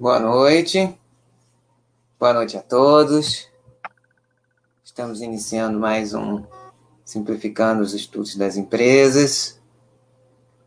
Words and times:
Boa 0.00 0.18
noite. 0.18 0.98
Boa 2.18 2.32
noite 2.32 2.56
a 2.56 2.62
todos. 2.62 3.50
Estamos 4.82 5.20
iniciando 5.20 5.78
mais 5.78 6.14
um 6.14 6.42
Simplificando 7.04 7.82
os 7.82 7.92
Estudos 7.92 8.34
das 8.34 8.56
Empresas. 8.56 9.60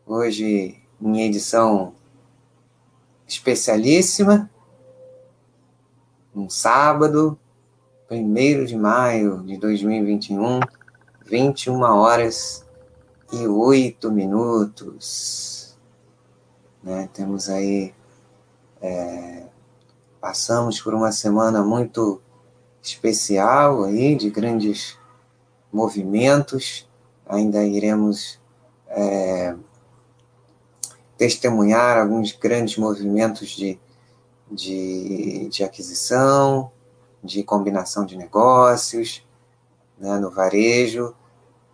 Hoje, 0.06 0.80
em 1.02 1.20
edição 1.22 1.96
especialíssima, 3.26 4.48
um 6.32 6.48
sábado, 6.48 7.36
1 8.08 8.64
de 8.66 8.76
maio 8.76 9.42
de 9.42 9.56
2021, 9.56 10.60
21 11.26 11.82
horas 11.82 12.64
e 13.32 13.48
8 13.48 14.12
minutos. 14.12 15.76
Né? 16.80 17.08
Temos 17.12 17.48
aí 17.48 17.92
é, 18.84 19.46
passamos 20.20 20.78
por 20.78 20.92
uma 20.92 21.10
semana 21.10 21.64
muito 21.64 22.20
especial 22.82 23.84
aí, 23.84 24.14
de 24.14 24.28
grandes 24.28 24.98
movimentos. 25.72 26.86
Ainda 27.26 27.64
iremos 27.64 28.38
é, 28.88 29.56
testemunhar 31.16 31.96
alguns 31.96 32.32
grandes 32.32 32.76
movimentos 32.76 33.48
de, 33.56 33.80
de, 34.50 35.48
de 35.48 35.64
aquisição, 35.64 36.70
de 37.22 37.42
combinação 37.42 38.04
de 38.04 38.18
negócios 38.18 39.26
né, 39.98 40.18
no 40.18 40.30
varejo, 40.30 41.14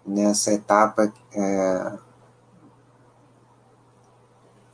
nessa 0.06 0.52
etapa 0.52 1.12
é, 1.34 1.92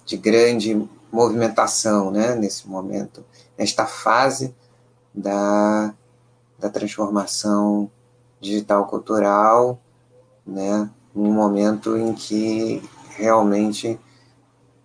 de 0.05 0.19
grande 0.19 0.87
movimentação, 1.11 2.11
né, 2.11 2.35
nesse 2.35 2.69
momento, 2.69 3.25
nesta 3.57 3.87
fase 3.87 4.55
da, 5.15 5.95
da 6.59 6.69
transformação 6.69 7.91
digital 8.41 8.87
cultural, 8.87 9.81
né, 10.47 10.91
num 11.15 11.33
momento 11.33 11.97
em 11.97 12.13
que 12.13 12.83
realmente 13.11 13.99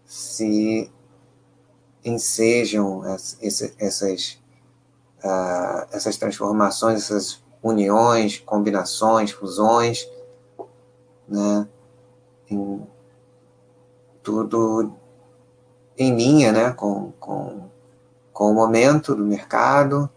se 0.05 0.89
ensejam 2.03 3.05
essas, 3.05 3.73
essas, 3.77 4.39
uh, 5.23 5.87
essas 5.91 6.17
transformações, 6.17 7.03
essas 7.03 7.43
uniões, 7.61 8.39
combinações, 8.39 9.31
fusões, 9.31 10.07
né, 11.27 11.67
em 12.49 12.81
tudo 14.23 14.93
em 16.01 16.15
linha 16.15 16.51
né, 16.51 16.71
com, 16.71 17.11
com, 17.19 17.69
com 18.33 18.51
o 18.51 18.53
momento 18.53 19.15
do 19.15 19.23
mercado, 19.23 20.09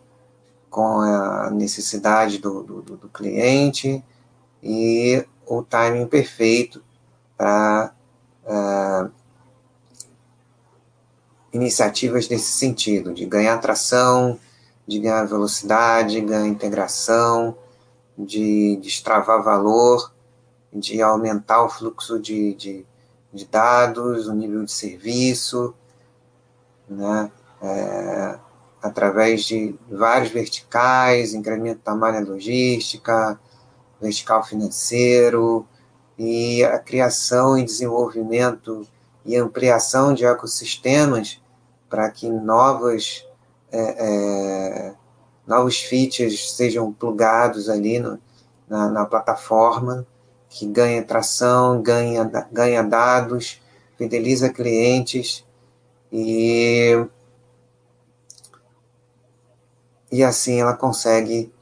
com 0.70 1.00
a 1.00 1.50
necessidade 1.50 2.38
do, 2.38 2.62
do, 2.62 2.82
do 2.96 3.08
cliente 3.08 4.02
e 4.62 5.24
o 5.46 5.62
timing 5.62 6.06
perfeito 6.06 6.82
para 7.36 7.92
uh, 8.44 9.10
iniciativas 11.52 12.28
nesse 12.28 12.52
sentido, 12.52 13.12
de 13.12 13.26
ganhar 13.26 13.58
tração, 13.58 14.40
de 14.86 14.98
ganhar 14.98 15.24
velocidade, 15.24 16.20
ganhar 16.20 16.46
integração, 16.46 17.56
de 18.16 18.76
destravar 18.76 19.42
valor, 19.42 20.12
de 20.72 21.00
aumentar 21.00 21.62
o 21.62 21.68
fluxo 21.68 22.18
de, 22.18 22.54
de, 22.54 22.86
de 23.34 23.44
dados, 23.44 24.28
o 24.28 24.32
nível 24.32 24.64
de 24.64 24.72
serviço, 24.72 25.74
né? 26.88 27.30
É, 27.60 28.38
através 28.80 29.44
de 29.44 29.74
vários 29.90 30.30
verticais, 30.30 31.34
incremento 31.34 31.80
da 31.84 31.94
malha 31.94 32.20
logística, 32.20 33.40
vertical 34.00 34.44
financeiro, 34.44 35.66
e 36.18 36.62
a 36.62 36.78
criação 36.78 37.58
e 37.58 37.64
desenvolvimento 37.64 38.86
e 39.24 39.36
ampliação 39.36 40.12
de 40.12 40.24
ecossistemas 40.24 41.40
para 41.88 42.10
que 42.10 42.28
novas, 42.28 43.26
é, 43.72 43.80
é, 43.80 44.94
novos 45.46 45.80
features 45.80 46.52
sejam 46.52 46.92
plugados 46.92 47.68
ali 47.68 47.98
no, 47.98 48.20
na, 48.68 48.90
na 48.90 49.06
plataforma 49.06 50.06
que 50.54 50.66
ganha 50.66 51.02
tração, 51.02 51.82
ganha, 51.82 52.22
ganha 52.52 52.80
dados, 52.80 53.60
fideliza 53.98 54.48
clientes 54.50 55.44
e, 56.12 56.92
e 60.12 60.22
assim 60.22 60.60
ela 60.60 60.76
consegue 60.76 61.52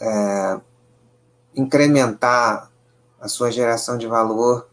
é, 0.00 0.60
incrementar 1.54 2.68
a 3.20 3.28
sua 3.28 3.52
geração 3.52 3.96
de 3.96 4.08
valor 4.08 4.68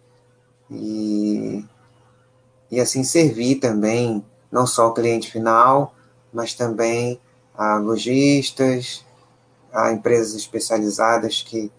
e, 0.72 1.64
e 2.72 2.80
assim 2.80 3.04
servir 3.04 3.58
também 3.58 4.26
não 4.52 4.66
só 4.66 4.88
o 4.88 4.94
cliente 4.96 5.32
final, 5.32 5.94
mas 6.34 6.56
também 6.56 7.22
a 7.56 7.78
lojistas, 7.78 9.06
a 9.72 9.92
empresas 9.92 10.34
especializadas 10.34 11.44
que 11.44 11.72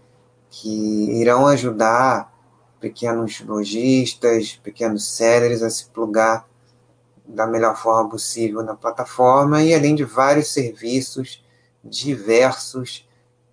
que 0.49 1.19
irão 1.19 1.47
ajudar 1.47 2.33
pequenos 2.79 3.41
lojistas, 3.41 4.59
pequenos 4.63 5.07
sellers 5.15 5.61
a 5.61 5.69
se 5.69 5.89
plugar 5.89 6.47
da 7.27 7.45
melhor 7.45 7.75
forma 7.75 8.09
possível 8.09 8.63
na 8.63 8.75
plataforma 8.75 9.61
e 9.61 9.73
além 9.73 9.95
de 9.95 10.05
vários 10.05 10.53
serviços 10.53 11.43
diversos 11.83 13.07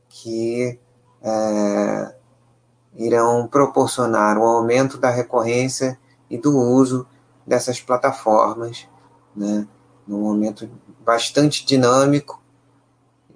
que 0.09 0.78
é, 1.22 2.15
irão 2.94 3.49
proporcionar 3.49 4.38
um 4.38 4.44
aumento 4.44 4.99
da 4.99 5.10
recorrência 5.10 5.99
e 6.31 6.38
do 6.38 6.56
uso 6.56 7.06
dessas 7.47 7.81
plataformas, 7.81 8.88
né, 9.34 9.66
num 10.06 10.21
momento 10.21 10.71
bastante 11.04 11.66
dinâmico 11.66 12.41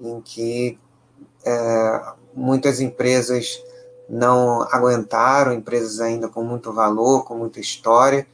em 0.00 0.20
que 0.20 0.78
é, 1.44 2.12
muitas 2.38 2.80
empresas 2.80 3.62
não 4.08 4.62
aguentaram, 4.62 5.52
empresas 5.52 6.00
ainda 6.00 6.28
com 6.28 6.42
muito 6.42 6.72
valor, 6.72 7.24
com 7.24 7.34
muita 7.34 7.60
história, 7.60 8.26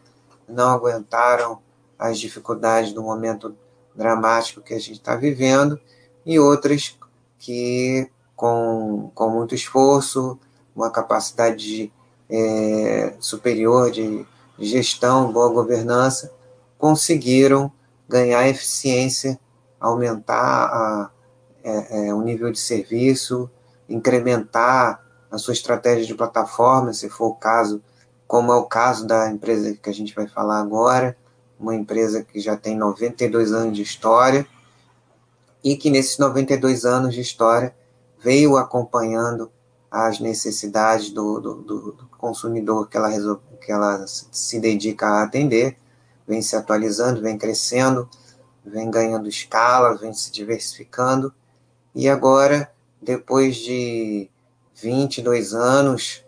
não 0.48 0.70
aguentaram 0.70 1.58
as 1.98 2.18
dificuldades 2.18 2.92
do 2.92 3.02
momento 3.02 3.56
dramático 3.94 4.60
que 4.60 4.74
a 4.74 4.78
gente 4.78 4.98
está 4.98 5.16
vivendo, 5.16 5.80
e 6.24 6.38
outras 6.38 6.96
que, 7.38 8.08
com, 8.36 9.10
com 9.14 9.30
muito 9.30 9.54
esforço, 9.54 10.38
uma 10.74 10.90
capacidade 10.90 11.56
de, 11.56 11.92
é, 12.28 13.14
superior 13.18 13.90
de, 13.90 14.26
de 14.58 14.66
gestão, 14.66 15.32
boa 15.32 15.48
governança, 15.48 16.32
conseguiram 16.78 17.70
ganhar 18.08 18.48
eficiência, 18.48 19.38
aumentar 19.80 20.66
a, 20.66 21.10
é, 21.62 22.08
é, 22.08 22.14
o 22.14 22.20
nível 22.20 22.50
de 22.52 22.58
serviço, 22.58 23.50
incrementar 23.88 25.04
a 25.30 25.38
sua 25.38 25.52
estratégia 25.52 26.06
de 26.06 26.14
plataforma, 26.14 26.92
se 26.92 27.08
for 27.08 27.26
o 27.26 27.34
caso, 27.34 27.82
como 28.26 28.52
é 28.52 28.56
o 28.56 28.64
caso 28.64 29.06
da 29.06 29.30
empresa 29.30 29.74
que 29.74 29.90
a 29.90 29.94
gente 29.94 30.14
vai 30.14 30.26
falar 30.26 30.60
agora, 30.60 31.16
uma 31.58 31.74
empresa 31.74 32.22
que 32.22 32.40
já 32.40 32.56
tem 32.56 32.76
92 32.76 33.52
anos 33.52 33.76
de 33.76 33.82
história 33.82 34.46
e 35.62 35.76
que 35.76 35.90
nesses 35.90 36.18
92 36.18 36.84
anos 36.84 37.14
de 37.14 37.20
história 37.20 37.74
veio 38.22 38.56
acompanhando 38.56 39.50
as 39.90 40.18
necessidades 40.18 41.10
do, 41.10 41.40
do, 41.40 41.54
do 41.62 42.08
consumidor 42.18 42.88
que 42.88 42.96
ela, 42.96 43.10
que 43.60 43.70
ela 43.70 44.04
se 44.06 44.58
dedica 44.58 45.06
a 45.06 45.22
atender, 45.22 45.76
vem 46.26 46.42
se 46.42 46.56
atualizando, 46.56 47.20
vem 47.20 47.38
crescendo, 47.38 48.08
vem 48.64 48.90
ganhando 48.90 49.28
escala, 49.28 49.96
vem 49.96 50.12
se 50.12 50.32
diversificando. 50.32 51.32
E 51.94 52.08
agora 52.08 52.72
depois 53.04 53.56
de 53.56 54.30
22 54.74 55.54
anos 55.54 56.24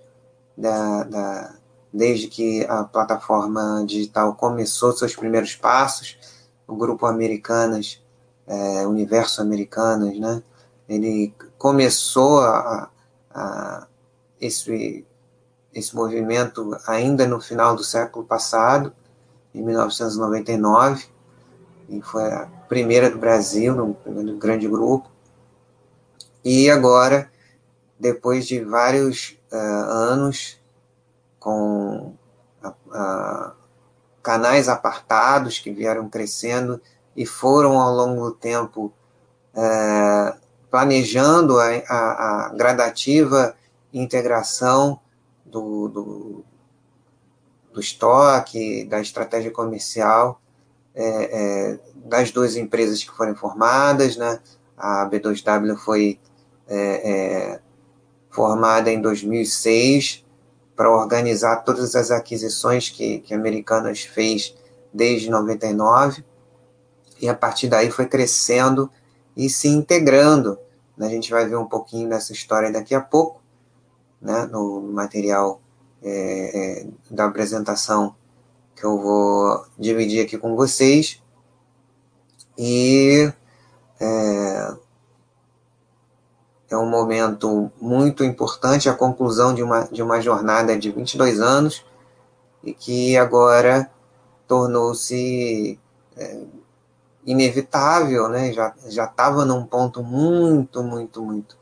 da, 0.57 1.03
da, 1.05 1.55
desde 1.93 2.29
que 2.29 2.65
a 2.67 2.85
plataforma 2.85 3.85
digital 3.87 4.35
começou 4.35 4.93
seus 4.93 5.17
primeiros 5.17 5.57
passos, 5.57 6.19
o 6.67 6.77
grupo 6.77 7.07
Americanas, 7.07 8.03
é, 8.47 8.87
Universo 8.87 9.41
Americanas, 9.41 10.19
né? 10.19 10.43
Ele 10.89 11.35
começou 11.59 12.41
a, 12.41 12.91
a, 13.35 13.87
esse, 14.41 15.05
esse 15.75 15.97
movimento 15.97 16.77
ainda 16.87 17.27
no 17.27 17.41
final 17.41 17.75
do 17.75 17.83
século 17.83 18.25
passado, 18.25 18.93
em 19.55 19.63
1999, 19.63 21.07
e 21.89 22.01
foi 22.03 22.25
a 22.31 22.47
primeira 22.69 23.11
do 23.11 23.19
Brasil, 23.19 23.75
no 23.75 24.37
grande 24.37 24.69
grupo. 24.69 25.16
E 26.49 26.71
agora, 26.71 27.29
depois 27.99 28.47
de 28.47 28.61
vários 28.63 29.37
uh, 29.51 29.57
anos 29.57 30.61
com 31.41 32.15
canais 34.23 34.69
apartados 34.69 35.59
que 35.59 35.73
vieram 35.73 36.09
crescendo 36.09 36.81
e 37.17 37.27
foram 37.27 37.81
ao 37.81 37.93
longo 37.93 38.27
do 38.27 38.31
tempo 38.31 38.93
é, 39.55 40.37
planejando 40.71 41.59
a, 41.59 41.67
a, 41.89 42.47
a, 42.47 42.49
gradativa 42.51 43.57
integração 43.93 45.01
do, 45.45 45.89
do, 45.89 46.45
do, 47.73 47.81
estoque, 47.81 48.85
da 48.85 49.01
estratégia 49.01 49.51
comercial 49.51 50.41
é, 50.95 51.07
é, 51.07 51.79
das 51.95 52.31
duas 52.31 52.55
empresas 52.55 53.03
que 53.03 53.11
foram 53.11 53.35
formadas, 53.35 54.17
né? 54.17 54.39
A 54.77 55.09
B2W 55.11 55.77
foi 55.77 56.21
é, 56.69 57.11
é, 57.11 57.61
formada 58.31 58.91
em 58.91 59.01
2006 59.01 60.25
para 60.75 60.91
organizar 60.91 61.57
todas 61.65 61.95
as 61.97 62.11
aquisições 62.11 62.91
que, 62.91 63.21
que 63.21 63.33
a 63.33 63.37
Americanas 63.37 64.03
fez 64.03 64.55
desde 64.93 65.31
99 65.31 66.25
e 67.21 67.29
a 67.29 67.35
partir 67.35 67.69
daí 67.69 67.91
foi 67.91 68.07
crescendo 68.07 68.91
e 69.37 69.49
se 69.49 69.69
integrando. 69.69 70.59
A 70.99 71.09
gente 71.09 71.31
vai 71.31 71.47
ver 71.47 71.57
um 71.57 71.67
pouquinho 71.67 72.09
dessa 72.09 72.33
história 72.33 72.71
daqui 72.71 72.95
a 72.95 73.01
pouco, 73.01 73.41
né, 74.21 74.47
no 74.47 74.81
material 74.81 75.61
é, 76.03 76.83
é, 76.83 76.87
da 77.11 77.27
apresentação 77.27 78.15
que 78.75 78.85
eu 78.85 78.99
vou 78.99 79.65
dividir 79.79 80.25
aqui 80.25 80.37
com 80.37 80.55
vocês. 80.55 81.23
E 82.59 83.31
é, 84.01 84.77
é 86.71 86.77
um 86.77 86.89
momento 86.89 87.71
muito 87.81 88.25
importante, 88.25 88.89
a 88.89 88.95
conclusão 88.95 89.55
de 89.55 89.63
uma, 89.63 89.85
de 89.85 90.03
uma 90.03 90.21
jornada 90.21 90.77
de 90.77 90.91
22 90.91 91.41
anos 91.41 91.85
e 92.63 92.75
que 92.75 93.17
agora 93.17 93.91
tornou-se 94.49 95.79
é, 96.17 96.43
inevitável, 97.25 98.29
né? 98.29 98.53
Já 98.53 99.05
estava 99.05 99.45
num 99.45 99.65
ponto 99.65 100.03
muito, 100.03 100.83
muito, 100.83 101.23
muito, 101.23 101.57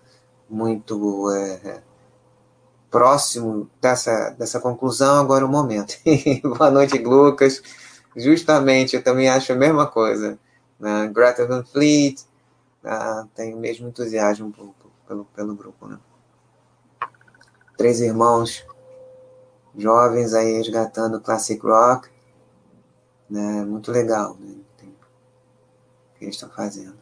muito 0.49 1.31
é, 1.33 1.83
próximo 2.91 3.69
dessa 3.81 4.31
dessa 4.31 4.61
conclusão. 4.61 5.21
Agora 5.21 5.45
o 5.45 5.49
momento. 5.49 5.97
Boa 6.57 6.71
noite, 6.71 6.99
Lucas. 6.99 7.63
Justamente, 8.17 8.97
eu 8.97 9.03
também 9.03 9.29
acho 9.29 9.53
a 9.53 9.57
mesma 9.57 9.87
coisa. 9.87 10.39
Né? 10.79 11.11
Greta 11.13 11.47
Van 11.47 11.65
Fleet 11.65 12.21
uh, 12.85 13.27
tem 13.35 13.55
o 13.55 13.59
mesmo 13.59 13.89
entusiasmo 13.89 14.53
pelo, 14.53 14.75
pelo, 15.07 15.25
pelo 15.27 15.55
grupo, 15.55 15.87
né? 15.87 15.99
Três 17.77 18.01
irmãos 18.01 18.67
jovens 19.77 20.35
aí 20.35 20.53
resgatando 20.59 21.21
classic 21.21 21.61
rock, 21.63 22.09
né? 23.29 23.65
Muito 23.65 23.91
legal, 23.91 24.37
né? 24.39 24.65
que 26.25 26.25
eles 26.25 26.37
estão 26.37 26.49
fazendo. 26.51 26.97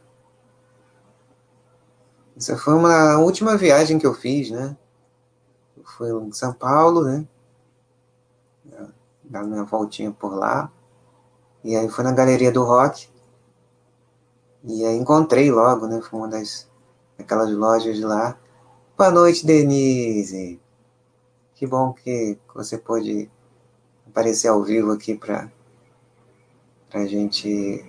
Essa 2.37 2.57
foi 2.57 2.75
uma 2.75 3.19
última 3.19 3.57
viagem 3.57 3.99
que 3.99 4.07
eu 4.07 4.15
fiz, 4.15 4.51
né? 4.51 4.77
Eu 5.77 5.85
fui 5.85 6.11
em 6.11 6.33
São 6.33 6.53
Paulo, 6.53 7.05
né? 7.05 7.27
Dar 9.23 9.45
minha 9.45 9.65
voltinha 9.65 10.11
por 10.11 10.35
lá. 10.35 10.71
E 11.63 11.77
aí 11.77 11.89
fui 11.89 12.03
na 12.05 12.13
Galeria 12.13 12.51
do 12.51 12.65
Rock. 12.65 13.09
E 14.65 14.85
aí 14.85 14.97
encontrei 14.97 15.51
logo, 15.51 15.87
né? 15.87 16.01
Foi 16.01 16.19
uma 16.19 16.29
das 16.29 16.69
aquelas 17.23 17.53
lojas 17.53 18.01
lá. 18.01 18.37
Boa 18.97 19.11
noite, 19.11 19.47
Denise. 19.47 20.61
Que 21.55 21.67
bom 21.67 21.93
que 21.93 22.39
você 22.55 22.77
pôde 22.77 23.31
aparecer 24.07 24.49
ao 24.49 24.63
vivo 24.63 24.93
aqui 24.93 25.15
para 25.15 25.51
a 26.93 27.07
gente 27.07 27.85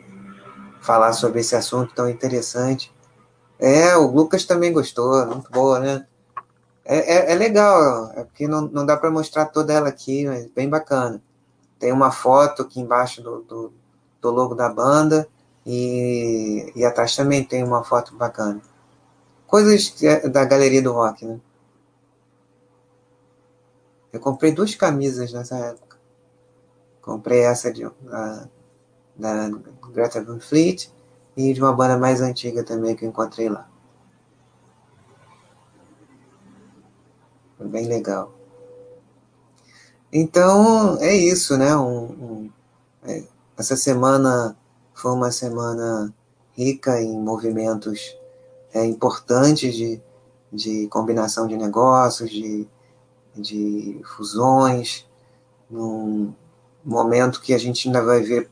falar 0.82 1.14
sobre 1.14 1.42
esse 1.42 1.56
assunto 1.56 1.94
tão 1.94 2.08
interessante. 2.08 2.94
É, 3.60 3.96
o 3.98 4.12
Lucas 4.12 4.46
também 4.46 4.72
gostou, 4.72 5.26
muito 5.26 5.52
boa, 5.52 5.80
né? 5.80 6.06
É, 6.86 6.98
é, 6.98 7.32
é 7.32 7.36
legal, 7.36 8.12
é 8.16 8.24
porque 8.24 8.48
não, 8.48 8.62
não 8.62 8.86
dá 8.86 8.98
para 8.98 9.10
mostrar 9.10 9.46
toda 9.46 9.74
ela 9.74 9.90
aqui, 9.90 10.26
mas 10.26 10.48
bem 10.48 10.70
bacana. 10.70 11.22
Tem 11.80 11.92
uma 11.92 12.12
foto 12.12 12.62
aqui 12.62 12.80
embaixo 12.80 13.22
do, 13.22 13.42
do, 13.42 13.74
do 14.22 14.32
logo 14.32 14.54
da 14.54 14.70
banda 14.70 15.28
e, 15.66 16.72
e 16.76 16.86
atrás 16.86 17.16
também 17.16 17.44
tem 17.44 17.64
uma 17.64 17.84
foto 17.84 18.16
bacana. 18.16 18.62
Coisas 19.54 20.02
é 20.02 20.28
da 20.28 20.44
galeria 20.46 20.82
do 20.82 20.94
rock, 20.94 21.28
né? 21.28 21.40
Eu 24.12 24.20
comprei 24.20 24.52
duas 24.52 24.74
camisas 24.74 25.32
nessa 25.32 25.56
época. 25.56 26.00
Comprei 27.00 27.42
essa 27.42 27.72
de, 27.72 27.86
a, 27.86 28.48
da 29.16 29.50
Greta 29.92 30.24
Van 30.24 30.40
Fleet 30.40 30.92
e 31.38 31.54
de 31.54 31.62
uma 31.62 31.72
banda 31.72 32.00
mais 32.00 32.20
antiga 32.20 32.64
também 32.64 32.96
que 32.96 33.06
eu 33.06 33.10
encontrei 33.10 33.48
lá. 33.48 33.70
Foi 37.56 37.68
bem 37.68 37.88
legal. 37.88 38.34
Então, 40.12 40.98
é 41.00 41.14
isso, 41.14 41.56
né? 41.60 41.78
Um, 41.78 42.06
um, 42.06 42.52
é, 43.04 43.24
essa 43.56 43.76
semana 43.76 44.58
foi 44.96 45.12
uma 45.12 45.32
semana 45.32 46.12
rica 46.54 47.00
em 47.00 47.16
movimentos 47.20 48.18
é, 48.74 48.86
importantes 48.86 49.76
de, 49.76 50.02
de 50.52 50.88
combinação 50.88 51.48
de 51.48 51.56
negócios, 51.56 52.30
de, 52.30 52.68
de 53.36 54.02
fusões, 54.04 55.06
num 55.70 56.34
momento 56.84 57.42
que 57.42 57.54
a 57.54 57.58
gente 57.58 57.88
ainda 57.88 58.04
vai 58.04 58.22
ver 58.22 58.50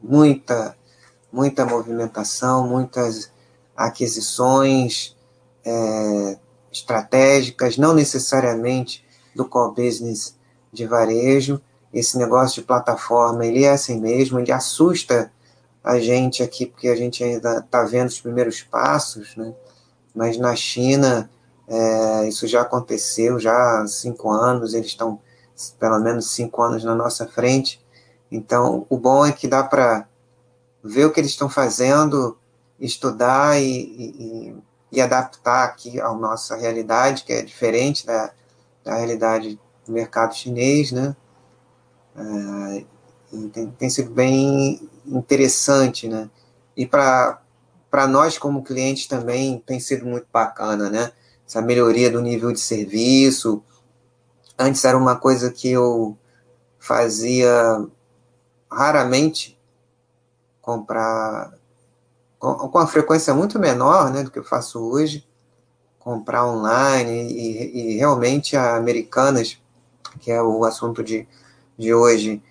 muita, 0.00 0.76
muita 1.32 1.66
movimentação, 1.66 2.66
muitas 2.66 3.30
aquisições 3.76 5.16
é, 5.64 6.38
estratégicas, 6.72 7.76
não 7.76 7.94
necessariamente 7.94 9.04
do 9.34 9.44
core 9.44 9.74
business 9.74 10.36
de 10.72 10.86
varejo. 10.86 11.60
Esse 11.92 12.18
negócio 12.18 12.60
de 12.60 12.66
plataforma, 12.66 13.46
ele 13.46 13.64
é 13.64 13.70
assim 13.70 14.00
mesmo, 14.00 14.38
ele 14.38 14.52
assusta 14.52 15.32
a 15.88 15.98
gente 15.98 16.42
aqui, 16.42 16.66
porque 16.66 16.88
a 16.88 16.96
gente 16.96 17.22
ainda 17.22 17.58
está 17.58 17.82
vendo 17.84 18.08
os 18.08 18.20
primeiros 18.20 18.62
passos, 18.62 19.36
né? 19.36 19.54
mas 20.14 20.36
na 20.36 20.54
China 20.54 21.30
é, 21.66 22.28
isso 22.28 22.46
já 22.46 22.62
aconteceu, 22.62 23.38
já 23.38 23.80
há 23.80 23.86
cinco 23.86 24.30
anos, 24.30 24.74
eles 24.74 24.88
estão 24.88 25.20
pelo 25.78 25.98
menos 25.98 26.30
cinco 26.30 26.62
anos 26.62 26.84
na 26.84 26.94
nossa 26.94 27.26
frente, 27.26 27.80
então, 28.30 28.86
o 28.88 28.98
bom 28.98 29.24
é 29.24 29.32
que 29.32 29.48
dá 29.48 29.64
para 29.64 30.06
ver 30.82 31.06
o 31.06 31.12
que 31.12 31.20
eles 31.20 31.30
estão 31.30 31.48
fazendo, 31.48 32.36
estudar 32.78 33.60
e, 33.60 33.66
e, 33.66 34.56
e, 34.92 35.00
adaptar 35.00 35.64
aqui 35.64 36.00
à 36.00 36.12
nossa 36.12 36.56
realidade, 36.56 37.24
que 37.24 37.32
é 37.32 37.42
diferente 37.42 38.06
da, 38.06 38.30
da 38.84 38.94
realidade 38.96 39.58
do 39.86 39.92
mercado 39.92 40.34
chinês, 40.34 40.92
né? 40.92 41.16
É, 42.16 42.84
tem, 43.52 43.70
tem, 43.70 43.90
sido 43.90 44.10
bem 44.10 44.87
interessante, 45.08 46.08
né? 46.08 46.30
E 46.76 46.86
para 46.86 47.40
nós, 48.08 48.38
como 48.38 48.62
clientes, 48.62 49.06
também 49.06 49.62
tem 49.66 49.80
sido 49.80 50.06
muito 50.06 50.26
bacana, 50.32 50.88
né? 50.88 51.12
Essa 51.46 51.62
melhoria 51.62 52.10
do 52.10 52.20
nível 52.20 52.52
de 52.52 52.60
serviço. 52.60 53.62
Antes 54.58 54.84
era 54.84 54.96
uma 54.96 55.16
coisa 55.16 55.50
que 55.50 55.70
eu 55.70 56.16
fazia 56.78 57.86
raramente 58.70 59.58
comprar 60.60 61.52
com, 62.38 62.54
com 62.54 62.78
a 62.78 62.86
frequência 62.86 63.34
muito 63.34 63.58
menor 63.58 64.10
né, 64.10 64.22
do 64.22 64.30
que 64.30 64.38
eu 64.38 64.44
faço 64.44 64.80
hoje, 64.80 65.26
comprar 65.98 66.46
online 66.46 67.32
e, 67.32 67.94
e 67.94 67.96
realmente 67.96 68.56
a 68.56 68.76
Americanas, 68.76 69.60
que 70.20 70.30
é 70.30 70.40
o 70.40 70.64
assunto 70.64 71.02
de, 71.02 71.26
de 71.76 71.92
hoje, 71.92 72.42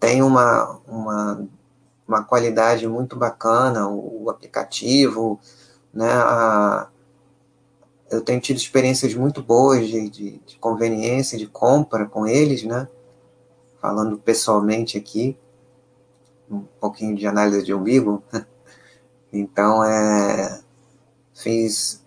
tem 0.00 0.22
uma, 0.22 0.78
uma, 0.86 1.48
uma 2.06 2.22
qualidade 2.24 2.86
muito 2.86 3.16
bacana, 3.16 3.88
o, 3.88 4.24
o 4.24 4.30
aplicativo, 4.30 5.40
né, 5.92 6.10
a, 6.10 6.88
eu 8.10 8.20
tenho 8.20 8.40
tido 8.40 8.56
experiências 8.56 9.14
muito 9.14 9.42
boas 9.42 9.86
de, 9.86 10.08
de, 10.08 10.38
de 10.38 10.58
conveniência, 10.58 11.38
de 11.38 11.46
compra 11.46 12.06
com 12.06 12.26
eles, 12.26 12.62
né, 12.62 12.88
falando 13.80 14.18
pessoalmente 14.18 14.96
aqui, 14.96 15.36
um 16.50 16.60
pouquinho 16.80 17.16
de 17.16 17.26
análise 17.26 17.64
de 17.64 17.74
umbigo. 17.74 18.22
Então, 19.32 19.84
é, 19.84 20.62
fiz 21.34 22.02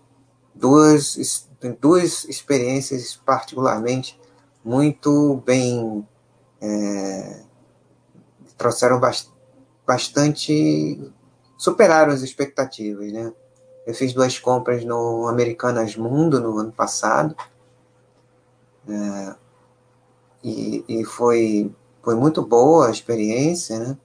duas, 0.56 1.48
duas 1.80 2.24
experiências 2.24 3.16
particularmente 3.24 4.20
muito 4.64 5.42
bem. 5.46 6.08
É, 6.62 7.44
trouxeram 8.58 9.00
bastante. 9.00 9.39
Superaram 11.58 12.14
as 12.14 12.22
expectativas, 12.22 13.12
né? 13.12 13.32
Eu 13.86 13.94
fiz 13.94 14.14
duas 14.14 14.38
compras 14.38 14.86
no 14.86 15.28
Americanas 15.28 15.96
Mundo 15.96 16.40
no 16.40 16.58
ano 16.58 16.72
passado. 16.72 17.36
É, 18.88 19.36
e, 20.44 20.86
e 20.88 21.06
foi, 21.06 21.74
foi 22.04 22.16
muito 22.16 22.42
boa 22.42 22.88
a 22.88 22.92
experiência, 22.92 23.80
né? 23.80 23.98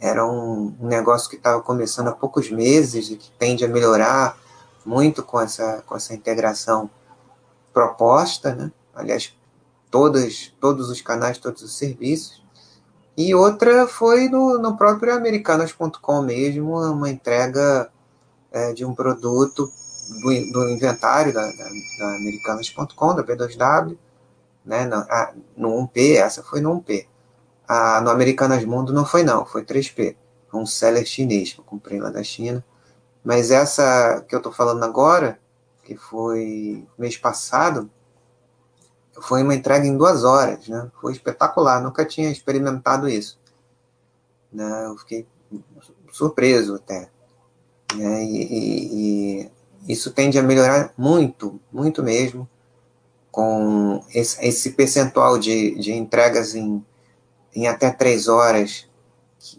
era 0.00 0.26
um, 0.26 0.74
um 0.80 0.86
negócio 0.86 1.28
que 1.28 1.36
estava 1.36 1.60
começando 1.60 2.08
há 2.08 2.12
poucos 2.12 2.50
meses 2.50 3.10
e 3.10 3.16
que 3.16 3.30
tende 3.32 3.64
a 3.64 3.68
melhorar 3.68 4.38
muito 4.84 5.22
com 5.22 5.38
essa, 5.38 5.82
com 5.86 5.94
essa 5.94 6.14
integração 6.14 6.88
proposta, 7.72 8.54
né? 8.54 8.72
aliás, 8.94 9.36
todas, 9.90 10.52
todos 10.58 10.88
os 10.88 11.02
canais, 11.02 11.38
todos 11.38 11.62
os 11.62 11.76
serviços. 11.76 12.39
E 13.22 13.34
outra 13.34 13.86
foi 13.86 14.30
no, 14.30 14.56
no 14.56 14.78
próprio 14.78 15.14
americanas.com 15.14 16.22
mesmo, 16.22 16.80
uma 16.90 17.10
entrega 17.10 17.90
é, 18.50 18.72
de 18.72 18.82
um 18.82 18.94
produto 18.94 19.70
do, 20.22 20.52
do 20.52 20.70
inventário 20.70 21.30
da, 21.30 21.42
da, 21.42 21.64
da 21.98 22.16
americanas.com, 22.16 23.14
da 23.14 23.22
B2W, 23.22 23.98
né, 24.64 24.86
no, 24.86 24.96
a, 24.96 25.34
no 25.54 25.68
1P, 25.86 26.16
essa 26.16 26.42
foi 26.42 26.62
no 26.62 26.80
1P. 26.80 27.06
A, 27.68 28.00
no 28.00 28.08
Americanas 28.08 28.64
Mundo 28.64 28.90
não 28.90 29.04
foi 29.04 29.22
não, 29.22 29.44
foi 29.44 29.66
3P, 29.66 30.16
um 30.54 30.64
seller 30.64 31.04
chinês, 31.04 31.54
eu 31.58 31.62
comprei 31.62 32.00
lá 32.00 32.08
da 32.08 32.22
China. 32.22 32.64
Mas 33.22 33.50
essa 33.50 34.24
que 34.26 34.34
eu 34.34 34.38
estou 34.38 34.50
falando 34.50 34.82
agora, 34.82 35.38
que 35.84 35.94
foi 35.94 36.88
mês 36.98 37.18
passado, 37.18 37.90
foi 39.20 39.42
uma 39.42 39.54
entrega 39.54 39.86
em 39.86 39.96
duas 39.96 40.24
horas, 40.24 40.68
né? 40.68 40.90
Foi 41.00 41.12
espetacular, 41.12 41.82
nunca 41.82 42.04
tinha 42.04 42.30
experimentado 42.30 43.08
isso. 43.08 43.38
Né? 44.52 44.86
Eu 44.86 44.96
fiquei 44.98 45.26
surpreso 46.12 46.74
até. 46.74 47.08
Né? 47.94 48.24
E, 48.24 48.42
e, 48.42 49.40
e, 49.42 49.92
isso 49.92 50.10
tende 50.10 50.38
a 50.38 50.42
melhorar 50.42 50.92
muito, 50.96 51.60
muito 51.72 52.02
mesmo, 52.02 52.48
com 53.30 54.04
esse, 54.12 54.44
esse 54.44 54.70
percentual 54.70 55.38
de, 55.38 55.74
de 55.76 55.92
entregas 55.92 56.54
em, 56.54 56.84
em 57.54 57.66
até 57.66 57.90
três 57.90 58.28
horas 58.28 58.88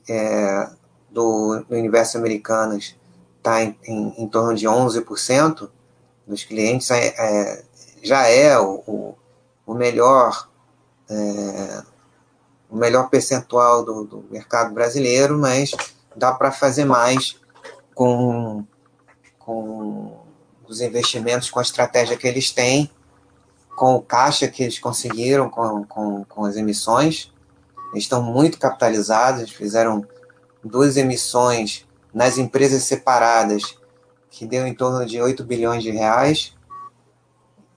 é, 0.08 0.70
do, 1.10 1.63
do 1.68 1.75
universo 1.75 2.18
americanas 2.18 2.96
está 3.38 3.63
em, 3.63 3.75
em, 3.86 4.24
em, 4.24 4.27
torno 4.27 4.53
de 4.56 4.68
11% 4.68 5.70
dos 6.27 6.44
clientes, 6.44 6.91
é, 6.91 7.08
é, 7.18 7.63
já 8.03 8.27
é 8.27 8.58
o, 8.60 8.84
o, 8.86 9.18
o 9.72 9.74
melhor 9.74 10.50
é, 11.10 11.84
o 12.70 12.75
melhor 12.75 13.10
percentual 13.10 13.84
do, 13.84 14.04
do 14.04 14.25
mercado 14.30 14.74
brasileiro, 14.74 15.38
mas 15.38 15.72
dá 16.16 16.34
para 16.34 16.51
fazer 16.51 16.86
mais 16.86 17.40
com, 17.96 18.66
com 19.40 20.20
os 20.68 20.82
investimentos, 20.82 21.50
com 21.50 21.60
a 21.60 21.63
estratégia 21.63 22.18
que 22.18 22.28
eles 22.28 22.51
têm, 22.51 22.90
com 23.75 23.96
o 23.96 24.01
caixa 24.01 24.48
que 24.48 24.63
eles 24.63 24.78
conseguiram 24.78 25.50
com, 25.50 25.86
com, 25.86 26.25
com 26.25 26.46
as 26.46 26.56
emissões. 26.58 27.32
Eles 27.92 28.04
estão 28.04 28.22
muito 28.22 28.58
capitalizados, 28.58 29.51
fizeram 29.51 30.06
duas 30.63 30.98
emissões 30.98 31.86
nas 32.13 32.38
empresas 32.38 32.84
separadas, 32.84 33.78
que 34.30 34.46
deu 34.46 34.68
em 34.68 34.74
torno 34.74 35.06
de 35.06 35.22
8 35.22 35.44
bilhões 35.44 35.84
de 35.84 35.92
reais, 35.92 36.54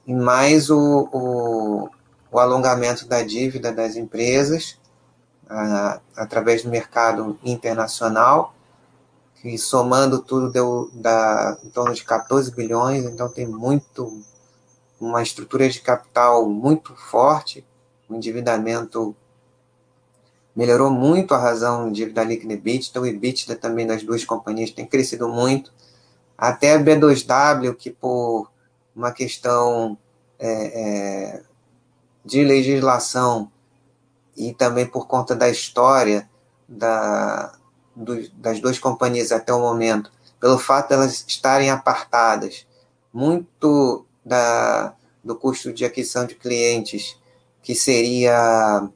e 0.07 0.15
mais 0.15 0.71
o, 0.71 1.09
o, 1.13 1.91
o 2.31 2.39
alongamento 2.39 3.07
da 3.07 3.23
dívida 3.23 3.73
das 3.73 3.97
empresas 3.97 4.79
a, 5.49 6.01
através 6.17 6.63
do 6.63 6.71
mercado 6.71 7.39
internacional, 7.45 8.55
que 9.41 9.57
somando 9.59 10.21
tudo 10.21 10.51
deu 10.51 10.91
da, 10.93 11.59
em 11.63 11.69
torno 11.69 11.95
de 11.95 12.05
14 12.05 12.51
bilhões, 12.55 13.05
então 13.05 13.29
tem 13.29 13.47
muito 13.47 14.23
uma 15.01 15.23
estrutura 15.23 15.69
de 15.69 15.81
capital 15.81 16.49
muito 16.49 16.95
forte, 16.95 17.65
o 18.09 18.15
endividamento 18.15 19.15
melhorou 20.55 20.91
muito 20.91 21.35
a 21.35 21.39
razão 21.39 21.91
de 21.91 21.97
dívida 21.97 22.23
líquida 22.23 22.55
EBITDA, 22.55 22.87
então 22.89 23.03
o 23.03 23.07
EBITDA 23.07 23.57
também 23.57 23.87
das 23.87 24.03
duas 24.03 24.25
companhias 24.25 24.71
tem 24.71 24.87
crescido 24.87 25.29
muito, 25.29 25.73
até 26.39 26.75
a 26.75 26.79
B2W, 26.79 27.75
que 27.75 27.91
por 27.91 28.51
uma 28.95 29.13
questão 29.13 29.99
é, 30.39 30.49
é, 30.49 31.43
de 32.25 32.45
legislação 32.45 33.51
e 34.37 34.53
também 34.53 34.87
por 34.87 35.07
conta 35.07 35.35
da 35.35 35.49
história 35.49 36.29
da, 36.69 37.53
do, 37.95 38.29
das 38.31 38.61
duas 38.61 38.79
companhias 38.79 39.33
até 39.33 39.53
o 39.53 39.61
momento, 39.61 40.11
pelo 40.41 40.59
fato 40.59 40.89
de 40.89 40.95
elas 40.95 41.25
estarem 41.27 41.71
apartadas, 41.71 42.67
muito 43.13 44.05
da, 44.25 44.95
do 45.23 45.37
custo 45.37 45.73
de 45.73 45.85
aquisição 45.85 46.27
de 46.27 46.35
clientes, 46.35 47.17
que 47.63 47.75
seria 47.75 48.89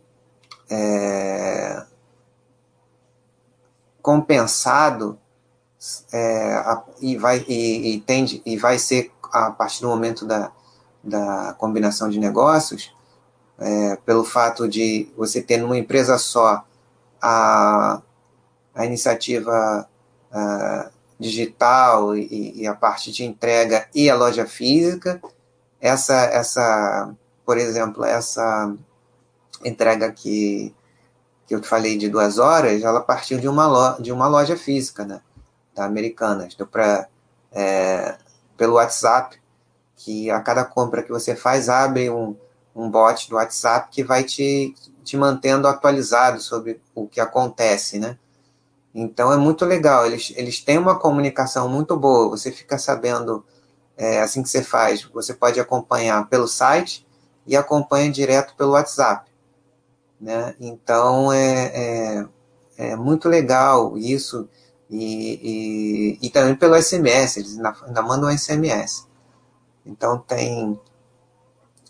é, 0.69 1.85
compensado 4.03 5.19
é, 6.13 6.63
e, 7.01 7.17
vai, 7.17 7.45
e, 7.49 7.95
e, 7.95 8.01
tende, 8.01 8.43
e 8.45 8.57
vai 8.57 8.79
ser 8.79 9.13
a 9.33 9.51
partir 9.51 9.83
do 9.83 9.89
momento 9.89 10.25
da, 10.25 10.51
da 11.03 11.55
combinação 11.59 12.09
de 12.09 12.19
negócios, 12.19 12.95
é, 13.59 13.97
pelo 13.97 14.25
fato 14.25 14.69
de 14.69 15.11
você 15.17 15.43
ter 15.43 15.59
numa 15.59 15.77
empresa 15.77 16.17
só 16.19 16.65
a, 17.21 18.01
a 18.75 18.87
iniciativa 18.87 19.89
a, 20.31 20.91
digital 21.19 22.17
e, 22.17 22.61
e, 22.63 22.67
a 22.67 22.75
parte 22.75 23.11
de 23.11 23.25
entrega 23.25 23.89
e 23.93 24.09
a 24.09 24.15
loja 24.15 24.47
física, 24.47 25.21
essa, 25.81 26.15
essa 26.27 27.13
por 27.45 27.59
exemplo, 27.59 28.05
essa 28.05 28.73
entrega 29.65 30.13
que, 30.13 30.73
que 31.47 31.55
eu 31.55 31.63
falei 31.63 31.97
de 31.97 32.09
duas 32.09 32.39
horas, 32.39 32.83
ela 32.83 33.01
partiu 33.01 33.41
de 33.41 33.49
uma 33.49 33.67
loja, 33.67 34.03
de 34.03 34.13
uma 34.13 34.29
loja 34.29 34.57
física, 34.57 35.05
né, 35.05 35.21
da 35.75 35.85
Americanas, 35.85 36.55
deu 36.55 36.67
para 36.67 37.09
é, 37.51 38.17
pelo 38.59 38.75
WhatsApp, 38.75 39.41
que 39.97 40.31
a 40.31 40.41
cada 40.41 40.65
compra 40.65 41.03
que 41.03 41.11
você 41.11 41.35
faz 41.35 41.69
abre 41.69 42.11
um, 42.11 42.37
um 42.75 42.91
bot 42.91 43.31
do 43.31 43.37
WhatsApp 43.37 43.89
que 43.91 44.05
vai 44.05 44.25
te, 44.25 44.75
te 45.03 45.17
mantendo 45.17 45.67
atualizado 45.67 46.41
sobre 46.41 46.81
o 46.95 47.07
que 47.07 47.21
acontece, 47.21 47.99
né? 47.99 48.19
Então 48.95 49.33
é 49.33 49.37
muito 49.37 49.65
legal, 49.65 50.07
eles, 50.07 50.33
eles 50.37 50.61
têm 50.61 50.77
uma 50.77 50.99
comunicação 50.99 51.69
muito 51.69 51.97
boa, 51.97 52.29
você 52.29 52.51
fica 52.51 52.79
sabendo 52.79 53.45
é, 53.97 54.21
assim 54.21 54.43
que 54.43 54.49
você 54.49 54.63
faz, 54.63 55.05
você 55.05 55.33
pode 55.33 55.61
acompanhar 55.61 56.29
pelo 56.29 56.49
site 56.49 57.07
e 57.47 57.57
acompanha 57.57 58.11
direto 58.11 58.55
pelo 58.57 58.73
WhatsApp, 58.73 59.31
né? 60.21 60.55
Então 60.59 61.33
é, 61.33 61.73
é, 61.75 62.27
é 62.77 62.97
muito 62.97 63.29
legal 63.29 63.97
isso 63.97 64.49
e, 64.91 66.19
e, 66.21 66.27
e, 66.27 66.31
também 66.31 66.55
pelo 66.55 66.81
SMS, 66.81 67.37
eles 67.37 67.57
ainda, 67.57 67.77
ainda 67.87 68.03
mandam 68.03 68.31
SMS. 68.31 69.07
Então 69.85 70.19
tem 70.19 70.81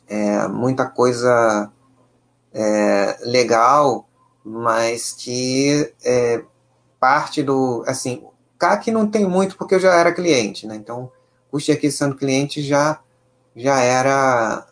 é, 0.09 0.49
muita 0.49 0.87
coisa 0.87 1.71
é, 2.52 3.19
legal, 3.23 4.09
mas 4.45 5.12
que 5.12 5.93
é, 6.05 6.43
parte 6.99 7.43
do. 7.43 7.85
Assim, 7.87 8.25
CAC 8.59 8.90
não 8.90 9.07
tem 9.07 9.26
muito 9.26 9.57
porque 9.57 9.76
eu 9.76 9.81
já 9.81 9.95
era 9.95 10.12
cliente, 10.12 10.67
né? 10.67 10.75
Então, 10.75 11.11
custo 11.50 11.67
de 11.67 11.78
aquisição 11.78 12.11
do 12.11 12.17
cliente 12.17 12.62
já, 12.62 13.00
já 13.55 13.81
era. 13.81 14.67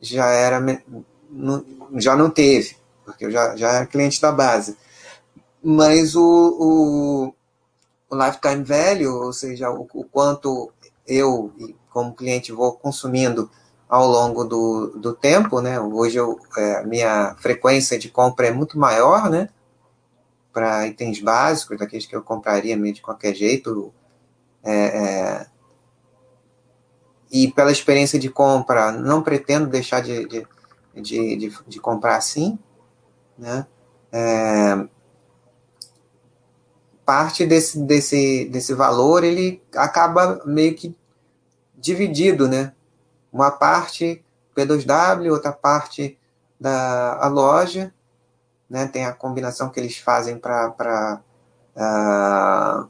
Já 0.00 0.26
era. 0.30 0.60
Já 1.96 2.14
não 2.14 2.30
teve, 2.30 2.76
porque 3.04 3.26
eu 3.26 3.30
já, 3.30 3.56
já 3.56 3.72
era 3.72 3.86
cliente 3.86 4.20
da 4.20 4.30
base. 4.30 4.76
Mas 5.62 6.14
o, 6.16 7.34
o, 8.10 8.16
lifetime 8.16 8.64
value, 8.64 9.24
ou 9.24 9.32
seja, 9.32 9.70
o, 9.70 9.88
o 9.94 10.04
quanto 10.04 10.72
eu, 11.06 11.52
como 11.90 12.14
cliente, 12.14 12.52
vou 12.52 12.72
consumindo 12.72 13.50
ao 13.88 14.06
longo 14.06 14.44
do, 14.44 14.92
do 14.96 15.12
tempo, 15.12 15.60
né? 15.60 15.80
Hoje 15.80 16.16
eu, 16.16 16.38
é, 16.56 16.86
minha 16.86 17.34
frequência 17.38 17.98
de 17.98 18.08
compra 18.08 18.46
é 18.46 18.52
muito 18.52 18.78
maior, 18.78 19.28
né? 19.28 19.48
Para 20.52 20.86
itens 20.86 21.20
básicos, 21.20 21.78
daqueles 21.78 22.06
que 22.06 22.14
eu 22.14 22.22
compraria 22.22 22.76
meio 22.76 22.94
de 22.94 23.02
qualquer 23.02 23.34
jeito. 23.34 23.92
É, 24.62 24.74
é, 24.74 25.46
e 27.30 27.50
pela 27.52 27.72
experiência 27.72 28.18
de 28.18 28.28
compra, 28.28 28.92
não 28.92 29.22
pretendo 29.22 29.66
deixar 29.66 30.00
de, 30.00 30.26
de, 30.26 30.46
de, 30.94 31.36
de, 31.36 31.58
de 31.66 31.80
comprar 31.80 32.16
assim, 32.16 32.58
né? 33.38 33.66
Parte 37.10 37.44
desse, 37.44 37.80
desse, 37.80 38.44
desse 38.44 38.72
valor 38.72 39.24
ele 39.24 39.60
acaba 39.74 40.40
meio 40.46 40.76
que 40.76 40.96
dividido, 41.76 42.46
né? 42.46 42.72
Uma 43.32 43.50
parte 43.50 44.24
P2W, 44.56 45.32
outra 45.32 45.50
parte 45.50 46.16
da 46.60 47.18
a 47.20 47.26
loja, 47.26 47.92
né? 48.68 48.86
Tem 48.86 49.06
a 49.06 49.12
combinação 49.12 49.70
que 49.70 49.80
eles 49.80 49.98
fazem 49.98 50.38
para 50.38 51.20
uh, 51.74 52.88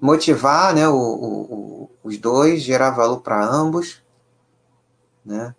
motivar, 0.00 0.74
né? 0.74 0.88
O, 0.88 0.96
o, 0.96 1.90
os 2.02 2.18
dois, 2.18 2.62
gerar 2.62 2.90
valor 2.90 3.20
para 3.20 3.46
ambos, 3.46 4.02
né? 5.24 5.54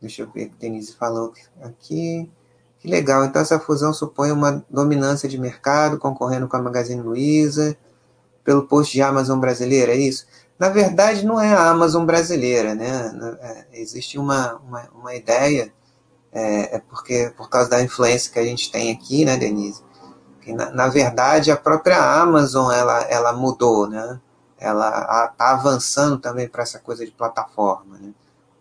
Deixa 0.00 0.22
eu 0.22 0.30
ver 0.30 0.46
o 0.46 0.50
que 0.52 0.56
Denise 0.56 0.94
falou 0.94 1.34
aqui. 1.60 2.32
Que 2.84 2.90
legal, 2.90 3.24
então 3.24 3.40
essa 3.40 3.58
fusão 3.58 3.94
supõe 3.94 4.30
uma 4.30 4.62
dominância 4.68 5.26
de 5.26 5.38
mercado, 5.38 5.96
concorrendo 5.96 6.46
com 6.46 6.58
a 6.58 6.60
Magazine 6.60 7.00
Luiza, 7.00 7.74
pelo 8.44 8.68
posto 8.68 8.92
de 8.92 9.00
Amazon 9.00 9.40
brasileira, 9.40 9.92
é 9.92 9.96
isso? 9.96 10.26
Na 10.58 10.68
verdade, 10.68 11.24
não 11.24 11.40
é 11.40 11.54
a 11.54 11.70
Amazon 11.70 12.04
brasileira, 12.04 12.74
né? 12.74 13.10
É, 13.40 13.80
existe 13.80 14.18
uma, 14.18 14.56
uma, 14.56 14.82
uma 14.94 15.14
ideia, 15.14 15.72
é, 16.30 16.76
é, 16.76 16.78
porque 16.78 17.32
por 17.34 17.48
causa 17.48 17.70
da 17.70 17.80
influência 17.80 18.30
que 18.30 18.38
a 18.38 18.44
gente 18.44 18.70
tem 18.70 18.92
aqui, 18.92 19.24
né, 19.24 19.38
Denise? 19.38 19.82
Que 20.42 20.52
na, 20.52 20.70
na 20.70 20.88
verdade, 20.88 21.50
a 21.50 21.56
própria 21.56 21.98
Amazon 22.20 22.70
ela, 22.70 23.00
ela 23.04 23.32
mudou, 23.32 23.88
né? 23.88 24.20
Ela 24.58 25.30
está 25.32 25.52
avançando 25.52 26.18
também 26.18 26.46
para 26.46 26.62
essa 26.62 26.78
coisa 26.78 27.06
de 27.06 27.12
plataforma, 27.12 27.96
né? 27.98 28.12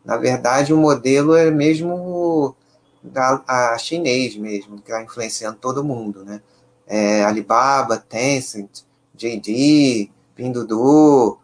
Na 0.05 0.15
verdade, 0.15 0.73
o 0.73 0.77
modelo 0.77 1.35
é 1.35 1.51
mesmo 1.51 2.55
da, 3.03 3.43
a 3.47 3.77
chinês 3.77 4.35
mesmo, 4.37 4.77
que 4.77 4.91
está 4.91 5.03
influenciando 5.03 5.57
todo 5.57 5.83
mundo, 5.83 6.23
né? 6.23 6.41
É, 6.87 7.23
Alibaba, 7.23 7.97
Tencent, 7.97 8.83
JD, 9.13 10.09
Pinduoduo 10.35 11.39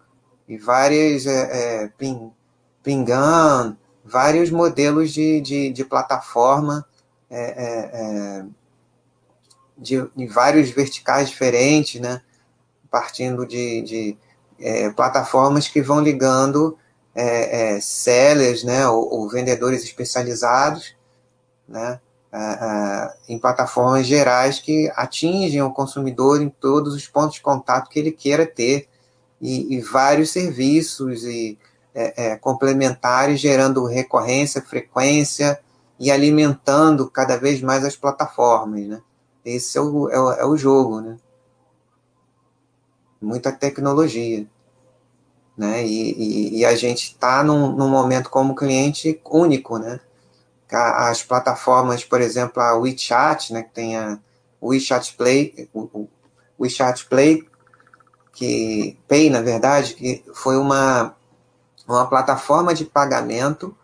e 0.48 0.58
várias 0.58 1.26
é, 1.26 1.84
é, 1.84 1.88
Ping, 1.98 2.32
Pingan, 2.82 3.78
vários 4.04 4.50
modelos 4.50 5.12
de, 5.12 5.42
de, 5.42 5.72
de 5.72 5.86
plataforma 5.86 6.86
é, 7.30 7.40
é, 7.40 7.90
é 7.94 8.46
de, 9.78 10.10
de, 10.16 10.28
vários 10.28 10.72
verticais 10.72 11.30
diferentes, 11.30 12.02
né? 12.02 12.22
partindo 12.90 13.46
de, 13.46 13.82
de 13.82 14.18
é, 14.60 14.90
plataformas 14.90 15.68
que 15.68 15.82
vão 15.82 16.02
ligando 16.02 16.78
sellers, 17.82 18.64
né, 18.64 18.88
ou, 18.88 19.14
ou, 19.14 19.30
vendedores 19.30 19.84
especializados, 19.84 20.96
né, 21.70 22.00
em 23.28 23.40
plataformas 23.40 24.06
gerais 24.06 24.60
que 24.60 24.92
atingem 24.96 25.62
o 25.62 25.72
consumidor 25.72 26.42
em 26.42 26.50
todos 26.50 26.94
os 26.94 27.08
pontos 27.08 27.36
de 27.36 27.42
contato 27.42 27.90
que 27.90 28.00
ele 28.00 28.12
queira 28.12 28.46
ter 28.46 28.88
e, 29.42 29.76
e 29.76 29.82
vários 29.82 30.32
serviços 30.32 31.24
e 31.24 31.58
é, 31.94 32.32
é, 32.32 32.36
complementares 32.36 33.40
gerando 33.40 33.86
recorrência, 33.86 34.62
frequência 34.62 35.60
e 36.00 36.12
alimentando 36.12 37.10
cada 37.10 37.38
vez 37.38 37.62
mais 37.62 37.84
as 37.84 37.96
plataformas, 37.96 38.88
né? 38.88 39.02
Esse 39.44 39.78
é 39.78 39.82
o, 39.82 40.10
é 40.10 40.20
o, 40.20 40.32
é 40.32 40.46
o 40.46 40.58
jogo, 40.58 41.02
né? 41.02 41.18
Muita 43.22 43.52
tecnologia 43.52 44.48
né? 45.60 45.86
E, 45.86 46.14
e, 46.14 46.60
e 46.60 46.66
a 46.66 46.74
gente 46.74 47.08
está 47.08 47.44
num, 47.44 47.76
num, 47.76 47.90
momento 47.90 48.30
como 48.30 48.56
cliente 48.56 49.22
único, 49.30 49.78
né? 49.78 50.00
As 50.76 51.24
plataformas, 51.24 52.04
por 52.04 52.22
exemplo, 52.22 52.62
a 52.62 52.76
WeChat, 52.76 53.54
né? 53.54 53.64
Que 53.64 53.72
tem 53.72 53.98
a 53.98 54.20
WeChat 54.62 55.16
Play, 55.16 55.70
o, 55.74 56.08
WeChat 56.60 57.06
Play, 57.06 57.48
que 58.34 58.98
Pay, 59.08 59.30
na 59.30 59.42
verdade, 59.42 59.96
que 59.96 60.24
foi 60.34 60.58
uma, 60.58 61.16
uma 61.88 62.08
plataforma 62.08 62.74
de 62.74 62.86
pagamento 62.86 63.76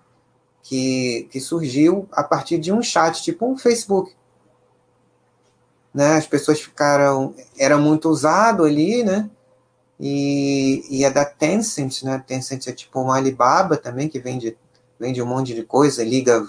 que, 0.62 1.28
que 1.32 1.40
surgiu 1.40 2.08
a 2.12 2.24
partir 2.24 2.58
de 2.58 2.72
um 2.72 2.82
chat, 2.82 3.22
tipo 3.22 3.46
um 3.46 3.58
Facebook. 3.58 4.14
Né, 5.94 6.18
as 6.18 6.28
pessoas 6.28 6.60
ficaram. 6.60 7.34
Era 7.58 7.78
muito 7.78 8.10
usado 8.10 8.66
ali, 8.66 9.02
né? 9.02 9.30
E, 9.98 10.84
e 10.90 11.06
é 11.06 11.10
da 11.10 11.24
Tencent, 11.24 12.04
né? 12.04 12.22
Tencent 12.28 12.68
é 12.68 12.74
tipo 12.74 13.00
uma 13.00 13.16
Alibaba 13.16 13.78
também, 13.78 14.10
que 14.10 14.20
vende, 14.20 14.58
vende 15.00 15.22
um 15.22 15.26
monte 15.26 15.54
de 15.54 15.64
coisa, 15.64 16.04
liga 16.04 16.46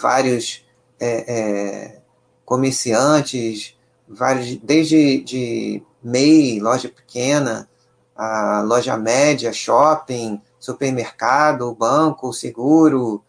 vários 0.00 0.64
é, 0.98 1.34
é, 1.34 2.00
comerciantes, 2.44 3.76
vários, 4.08 4.56
desde 4.56 5.20
de 5.22 5.82
MEI, 6.02 6.60
loja 6.60 6.88
pequena, 6.88 7.68
a 8.16 8.62
loja 8.62 8.96
média, 8.96 9.52
shopping, 9.52 10.40
supermercado, 10.58 11.74
banco, 11.74 12.32
seguro, 12.32 13.22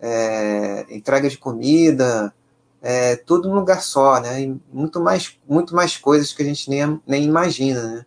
é, 0.00 0.86
entrega 0.90 1.28
de 1.28 1.38
comida, 1.38 2.34
é, 2.82 3.16
tudo 3.16 3.48
num 3.48 3.54
lugar 3.54 3.82
só, 3.82 4.20
né? 4.20 4.42
E 4.42 4.60
muito 4.70 5.00
mais, 5.00 5.38
muito 5.48 5.74
mais 5.74 5.96
coisas 5.96 6.32
que 6.32 6.42
a 6.42 6.44
gente 6.44 6.68
nem, 6.68 7.00
nem 7.06 7.24
imagina, 7.24 7.82
né? 7.82 8.06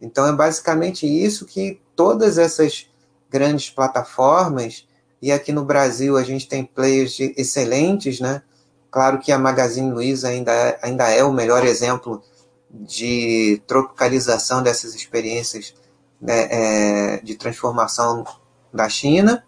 Então 0.00 0.26
é 0.26 0.32
basicamente 0.32 1.06
isso 1.06 1.46
que 1.46 1.80
todas 1.94 2.38
essas 2.38 2.90
grandes 3.30 3.70
plataformas, 3.70 4.86
e 5.22 5.30
aqui 5.30 5.52
no 5.52 5.64
Brasil 5.64 6.16
a 6.16 6.22
gente 6.22 6.48
tem 6.48 6.64
players 6.64 7.18
excelentes, 7.20 8.20
né? 8.20 8.42
Claro 8.90 9.20
que 9.20 9.30
a 9.30 9.38
Magazine 9.38 9.90
Luiza 9.90 10.28
ainda, 10.28 10.52
é, 10.52 10.78
ainda 10.82 11.08
é 11.08 11.24
o 11.24 11.32
melhor 11.32 11.64
exemplo 11.64 12.22
de 12.68 13.62
tropicalização 13.66 14.62
dessas 14.62 14.94
experiências 14.94 15.74
né, 16.20 16.48
é, 16.50 17.20
de 17.22 17.36
transformação 17.36 18.24
da 18.72 18.88
China, 18.88 19.44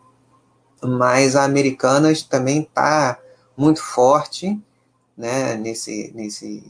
mas 0.83 1.35
a 1.37 1.45
Americanas 1.45 2.23
também 2.23 2.63
está 2.63 3.19
muito 3.57 3.83
forte 3.83 4.59
né, 5.17 5.57
nesse, 5.57 6.13
nesse, 6.15 6.65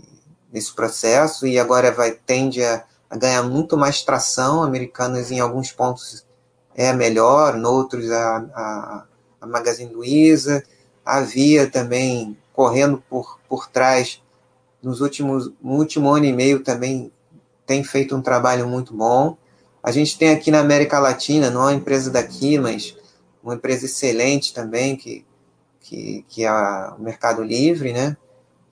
nesse 0.52 0.74
processo 0.74 1.46
e 1.46 1.58
agora 1.58 1.92
vai 1.92 2.12
tende 2.12 2.64
a 2.64 2.84
a 3.14 3.16
ganhar 3.16 3.42
muito 3.44 3.76
mais 3.76 4.02
tração. 4.02 4.62
Americanas, 4.62 5.30
em 5.30 5.38
alguns 5.38 5.70
pontos, 5.70 6.26
é 6.74 6.92
melhor, 6.92 7.56
noutros, 7.56 8.10
a, 8.10 8.36
a, 8.54 9.04
a 9.40 9.46
Magazine 9.46 9.92
Luiza. 9.92 10.62
Havia 11.04 11.70
também, 11.70 12.36
correndo 12.52 13.02
por, 13.08 13.38
por 13.48 13.68
trás, 13.68 14.20
nos 14.82 15.00
últimos, 15.00 15.50
no 15.62 15.76
último 15.76 16.10
ano 16.10 16.24
e 16.24 16.32
meio 16.32 16.62
também 16.62 17.10
tem 17.66 17.82
feito 17.82 18.14
um 18.14 18.22
trabalho 18.22 18.68
muito 18.68 18.94
bom. 18.94 19.36
A 19.82 19.90
gente 19.90 20.18
tem 20.18 20.30
aqui 20.30 20.50
na 20.50 20.60
América 20.60 20.98
Latina, 20.98 21.50
não 21.50 21.62
é 21.62 21.64
uma 21.64 21.74
empresa 21.74 22.10
daqui, 22.10 22.58
mas 22.58 22.96
uma 23.42 23.54
empresa 23.54 23.84
excelente 23.84 24.52
também, 24.52 24.96
que, 24.96 25.24
que, 25.80 26.24
que 26.28 26.44
é 26.44 26.50
o 26.50 27.00
Mercado 27.00 27.42
Livre, 27.42 27.92
né? 27.92 28.16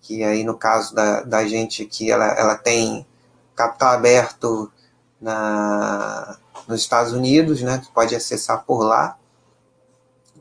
Que 0.01 0.25
aí, 0.25 0.43
no 0.43 0.57
caso 0.57 0.95
da, 0.95 1.23
da 1.23 1.47
gente 1.47 1.83
aqui, 1.83 2.11
ela, 2.11 2.27
ela 2.27 2.57
tem 2.57 3.07
capital 3.55 3.93
aberto 3.93 4.73
na, 5.21 6.39
nos 6.69 6.81
Estados 6.81 7.13
Unidos, 7.13 7.63
né, 7.63 7.79
que 7.79 7.91
pode 7.93 8.15
acessar 8.15 8.65
por 8.65 8.83
lá, 8.83 9.19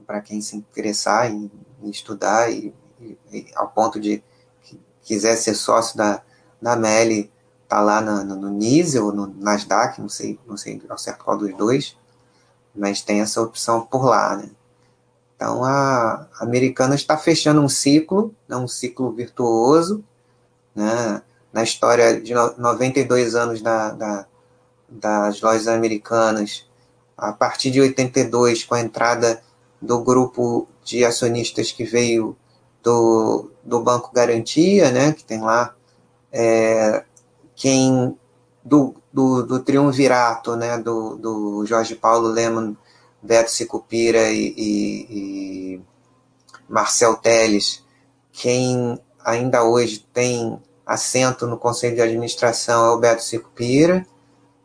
para 0.06 0.22
quem 0.22 0.42
se 0.42 0.56
interessar 0.58 1.32
em, 1.32 1.50
em 1.82 1.90
estudar 1.90 2.52
e, 2.52 2.74
e, 3.00 3.18
e, 3.32 3.48
ao 3.56 3.70
ponto 3.70 4.00
de 4.00 4.22
quiser 5.04 5.36
ser 5.38 5.56
sócio 5.56 5.98
da, 5.98 6.22
da 6.62 6.76
Meli, 6.76 7.32
tá 7.68 7.80
lá 7.80 8.02
no, 8.02 8.24
no, 8.36 8.50
NISE 8.50 9.00
ou 9.00 9.14
no 9.14 9.28
Nasdaq, 9.28 10.02
não 10.02 10.10
sei, 10.10 10.38
não 10.46 10.58
sei 10.58 10.82
ao 10.90 10.98
certo 10.98 11.24
qual 11.24 11.38
dos 11.38 11.56
dois, 11.56 11.98
mas 12.76 13.02
tem 13.02 13.22
essa 13.22 13.42
opção 13.42 13.82
por 13.82 14.06
lá, 14.06 14.36
né. 14.36 14.50
Então 15.36 15.64
a 15.64 16.28
americana 16.40 16.94
está 16.94 17.18
fechando 17.18 17.62
um 17.62 17.70
ciclo, 17.70 18.36
né, 18.48 18.56
um 18.58 18.68
ciclo 18.68 19.12
virtuoso, 19.12 20.04
né, 20.76 21.22
na 21.52 21.64
história 21.64 22.22
de 22.22 22.34
92 22.34 23.36
anos 23.36 23.62
da, 23.62 23.92
da, 23.92 24.28
das 24.92 25.42
lojas 25.42 25.68
americanas, 25.68 26.70
a 27.18 27.32
partir 27.32 27.72
de 27.72 27.80
82, 27.80 28.64
com 28.64 28.76
a 28.76 28.82
entrada 28.82 29.42
do 29.82 30.04
grupo 30.04 30.68
de 30.84 31.06
acionistas 31.06 31.72
que 31.72 31.84
veio 31.84 32.36
do, 32.84 33.50
do 33.64 33.82
Banco 33.82 34.12
Garantia, 34.14 34.92
né, 34.92 35.14
que 35.14 35.24
tem 35.24 35.42
lá 35.42 35.74
é, 36.32 37.04
quem 37.56 38.18
do, 38.64 38.96
do, 39.12 39.44
do, 39.44 39.60
triunvirato 39.60 40.56
né, 40.56 40.78
do, 40.78 41.16
do 41.16 41.66
Jorge 41.66 41.96
Paulo 41.96 42.28
Leman, 42.28 42.76
Beto 43.22 43.52
Sicupira 43.52 44.32
e, 44.32 44.54
e, 44.58 45.08
e 45.10 45.82
Marcel 46.68 47.16
Teles, 47.16 47.84
quem 48.32 49.00
ainda 49.24 49.64
hoje 49.64 50.06
tem 50.14 50.60
assento 50.86 51.48
no 51.48 51.58
conselho 51.58 51.96
de 51.96 52.02
administração 52.02 52.86
é 52.86 52.90
o 52.90 53.00
Beto 53.00 53.24
Sicupira. 53.24 54.06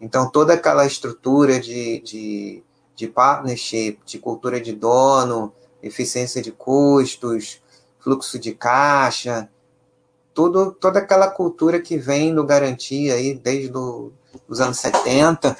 Então, 0.07 0.31
toda 0.31 0.55
aquela 0.55 0.87
estrutura 0.87 1.59
de, 1.59 1.99
de, 1.99 2.63
de 2.95 3.09
partnership, 3.09 3.99
de 4.07 4.21
cultura 4.21 4.61
de 4.61 4.73
dono, 4.73 5.53
eficiência 5.83 6.41
de 6.41 6.53
custos, 6.53 7.61
fluxo 7.99 8.39
de 8.39 8.55
caixa, 8.55 9.51
tudo, 10.33 10.71
toda 10.71 11.01
aquela 11.01 11.29
cultura 11.29 11.81
que 11.81 11.99
vem 11.99 12.33
do 12.33 12.45
Garantia 12.45 13.15
aí 13.15 13.35
desde 13.35 13.69
do, 13.69 14.13
os 14.47 14.61
anos 14.61 14.79
70, 14.79 15.59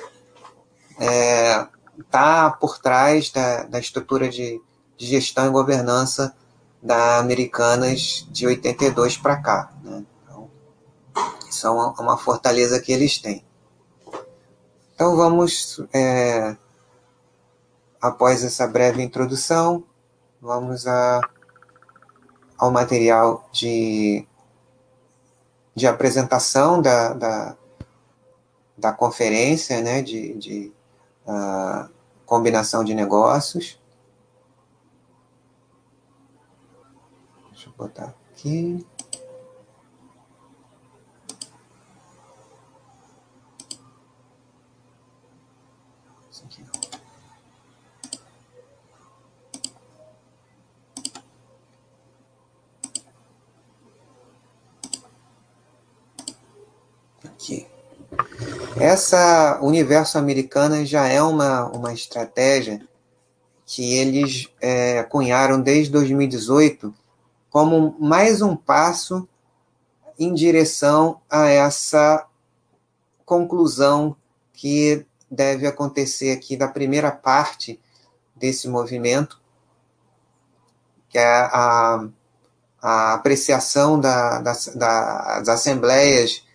está 0.91 1.05
é, 1.05 1.69
tá 2.09 2.49
por 2.53 2.79
trás 2.79 3.33
da, 3.33 3.65
da 3.65 3.81
estrutura 3.81 4.29
de, 4.29 4.63
de 4.97 5.07
gestão 5.07 5.49
e 5.49 5.51
governança 5.51 6.37
da 6.81 7.19
Americanas 7.19 8.25
de 8.31 8.47
82 8.47 9.17
para 9.17 9.43
cá. 9.43 9.73
Né? 9.83 10.05
Isso 11.51 11.67
é 11.67 11.71
uma, 11.71 11.91
uma 12.01 12.17
fortaleza 12.17 12.79
que 12.79 12.93
eles 12.93 13.19
têm. 13.19 13.45
Então 14.97 15.15
vamos, 15.15 15.79
é, 15.93 16.57
após 18.01 18.43
essa 18.43 18.67
breve 18.67 19.03
introdução, 19.03 19.85
vamos 20.41 20.87
a, 20.87 21.21
ao 22.57 22.71
material 22.71 23.47
de, 23.53 24.27
de 25.75 25.87
apresentação 25.87 26.81
da, 26.81 27.13
da, 27.13 27.57
da 28.75 28.91
conferência, 28.91 29.83
né, 29.83 30.01
de, 30.01 30.33
de 30.39 30.73
uh, 31.27 31.91
combinação 32.25 32.83
de 32.83 32.95
negócios. 32.95 33.79
Deixa 37.51 37.69
eu 37.69 37.73
botar 37.77 38.15
aqui. 38.33 38.83
Essa 58.79 59.59
universo 59.63 60.19
americana 60.19 60.85
já 60.85 61.09
é 61.09 61.23
uma, 61.23 61.65
uma 61.67 61.95
estratégia 61.95 62.87
que 63.65 63.95
eles 63.95 64.49
é, 64.61 65.03
cunharam 65.05 65.61
desde 65.61 65.91
2018 65.93 66.95
como 67.51 67.97
mais 67.99 68.43
um 68.43 68.55
passo 68.55 69.27
em 70.19 70.35
direção 70.35 71.21
a 71.29 71.49
essa 71.49 72.27
conclusão 73.25 74.15
que 74.53 75.07
deve 75.31 75.67
acontecer 75.67 76.33
aqui 76.33 76.55
da 76.55 76.69
primeira 76.69 77.11
parte 77.11 77.81
desse 78.35 78.69
movimento, 78.69 79.41
que 81.09 81.19
é 81.19 81.25
a, 81.27 82.07
a 82.81 83.15
apreciação 83.15 83.99
da, 83.99 84.39
das, 84.41 84.67
das 84.67 85.49
assembleias 85.49 86.47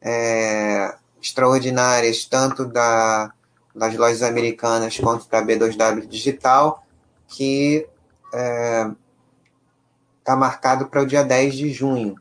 é, 0.00 0.94
extraordinárias, 1.20 2.24
tanto 2.24 2.64
da, 2.64 3.32
das 3.74 3.96
lojas 3.96 4.22
americanas 4.22 4.98
quanto 4.98 5.28
da 5.28 5.42
B2W 5.42 6.06
Digital, 6.06 6.84
que 7.28 7.86
está 8.26 8.38
é, 8.38 8.90
tá 10.24 10.36
marcado 10.36 10.86
para 10.86 11.02
o 11.02 11.06
dia 11.06 11.22
10 11.22 11.54
de 11.54 11.72
junho. 11.72 12.16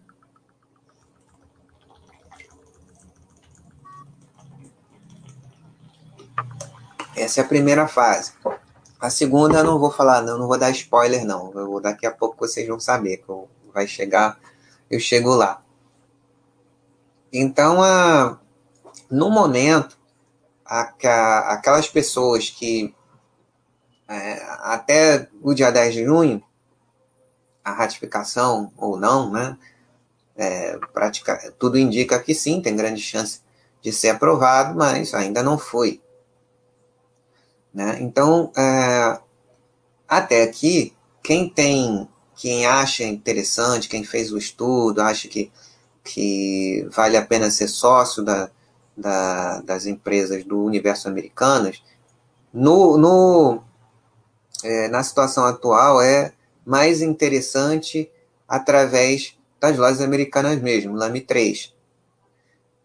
Essa 7.16 7.42
é 7.42 7.44
a 7.44 7.48
primeira 7.48 7.88
fase. 7.88 8.34
A 9.00 9.10
segunda 9.10 9.60
eu 9.60 9.64
não 9.64 9.80
vou 9.80 9.92
falar, 9.92 10.22
não, 10.22 10.38
não 10.38 10.48
vou 10.48 10.58
dar 10.58 10.72
spoiler, 10.72 11.26
não. 11.26 11.52
Eu, 11.54 11.80
daqui 11.80 12.06
a 12.06 12.12
pouco 12.12 12.38
vocês 12.40 12.68
vão 12.68 12.80
saber 12.80 13.18
que 13.18 13.26
vai 13.74 13.88
chegar, 13.88 14.40
eu 14.90 15.00
chego 15.00 15.36
lá. 15.36 15.62
Então, 17.32 17.84
a, 17.84 18.40
no 19.10 19.30
momento, 19.30 19.98
aquelas 20.66 21.88
pessoas 21.88 22.50
que 22.50 22.94
é, 24.08 24.44
até 24.60 25.28
o 25.42 25.54
dia 25.54 25.72
10 25.72 25.94
de 25.94 26.04
junho, 26.06 26.44
a 27.64 27.72
ratificação 27.72 28.72
ou 28.78 28.98
não, 28.98 29.32
né? 29.32 29.58
É, 30.36 30.78
pratica, 30.94 31.54
tudo 31.60 31.78
indica 31.78 32.20
que 32.20 32.34
sim, 32.34 32.62
tem 32.62 32.76
grande 32.76 33.02
chance 33.02 33.42
de 33.82 33.92
ser 33.92 34.10
aprovado, 34.10 34.78
mas 34.78 35.14
ainda 35.14 35.44
não 35.44 35.58
foi. 35.58 36.02
Né? 37.74 37.98
Então, 38.02 38.52
é, 38.58 39.20
até 40.08 40.44
aqui, 40.44 40.96
quem 41.22 41.50
tem, 41.50 42.08
quem 42.36 42.66
acha 42.66 43.04
interessante, 43.04 43.90
quem 43.90 44.04
fez 44.04 44.32
o 44.32 44.38
estudo, 44.38 45.02
acha 45.02 45.28
que, 45.28 45.52
que 46.04 46.88
vale 46.90 47.18
a 47.18 47.26
pena 47.26 47.52
ser 47.52 47.68
sócio 47.68 48.24
da, 48.24 48.50
da, 49.00 49.62
das 49.62 49.86
empresas 49.86 50.44
do 50.44 50.64
universo 50.64 51.08
americanas, 51.08 51.82
no, 52.54 52.98
no, 52.98 53.64
é, 54.64 54.88
na 54.88 55.04
situação 55.04 55.46
atual 55.46 56.02
é 56.02 56.34
mais 56.66 57.02
interessante 57.02 58.12
através 58.48 59.38
das 59.60 59.78
lojas 59.78 60.02
americanas 60.02 60.60
mesmo, 60.62 60.96
Lame 60.96 61.22
3. 61.22 61.74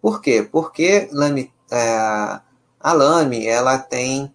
Por 0.00 0.20
quê? 0.20 0.46
Porque 0.50 1.08
Lame, 1.12 1.52
é, 1.70 2.40
a 2.80 2.92
Lame 2.92 3.46
ela 3.46 3.78
tem 3.78 4.34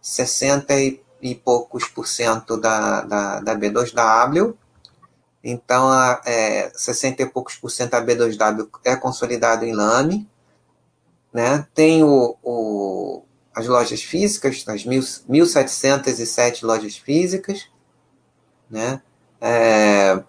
60 0.00 0.80
e, 0.80 1.02
e 1.20 1.34
poucos 1.34 1.84
por 1.86 2.06
cento 2.06 2.56
da, 2.56 3.02
da, 3.02 3.40
da 3.40 3.56
B2W, 3.56 4.54
então 5.42 5.90
a, 5.90 6.20
é, 6.24 6.70
60 6.74 7.22
e 7.22 7.26
poucos 7.26 7.56
por 7.56 7.70
cento 7.70 7.90
da 7.92 8.02
B2W 8.02 8.68
é 8.84 8.94
consolidado 8.94 9.64
em 9.64 9.74
Lame, 9.74 10.29
né? 11.32 11.66
Tem 11.74 12.02
o, 12.02 12.36
o, 12.42 13.22
as 13.54 13.66
lojas 13.66 14.02
físicas, 14.02 14.64
as 14.66 14.84
1.707 14.84 16.62
lojas 16.62 16.96
físicas, 16.96 17.68
né? 18.70 19.02
É, 19.40 20.22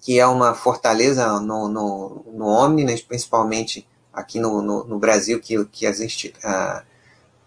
que 0.00 0.20
é 0.20 0.26
uma 0.26 0.54
fortaleza 0.54 1.40
no, 1.40 1.68
no, 1.68 2.24
no 2.32 2.46
Omni, 2.46 3.02
principalmente 3.02 3.88
aqui 4.12 4.38
no, 4.38 4.62
no, 4.62 4.84
no, 4.84 4.98
Brasil, 4.98 5.40
que, 5.40 5.64
que 5.66 5.86
existe 5.86 6.34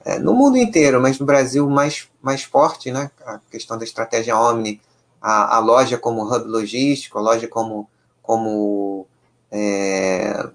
é, 0.03 0.19
no 0.19 0.33
mundo 0.33 0.57
inteiro, 0.57 1.01
mas 1.01 1.19
no 1.19 1.25
Brasil 1.25 1.69
mais, 1.69 2.09
mais 2.21 2.43
forte, 2.43 2.91
né? 2.91 3.11
a 3.25 3.39
questão 3.51 3.77
da 3.77 3.83
estratégia 3.83 4.37
Omni, 4.37 4.81
a, 5.21 5.57
a 5.57 5.59
loja 5.59 5.97
como 5.97 6.23
hub 6.23 6.47
logístico, 6.47 7.17
a 7.17 7.21
loja 7.21 7.47
como, 7.47 7.89
como 8.21 9.05
é, 9.51 10.49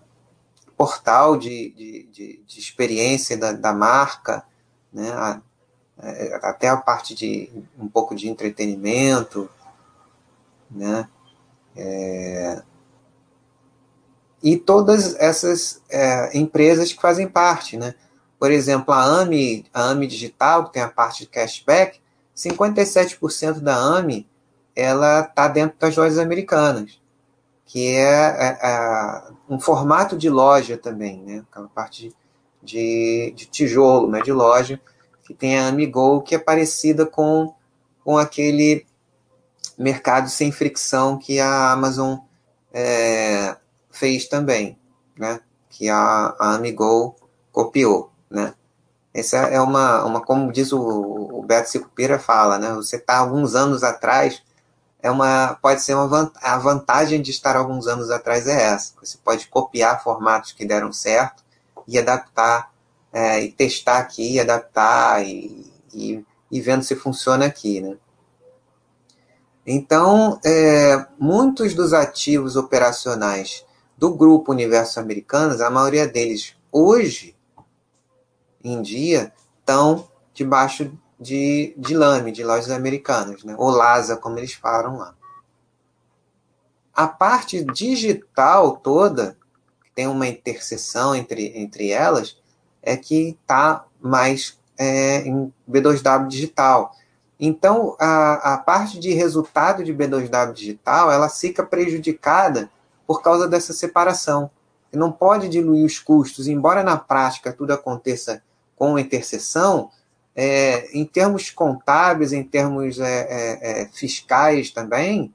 portal 0.76 1.36
de, 1.36 1.70
de, 1.70 2.02
de, 2.12 2.42
de 2.46 2.58
experiência 2.58 3.36
da, 3.36 3.52
da, 3.52 3.72
marca, 3.72 4.44
né? 4.92 5.10
A, 5.12 5.40
é, 5.98 6.40
até 6.42 6.68
a 6.68 6.76
parte 6.76 7.14
de 7.14 7.50
um 7.78 7.88
pouco 7.88 8.14
de 8.14 8.28
entretenimento, 8.28 9.48
né? 10.70 11.08
É, 11.76 12.62
e 14.42 14.56
todas 14.56 15.14
essas 15.16 15.80
é, 15.88 16.36
empresas 16.36 16.92
que 16.92 17.00
fazem 17.00 17.28
parte, 17.28 17.76
né? 17.76 17.94
Por 18.38 18.50
exemplo, 18.50 18.92
a 18.92 19.20
AMI, 19.20 19.66
a 19.72 19.90
AMI 19.90 20.06
Digital, 20.06 20.64
que 20.64 20.72
tem 20.72 20.82
a 20.82 20.88
parte 20.88 21.20
de 21.20 21.28
cashback, 21.28 22.00
57% 22.36 23.60
da 23.60 23.76
AMI 23.76 24.28
ela 24.74 25.20
está 25.20 25.48
dentro 25.48 25.78
das 25.78 25.96
lojas 25.96 26.18
americanas 26.18 27.01
que 27.72 27.88
é, 27.88 28.02
é, 28.02 28.58
é, 28.62 29.22
um 29.48 29.58
formato 29.58 30.14
de 30.14 30.28
loja 30.28 30.76
também, 30.76 31.22
né? 31.22 31.42
Aquela 31.50 31.68
parte 31.68 32.14
de, 32.62 33.32
de 33.34 33.46
tijolo, 33.46 34.10
né? 34.10 34.20
De 34.20 34.30
loja, 34.30 34.78
que 35.24 35.32
tem 35.32 35.58
a 35.58 35.68
Amigo, 35.68 36.20
que 36.20 36.34
é 36.34 36.38
parecida 36.38 37.06
com, 37.06 37.54
com 38.04 38.18
aquele 38.18 38.84
mercado 39.78 40.28
sem 40.28 40.52
fricção 40.52 41.16
que 41.16 41.40
a 41.40 41.72
Amazon 41.72 42.18
é, 42.74 43.56
fez 43.90 44.28
também, 44.28 44.78
né? 45.16 45.40
Que 45.70 45.88
a, 45.88 46.36
a 46.38 46.54
Amigo 46.54 47.16
copiou, 47.50 48.12
né? 48.28 48.52
Essa 49.14 49.38
é 49.38 49.60
uma, 49.62 50.04
uma 50.04 50.20
como 50.20 50.52
diz 50.52 50.72
o, 50.74 50.78
o 50.78 51.42
Beto 51.42 51.70
Sicupira 51.70 52.18
fala, 52.18 52.58
né? 52.58 52.74
Você 52.74 52.96
está 52.96 53.16
alguns 53.16 53.54
anos 53.54 53.82
atrás 53.82 54.42
é 55.02 55.10
uma, 55.10 55.58
pode 55.60 55.82
ser 55.82 55.94
uma 55.94 56.32
a 56.40 56.56
vantagem 56.58 57.20
de 57.20 57.32
estar 57.32 57.56
alguns 57.56 57.88
anos 57.88 58.08
atrás 58.08 58.46
é 58.46 58.72
essa. 58.72 58.94
Você 59.02 59.18
pode 59.22 59.48
copiar 59.48 60.02
formatos 60.02 60.52
que 60.52 60.64
deram 60.64 60.92
certo 60.92 61.42
e 61.88 61.98
adaptar, 61.98 62.70
é, 63.12 63.42
e 63.42 63.50
testar 63.50 63.98
aqui, 63.98 64.34
e 64.34 64.40
adaptar 64.40 65.26
e, 65.26 65.66
e, 65.92 66.24
e, 66.50 66.60
vendo 66.60 66.84
se 66.84 66.94
funciona 66.94 67.46
aqui, 67.46 67.80
né? 67.80 67.96
Então, 69.66 70.40
é, 70.44 71.04
muitos 71.18 71.74
dos 71.74 71.92
ativos 71.92 72.54
operacionais 72.54 73.64
do 73.96 74.14
grupo 74.14 74.52
Universo 74.52 75.00
Americanas, 75.00 75.60
a 75.60 75.70
maioria 75.70 76.06
deles 76.06 76.56
hoje 76.70 77.36
em 78.62 78.80
dia 78.80 79.32
estão 79.58 80.08
debaixo 80.32 80.92
de, 81.22 81.72
de 81.76 81.94
lame, 81.94 82.32
de 82.32 82.42
lojas 82.42 82.70
americanas, 82.70 83.44
né? 83.44 83.54
ou 83.56 83.70
LASA, 83.70 84.16
como 84.16 84.38
eles 84.38 84.52
falam 84.52 84.98
lá. 84.98 85.14
A 86.92 87.06
parte 87.06 87.64
digital 87.64 88.76
toda, 88.76 89.36
que 89.84 89.90
tem 89.94 90.06
uma 90.06 90.26
interseção 90.26 91.14
entre, 91.14 91.52
entre 91.56 91.90
elas, 91.90 92.36
é 92.82 92.96
que 92.96 93.38
está 93.40 93.86
mais 94.00 94.58
é, 94.76 95.18
em 95.18 95.52
B2W 95.70 96.26
digital. 96.26 96.94
Então, 97.38 97.96
a, 97.98 98.54
a 98.54 98.58
parte 98.58 98.98
de 98.98 99.12
resultado 99.12 99.82
de 99.82 99.94
B2W 99.94 100.52
digital, 100.52 101.10
ela 101.10 101.28
fica 101.28 101.64
prejudicada 101.64 102.70
por 103.06 103.22
causa 103.22 103.48
dessa 103.48 103.72
separação. 103.72 104.50
Não 104.92 105.10
pode 105.10 105.48
diluir 105.48 105.86
os 105.86 105.98
custos, 105.98 106.46
embora 106.46 106.82
na 106.82 106.96
prática 106.96 107.52
tudo 107.52 107.72
aconteça 107.72 108.42
com 108.76 108.98
interseção, 108.98 109.90
é, 110.34 110.88
em 110.96 111.04
termos 111.04 111.50
contábeis, 111.50 112.32
em 112.32 112.42
termos 112.42 112.98
é, 112.98 113.04
é, 113.04 113.82
é, 113.82 113.88
fiscais 113.88 114.70
também, 114.70 115.32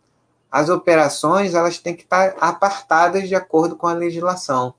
as 0.52 0.70
operações 0.70 1.54
elas 1.54 1.78
têm 1.78 1.96
que 1.96 2.04
estar 2.04 2.36
apartadas 2.40 3.28
de 3.28 3.36
acordo 3.36 3.76
com 3.76 3.86
a 3.86 3.94
legislação. 3.94 4.74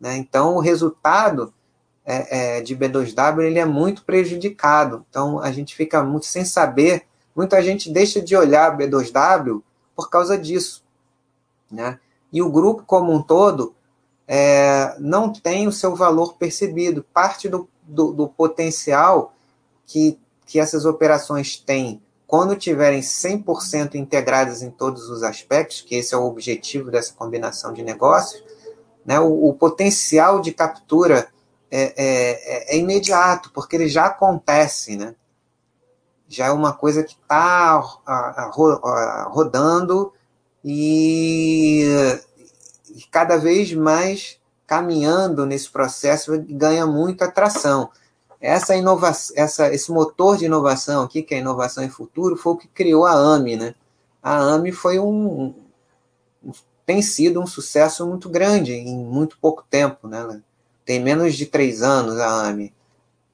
Né? 0.00 0.16
Então, 0.16 0.56
o 0.56 0.60
resultado 0.60 1.52
é, 2.04 2.56
é, 2.56 2.60
de 2.60 2.74
B2W 2.76 3.42
ele 3.42 3.58
é 3.58 3.64
muito 3.64 4.02
prejudicado. 4.02 5.04
Então, 5.08 5.38
a 5.38 5.52
gente 5.52 5.76
fica 5.76 6.02
muito 6.02 6.26
sem 6.26 6.44
saber. 6.44 7.04
Muita 7.36 7.62
gente 7.62 7.92
deixa 7.92 8.20
de 8.20 8.34
olhar 8.34 8.76
B2W 8.76 9.62
por 9.94 10.10
causa 10.10 10.36
disso. 10.36 10.82
Né? 11.70 12.00
E 12.32 12.42
o 12.42 12.50
grupo 12.50 12.82
como 12.84 13.12
um 13.12 13.22
todo 13.22 13.74
não 15.00 15.32
tem 15.32 15.66
o 15.66 15.72
seu 15.72 15.96
valor 15.96 16.34
percebido. 16.34 17.04
Parte 17.12 17.48
do, 17.48 17.68
do, 17.82 18.12
do 18.12 18.28
potencial 18.28 19.34
que, 19.90 20.20
que 20.46 20.60
essas 20.60 20.84
operações 20.84 21.56
têm 21.56 22.00
quando 22.24 22.54
tiverem 22.54 23.00
100% 23.00 23.96
integradas 23.96 24.62
em 24.62 24.70
todos 24.70 25.10
os 25.10 25.24
aspectos, 25.24 25.80
que 25.80 25.96
esse 25.96 26.14
é 26.14 26.16
o 26.16 26.26
objetivo 26.26 26.92
dessa 26.92 27.12
combinação 27.12 27.72
de 27.72 27.82
negócios, 27.82 28.40
né, 29.04 29.18
o, 29.18 29.48
o 29.48 29.54
potencial 29.54 30.40
de 30.40 30.52
captura 30.52 31.26
é, 31.68 31.92
é, 31.96 32.76
é, 32.76 32.78
imediato, 32.78 33.50
porque 33.52 33.74
ele 33.74 33.88
já 33.88 34.06
acontece, 34.06 34.96
né? 34.96 35.16
já 36.28 36.46
é 36.46 36.52
uma 36.52 36.72
coisa 36.72 37.02
que 37.02 37.14
está 37.14 37.80
rodando 39.26 40.12
e, 40.64 41.84
e 42.94 43.02
cada 43.10 43.36
vez 43.36 43.72
mais 43.72 44.38
caminhando 44.68 45.44
nesse 45.44 45.68
processo 45.68 46.30
ganha 46.48 46.86
muita 46.86 47.24
atração 47.24 47.90
essa 48.40 48.74
inovação, 48.74 49.36
essa, 49.36 49.72
esse 49.72 49.92
motor 49.92 50.38
de 50.38 50.46
inovação 50.46 51.02
aqui, 51.02 51.22
que 51.22 51.34
é 51.34 51.38
inovação 51.38 51.84
em 51.84 51.90
futuro, 51.90 52.36
foi 52.36 52.54
o 52.54 52.56
que 52.56 52.68
criou 52.68 53.04
a 53.04 53.12
AMI, 53.12 53.56
né? 53.56 53.74
A 54.22 54.38
AMI 54.38 54.72
foi 54.72 54.98
um, 54.98 55.54
um 56.42 56.52
tem 56.86 57.02
sido 57.02 57.40
um 57.40 57.46
sucesso 57.46 58.06
muito 58.06 58.28
grande 58.28 58.72
em 58.72 58.96
muito 58.96 59.38
pouco 59.38 59.64
tempo, 59.68 60.08
né? 60.08 60.40
Tem 60.84 60.98
menos 60.98 61.36
de 61.36 61.46
três 61.46 61.82
anos 61.82 62.18
a 62.18 62.48
AMI, 62.48 62.72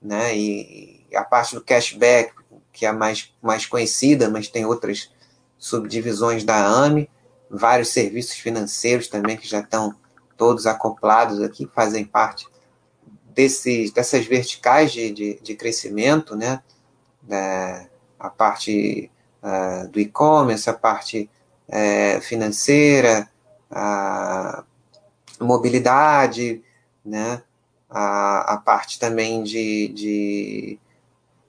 né? 0.03 0.37
E, 0.37 1.07
e 1.11 1.16
a 1.16 1.25
parte 1.25 1.55
do 1.55 1.62
cashback, 1.62 2.33
que 2.73 2.85
é 2.85 2.88
a 2.88 2.92
mais, 2.92 3.33
mais 3.40 3.64
conhecida, 3.64 4.29
mas 4.29 4.49
tem 4.49 4.66
outras 4.66 5.11
subdivisões 5.57 6.45
da 6.45 6.66
AMI, 6.66 7.09
vários 7.49 7.88
serviços 7.88 8.37
financeiros 8.37 9.09
também 9.09 9.37
que 9.37 9.49
já 9.49 9.61
estão 9.61 9.95
todos 10.37 10.66
acoplados 10.66 11.40
aqui, 11.40 11.71
fazem 11.73 12.05
parte 12.05 12.47
dessas 13.37 14.27
verticais 14.27 14.92
de, 14.92 15.11
de, 15.11 15.40
de 15.42 15.55
crescimento, 15.55 16.35
né? 16.35 16.62
É, 17.29 17.87
a 18.18 18.31
parte 18.31 19.11
uh, 19.42 19.88
do 19.88 20.01
e-commerce, 20.01 20.70
a 20.70 20.75
parte 20.75 21.29
é, 21.68 22.20
financeira, 22.20 23.29
a 23.70 24.64
mobilidade, 25.40 26.62
né? 27.05 27.42
a, 27.90 28.55
a 28.55 28.57
parte 28.59 28.99
também 28.99 29.42
de, 29.42 29.88
de 29.88 30.79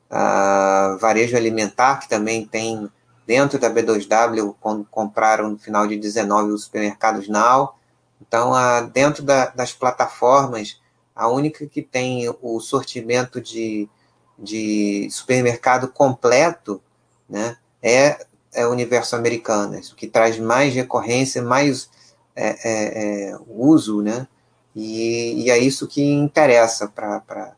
uh, 0.09 0.97
varejo 0.97 1.35
alimentar, 1.35 1.99
que 1.99 2.09
também 2.09 2.45
tem 2.45 2.89
dentro 3.25 3.59
da 3.59 3.69
B2W, 3.69 4.55
quando 4.59 4.85
compraram 4.85 5.49
no 5.49 5.57
final 5.57 5.87
de 5.87 5.97
19 5.97 6.51
os 6.51 6.63
supermercados 6.63 7.27
Now. 7.27 7.75
Então, 8.21 8.51
uh, 8.51 8.87
dentro 8.87 9.23
da, 9.23 9.47
das 9.47 9.73
plataformas 9.73 10.79
a 11.17 11.27
única 11.27 11.65
que 11.65 11.81
tem 11.81 12.29
o 12.41 12.59
sortimento 12.59 13.41
de, 13.41 13.89
de 14.37 15.09
supermercado 15.09 15.87
completo 15.87 16.79
né, 17.27 17.57
é, 17.81 18.23
é 18.53 18.67
o 18.67 18.71
universo 18.71 19.15
americano, 19.15 19.75
o 19.77 19.95
que 19.95 20.07
traz 20.07 20.37
mais 20.37 20.75
recorrência, 20.75 21.41
mais 21.41 21.89
é, 22.35 22.49
é, 22.49 23.29
é, 23.31 23.39
uso, 23.47 24.01
né? 24.03 24.27
E, 24.75 25.45
e, 25.45 25.49
é 25.49 25.57
isso 25.57 25.87
que 25.87 26.03
interessa 26.03 26.87
para. 26.87 27.55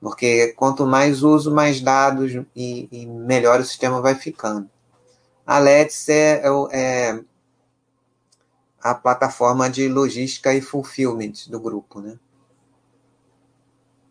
Porque 0.00 0.52
quanto 0.54 0.84
mais 0.84 1.22
uso, 1.22 1.54
mais 1.54 1.80
dados 1.80 2.32
e, 2.54 2.88
e, 2.90 3.06
melhor 3.06 3.60
o 3.60 3.64
sistema 3.64 4.00
vai 4.00 4.16
ficando. 4.16 4.68
A 5.46 5.60
Let's 5.60 6.08
é, 6.08 6.42
é, 6.42 6.48
é 6.72 7.20
a 8.82 8.94
plataforma 8.94 9.70
de 9.70 9.88
logística 9.88 10.52
e 10.52 10.60
fulfillment 10.60 11.48
do 11.48 11.60
grupo, 11.60 12.00
né? 12.00 12.18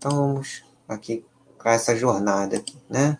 Então 0.05 0.17
vamos 0.17 0.63
aqui 0.87 1.25
para 1.57 1.73
essa 1.73 1.95
jornada 1.95 2.57
aqui, 2.57 2.77
né? 2.87 3.17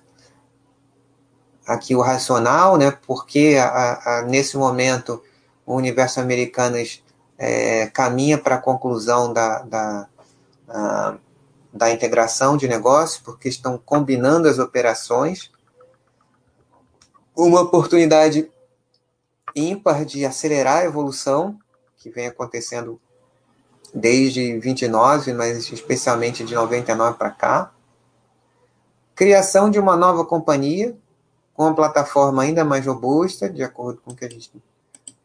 Aqui 1.66 1.96
o 1.96 2.02
racional, 2.02 2.78
né? 2.78 2.92
Porque 2.92 3.58
a, 3.60 4.20
a, 4.20 4.22
nesse 4.22 4.56
momento 4.56 5.20
o 5.66 5.74
universo 5.74 6.20
americanas 6.20 7.04
é, 7.40 7.88
caminha 7.88 8.38
para 8.38 8.54
a 8.54 8.62
conclusão 8.62 9.34
da, 9.34 9.64
da, 9.64 10.08
a, 10.70 11.18
da 11.74 11.90
integração 11.90 12.56
de 12.56 12.68
negócios, 12.68 13.20
porque 13.20 13.50
estão 13.50 13.80
combinando 13.80 14.48
as 14.48 14.60
operações. 14.60 15.52
Uma 17.36 17.62
oportunidade 17.62 18.48
ímpar 19.56 20.06
de 20.06 20.24
acelerar 20.24 20.84
a 20.84 20.86
evolução 20.86 21.58
que 21.98 22.12
vem 22.12 22.28
acontecendo 22.28 23.02
desde 23.96 24.60
29, 24.60 25.32
mas 25.32 25.72
especialmente 25.72 26.44
de 26.44 26.54
99 26.54 27.18
para 27.18 27.32
cá. 27.32 27.72
Criação 29.16 29.70
de 29.70 29.80
uma 29.80 29.96
nova 29.96 30.26
companhia, 30.26 30.94
com 31.54 31.64
uma 31.64 31.74
plataforma 31.74 32.44
ainda 32.44 32.66
mais 32.66 32.86
robusta, 32.86 33.50
de 33.50 33.64
acordo 33.64 34.02
com 34.04 34.12
o 34.12 34.16
que 34.16 34.26
a 34.26 34.30
gente 34.30 34.52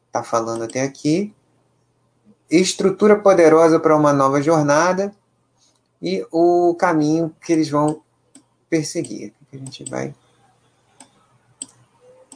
está 0.06 0.22
falando 0.22 0.62
até 0.62 0.83
aqui. 0.83 1.35
Estrutura 2.48 3.16
poderosa 3.16 3.80
para 3.80 3.96
uma 3.96 4.12
nova 4.12 4.40
jornada 4.40 5.12
e 6.00 6.24
o 6.30 6.72
caminho 6.78 7.35
que 7.44 7.52
eles 7.52 7.68
vão 7.68 8.00
perseguir. 8.68 9.35
A 9.52 9.56
gente 9.56 9.83
vai 9.90 10.14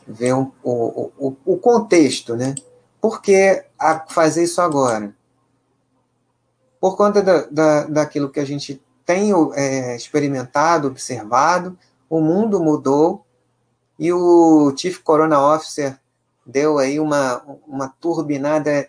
ver 0.05 0.35
um, 0.35 0.51
o, 0.65 1.13
o, 1.17 1.37
o 1.45 1.57
contexto, 1.59 2.35
né? 2.35 2.57
Por 3.01 3.23
que 3.23 3.65
fazer 4.09 4.43
isso 4.43 4.61
agora? 4.61 5.15
Por 6.85 6.99
conta 6.99 7.23
da, 7.23 7.47
da, 7.47 7.85
daquilo 7.85 8.29
que 8.29 8.39
a 8.39 8.45
gente 8.45 8.79
tem 9.07 9.33
é, 9.55 9.97
experimentado, 9.97 10.87
observado, 10.87 11.79
o 12.11 12.21
mundo 12.21 12.63
mudou 12.63 13.25
e 13.99 14.13
o 14.13 14.71
Chief 14.77 14.99
Corona 14.99 15.41
Officer 15.41 15.99
deu 16.45 16.77
aí 16.77 17.01
uma, 17.01 17.43
uma 17.67 17.89
turbinada 17.89 18.87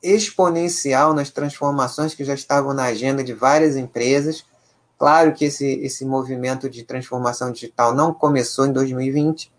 exponencial 0.00 1.12
nas 1.12 1.28
transformações 1.28 2.14
que 2.14 2.22
já 2.22 2.34
estavam 2.34 2.72
na 2.72 2.84
agenda 2.84 3.24
de 3.24 3.34
várias 3.34 3.74
empresas. 3.74 4.46
Claro 4.96 5.34
que 5.34 5.46
esse, 5.46 5.66
esse 5.66 6.04
movimento 6.04 6.70
de 6.70 6.84
transformação 6.84 7.50
digital 7.50 7.96
não 7.96 8.14
começou 8.14 8.64
em 8.64 8.72
2020, 8.72 9.52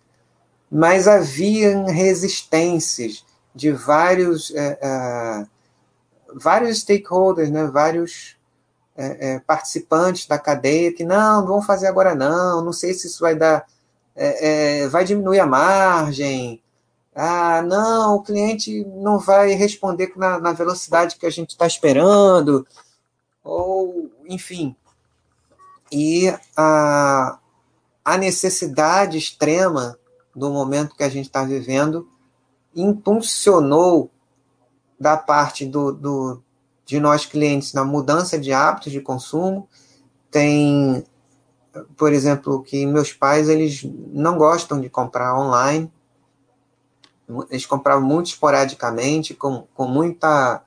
mas 0.71 1.09
havia 1.09 1.83
resistências 1.87 3.25
de 3.53 3.69
vários 3.69 4.55
é, 4.55 4.79
é, 4.81 5.45
vários 6.33 6.79
stakeholders, 6.79 7.49
né, 7.49 7.65
vários 7.67 8.37
é, 8.95 9.33
é, 9.33 9.39
participantes 9.39 10.27
da 10.27 10.37
cadeia 10.37 10.93
que 10.93 11.03
não, 11.03 11.41
não 11.41 11.47
vão 11.47 11.61
fazer 11.61 11.87
agora 11.87 12.13
não, 12.13 12.63
não 12.63 12.73
sei 12.73 12.93
se 12.93 13.07
isso 13.07 13.19
vai 13.21 13.35
dar, 13.35 13.65
é, 14.15 14.83
é, 14.83 14.87
vai 14.87 15.03
diminuir 15.03 15.39
a 15.39 15.45
margem, 15.45 16.61
ah, 17.13 17.61
não, 17.61 18.15
o 18.15 18.23
cliente 18.23 18.85
não 18.85 19.19
vai 19.19 19.51
responder 19.53 20.13
na, 20.15 20.39
na 20.39 20.53
velocidade 20.53 21.17
que 21.17 21.25
a 21.25 21.29
gente 21.29 21.49
está 21.49 21.67
esperando, 21.67 22.65
ou, 23.43 24.09
enfim. 24.27 24.75
E 25.91 26.33
a, 26.55 27.37
a 28.03 28.17
necessidade 28.17 29.17
extrema 29.17 29.97
do 30.33 30.49
momento 30.49 30.95
que 30.95 31.03
a 31.03 31.09
gente 31.09 31.25
está 31.25 31.43
vivendo 31.43 32.07
impulsionou 32.73 34.09
da 35.01 35.17
parte 35.17 35.65
do, 35.65 35.91
do, 35.91 36.43
de 36.85 36.99
nós 36.99 37.25
clientes 37.25 37.73
na 37.73 37.83
mudança 37.83 38.37
de 38.37 38.53
hábitos 38.53 38.91
de 38.91 39.01
consumo. 39.01 39.67
Tem, 40.29 41.03
por 41.97 42.13
exemplo, 42.13 42.61
que 42.61 42.85
meus 42.85 43.11
pais 43.11 43.49
eles 43.49 43.83
não 44.13 44.37
gostam 44.37 44.79
de 44.79 44.91
comprar 44.91 45.35
online. 45.35 45.91
Eles 47.49 47.65
compravam 47.65 48.07
muito 48.07 48.27
esporadicamente, 48.27 49.33
com, 49.33 49.65
com 49.73 49.87
muita 49.87 50.61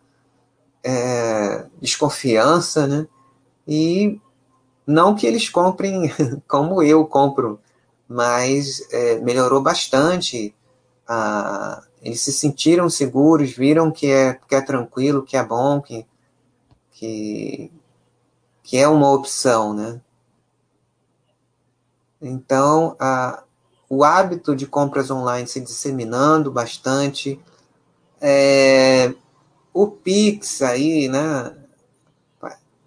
é, 0.83 1.67
desconfiança, 1.81 2.89
né? 2.89 3.07
E 3.69 4.21
não 4.85 5.15
que 5.15 5.29
eles 5.29 5.49
comprem 5.49 6.11
como 6.49 6.83
eu 6.83 7.07
compro, 7.07 7.61
mas 8.09 8.85
é, 8.91 9.21
melhorou 9.21 9.63
bastante 9.63 10.53
a, 11.07 11.85
eles 12.05 12.21
se 12.21 12.33
sentiram 12.33 12.91
seguros, 12.91 13.51
viram 13.53 13.91
que 13.91 14.11
é, 14.11 14.35
que 14.35 14.55
é 14.55 14.61
tranquilo, 14.61 15.25
que 15.25 15.39
é 15.39 15.43
bom, 15.43 15.81
que, 15.81 16.07
que, 16.93 17.73
que 18.63 18.77
é 18.77 18.87
uma 18.87 19.11
opção, 19.11 19.73
né? 19.73 20.03
Então, 22.21 22.95
a, 23.01 23.43
o 23.89 24.05
hábito 24.05 24.55
de 24.55 24.67
compras 24.67 25.11
online 25.11 25.49
se 25.49 25.61
disseminando 25.61 26.53
bastante, 26.53 27.41
é, 28.21 29.15
o 29.73 29.87
Pix 29.87 30.61
aí, 30.61 31.09
né, 31.09 31.57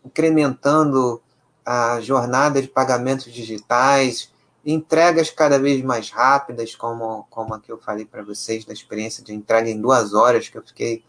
incrementando 0.05 1.19
a 1.65 1.99
jornada 2.01 2.61
de 2.61 2.67
pagamentos 2.67 3.33
digitais, 3.33 4.31
entregas 4.69 5.29
cada 5.29 5.57
vez 5.57 5.81
mais 5.81 6.09
rápidas, 6.09 6.75
como, 6.75 7.25
como 7.29 7.57
que 7.57 7.71
eu 7.71 7.77
falei 7.77 8.03
para 8.03 8.21
vocês, 8.21 8.65
da 8.65 8.73
experiência 8.73 9.23
de 9.23 9.33
entrega 9.33 9.69
em 9.69 9.79
duas 9.79 10.13
horas, 10.13 10.49
que 10.49 10.57
eu 10.57 10.61
fiquei 10.61 11.05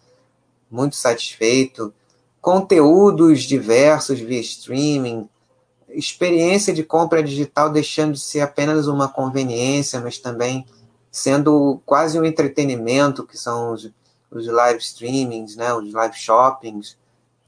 muito 0.71 0.95
satisfeito, 0.95 1.93
conteúdos 2.41 3.43
diversos 3.43 4.21
via 4.21 4.39
streaming, 4.39 5.29
experiência 5.89 6.73
de 6.73 6.85
compra 6.85 7.21
digital 7.21 7.69
deixando 7.69 8.13
de 8.13 8.21
ser 8.21 8.41
apenas 8.41 8.87
uma 8.87 9.09
conveniência, 9.09 10.01
mas 10.01 10.19
também 10.19 10.65
sendo 11.11 11.81
quase 11.85 12.17
um 12.17 12.25
entretenimento, 12.25 13.27
que 13.27 13.37
são 13.37 13.73
os, 13.73 13.91
os 14.31 14.47
live 14.47 14.79
streamings, 14.79 15.57
né, 15.57 15.75
os 15.75 15.93
live 15.93 16.17
shoppings, 16.17 16.97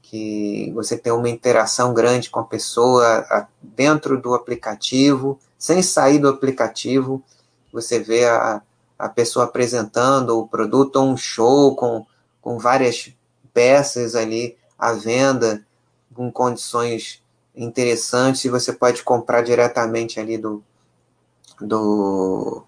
que 0.01 0.69
você 0.73 0.97
tem 0.97 1.13
uma 1.13 1.29
interação 1.29 1.93
grande 1.93 2.29
com 2.29 2.41
a 2.41 2.45
pessoa 2.45 3.47
dentro 3.61 4.21
do 4.21 4.33
aplicativo, 4.33 5.39
sem 5.61 5.83
sair 5.83 6.17
do 6.17 6.27
aplicativo, 6.27 7.23
você 7.71 7.99
vê 7.99 8.25
a, 8.25 8.63
a 8.97 9.07
pessoa 9.07 9.45
apresentando 9.45 10.39
o 10.39 10.47
produto 10.47 10.99
um 10.99 11.15
show 11.15 11.75
com, 11.75 12.03
com 12.41 12.57
várias 12.57 13.13
peças 13.53 14.15
ali 14.15 14.57
à 14.75 14.91
venda, 14.93 15.63
com 16.15 16.31
condições 16.31 17.21
interessantes, 17.55 18.43
e 18.43 18.49
você 18.49 18.73
pode 18.73 19.03
comprar 19.03 19.43
diretamente 19.43 20.19
ali 20.19 20.35
do, 20.35 20.63
do, 21.59 22.63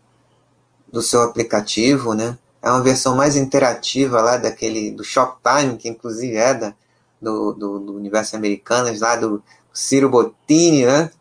do 0.92 1.02
seu 1.02 1.24
aplicativo, 1.24 2.14
né? 2.14 2.38
É 2.62 2.70
uma 2.70 2.84
versão 2.84 3.16
mais 3.16 3.36
interativa 3.36 4.22
lá 4.22 4.38
daquele 4.38 4.92
do 4.92 5.04
Shoptime, 5.04 5.78
que 5.78 5.90
inclusive 5.90 6.36
é 6.36 6.54
da, 6.54 6.76
do, 7.20 7.54
do, 7.54 7.80
do 7.80 7.96
universo 7.96 8.36
americanas, 8.36 9.00
lá 9.00 9.16
do 9.16 9.44
Ciro 9.74 10.10
Bottini, 10.10 10.86
né? 10.86 11.12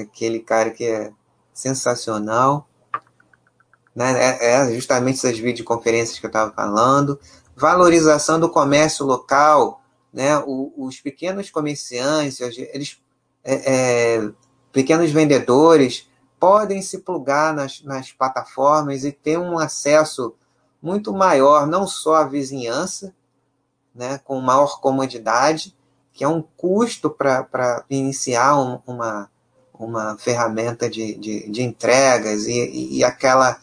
Aquele 0.00 0.40
cara 0.40 0.70
que 0.70 0.84
é 0.84 1.12
sensacional. 1.52 2.68
Né? 3.94 4.12
É, 4.40 4.52
é 4.52 4.74
justamente 4.74 5.16
essas 5.16 5.38
videoconferências 5.38 6.18
que 6.18 6.26
eu 6.26 6.30
estava 6.30 6.52
falando. 6.52 7.18
Valorização 7.56 8.38
do 8.38 8.50
comércio 8.50 9.06
local, 9.06 9.82
né? 10.12 10.38
O, 10.46 10.72
os 10.76 11.00
pequenos 11.00 11.50
comerciantes, 11.50 12.40
eles, 12.40 12.98
é, 13.42 14.16
é, 14.16 14.30
pequenos 14.72 15.10
vendedores, 15.10 16.08
podem 16.38 16.82
se 16.82 16.98
plugar 16.98 17.54
nas, 17.54 17.82
nas 17.82 18.12
plataformas 18.12 19.04
e 19.04 19.12
ter 19.12 19.38
um 19.38 19.58
acesso 19.58 20.34
muito 20.82 21.12
maior, 21.12 21.66
não 21.66 21.86
só 21.86 22.16
à 22.16 22.24
vizinhança, 22.24 23.14
né, 23.94 24.18
com 24.18 24.38
maior 24.40 24.80
comodidade, 24.80 25.74
que 26.12 26.22
é 26.22 26.28
um 26.28 26.42
custo 26.42 27.10
para 27.10 27.84
iniciar 27.90 28.58
um, 28.58 28.80
uma, 28.86 29.30
uma 29.78 30.16
ferramenta 30.18 30.88
de, 30.88 31.14
de, 31.14 31.50
de 31.50 31.62
entregas 31.62 32.46
e, 32.46 32.96
e 32.98 33.04
aquela 33.04 33.58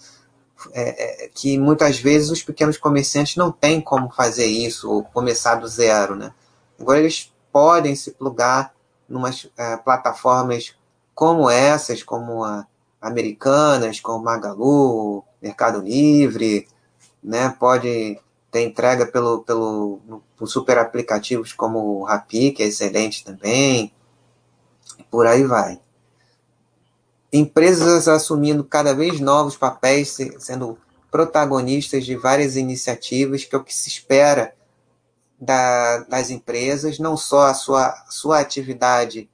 é, 0.71 1.25
é, 1.25 1.27
que 1.27 1.57
muitas 1.57 1.99
vezes 1.99 2.29
os 2.29 2.43
pequenos 2.43 2.77
comerciantes 2.77 3.35
não 3.35 3.51
têm 3.51 3.81
como 3.81 4.09
fazer 4.11 4.45
isso 4.45 4.89
ou 4.89 5.03
começar 5.03 5.55
do 5.55 5.67
zero, 5.67 6.15
né? 6.15 6.33
Agora 6.79 6.99
eles 6.99 7.33
podem 7.51 7.95
se 7.95 8.11
plugar 8.11 8.73
em 9.09 9.15
é, 9.57 9.77
plataformas 9.77 10.75
como 11.13 11.49
essas, 11.49 12.01
como 12.01 12.43
a 12.43 12.65
Americanas, 13.01 13.99
como 13.99 14.23
Magalu, 14.23 15.23
Mercado 15.41 15.81
Livre, 15.81 16.67
né? 17.21 17.49
Pode 17.59 18.19
tem 18.53 18.67
entrega 18.67 19.07
pelo, 19.07 19.43
pelo, 19.43 19.99
por 20.37 20.47
super 20.47 20.77
aplicativos 20.77 21.51
como 21.53 21.79
o 21.79 22.03
Rappi, 22.03 22.51
que 22.51 22.61
é 22.61 22.67
excelente 22.67 23.25
também, 23.25 23.91
por 25.09 25.25
aí 25.25 25.43
vai. 25.43 25.81
Empresas 27.33 28.07
assumindo 28.07 28.63
cada 28.63 28.93
vez 28.93 29.19
novos 29.19 29.57
papéis, 29.57 30.15
sendo 30.37 30.77
protagonistas 31.09 32.05
de 32.05 32.15
várias 32.15 32.55
iniciativas, 32.55 33.43
que 33.43 33.55
é 33.55 33.57
o 33.57 33.63
que 33.63 33.73
se 33.73 33.89
espera 33.89 34.53
da, 35.39 35.99
das 36.03 36.29
empresas, 36.29 36.99
não 36.99 37.17
só 37.17 37.47
a 37.47 37.53
sua, 37.55 38.05
sua 38.09 38.39
atividade 38.39 39.27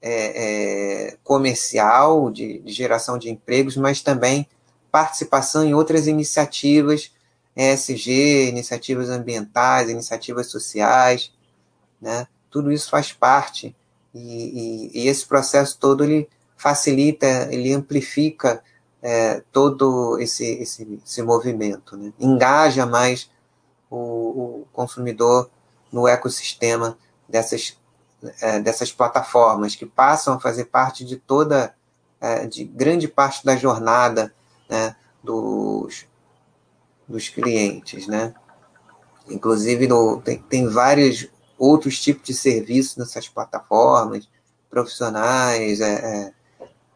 é, 0.00 1.10
é, 1.10 1.16
comercial, 1.22 2.30
de, 2.30 2.58
de 2.60 2.72
geração 2.72 3.18
de 3.18 3.30
empregos, 3.30 3.76
mas 3.76 4.00
também 4.00 4.48
participação 4.90 5.62
em 5.62 5.74
outras 5.74 6.06
iniciativas 6.06 7.12
ESG, 7.54 8.48
iniciativas 8.48 9.10
ambientais, 9.10 9.90
iniciativas 9.90 10.46
sociais, 10.46 11.30
né? 12.00 12.26
Tudo 12.50 12.72
isso 12.72 12.90
faz 12.90 13.12
parte 13.12 13.76
e, 14.14 14.90
e, 14.94 15.02
e 15.02 15.08
esse 15.08 15.26
processo 15.26 15.78
todo 15.78 16.04
ele 16.04 16.28
facilita, 16.62 17.48
ele 17.50 17.72
amplifica 17.72 18.62
é, 19.02 19.42
todo 19.50 20.16
esse, 20.20 20.44
esse, 20.44 21.00
esse 21.04 21.20
movimento, 21.20 21.96
né? 21.96 22.12
engaja 22.20 22.86
mais 22.86 23.28
o, 23.90 23.96
o, 23.96 24.66
consumidor 24.72 25.50
no 25.90 26.06
ecossistema 26.06 26.96
dessas, 27.28 27.76
é, 28.40 28.60
dessas 28.60 28.92
plataformas 28.92 29.74
que 29.74 29.84
passam 29.84 30.34
a 30.34 30.40
fazer 30.40 30.66
parte 30.66 31.04
de 31.04 31.16
toda, 31.16 31.74
é, 32.20 32.46
de 32.46 32.62
grande 32.62 33.08
parte 33.08 33.44
da 33.44 33.56
jornada 33.56 34.32
né, 34.70 34.94
dos, 35.20 36.06
dos 37.08 37.28
clientes, 37.28 38.06
né? 38.06 38.32
Inclusive, 39.28 39.88
no, 39.88 40.20
tem, 40.20 40.38
tem 40.38 40.68
vários 40.68 41.28
outros 41.58 42.00
tipos 42.00 42.24
de 42.24 42.34
serviços 42.34 42.96
nessas 42.96 43.28
plataformas, 43.28 44.28
profissionais, 44.70 45.80
é, 45.80 45.92
é, 45.92 46.32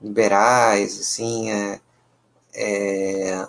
liberais, 0.01 1.01
assim, 1.01 1.51
é, 1.51 1.81
é, 2.55 3.49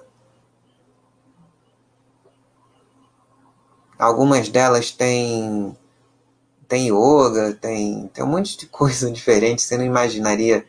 algumas 3.98 4.50
delas 4.50 4.92
têm 4.92 5.76
tem 6.68 6.90
yoga, 6.90 7.54
tem, 7.54 8.10
tem 8.14 8.24
um 8.24 8.28
monte 8.28 8.58
de 8.58 8.68
coisa 8.68 9.10
diferente, 9.12 9.62
você 9.62 9.78
não 9.78 9.86
imaginaria 9.86 10.66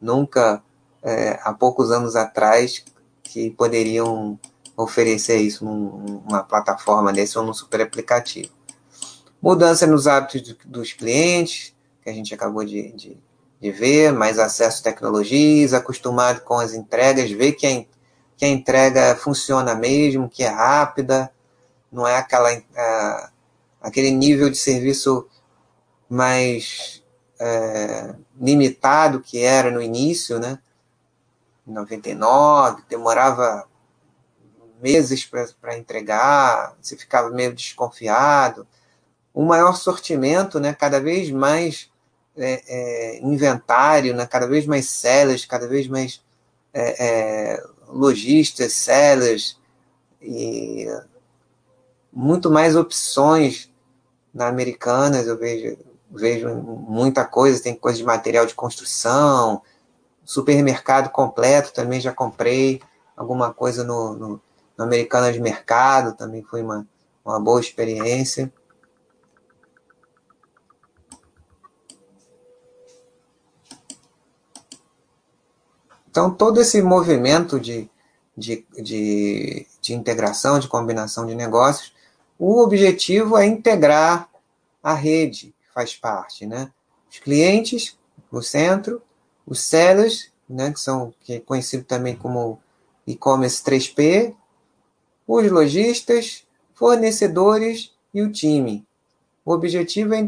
nunca, 0.00 0.62
é, 1.02 1.38
há 1.42 1.52
poucos 1.54 1.90
anos 1.90 2.16
atrás, 2.16 2.84
que 3.22 3.50
poderiam 3.50 4.38
oferecer 4.76 5.38
isso 5.38 5.64
numa 5.64 6.42
plataforma 6.42 7.12
desse 7.12 7.38
ou 7.38 7.44
num 7.44 7.54
super 7.54 7.80
aplicativo. 7.80 8.50
Mudança 9.40 9.86
nos 9.86 10.06
hábitos 10.06 10.56
dos 10.64 10.92
clientes, 10.92 11.74
que 12.02 12.10
a 12.10 12.12
gente 12.12 12.34
acabou 12.34 12.64
de, 12.64 12.92
de, 12.92 13.16
de 13.60 13.70
ver, 13.70 14.12
mais 14.12 14.38
acesso 14.38 14.80
a 14.80 14.84
tecnologias, 14.84 15.72
acostumado 15.72 16.40
com 16.42 16.58
as 16.58 16.74
entregas, 16.74 17.30
ver 17.30 17.52
que 17.52 17.66
a, 17.66 17.84
que 18.36 18.44
a 18.44 18.48
entrega 18.48 19.16
funciona 19.16 19.74
mesmo, 19.74 20.28
que 20.28 20.42
é 20.42 20.48
rápida, 20.48 21.30
não 21.90 22.06
é 22.06 22.16
aquela, 22.16 22.50
aquele 23.80 24.10
nível 24.10 24.50
de 24.50 24.56
serviço 24.56 25.26
mais 26.08 27.02
é, 27.40 28.14
limitado 28.40 29.20
que 29.20 29.40
era 29.40 29.70
no 29.70 29.80
início, 29.80 30.38
né? 30.38 30.58
Em 31.66 31.72
99, 31.72 32.82
demorava 32.88 33.66
meses 34.80 35.28
para 35.60 35.76
entregar, 35.76 36.76
você 36.80 36.96
ficava 36.96 37.30
meio 37.30 37.54
desconfiado. 37.54 38.66
Um 39.34 39.44
maior 39.44 39.74
sortimento, 39.74 40.60
né, 40.60 40.72
cada 40.72 41.00
vez 41.00 41.30
mais 41.30 41.90
é, 42.36 42.62
é, 42.68 43.20
inventário, 43.22 44.14
né, 44.14 44.26
cada 44.26 44.46
vez 44.46 44.66
mais 44.66 44.88
sellers, 44.88 45.44
cada 45.44 45.66
vez 45.66 45.88
mais 45.88 46.22
é, 46.72 47.06
é 47.06 47.62
lojistas, 47.88 48.72
sellers, 48.72 49.58
e 50.20 50.86
muito 52.12 52.50
mais 52.50 52.74
opções 52.74 53.70
na 54.32 54.48
Americanas, 54.48 55.26
eu 55.26 55.38
vejo, 55.38 55.78
vejo 56.10 56.54
muita 56.54 57.24
coisa, 57.24 57.62
tem 57.62 57.74
coisa 57.74 57.98
de 57.98 58.04
material 58.04 58.46
de 58.46 58.54
construção, 58.54 59.62
supermercado 60.24 61.10
completo 61.10 61.72
também 61.72 62.00
já 62.00 62.12
comprei 62.12 62.82
alguma 63.16 63.54
coisa 63.54 63.84
no, 63.84 64.14
no, 64.14 64.40
no 64.76 64.84
Americana 64.84 65.32
de 65.32 65.40
Mercado, 65.40 66.16
também 66.16 66.42
foi 66.42 66.62
uma, 66.62 66.86
uma 67.24 67.40
boa 67.40 67.60
experiência. 67.60 68.52
Então, 76.16 76.30
todo 76.30 76.62
esse 76.62 76.80
movimento 76.80 77.60
de, 77.60 77.90
de, 78.34 78.64
de, 78.78 79.66
de, 79.82 79.92
integração, 79.92 80.58
de 80.58 80.66
combinação 80.66 81.26
de 81.26 81.34
negócios, 81.34 81.92
o 82.38 82.62
objetivo 82.62 83.36
é 83.36 83.44
integrar 83.44 84.26
a 84.82 84.94
rede 84.94 85.54
que 85.60 85.74
faz 85.74 85.94
parte, 85.94 86.46
né? 86.46 86.72
Os 87.12 87.18
clientes, 87.18 87.98
o 88.32 88.40
centro, 88.40 89.02
os 89.46 89.60
sellers, 89.60 90.32
né, 90.48 90.72
que 90.72 90.80
são 90.80 91.12
que 91.20 91.34
é 91.34 91.40
conhecido 91.40 91.84
também 91.84 92.16
como 92.16 92.58
e-commerce 93.06 93.62
3P, 93.62 94.34
os 95.28 95.50
lojistas, 95.52 96.46
fornecedores 96.72 97.92
e 98.14 98.22
o 98.22 98.32
time. 98.32 98.86
O 99.44 99.52
objetivo 99.52 100.14
é 100.14 100.26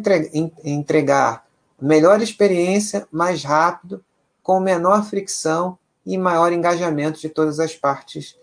entregar 0.62 1.46
melhor 1.80 2.20
experiência, 2.20 3.08
mais 3.10 3.42
rápido, 3.42 4.04
com 4.42 4.60
menor 4.60 5.02
fricção 5.04 5.77
e 6.08 6.16
maior 6.16 6.54
engajamento 6.54 7.20
de 7.20 7.28
todas 7.28 7.60
as 7.60 7.76
partes 7.76 8.34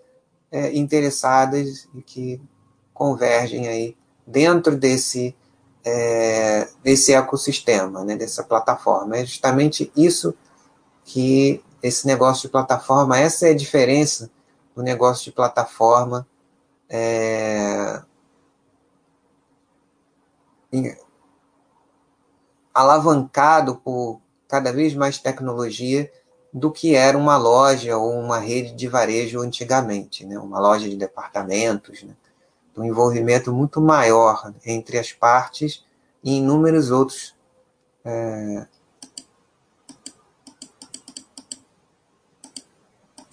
é, 0.52 0.72
interessadas 0.78 1.90
e 1.96 2.02
que 2.04 2.40
convergem 2.94 3.68
aí 3.68 3.98
dentro 4.26 4.78
desse, 4.78 5.36
é, 5.84 6.70
desse 6.84 7.12
ecossistema, 7.12 8.06
né, 8.06 8.16
dessa 8.16 8.44
plataforma. 8.44 9.18
É 9.18 9.26
justamente 9.26 9.92
isso 9.96 10.36
que 11.04 11.60
esse 11.82 12.06
negócio 12.06 12.44
de 12.44 12.50
plataforma, 12.50 13.18
essa 13.18 13.48
é 13.48 13.50
a 13.50 13.56
diferença 13.56 14.30
do 14.76 14.84
negócio 14.84 15.26
de 15.26 15.32
plataforma 15.32 16.28
é, 16.88 18.00
alavancado 22.72 23.78
por 23.78 24.22
cada 24.48 24.72
vez 24.72 24.94
mais 24.94 25.18
tecnologia 25.18 26.12
do 26.58 26.72
que 26.72 26.96
era 26.96 27.18
uma 27.18 27.36
loja 27.36 27.98
ou 27.98 28.18
uma 28.18 28.40
rede 28.40 28.72
de 28.72 28.88
varejo 28.88 29.42
antigamente, 29.42 30.26
né? 30.26 30.40
uma 30.40 30.58
loja 30.58 30.88
de 30.88 30.96
departamentos, 30.96 32.02
né? 32.02 32.16
um 32.78 32.86
envolvimento 32.86 33.54
muito 33.54 33.82
maior 33.82 34.54
entre 34.66 34.98
as 34.98 35.12
partes 35.12 35.84
e 36.24 36.38
inúmeros 36.38 36.92
outros 36.92 37.36
é, 38.06 38.68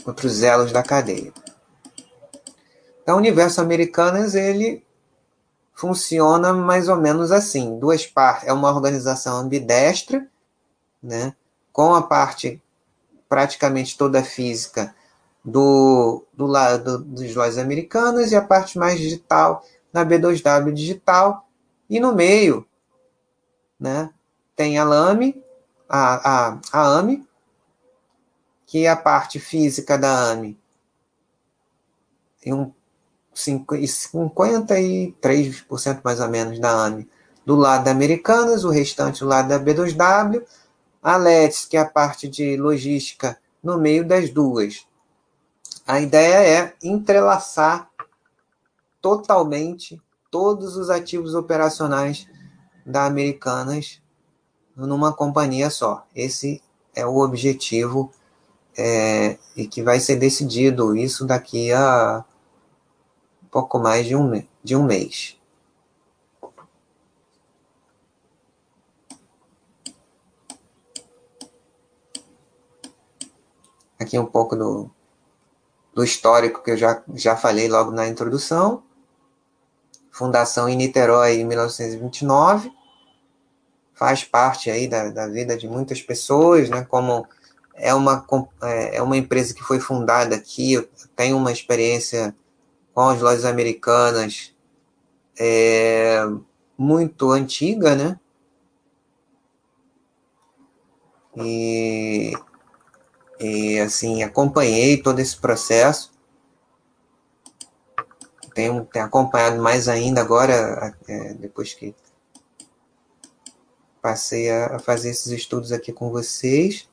outros 0.05 0.43
elos 0.43 0.73
da 0.73 0.83
cadeia. 0.83 1.33
Então, 3.05 3.14
o 3.14 3.18
universo 3.18 3.61
Americanas 3.61 4.35
ele 4.35 4.85
funciona 5.73 6.53
mais 6.53 6.89
ou 6.89 6.97
menos 6.97 7.31
assim. 7.31 7.79
Duas 7.79 8.05
partes, 8.05 8.49
é 8.49 8.53
uma 8.53 8.75
organização 8.75 9.37
ambidestra, 9.37 10.27
né, 11.01 11.37
com 11.73 11.95
a 11.95 12.03
parte 12.03 12.61
praticamente 13.33 13.97
toda 13.97 14.22
física 14.22 14.95
do, 15.43 16.22
do 16.35 16.45
lado 16.45 16.99
dos 16.99 17.35
lojas 17.35 17.57
americanas 17.57 18.30
e 18.30 18.37
a 18.37 18.43
parte 18.43 18.76
mais 18.76 19.01
digital 19.01 19.64
na 19.91 20.05
B2W 20.05 20.70
digital. 20.70 21.49
E 21.89 21.99
no 21.99 22.14
meio, 22.14 22.66
né, 23.80 24.11
tem 24.55 24.76
a 24.76 24.85
LAME, 24.85 25.43
a, 25.89 26.51
a, 26.51 26.61
a 26.70 26.99
AME, 26.99 27.26
que 28.66 28.85
é 28.85 28.91
a 28.91 28.97
parte 28.97 29.41
física 29.41 29.97
da 29.97 30.30
AME. 30.30 30.59
Tem 32.39 32.53
um 32.53 32.70
53% 33.35 36.01
mais 36.05 36.20
ou 36.20 36.28
menos 36.28 36.59
da 36.59 36.70
AME 36.70 37.09
do 37.47 37.57
lado 37.57 37.85
da 37.85 37.93
Americanas, 37.93 38.62
o 38.62 38.68
restante 38.68 39.20
do 39.20 39.26
lado 39.26 39.49
da 39.49 39.59
B2W, 39.59 40.45
a 41.03 41.17
LETS, 41.17 41.65
que 41.65 41.77
é 41.77 41.81
a 41.81 41.89
parte 41.89 42.29
de 42.29 42.57
logística, 42.57 43.39
no 43.63 43.79
meio 43.79 44.07
das 44.07 44.31
duas. 44.31 44.87
A 45.87 46.01
ideia 46.01 46.65
é 46.65 46.75
entrelaçar 46.83 47.91
totalmente 49.01 50.01
todos 50.31 50.77
os 50.77 50.89
ativos 50.89 51.35
operacionais 51.35 52.27
da 52.87 53.05
Americanas 53.05 54.01
numa 54.77 55.13
companhia 55.13 55.71
só. 55.71 56.07
Esse 56.15 56.63
é 56.95 57.05
o 57.05 57.19
objetivo 57.19 58.13
é, 58.77 59.39
e 59.57 59.67
que 59.67 59.83
vai 59.83 60.01
ser 60.01 60.17
decidido 60.17 60.97
isso 60.97 61.27
daqui 61.27 61.73
a 61.73 62.25
pouco 63.51 63.79
mais 63.79 64.07
de 64.07 64.17
um, 64.17 64.43
de 64.63 64.77
um 64.77 64.85
mês. 64.85 65.37
Aqui 74.03 74.19
um 74.19 74.27
pouco 74.27 74.57
do, 74.57 74.91
do 75.95 76.03
histórico 76.03 76.63
que 76.63 76.73
eu 76.73 76.77
já, 76.77 77.03
já 77.15 77.37
falei 77.37 77.69
logo 77.69 77.91
na 77.91 78.09
introdução. 78.09 78.83
Fundação 80.11 80.69
em 80.69 80.77
Niterói 80.77 81.37
em 81.37 81.45
1929. 81.45 82.73
Faz 83.95 84.25
parte 84.25 84.71
aí 84.71 84.89
da, 84.89 85.09
da 85.11 85.27
vida 85.27 85.57
de 85.57 85.69
muitas 85.69 86.03
pessoas, 86.03 86.69
né? 86.69 86.85
Como 86.85 87.27
é 87.75 87.95
uma, 87.95 88.25
é, 88.63 88.97
é 88.97 89.03
uma 89.03 89.17
empresa 89.17 89.55
que 89.55 89.63
foi 89.63 89.81
fundada 89.81 90.37
aqui, 90.37 90.75
eu 90.75 90.89
tenho 91.17 91.37
uma 91.37 91.53
experiência 91.53 92.35
com 92.95 93.09
as 93.09 93.21
lojas 93.21 93.45
americanas 93.45 94.55
é, 95.39 96.21
muito 96.77 97.31
antiga, 97.31 97.95
né? 97.95 98.19
E, 101.37 102.33
e 103.43 103.80
assim, 103.80 104.22
acompanhei 104.22 105.03
todo 105.03 105.18
esse 105.18 105.36
processo. 105.36 106.12
Tenho, 108.55 108.84
tenho 108.84 109.05
acompanhado 109.05 109.61
mais 109.61 109.88
ainda 109.88 110.20
agora, 110.20 110.95
é, 111.09 111.34
depois 111.34 111.74
que 111.74 111.95
passei 114.01 114.51
a, 114.51 114.76
a 114.76 114.78
fazer 114.78 115.11
esses 115.11 115.32
estudos 115.32 115.72
aqui 115.72 115.93
com 115.93 116.11
vocês. 116.11 116.88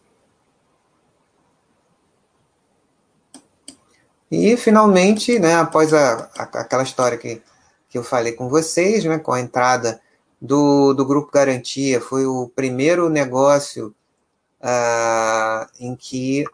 E, 4.32 4.56
finalmente, 4.58 5.40
né, 5.40 5.56
após 5.56 5.94
a, 5.94 6.30
a, 6.38 6.44
aquela 6.44 6.84
história 6.84 7.18
que, 7.18 7.42
que 7.90 7.98
eu 7.98 8.04
falei 8.04 8.34
com 8.34 8.48
vocês, 8.48 9.04
né, 9.04 9.18
com 9.20 9.34
a 9.34 9.42
entrada 9.42 10.00
do, 10.42 10.94
do 10.94 11.06
Grupo 11.06 11.32
Garantia, 11.32 12.00
foi 12.00 12.26
o 12.26 12.48
primeiro 12.56 13.10
negócio 13.10 13.94
uh, 14.62 15.68
em 15.80 15.96
que 15.96 16.46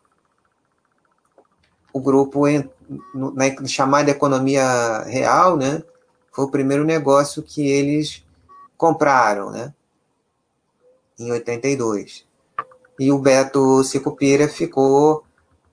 o 1.94 2.00
grupo, 2.00 2.44
na 3.14 3.68
chamada 3.68 4.12
economia 4.12 5.04
real, 5.04 5.56
né, 5.56 5.82
foi 6.32 6.46
o 6.46 6.52
primeiro 6.52 6.84
negócio 6.84 7.42
que 7.42 7.66
eles 7.66 8.24
compraram, 8.78 9.50
né, 9.50 9.74
em 11.18 11.32
82. 11.32 12.26
E 13.00 13.12
o 13.12 13.20
Beto 13.20 13.84
Sicupira 13.84 14.48
ficou 14.48 15.24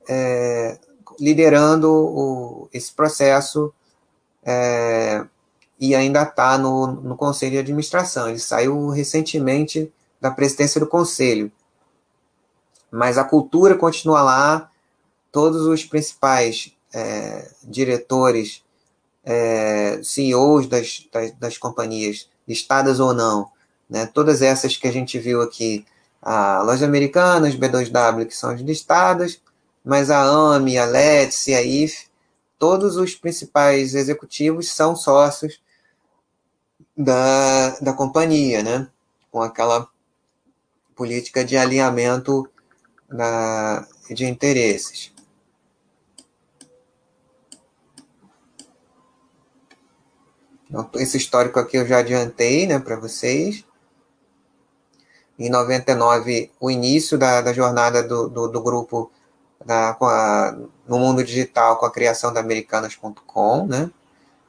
é, 0.09 0.79
liderando 1.19 1.93
o, 1.93 2.69
esse 2.73 2.93
processo 2.93 3.73
é, 4.45 5.25
e 5.79 5.95
ainda 5.95 6.23
está 6.23 6.59
no, 6.59 6.87
no 6.87 7.17
conselho 7.17 7.53
de 7.53 7.59
administração. 7.59 8.29
Ele 8.29 8.39
saiu 8.39 8.89
recentemente 8.89 9.93
da 10.21 10.31
presidência 10.31 10.81
do 10.81 10.87
conselho. 10.87 11.51
Mas 12.93 13.17
a 13.17 13.25
cultura 13.25 13.75
continua 13.75 14.23
lá, 14.23 14.71
todos 15.33 15.63
os 15.63 15.85
principais 15.85 16.77
é, 16.93 17.51
diretores, 17.65 18.63
é, 19.25 20.01
CEOs 20.03 20.67
das, 20.67 21.09
das, 21.11 21.33
das, 21.33 21.59
companhias, 21.59 22.29
listadas 22.47 23.01
ou 23.01 23.15
não, 23.15 23.51
né, 23.89 24.05
todas 24.07 24.43
essas 24.43 24.77
que 24.77 24.87
a 24.87 24.93
gente 24.93 25.19
viu 25.19 25.41
aqui, 25.41 25.87
a 26.21 26.63
Lojas 26.63 26.83
Americanas, 26.83 27.57
B2W, 27.57 28.27
que 28.27 28.37
são 28.37 28.51
as 28.51 28.61
listadas, 28.61 29.41
mas 29.85 30.11
a 30.11 30.23
AME, 30.23 30.79
a 30.79 30.85
LETS 30.85 31.49
a 31.49 31.63
IF, 31.63 32.09
todos 32.59 32.97
os 32.97 33.15
principais 33.15 33.95
executivos 33.95 34.71
são 34.71 34.95
sócios 34.95 35.61
da, 36.97 37.71
da 37.81 37.93
companhia, 37.93 38.63
né? 38.63 38.89
com 39.33 39.41
aquela 39.41 39.89
política 40.95 41.43
de 41.43 41.57
alinhamento 41.57 42.49
da, 43.13 43.87
de 44.11 44.25
interesses. 44.27 45.13
Então, 50.69 50.89
esse 50.95 51.19
histórico 51.19 51.59
aqui 51.61 51.77
eu 51.77 51.87
já 51.87 51.99
adiantei 51.99 52.67
né, 52.67 52.79
para 52.79 52.97
vocês. 52.97 53.65
Em 55.39 55.51
99, 55.51 56.51
o 56.59 56.71
início 56.71 57.19
da, 57.19 57.43
da 57.43 57.53
jornada 57.53 58.03
do, 58.03 58.29
do, 58.29 58.49
do 58.49 58.63
grupo 58.63 59.11
na, 59.65 59.91
a, 60.01 60.57
no 60.87 60.99
mundo 60.99 61.23
digital 61.23 61.77
com 61.77 61.87
a 61.87 61.91
criação 61.91 62.33
da 62.33 62.41
Americanas.com, 62.41 63.67
né? 63.67 63.91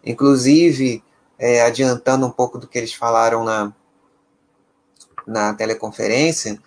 Inclusive, 0.04 1.04
é, 1.38 1.62
adiantando 1.62 2.26
um 2.26 2.32
pouco 2.32 2.58
do 2.58 2.68
que 2.68 2.78
eles 2.78 2.94
falaram 2.94 3.44
na, 3.44 3.74
na 5.26 5.54
teleconferência, 5.54 6.62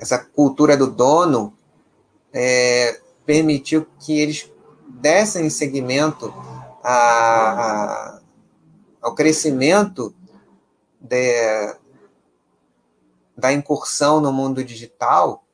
essa 0.00 0.18
cultura 0.18 0.76
do 0.76 0.86
dono 0.86 1.54
é, 2.32 3.00
permitiu 3.24 3.86
que 4.00 4.18
eles 4.18 4.50
dessem 4.88 5.48
seguimento 5.50 6.32
a, 6.82 6.92
a, 6.92 8.20
ao 9.02 9.14
crescimento 9.14 10.14
de, 11.00 11.76
da 13.36 13.52
incursão 13.52 14.20
no 14.20 14.32
mundo 14.32 14.64
digital 14.64 15.44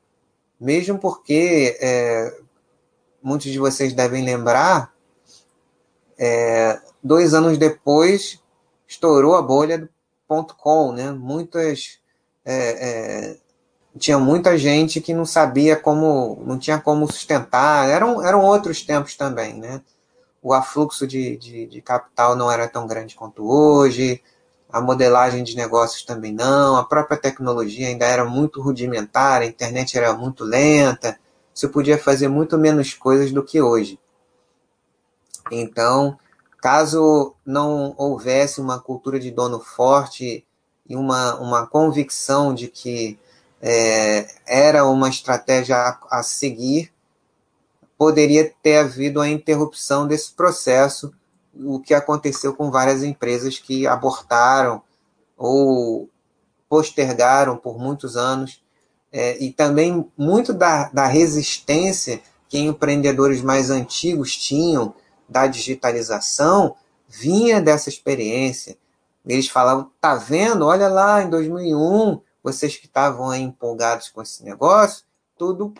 mesmo 0.59 0.97
porque 0.97 1.77
é, 1.79 2.35
muitos 3.21 3.51
de 3.51 3.59
vocês 3.59 3.93
devem 3.93 4.25
lembrar, 4.25 4.93
é, 6.17 6.81
dois 7.03 7.33
anos 7.33 7.57
depois 7.57 8.41
estourou 8.87 9.35
a 9.35 9.41
bolha 9.41 9.77
do 9.77 9.89
ponto 10.27 10.55
.com, 10.55 10.91
né? 10.91 11.11
Muitas 11.11 11.99
é, 12.43 12.55
é, 12.55 13.37
tinha 13.97 14.19
muita 14.19 14.57
gente 14.57 15.01
que 15.01 15.13
não 15.13 15.25
sabia 15.25 15.75
como, 15.75 16.41
não 16.45 16.57
tinha 16.57 16.79
como 16.79 17.11
sustentar. 17.11 17.89
Eram, 17.89 18.23
eram 18.25 18.43
outros 18.43 18.83
tempos 18.83 19.15
também, 19.15 19.53
né? 19.53 19.81
O 20.41 20.53
afluxo 20.53 21.07
de, 21.07 21.37
de, 21.37 21.65
de 21.65 21.81
capital 21.81 22.35
não 22.35 22.51
era 22.51 22.67
tão 22.67 22.87
grande 22.87 23.15
quanto 23.15 23.49
hoje, 23.49 24.21
a 24.69 24.81
modelagem 24.81 25.43
de 25.43 25.55
negócios 25.55 26.03
também 26.03 26.33
não, 26.33 26.75
a 26.75 26.83
própria 26.83 27.17
tecnologia 27.17 27.87
ainda 27.87 28.05
era 28.05 28.25
muito 28.25 28.61
rudimentar, 28.61 29.41
a 29.41 29.45
internet 29.45 29.97
era 29.97 30.13
muito 30.13 30.43
lenta, 30.43 31.17
você 31.53 31.67
podia 31.67 31.97
fazer 31.97 32.27
muito 32.27 32.57
menos 32.57 32.93
coisas 32.93 33.31
do 33.31 33.43
que 33.43 33.61
hoje. 33.61 33.99
Então, 35.51 36.19
caso 36.61 37.33
não 37.45 37.95
houvesse 37.97 38.59
uma 38.59 38.79
cultura 38.79 39.19
de 39.19 39.31
dono 39.31 39.59
forte 39.59 40.45
e 40.87 40.95
uma, 40.95 41.35
uma 41.35 41.65
convicção 41.65 42.53
de 42.53 42.67
que 42.67 43.17
é, 43.61 44.27
era 44.45 44.85
uma 44.85 45.09
estratégia 45.09 45.75
a, 45.75 46.19
a 46.19 46.23
seguir, 46.23 46.91
poderia 47.97 48.53
ter 48.61 48.77
havido 48.77 49.19
a 49.19 49.27
interrupção 49.27 50.07
desse 50.07 50.31
processo, 50.33 51.11
o 51.55 51.79
que 51.79 51.93
aconteceu 51.93 52.53
com 52.53 52.69
várias 52.69 53.03
empresas 53.03 53.57
que 53.57 53.87
abortaram 53.87 54.81
ou 55.35 56.07
postergaram 56.69 57.57
por 57.57 57.79
muitos 57.79 58.15
anos, 58.15 58.61
é, 59.11 59.41
e 59.43 59.51
também 59.51 60.05
muito 60.17 60.53
da, 60.53 60.89
da 60.89 61.07
resistência 61.07 62.21
que 62.47 62.59
empreendedores 62.59 63.41
mais 63.41 63.69
antigos 63.69 64.35
tinham 64.35 64.93
da 65.27 65.47
digitalização 65.47 66.75
vinha 67.07 67.61
dessa 67.61 67.89
experiência. 67.89 68.77
Eles 69.25 69.47
falavam, 69.47 69.91
tá 69.99 70.15
vendo? 70.15 70.65
Olha 70.65 70.87
lá, 70.87 71.23
em 71.23 71.29
2001 71.29 72.21
vocês 72.47 72.77
que 72.77 72.85
estavam 72.85 73.29
aí 73.29 73.41
empolgados 73.41 74.07
com 74.07 74.21
esse 74.21 74.41
negócio, 74.41 75.03
tudo 75.37 75.73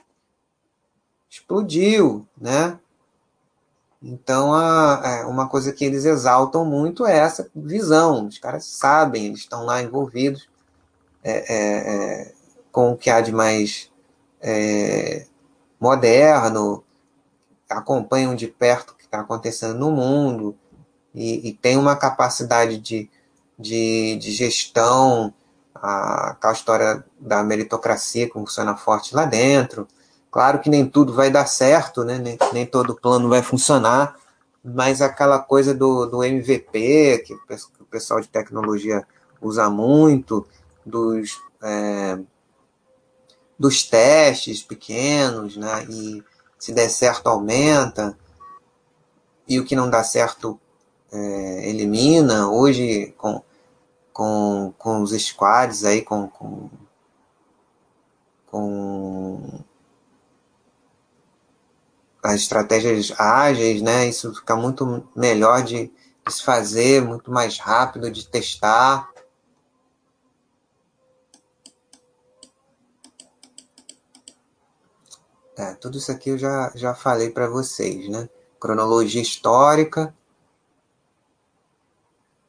explodiu, 1.29 2.27
né? 2.37 2.77
Então, 4.03 4.53
a, 4.53 5.01
é, 5.03 5.25
uma 5.25 5.47
coisa 5.47 5.71
que 5.71 5.85
eles 5.85 6.03
exaltam 6.03 6.65
muito 6.65 7.05
é 7.05 7.17
essa 7.17 7.49
visão. 7.55 8.27
Os 8.27 8.37
caras 8.37 8.65
sabem, 8.65 9.27
eles 9.27 9.39
estão 9.39 9.63
lá 9.63 9.81
envolvidos 9.81 10.49
é, 11.23 11.31
é, 11.31 11.53
é, 11.55 12.33
com 12.71 12.91
o 12.91 12.97
que 12.97 13.09
há 13.09 13.21
de 13.21 13.31
mais 13.31 13.89
é, 14.41 15.25
moderno, 15.79 16.83
acompanham 17.69 18.35
de 18.35 18.47
perto 18.47 18.91
o 18.91 18.95
que 18.95 19.05
está 19.05 19.21
acontecendo 19.21 19.79
no 19.79 19.89
mundo 19.89 20.55
e, 21.15 21.47
e 21.49 21.53
tem 21.53 21.77
uma 21.77 21.95
capacidade 21.95 22.77
de, 22.77 23.09
de, 23.57 24.17
de 24.17 24.31
gestão 24.31 25.33
a, 25.81 26.31
aquela 26.31 26.53
história 26.53 27.05
da 27.19 27.43
meritocracia 27.43 28.27
que 28.27 28.33
funciona 28.33 28.75
forte 28.75 29.15
lá 29.15 29.25
dentro. 29.25 29.87
Claro 30.31 30.59
que 30.59 30.69
nem 30.69 30.85
tudo 30.85 31.13
vai 31.13 31.29
dar 31.31 31.45
certo, 31.47 32.03
né? 32.03 32.17
nem, 32.17 32.37
nem 32.53 32.65
todo 32.65 32.95
plano 32.95 33.29
vai 33.29 33.41
funcionar, 33.41 34.15
mas 34.63 35.01
aquela 35.01 35.39
coisa 35.39 35.73
do, 35.73 36.05
do 36.05 36.23
MVP, 36.23 37.23
que 37.25 37.33
o 37.79 37.85
pessoal 37.85 38.19
de 38.19 38.27
tecnologia 38.27 39.05
usa 39.41 39.69
muito, 39.69 40.45
dos, 40.85 41.41
é, 41.61 42.19
dos 43.57 43.83
testes 43.83 44.61
pequenos, 44.61 45.57
né? 45.57 45.85
e 45.89 46.23
se 46.59 46.71
der 46.71 46.89
certo 46.89 47.27
aumenta, 47.27 48.17
e 49.47 49.59
o 49.59 49.65
que 49.65 49.75
não 49.75 49.89
dá 49.89 50.03
certo 50.03 50.59
é, 51.11 51.69
elimina. 51.69 52.49
Hoje, 52.49 53.13
com 53.17 53.41
com, 54.17 54.73
com 54.79 55.03
os 55.03 55.11
squads 55.11 55.83
aí, 55.83 56.01
com, 56.01 56.27
com, 56.27 56.71
com 58.47 59.63
as 62.23 62.41
estratégias 62.41 63.13
ágeis, 63.15 63.79
né? 63.79 64.07
Isso 64.07 64.33
fica 64.33 64.55
muito 64.55 65.07
melhor 65.15 65.61
de, 65.61 65.93
se 66.27 66.43
fazer, 66.43 66.99
muito 66.99 67.29
mais 67.29 67.59
rápido 67.59 68.09
de 68.09 68.27
testar. 68.27 69.07
É, 75.55 75.75
tudo 75.75 75.99
isso 75.99 76.11
aqui 76.11 76.31
eu 76.31 76.39
já, 76.39 76.71
já 76.73 76.95
falei 76.95 77.29
para 77.29 77.47
vocês, 77.47 78.09
né? 78.09 78.27
Cronologia 78.59 79.21
histórica, 79.21 80.11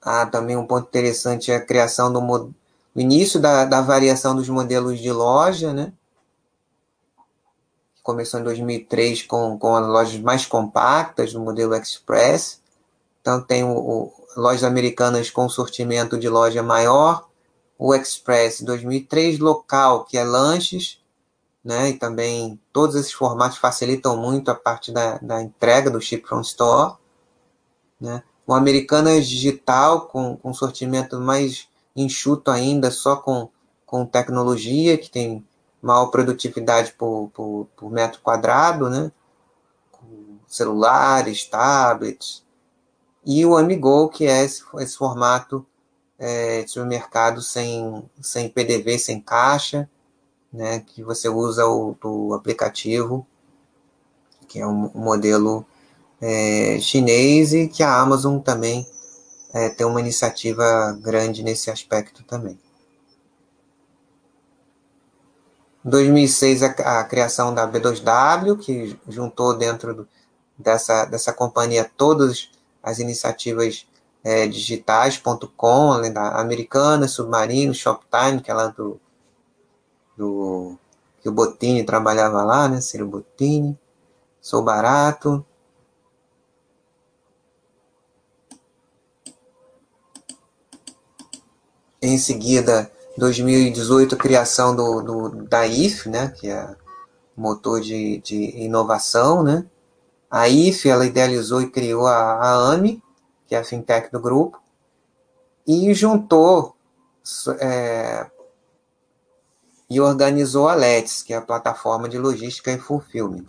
ah, 0.09 0.27
também 0.27 0.57
um 0.57 0.67
ponto 0.67 0.89
interessante 0.89 1.53
é 1.53 1.57
a 1.57 1.65
criação 1.65 2.11
do 2.11 2.21
o 2.21 3.01
início 3.01 3.39
da, 3.39 3.65
da 3.65 3.81
variação 3.83 4.35
dos 4.35 4.49
modelos 4.49 4.99
de 4.99 5.13
loja, 5.13 5.73
né? 5.73 5.93
Começou 8.03 8.41
em 8.41 8.43
2003 8.43 9.23
com, 9.25 9.59
com 9.59 9.77
as 9.77 9.87
lojas 9.87 10.21
mais 10.21 10.47
compactas 10.47 11.33
do 11.33 11.41
modelo 11.41 11.75
Express. 11.75 12.61
Então 13.21 13.43
tem 13.43 13.63
o, 13.63 13.71
o 13.71 14.13
lojas 14.35 14.65
americanas 14.65 15.31
com 15.31 15.49
sortimento 15.49 16.19
de 16.19 16.29
loja 16.29 16.63
maior, 16.63 17.29
o 17.79 17.95
Express 17.95 18.63
2003 18.63 19.39
local, 19.39 20.05
que 20.05 20.17
é 20.17 20.25
lanches, 20.25 21.01
né? 21.63 21.91
E 21.91 21.99
também 21.99 22.59
todos 22.73 22.97
esses 22.97 23.13
formatos 23.13 23.59
facilitam 23.59 24.17
muito 24.17 24.51
a 24.51 24.55
parte 24.55 24.91
da, 24.91 25.19
da 25.19 25.43
entrega 25.43 25.91
do 25.91 26.01
Ship 26.01 26.27
from 26.27 26.41
Store, 26.41 26.97
né? 28.01 28.23
O 28.49 28.55
Americanas 28.55 29.29
Digital, 29.29 30.07
com, 30.07 30.35
com 30.35 30.55
sortimento 30.55 31.21
mais 31.21 31.69
enxuto 31.95 32.51
ainda, 32.51 32.91
só 32.91 33.15
com, 33.15 33.51
com 33.85 34.07
tecnologia, 34.07 34.97
que 34.97 35.11
tem 35.11 35.47
maior 35.83 36.07
produtividade 36.07 36.93
por, 36.93 37.31
por, 37.35 37.69
por 37.77 37.91
metro 37.91 38.23
quadrado, 38.23 38.89
né? 38.89 39.13
Com 39.93 40.39
celulares, 40.47 41.45
tablets. 41.45 42.43
E 43.23 43.45
o 43.45 43.55
Amigo, 43.55 44.09
que 44.09 44.25
é 44.25 44.43
esse, 44.43 44.65
esse 44.79 44.97
formato 44.97 45.67
é, 46.19 46.63
de 46.63 46.71
supermercado 46.71 47.43
sem, 47.43 48.03
sem 48.19 48.49
PDV, 48.49 48.99
sem 48.99 49.21
caixa, 49.21 49.87
né? 50.51 50.81
Que 50.81 51.03
você 51.03 51.29
usa 51.29 51.67
o, 51.67 51.95
o 52.03 52.33
aplicativo, 52.33 53.27
que 54.49 54.59
é 54.59 54.67
um 54.67 54.91
modelo 54.95 55.67
é, 56.21 56.79
chinês 56.81 57.53
e 57.53 57.69
que 57.69 57.83
a 57.83 58.01
Amazon 58.01 58.39
também 58.39 58.87
é, 59.53 59.69
tem 59.69 59.87
uma 59.87 60.01
iniciativa 60.01 60.97
grande 61.01 61.43
nesse 61.43 61.71
aspecto 61.71 62.23
também. 62.25 62.59
Em 65.85 65.91
2006, 65.91 66.63
a, 66.63 67.01
a, 67.01 67.05
criação 67.05 67.55
da 67.55 67.67
B2W, 67.67 68.59
que 68.59 68.99
juntou 69.09 69.57
dentro 69.57 69.95
do, 69.95 70.09
dessa, 70.59 71.05
dessa 71.05 71.33
companhia 71.33 71.91
todas 71.97 72.51
as 72.83 72.99
iniciativas 72.99 73.87
é, 74.23 74.47
digitais.com, 74.47 75.93
além 75.93 76.13
da 76.13 76.41
Americana, 76.41 77.09
Submarino, 77.09 77.73
Shoptime, 77.73 78.43
que 78.43 78.51
é 78.51 78.55
lá 78.55 78.67
do, 78.69 79.01
do 80.17 80.77
que 81.21 81.29
o 81.29 81.33
Botini 81.33 81.85
trabalhava 81.85 82.43
lá, 82.43 82.69
né? 82.69 82.81
Ciro 82.81 83.07
Botini, 83.07 83.79
Sou 84.41 84.63
Barato, 84.63 85.45
Em 92.01 92.17
seguida, 92.17 92.91
2018, 93.17 94.15
a 94.15 94.19
criação 94.19 94.75
do, 94.75 95.03
do, 95.03 95.29
da 95.47 95.67
IF, 95.67 96.09
né, 96.09 96.29
que 96.29 96.49
é 96.49 96.77
motor 97.37 97.81
de, 97.81 98.19
de 98.19 98.37
inovação. 98.63 99.43
Né? 99.43 99.67
A 100.31 100.49
IF 100.49 100.89
ela 100.89 101.07
idealizou 101.07 101.61
e 101.61 101.71
criou 101.71 102.07
a, 102.07 102.73
a 102.73 102.79
que 103.47 103.55
é 103.55 103.59
a 103.59 103.65
fintech 103.65 104.13
do 104.13 104.21
grupo, 104.21 104.61
e 105.67 105.93
juntou 105.95 106.77
é, 107.61 108.31
e 109.91 110.01
organizou 110.01 110.69
a 110.69 110.75
Let's, 110.75 111.23
que 111.23 111.33
é 111.33 111.37
a 111.37 111.43
plataforma 111.43 112.09
de 112.09 112.19
logística 112.19 112.71
e 112.71 112.79
fulfillment. 112.79 113.47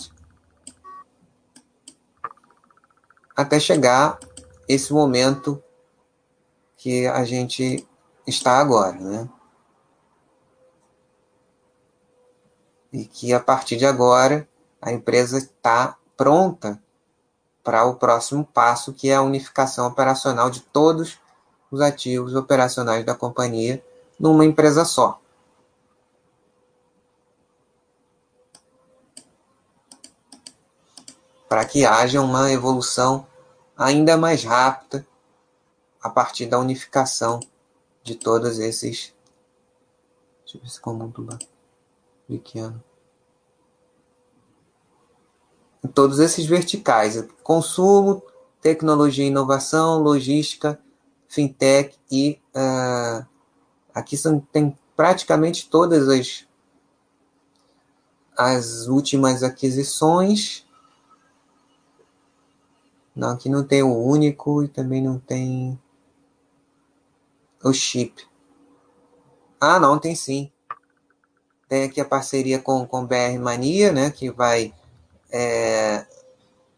Até 3.36 3.60
chegar 3.60 4.20
esse 4.68 4.92
momento 4.94 5.62
que 6.78 7.08
a 7.08 7.24
gente 7.26 7.88
está 8.30 8.60
agora, 8.60 8.94
né? 8.94 9.30
E 12.92 13.06
que 13.06 13.34
a 13.34 13.40
partir 13.40 13.78
de 13.78 13.86
agora 13.86 14.48
a 14.82 14.92
empresa 14.92 15.38
está 15.38 15.98
pronta 16.16 16.82
para 17.64 17.86
o 17.86 17.96
próximo 17.96 18.46
passo, 18.46 18.94
que 18.94 19.10
é 19.10 19.16
a 19.16 19.22
unificação 19.22 19.88
operacional 19.88 20.50
de 20.50 20.62
todos 20.62 21.20
os 21.70 21.82
ativos 21.82 22.36
operacionais 22.36 23.06
da 23.06 23.14
companhia 23.14 23.84
numa 24.20 24.46
empresa 24.46 24.86
só. 24.86 25.20
para 31.50 31.66
que 31.66 31.84
haja 31.84 32.22
uma 32.22 32.52
evolução 32.52 33.26
ainda 33.76 34.16
mais 34.16 34.44
rápida 34.44 35.06
a 36.00 36.08
partir 36.08 36.46
da 36.46 36.60
unificação 36.60 37.40
de 38.04 38.16
todos 38.16 38.60
esses. 38.60 39.14
Deixa 40.44 40.58
eu 40.58 40.62
ver 40.62 40.70
se 40.70 40.90
muito 40.90 41.22
pequeno. 42.28 42.84
Todos 45.94 46.20
esses 46.20 46.46
verticais: 46.46 47.24
consumo, 47.44 48.24
tecnologia 48.62 49.26
e 49.26 49.28
inovação, 49.28 50.02
logística, 50.02 50.80
fintech 51.28 51.98
e 52.12 52.40
uh, 52.56 53.26
aqui 53.94 54.18
são, 54.18 54.40
tem 54.40 54.78
praticamente 54.96 55.70
todas 55.70 56.10
as, 56.10 56.46
as 58.38 58.88
últimas 58.88 59.44
aquisições. 59.44 60.66
Não, 63.16 63.30
aqui 63.30 63.50
não 63.50 63.64
tem 63.64 63.84
o 63.84 63.98
único 63.98 64.64
e 64.64 64.68
também 64.68 65.02
não 65.02 65.20
tem 65.20 65.80
o 67.64 67.74
chip. 67.74 68.24
Ah, 69.60 69.80
não, 69.80 70.00
tem 70.00 70.16
sim. 70.16 70.52
Tem 71.68 71.84
aqui 71.84 72.00
a 72.02 72.06
parceria 72.06 72.60
com, 72.60 72.86
com 72.88 73.06
BR 73.06 73.38
Mania, 73.40 73.92
né, 73.92 74.10
que 74.10 74.32
vai 74.32 74.74
é, 75.32 76.06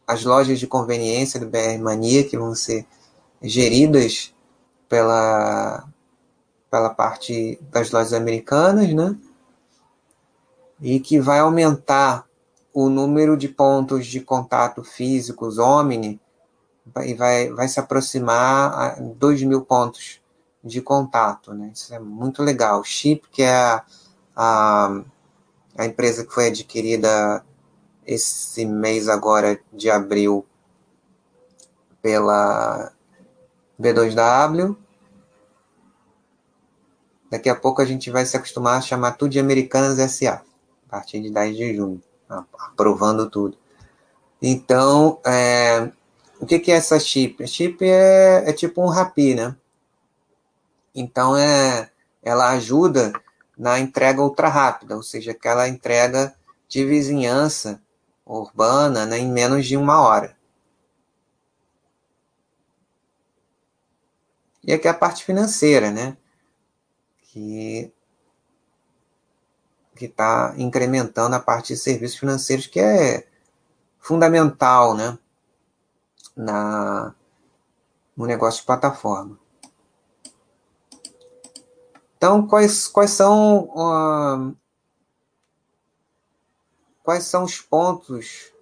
as 0.06 0.24
lojas 0.24 0.60
de 0.60 0.68
conveniência 0.68 1.40
do 1.40 1.50
BR 1.50 1.80
Mania, 1.82 2.28
que 2.28 2.38
vão 2.38 2.54
ser 2.54 2.86
geridas 3.42 4.34
pela, 4.90 5.88
pela 6.70 6.90
parte 6.90 7.60
das 7.72 7.92
lojas 7.92 8.14
americanas, 8.14 8.94
né? 8.94 9.16
E 10.82 11.00
que 11.00 11.20
vai 11.20 11.40
aumentar 11.40 12.26
o 12.74 12.90
número 12.90 13.38
de 13.38 13.48
pontos 13.48 14.06
de 14.08 14.20
contato 14.22 14.84
físicos 14.84 15.58
Omni 15.58 16.20
e 17.06 17.14
vai, 17.14 17.50
vai 17.50 17.68
se 17.68 17.80
aproximar 17.80 18.74
a 18.74 19.00
2 19.00 19.44
mil 19.44 19.62
pontos 19.62 20.21
de 20.64 20.82
contato, 20.82 21.54
né? 21.54 21.72
Isso 21.74 21.94
é 21.94 22.00
muito 22.00 22.44
legal. 22.44 22.84
Chip, 22.84 23.28
que 23.32 23.44
é 23.44 23.54
a, 23.54 23.84
a, 24.36 25.02
a 25.78 25.86
empresa 25.86 26.26
que 26.26 26.34
foi 26.34 26.48
adquirida 26.48 27.44
esse 28.06 28.66
mês 28.66 29.08
agora 29.08 29.60
de 29.72 29.90
abril 29.90 30.46
pela 32.02 32.92
B2W. 33.80 34.76
Daqui 37.30 37.50
a 37.50 37.56
pouco 37.56 37.82
a 37.82 37.86
gente 37.86 38.12
vai 38.12 38.26
se 38.26 38.36
acostumar 38.36 38.78
a 38.78 38.82
chamar 38.82 39.14
tudo 39.14 39.32
de 39.32 39.40
Americanas 39.40 39.98
SA, 40.12 40.42
a 40.88 40.90
partir 40.90 41.22
de 41.22 41.32
10 41.32 41.56
de 41.56 41.76
junho, 41.76 42.04
aprovando 42.60 43.30
tudo. 43.30 43.58
Então, 44.42 45.20
é, 45.26 45.92
o 46.40 46.46
que, 46.46 46.60
que 46.60 46.72
é 46.72 46.76
essa 46.76 47.00
chip? 47.00 47.42
A 47.44 47.48
chip 47.48 47.86
é, 47.86 48.50
é 48.50 48.54
tipo 48.54 48.82
um 48.82 48.88
Rappi, 48.88 49.36
né? 49.36 49.56
Então, 50.94 51.38
é, 51.38 51.90
ela 52.22 52.50
ajuda 52.52 53.14
na 53.58 53.80
entrega 53.80 54.22
ultra 54.22 54.50
rápida, 54.50 54.96
ou 54.96 55.04
seja, 55.04 55.32
aquela 55.32 55.68
entrega 55.68 56.36
de 56.68 56.86
vizinhança 56.86 57.82
urbana 58.26 59.06
né, 59.06 59.20
em 59.20 59.32
menos 59.32 59.66
de 59.66 59.76
uma 59.78 60.02
hora. 60.02 60.36
E 64.64 64.72
aqui 64.72 64.88
a 64.88 64.94
parte 64.94 65.24
financeira, 65.24 65.92
né? 65.92 66.16
Que 67.24 67.92
que 69.96 70.06
está 70.06 70.56
incrementando 70.58 71.36
a 71.36 71.40
parte 71.40 71.74
de 71.74 71.80
serviços 71.80 72.18
financeiros, 72.18 72.66
que 72.66 72.80
é 72.80 73.28
fundamental, 74.00 74.96
né? 74.96 75.18
Na, 76.36 77.14
no 78.18 78.26
negócio 78.26 78.62
de 78.62 78.66
plataforma. 78.66 79.41
Então, 82.22 82.46
quais, 82.46 82.88
quais 82.88 83.10
são 83.10 83.64
uh, 83.70 84.56
quais 87.02 87.24
são 87.24 87.46
os 87.46 87.60
pontos 87.60 88.54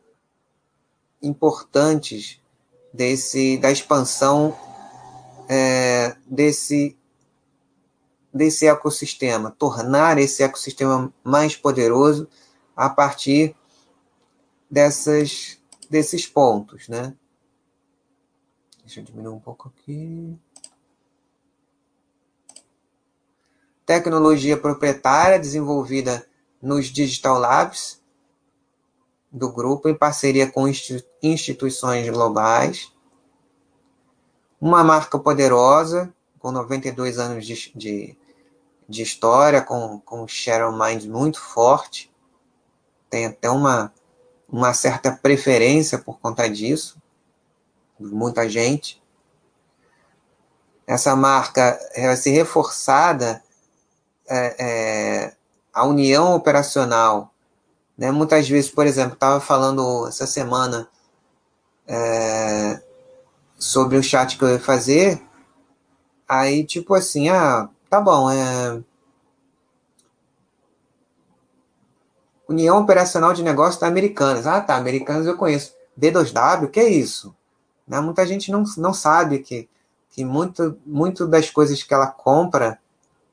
importantes 1.21 2.39
desse 2.93 3.57
da 3.57 3.69
expansão 3.69 4.57
é, 5.49 6.15
desse 6.25 6.97
desse 8.33 8.65
ecossistema, 8.65 9.51
tornar 9.51 10.17
esse 10.17 10.41
ecossistema 10.41 11.13
mais 11.21 11.53
poderoso 11.53 12.29
a 12.73 12.89
partir 12.89 13.53
dessas 14.71 15.57
desses 15.89 16.25
pontos, 16.25 16.87
né? 16.87 17.13
Deixa 18.85 19.01
eu 19.01 19.03
diminuir 19.03 19.33
um 19.33 19.39
pouco 19.41 19.67
aqui. 19.67 20.39
Tecnologia 23.89 24.55
proprietária 24.55 25.39
desenvolvida 25.39 26.23
nos 26.61 26.85
Digital 26.89 27.39
Labs 27.39 27.99
do 29.31 29.51
grupo 29.51 29.89
em 29.89 29.95
parceria 29.95 30.45
com 30.45 30.67
instituições 31.23 32.07
globais. 32.07 32.93
Uma 34.61 34.83
marca 34.83 35.17
poderosa, 35.17 36.13
com 36.37 36.51
92 36.51 37.17
anos 37.17 37.47
de, 37.47 37.71
de, 37.75 38.17
de 38.87 39.01
história, 39.01 39.59
com, 39.59 39.99
com 40.01 40.27
share 40.27 40.65
of 40.65 40.77
mind 40.77 41.05
muito 41.05 41.41
forte. 41.41 42.13
Tem 43.09 43.25
até 43.25 43.49
uma, 43.49 43.91
uma 44.47 44.71
certa 44.71 45.11
preferência 45.11 45.97
por 45.97 46.19
conta 46.19 46.47
disso, 46.47 47.01
muita 47.99 48.47
gente. 48.47 49.01
Essa 50.85 51.15
marca 51.15 51.79
vai 51.97 52.15
ser 52.15 52.29
reforçada, 52.29 53.43
é, 54.29 54.55
é, 54.59 55.33
a 55.73 55.85
união 55.85 56.35
operacional 56.35 57.33
né? 57.99 58.11
Muitas 58.11 58.47
vezes, 58.47 58.71
por 58.71 58.87
exemplo, 58.87 59.15
estava 59.15 59.41
falando 59.41 60.07
essa 60.07 60.25
semana 60.25 60.87
é, 61.85 62.81
sobre 63.57 63.97
o 63.97 64.03
chat 64.03 64.37
que 64.37 64.43
eu 64.43 64.49
ia 64.51 64.59
fazer, 64.59 65.21
aí 66.25 66.63
tipo 66.65 66.93
assim, 66.93 67.27
ah, 67.27 67.67
tá 67.89 67.99
bom, 67.99 68.31
é... 68.31 68.81
União 72.47 72.79
Operacional 72.79 73.33
de 73.33 73.43
Negócios 73.43 73.79
da 73.79 73.85
Americanas. 73.85 74.47
Ah, 74.47 74.61
tá, 74.61 74.75
Americanas 74.75 75.27
eu 75.27 75.37
conheço. 75.37 75.75
B2W, 75.99 76.63
o 76.65 76.69
que 76.69 76.79
é 76.79 76.89
isso? 76.89 77.35
Né? 77.87 77.99
Muita 77.99 78.25
gente 78.25 78.51
não, 78.51 78.63
não 78.77 78.93
sabe 78.93 79.39
que, 79.39 79.69
que 80.09 80.25
muito, 80.25 80.75
muito 80.85 81.27
das 81.27 81.49
coisas 81.49 81.83
que 81.83 81.93
ela 81.93 82.07
compra 82.07 82.79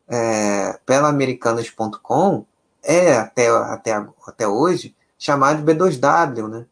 é, 0.08 0.78
pela 0.84 1.08
americanas.com 1.08 2.44
é 2.82 3.16
até, 3.16 3.48
até, 3.48 4.06
até 4.26 4.46
hoje 4.48 4.94
chamado 5.18 5.62
de 5.62 5.72
B2W, 5.72 6.48
né? 6.48 6.66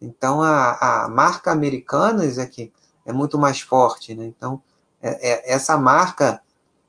Então 0.00 0.42
a, 0.42 1.04
a 1.04 1.08
marca 1.08 1.50
Americanas 1.50 2.38
é 2.38 2.46
que 2.46 2.72
é 3.06 3.12
muito 3.12 3.38
mais 3.38 3.60
forte, 3.60 4.14
né? 4.14 4.24
Então 4.26 4.62
é, 5.02 5.30
é, 5.30 5.52
essa 5.52 5.76
marca 5.76 6.40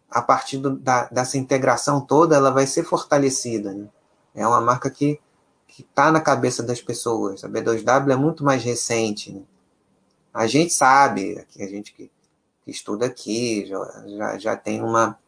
a 0.10 0.22
partir 0.22 0.58
do, 0.58 0.78
da, 0.78 1.06
dessa 1.06 1.38
integração 1.38 2.02
toda 2.02 2.36
ela 2.36 2.52
vai 2.52 2.68
ser 2.68 2.84
fortalecida, 2.84 3.74
né? 3.74 3.88
É 4.34 4.46
uma 4.46 4.60
marca 4.60 4.90
que 4.90 5.20
que 5.76 5.82
está 5.82 6.10
na 6.10 6.22
cabeça 6.22 6.64
das 6.64 6.82
pessoas. 6.82 7.44
A 7.44 7.50
B2W 7.50 8.10
é 8.10 8.16
muito 8.16 8.46
mais 8.46 8.64
recente. 8.64 9.34
Né? 9.34 9.42
A 10.34 10.48
gente 10.48 10.72
sabe, 10.72 11.46
a 11.60 11.66
gente 11.66 11.94
que, 11.94 12.10
que 12.64 12.72
estuda 12.72 13.06
aqui, 13.06 13.66
já, 13.66 14.04
já, 14.08 14.38
já 14.38 14.56
tem 14.56 14.82
uma, 14.82 15.20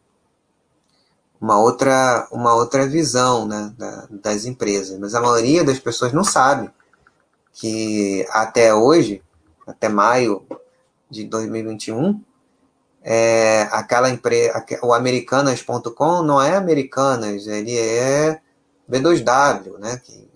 uma 1.39 1.59
outra, 1.59 2.27
uma 2.31 2.53
outra 2.55 2.87
visão 2.87 3.47
né, 3.47 3.73
da, 3.77 4.07
das 4.09 4.45
empresas. 4.45 4.97
Mas 4.99 5.13
a 5.13 5.21
maioria 5.21 5.63
das 5.63 5.79
pessoas 5.79 6.11
não 6.13 6.23
sabe 6.23 6.69
que 7.53 8.25
até 8.31 8.73
hoje, 8.73 9.23
até 9.65 9.89
maio 9.89 10.45
de 11.09 11.23
2021, 11.25 12.21
é, 13.01 13.63
aquela 13.71 14.09
empresa, 14.09 14.63
o 14.83 14.93
Americanas.com 14.93 16.21
não 16.23 16.41
é 16.41 16.55
Americanas, 16.55 17.47
ele 17.47 17.77
é 17.77 18.41
B2W, 18.89 19.77
né? 19.79 20.01
Que 20.03 20.27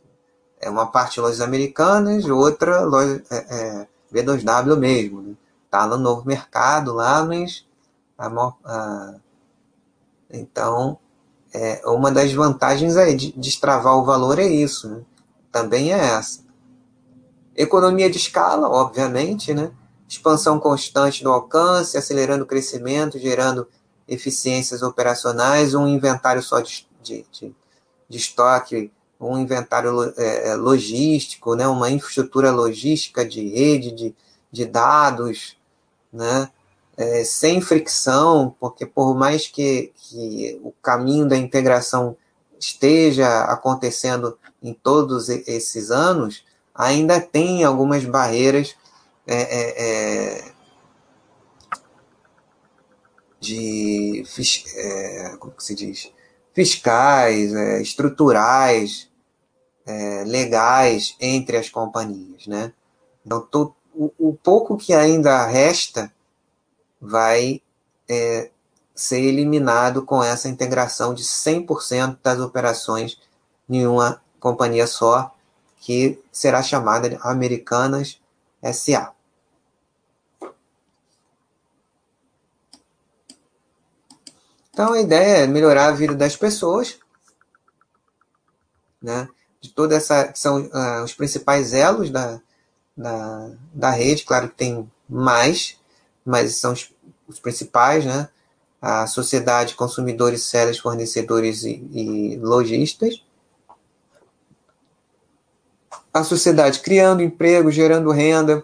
é 0.62 0.70
uma 0.70 0.86
parte 0.86 1.20
lojas 1.20 1.42
americanas, 1.42 2.26
outra 2.26 2.82
loja 2.82 3.24
é, 3.30 3.36
é 3.36 3.88
B2W 4.14 4.78
mesmo. 4.78 5.22
Né? 5.22 5.34
Tá 5.70 5.88
no 5.88 5.98
novo 5.98 6.26
mercado 6.26 6.94
lá, 6.94 7.26
mas 7.26 7.66
a, 8.18 8.28
a 8.64 9.16
então, 10.34 10.98
é, 11.54 11.82
uma 11.86 12.12
das 12.12 12.32
vantagens 12.34 12.96
aí 12.96 13.16
de 13.16 13.32
destravar 13.34 13.98
o 13.98 14.06
valor 14.06 14.40
é 14.40 14.48
isso, 14.48 14.90
né? 14.90 15.02
também 15.52 15.94
é 15.94 15.98
essa. 15.98 16.42
Economia 17.56 18.10
de 18.10 18.18
escala, 18.18 18.70
obviamente, 18.70 19.54
né? 19.54 19.72
expansão 20.08 20.60
constante 20.60 21.24
do 21.24 21.32
alcance, 21.32 21.98
acelerando 21.98 22.44
o 22.44 22.48
crescimento, 22.48 23.20
gerando 23.20 23.68
eficiências 24.08 24.82
operacionais, 24.82 25.74
um 25.74 25.88
inventário 25.88 26.42
só 26.42 26.60
de, 26.60 26.88
de, 27.02 27.26
de, 27.32 27.56
de 28.10 28.18
estoque 28.18 28.92
um 29.22 29.38
inventário 29.38 30.14
é, 30.18 30.56
logístico, 30.56 31.56
né, 31.56 31.68
uma 31.68 31.92
infraestrutura 31.92 32.50
logística 32.52 33.24
de 33.24 33.48
rede, 33.48 33.92
de, 33.92 34.16
de 34.52 34.66
dados, 34.66 35.56
né, 36.12 36.50
é, 36.98 37.24
sem 37.24 37.62
fricção, 37.62 38.56
porque 38.60 38.86
por 38.86 39.16
mais 39.16 39.48
que, 39.48 39.92
que 39.96 40.60
o 40.64 40.72
caminho 40.72 41.28
da 41.28 41.38
integração 41.38 42.16
esteja 42.60 43.44
acontecendo 43.46 44.38
em 44.62 44.74
todos 44.74 45.30
esses 45.30 45.90
anos, 45.90 46.46
ainda 46.74 47.20
tem 47.20 47.64
algumas 47.64 48.06
barreiras 48.06 48.76
é, 49.26 49.36
é, 49.36 50.46
é 50.48 50.52
de 53.40 54.24
é, 54.76 55.36
como 55.40 55.54
se 55.58 55.74
diz 55.74 56.12
fiscais, 56.54 57.54
é, 57.54 57.82
estruturais, 57.82 59.10
legais 60.26 61.18
entre 61.20 61.58
as 61.58 61.70
companhias, 61.70 62.48
né? 62.48 62.72
Então, 63.26 63.42
to, 63.42 63.76
o, 63.94 64.12
o 64.18 64.34
pouco 64.34 64.78
que 64.78 64.94
ainda 64.94 65.46
resta 65.48 66.14
vai 67.02 67.62
é, 68.08 68.52
ser 68.94 69.22
eliminado 69.22 70.06
com 70.06 70.24
essa 70.24 70.48
integração 70.48 71.14
de 71.14 71.24
100% 71.24 72.20
das 72.22 72.40
operações 72.40 73.20
em 73.68 73.88
uma 73.88 74.22
companhia 74.40 74.86
só, 74.86 75.34
que 75.80 76.22
será 76.32 76.62
chamada 76.62 77.10
de 77.10 77.18
Americanas 77.22 78.20
SA. 78.72 79.14
Então 84.72 84.94
a 84.94 85.02
ideia 85.02 85.44
é 85.44 85.48
melhorar 85.48 85.88
a 85.88 85.92
vida 85.92 86.16
das 86.16 86.36
pessoas, 86.36 87.00
né? 89.02 89.28
De 89.60 89.70
toda 89.70 89.96
essa 89.96 90.28
que 90.28 90.40
são 90.40 90.62
uh, 90.62 91.04
os 91.04 91.14
principais 91.14 91.74
elos 91.74 92.10
da, 92.10 92.40
da, 92.96 93.52
da 93.74 93.90
rede, 93.92 94.24
claro 94.24 94.50
que 94.50 94.56
tem 94.56 94.90
mais, 95.08 95.78
mas 96.26 96.56
são 96.58 96.74
os, 96.74 96.91
os 97.34 97.40
principais, 97.40 98.06
né? 98.06 98.30
A 98.82 99.06
sociedade, 99.06 99.76
consumidores, 99.76 100.44
sellers, 100.44 100.80
fornecedores 100.80 101.64
e, 101.64 101.88
e 101.92 102.38
lojistas. 102.38 103.24
A 106.14 106.24
sociedade 106.24 106.80
criando 106.80 107.22
emprego, 107.22 107.72
gerando 107.72 108.12
renda, 108.12 108.64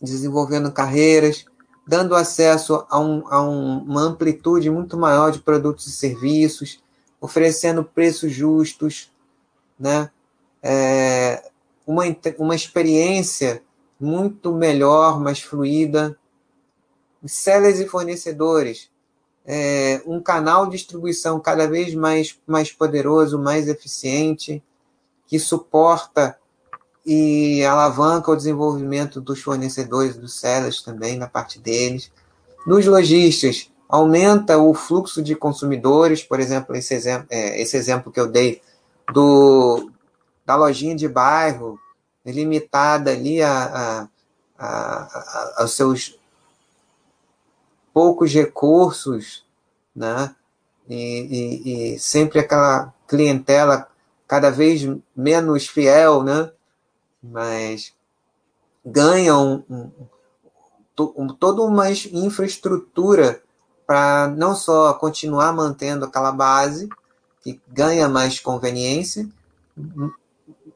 desenvolvendo 0.00 0.70
carreiras, 0.70 1.44
dando 1.86 2.14
acesso 2.14 2.86
a, 2.88 3.00
um, 3.00 3.24
a 3.28 3.42
um, 3.42 3.78
uma 3.78 4.02
amplitude 4.02 4.70
muito 4.70 4.96
maior 4.96 5.32
de 5.32 5.40
produtos 5.40 5.86
e 5.86 5.92
serviços, 5.92 6.80
oferecendo 7.20 7.82
preços 7.82 8.32
justos, 8.32 9.10
né? 9.78 10.10
É, 10.62 11.50
uma, 11.86 12.04
uma 12.38 12.54
experiência 12.54 13.62
muito 13.98 14.52
melhor, 14.52 15.20
mais 15.20 15.40
fluida, 15.40 16.16
sellers 17.26 17.80
e 17.80 17.86
fornecedores, 17.86 18.90
é, 19.46 20.02
um 20.06 20.20
canal 20.20 20.66
de 20.66 20.72
distribuição 20.72 21.40
cada 21.40 21.66
vez 21.66 21.94
mais, 21.94 22.38
mais 22.46 22.70
poderoso, 22.72 23.38
mais 23.38 23.68
eficiente, 23.68 24.62
que 25.26 25.38
suporta 25.38 26.36
e 27.04 27.64
alavanca 27.64 28.30
o 28.30 28.36
desenvolvimento 28.36 29.20
dos 29.20 29.40
fornecedores, 29.40 30.16
dos 30.16 30.38
sellers 30.38 30.82
também, 30.82 31.16
na 31.16 31.26
parte 31.26 31.58
deles. 31.58 32.12
Nos 32.66 32.86
lojistas, 32.86 33.70
aumenta 33.88 34.58
o 34.58 34.72
fluxo 34.74 35.22
de 35.22 35.34
consumidores, 35.34 36.22
por 36.22 36.38
exemplo, 36.38 36.76
esse 36.76 36.94
exemplo, 36.94 37.26
é, 37.30 37.60
esse 37.60 37.76
exemplo 37.76 38.12
que 38.12 38.20
eu 38.20 38.26
dei 38.26 38.62
do, 39.12 39.90
da 40.46 40.54
lojinha 40.54 40.94
de 40.94 41.08
bairro, 41.08 41.78
limitada 42.24 43.10
ali 43.10 43.42
a, 43.42 43.50
a, 43.50 44.08
a, 44.58 44.66
a 44.66 45.54
aos 45.62 45.72
seus 45.72 46.19
poucos 47.92 48.32
recursos, 48.32 49.44
né? 49.94 50.34
E, 50.88 50.94
e, 50.96 51.94
e, 51.94 51.98
sempre 51.98 52.40
aquela 52.40 52.92
clientela 53.06 53.88
cada 54.26 54.50
vez 54.50 54.82
menos 55.14 55.66
fiel, 55.66 56.22
né? 56.22 56.50
Mas 57.22 57.92
ganham 58.84 59.64
um, 59.68 59.90
um, 61.16 61.28
toda 61.28 61.62
uma 61.62 61.90
infraestrutura 61.90 63.42
para 63.86 64.28
não 64.36 64.54
só 64.54 64.92
continuar 64.94 65.52
mantendo 65.52 66.04
aquela 66.04 66.32
base, 66.32 66.88
que 67.42 67.60
ganha 67.68 68.08
mais 68.08 68.38
conveniência, 68.38 69.28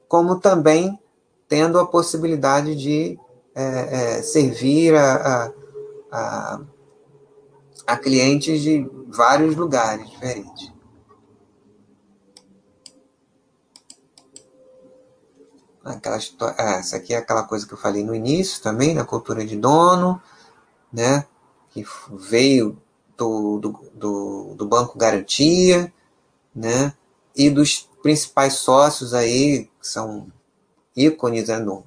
como 0.08 0.40
também 0.40 0.98
tendo 1.48 1.78
a 1.78 1.86
possibilidade 1.86 2.74
de 2.74 3.18
é, 3.54 4.16
é, 4.16 4.22
servir 4.22 4.94
a, 4.94 5.14
a, 5.14 5.52
a 6.10 6.60
clientes 7.97 8.62
de 8.62 8.89
vários 9.09 9.57
lugares 9.57 10.09
diferentes. 10.11 10.72
Aquela 15.85 16.18
ah, 16.57 16.76
essa 16.78 16.97
aqui 16.97 17.12
é 17.12 17.18
aquela 17.18 17.43
coisa 17.43 17.66
que 17.66 17.74
eu 17.74 17.78
falei 17.78 18.03
no 18.03 18.14
início 18.14 18.62
também, 18.62 18.95
na 18.95 19.05
cultura 19.05 19.45
de 19.45 19.57
dono, 19.57 20.20
né? 20.91 21.26
Que 21.70 21.85
veio 22.11 22.80
do, 23.16 23.59
do, 23.59 23.80
do, 23.93 24.55
do 24.55 24.66
Banco 24.66 24.97
Garantia, 24.97 25.93
né? 26.55 26.95
E 27.37 27.51
dos 27.51 27.89
principais 28.03 28.55
sócios 28.55 29.12
aí, 29.12 29.70
que 29.80 29.87
são 29.87 30.32
ícones 30.97 31.49
né, 31.49 31.59
no 31.59 31.85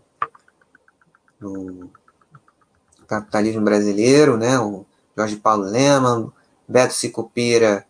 capitalismo 3.07 3.61
brasileiro, 3.61 4.37
né? 4.37 4.59
O 4.59 4.85
Jorge 5.17 5.37
Paulo 5.37 5.63
Leman, 5.63 6.31
Beto 6.67 6.93
Sicupira 6.93 7.87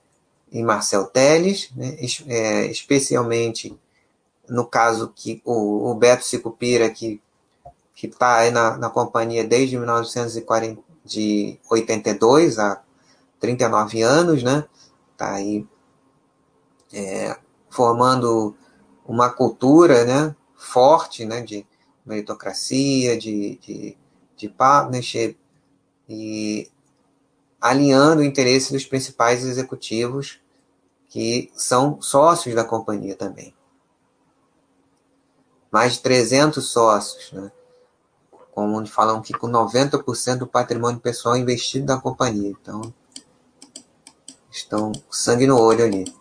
e 0.51 0.61
Marcel 0.63 1.05
Teles, 1.05 1.71
né? 1.75 1.97
É, 2.27 2.67
especialmente 2.67 3.75
no 4.47 4.65
caso 4.65 5.11
que 5.13 5.41
o, 5.43 5.91
o 5.91 5.95
Beto 5.95 6.23
Sicupira, 6.23 6.89
que 6.89 7.21
está 8.01 8.37
aí 8.37 8.49
na, 8.51 8.77
na 8.77 8.89
companhia 8.89 9.43
desde 9.43 9.77
1982, 9.77 12.59
há 12.59 12.81
39 13.39 14.01
anos, 14.01 14.41
né? 14.43 14.63
Está 15.11 15.33
aí 15.33 15.67
é, 16.93 17.37
formando 17.69 18.55
uma 19.05 19.29
cultura 19.29 20.05
né, 20.05 20.33
forte 20.55 21.25
né, 21.25 21.41
de 21.41 21.67
meritocracia, 22.05 23.17
de, 23.17 23.57
de, 23.57 23.97
de 24.35 24.49
partnership, 24.49 25.37
e 26.07 26.69
alinhando 27.59 28.21
o 28.21 28.25
interesse 28.25 28.71
dos 28.71 28.85
principais 28.85 29.43
executivos 29.43 30.39
que 31.09 31.51
são 31.55 32.01
sócios 32.01 32.53
da 32.53 32.63
companhia 32.63 33.15
também. 33.15 33.53
Mais 35.71 35.93
de 35.93 36.01
300 36.01 36.67
sócios, 36.69 37.31
né? 37.31 37.51
como 38.57 38.83
falam 38.87 39.21
que 39.21 39.33
com 39.33 39.47
90% 39.47 40.39
do 40.39 40.47
patrimônio 40.47 40.99
pessoal 40.99 41.37
investido 41.37 41.85
na 41.85 42.01
companhia. 42.01 42.49
Então, 42.49 42.91
estão 44.49 44.91
sangue 45.11 45.45
no 45.45 45.59
olho 45.59 45.85
ali. 45.85 46.11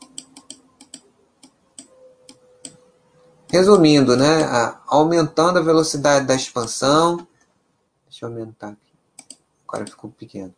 Resumindo, 3.50 4.18
né? 4.18 4.44
Aumentando 4.86 5.58
a 5.58 5.62
velocidade 5.62 6.26
da 6.26 6.34
expansão. 6.34 7.26
Deixa 8.06 8.26
eu 8.26 8.28
aumentar 8.28 8.68
aqui. 8.68 8.92
Agora 9.66 9.86
ficou 9.86 10.10
pequeno. 10.10 10.54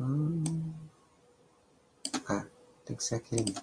Hum. 0.00 0.72
Ah, 2.28 2.44
tem 2.84 2.96
que 2.96 3.04
ser 3.04 3.16
aquele. 3.16 3.54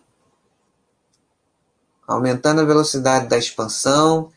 Aumentando 2.07 2.61
a 2.61 2.65
velocidade 2.65 3.27
da 3.27 3.37
expansão, 3.37 4.31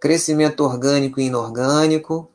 crescimento 0.00 0.64
orgânico 0.64 1.20
e 1.20 1.24
inorgânico, 1.24 2.30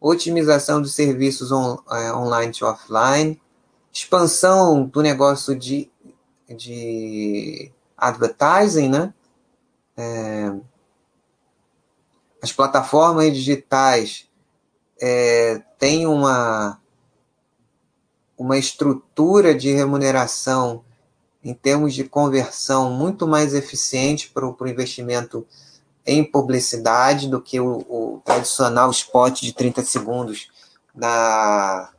otimização 0.00 0.80
dos 0.80 0.94
serviços 0.94 1.52
on, 1.52 1.78
é, 1.90 2.12
online 2.12 2.52
to 2.52 2.64
offline, 2.64 3.40
expansão 3.92 4.84
do 4.84 5.02
negócio 5.02 5.54
de, 5.54 5.90
de 6.48 7.70
advertising, 7.96 8.88
né? 8.88 9.12
É, 9.96 10.52
as 12.42 12.52
plataformas 12.52 13.34
digitais 13.34 14.26
é, 15.00 15.62
têm 15.78 16.06
uma 16.06 16.80
uma 18.40 18.56
estrutura 18.56 19.54
de 19.54 19.70
remuneração 19.70 20.82
em 21.44 21.52
termos 21.52 21.92
de 21.92 22.04
conversão 22.04 22.90
muito 22.90 23.28
mais 23.28 23.52
eficiente 23.52 24.30
para 24.30 24.46
o 24.46 24.66
investimento 24.66 25.46
em 26.06 26.24
publicidade 26.24 27.28
do 27.28 27.38
que 27.38 27.60
o, 27.60 27.84
o, 27.86 28.22
tradicional 28.24 28.90
spot 28.92 29.42
de 29.42 29.52
30 29.52 29.82
segundos 29.82 30.50
na, 30.94 31.90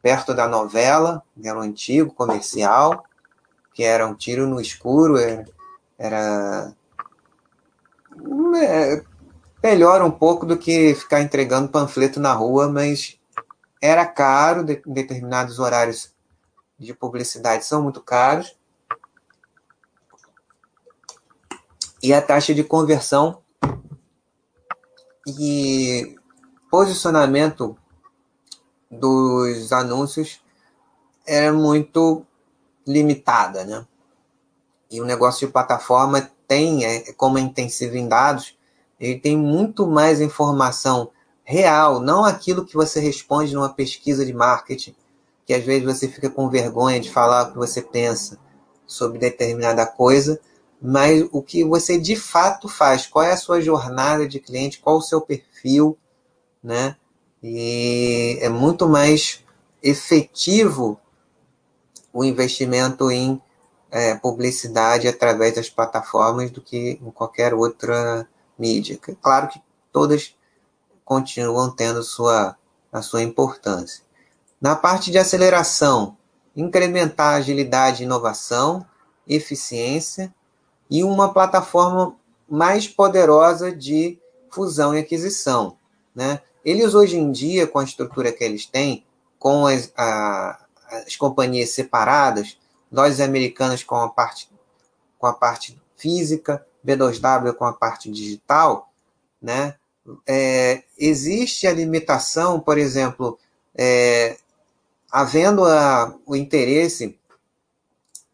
perto 0.00 0.32
da 0.32 0.46
novela, 0.46 1.20
que 1.34 1.48
era 1.48 1.58
o 1.58 1.62
antigo 1.62 2.14
comercial. 2.14 3.04
que 3.74 3.82
era 3.82 4.06
um 4.06 4.14
tiro 4.14 4.46
no 4.46 4.60
escuro, 4.60 5.16
era, 5.18 5.44
era 5.98 6.72
é, 8.62 9.02
melhor 9.60 10.00
um 10.00 10.12
pouco 10.12 10.46
do 10.46 10.56
que 10.56 10.94
ficar 10.94 11.22
entregando 11.22 11.70
panfleto 11.70 12.20
na 12.20 12.32
rua, 12.32 12.68
mas 12.68 13.18
era 13.82 14.06
caro, 14.06 14.62
de, 14.62 14.80
determinados 14.86 15.58
horários 15.58 16.14
de 16.78 16.94
publicidade 16.94 17.64
são 17.64 17.82
muito 17.82 18.00
caros. 18.00 18.56
E 22.00 22.14
a 22.14 22.22
taxa 22.22 22.54
de 22.54 22.62
conversão 22.62 23.42
e 25.26 26.16
posicionamento 26.70 27.76
dos 28.88 29.72
anúncios 29.72 30.40
era 31.26 31.52
muito 31.52 32.24
limitada, 32.86 33.64
né? 33.64 33.86
E 34.90 35.00
o 35.00 35.04
negócio 35.04 35.46
de 35.46 35.52
plataforma 35.52 36.30
tem, 36.46 36.84
é, 36.84 37.12
como 37.14 37.38
é 37.38 37.40
intensivo 37.40 37.96
em 37.96 38.08
dados, 38.08 38.56
ele 38.98 39.18
tem 39.18 39.36
muito 39.36 39.86
mais 39.86 40.20
informação 40.20 41.10
real, 41.44 42.00
não 42.00 42.24
aquilo 42.24 42.64
que 42.64 42.74
você 42.74 43.00
responde 43.00 43.54
numa 43.54 43.72
pesquisa 43.72 44.24
de 44.24 44.32
marketing, 44.32 44.94
que 45.44 45.52
às 45.52 45.64
vezes 45.64 45.84
você 45.84 46.08
fica 46.08 46.30
com 46.30 46.48
vergonha 46.48 47.00
de 47.00 47.10
falar 47.10 47.48
o 47.48 47.52
que 47.52 47.58
você 47.58 47.82
pensa 47.82 48.38
sobre 48.86 49.18
determinada 49.18 49.84
coisa, 49.86 50.40
mas 50.80 51.26
o 51.30 51.42
que 51.42 51.64
você 51.64 51.98
de 51.98 52.16
fato 52.16 52.68
faz, 52.68 53.06
qual 53.06 53.24
é 53.24 53.32
a 53.32 53.36
sua 53.36 53.60
jornada 53.60 54.26
de 54.26 54.40
cliente, 54.40 54.80
qual 54.80 54.96
o 54.96 55.02
seu 55.02 55.20
perfil, 55.20 55.96
né? 56.62 56.96
E 57.42 58.38
é 58.40 58.48
muito 58.48 58.88
mais 58.88 59.44
efetivo 59.82 60.98
o 62.12 62.24
investimento 62.24 63.10
em 63.10 63.40
é, 63.90 64.14
publicidade 64.14 65.08
através 65.08 65.54
das 65.54 65.68
plataformas 65.68 66.50
do 66.50 66.60
que 66.60 66.98
em 67.02 67.10
qualquer 67.10 67.52
outra 67.52 68.28
mídia. 68.58 68.98
Claro 69.20 69.48
que 69.48 69.60
todas 69.92 70.36
continuam 71.04 71.70
tendo 71.70 72.02
sua, 72.02 72.56
a 72.92 73.02
sua 73.02 73.22
importância. 73.22 74.04
Na 74.60 74.76
parte 74.76 75.10
de 75.10 75.18
aceleração, 75.18 76.16
incrementar 76.54 77.34
agilidade 77.34 78.04
inovação, 78.04 78.86
eficiência 79.26 80.32
e 80.90 81.02
uma 81.02 81.32
plataforma 81.32 82.16
mais 82.48 82.86
poderosa 82.86 83.74
de 83.74 84.18
fusão 84.50 84.94
e 84.94 85.00
aquisição. 85.00 85.76
Né? 86.14 86.40
Eles 86.64 86.94
hoje 86.94 87.16
em 87.16 87.32
dia, 87.32 87.66
com 87.66 87.78
a 87.78 87.84
estrutura 87.84 88.30
que 88.30 88.44
eles 88.44 88.66
têm, 88.66 89.04
com 89.38 89.66
as, 89.66 89.92
a, 89.96 90.66
as 91.06 91.16
companhias 91.16 91.70
separadas, 91.70 92.58
nós 92.90 93.20
americanos 93.20 93.82
com 93.82 93.96
a 93.96 94.08
parte 94.08 94.50
com 95.18 95.28
a 95.28 95.32
parte 95.32 95.80
física, 95.96 96.66
B2W 96.84 97.54
com 97.54 97.64
a 97.64 97.72
parte 97.72 98.10
digital, 98.10 98.92
né? 99.40 99.76
É, 100.26 100.82
existe 100.98 101.66
a 101.66 101.72
limitação, 101.72 102.58
por 102.58 102.76
exemplo, 102.76 103.38
é, 103.74 104.36
havendo 105.10 105.64
a, 105.64 106.14
o 106.26 106.34
interesse 106.34 107.18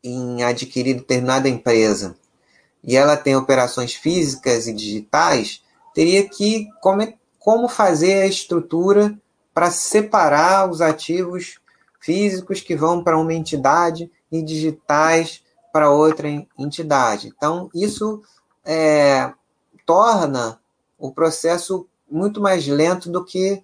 em 0.02 0.42
adquirir 0.42 0.94
determinada 0.94 1.48
empresa 1.48 2.16
e 2.82 2.96
ela 2.96 3.16
tem 3.16 3.36
operações 3.36 3.94
físicas 3.94 4.66
e 4.66 4.72
digitais, 4.72 5.62
teria 5.92 6.28
que 6.28 6.68
como, 6.80 7.12
como 7.38 7.68
fazer 7.68 8.22
a 8.22 8.26
estrutura 8.26 9.18
para 9.52 9.70
separar 9.70 10.70
os 10.70 10.80
ativos 10.80 11.58
físicos 12.00 12.60
que 12.60 12.76
vão 12.76 13.02
para 13.02 13.18
uma 13.18 13.34
entidade 13.34 14.10
e 14.30 14.40
digitais 14.40 15.42
para 15.72 15.90
outra 15.90 16.28
entidade. 16.56 17.32
Então, 17.36 17.68
isso 17.74 18.22
é, 18.64 19.32
torna 19.84 20.60
o 20.98 21.12
processo 21.12 21.86
muito 22.10 22.40
mais 22.40 22.66
lento 22.66 23.10
do 23.10 23.24
que 23.24 23.62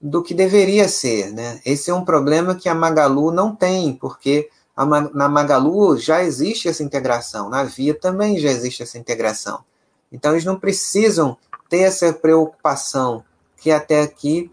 do 0.00 0.22
que 0.22 0.34
deveria 0.34 0.86
ser, 0.86 1.32
né? 1.32 1.62
Esse 1.64 1.90
é 1.90 1.94
um 1.94 2.04
problema 2.04 2.54
que 2.54 2.68
a 2.68 2.74
Magalu 2.74 3.30
não 3.30 3.56
tem, 3.56 3.94
porque 3.94 4.50
a, 4.76 4.84
na 4.84 5.30
Magalu 5.30 5.96
já 5.96 6.22
existe 6.22 6.68
essa 6.68 6.82
integração, 6.82 7.48
na 7.48 7.64
Via 7.64 7.94
também 7.94 8.38
já 8.38 8.50
existe 8.50 8.82
essa 8.82 8.98
integração. 8.98 9.64
Então 10.12 10.32
eles 10.32 10.44
não 10.44 10.60
precisam 10.60 11.38
ter 11.70 11.80
essa 11.80 12.12
preocupação 12.12 13.24
que 13.56 13.70
até 13.70 14.02
aqui 14.02 14.52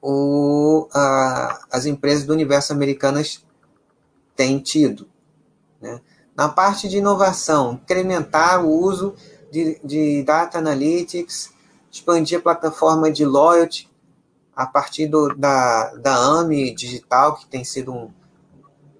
o, 0.00 0.88
a, 0.92 1.66
as 1.72 1.84
empresas 1.84 2.24
do 2.24 2.32
universo 2.32 2.72
americanas 2.72 3.44
têm 4.36 4.60
tido. 4.60 5.08
Né? 5.80 6.00
Na 6.36 6.48
parte 6.48 6.88
de 6.88 6.98
inovação, 6.98 7.80
incrementar 7.82 8.64
o 8.64 8.70
uso 8.70 9.16
de, 9.56 9.80
de 9.82 10.22
data 10.22 10.58
analytics, 10.58 11.50
expandir 11.90 12.38
a 12.38 12.42
plataforma 12.42 13.10
de 13.10 13.24
loyalty 13.24 13.88
a 14.54 14.66
partir 14.66 15.06
do, 15.06 15.34
da, 15.34 15.94
da 15.94 16.14
AMI 16.14 16.74
digital, 16.74 17.36
que 17.36 17.46
tem 17.46 17.64
sido 17.64 17.92
um, 17.92 18.10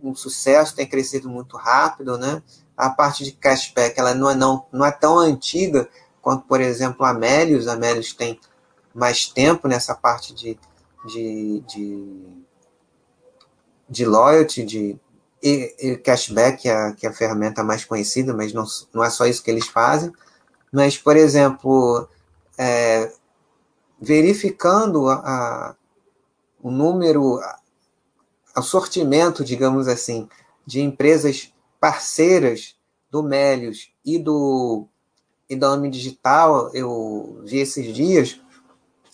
um 0.03 0.15
sucesso, 0.15 0.75
tem 0.75 0.87
crescido 0.87 1.29
muito 1.29 1.57
rápido, 1.57 2.17
né? 2.17 2.43
A 2.77 2.89
parte 2.91 3.25
de 3.25 3.33
cashback, 3.33 3.99
ela 3.99 4.15
não 4.15 4.31
é, 4.31 4.35
não, 4.35 4.67
não 4.73 4.85
é 4.85 4.91
tão 4.91 5.19
antiga 5.19 5.89
quanto, 6.23 6.47
por 6.47 6.61
exemplo, 6.61 7.05
a 7.05 7.13
Melius. 7.13 7.69
A 7.69 7.77
Melius 7.77 8.13
tem 8.15 8.39
mais 8.95 9.27
tempo 9.27 9.69
nessa 9.69 9.95
parte 9.95 10.35
de, 10.35 10.59
de, 11.07 11.63
de, 11.67 12.45
de 13.89 14.05
loyalty, 14.05 14.63
de 14.63 14.99
e, 15.43 15.75
e 15.79 15.97
cashback, 15.97 16.63
que 16.63 16.69
é, 16.69 16.93
que 16.93 17.07
é 17.07 17.11
a 17.11 17.15
ferramenta 17.15 17.63
mais 17.63 17.85
conhecida, 17.85 18.35
mas 18.35 18.53
não, 18.53 18.65
não 18.93 19.05
é 19.05 19.11
só 19.11 19.27
isso 19.27 19.43
que 19.43 19.51
eles 19.51 19.67
fazem. 19.67 20.13
Mas, 20.73 20.99
por 20.99 21.17
exemplo, 21.17 22.09
é, 22.59 23.13
verificando 24.01 25.09
a, 25.09 25.15
a, 25.15 25.75
o 26.63 26.71
número, 26.71 27.41
o 28.57 28.63
sortimento, 28.63 29.45
digamos 29.45 29.89
assim, 29.89 30.29
de 30.67 30.81
empresas 30.81 31.53
parceiras 31.81 32.77
do 33.11 33.23
Melios 33.23 33.93
e 34.05 34.19
do 34.19 34.89
e 35.49 35.55
da 35.55 35.69
AMI 35.69 35.91
Digital, 35.91 36.71
eu 36.75 37.41
vi 37.45 37.59
esses 37.59 37.95
dias, 37.95 38.41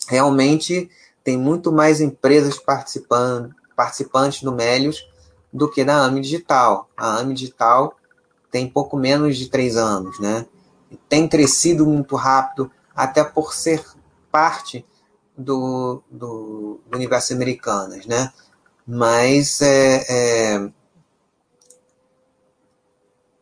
realmente 0.07 0.89
tem 1.23 1.37
muito 1.37 1.71
mais 1.71 2.01
empresas 2.01 2.57
participando, 2.57 3.53
participantes 3.75 4.41
do 4.41 4.51
Melios 4.51 5.07
do 5.51 5.69
que 5.69 5.83
na 5.83 6.03
AMI 6.05 6.21
Digital. 6.21 6.89
A 6.97 7.19
AMI 7.19 7.35
Digital 7.35 7.95
tem 8.51 8.67
pouco 8.67 8.97
menos 8.97 9.37
de 9.37 9.47
três 9.47 9.77
anos, 9.77 10.19
né? 10.19 10.45
Tem 11.09 11.27
crescido 11.27 11.85
muito 11.85 12.15
rápido, 12.15 12.71
até 12.95 13.23
por 13.23 13.53
ser 13.53 13.83
parte 14.31 14.85
do, 15.37 16.03
do, 16.09 16.79
do 16.85 16.95
universo 16.95 17.33
americanas, 17.33 18.05
né? 18.05 18.31
Mas, 18.85 19.61
é, 19.61 20.05
é, 20.09 20.69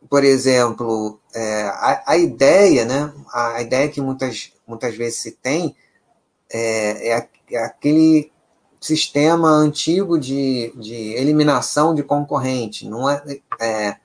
por 0.08 0.24
exemplo, 0.24 1.20
é, 1.34 1.62
a, 1.64 2.02
a, 2.06 2.16
ideia, 2.16 2.84
né? 2.84 3.12
A, 3.32 3.56
a, 3.56 3.62
ideia 3.62 3.88
que 3.88 4.00
muitas, 4.00 4.52
muitas 4.66 4.96
vezes 4.96 5.18
se 5.20 5.32
tem 5.32 5.74
é, 6.52 7.16
é, 7.16 7.28
é 7.50 7.58
aquele 7.58 8.30
sistema 8.80 9.48
antigo 9.48 10.18
de, 10.18 10.72
de 10.76 10.94
eliminação 11.14 11.94
de 11.94 12.02
concorrente. 12.02 12.88
Não 12.88 13.08
é, 13.08 13.22
é, 13.60 13.96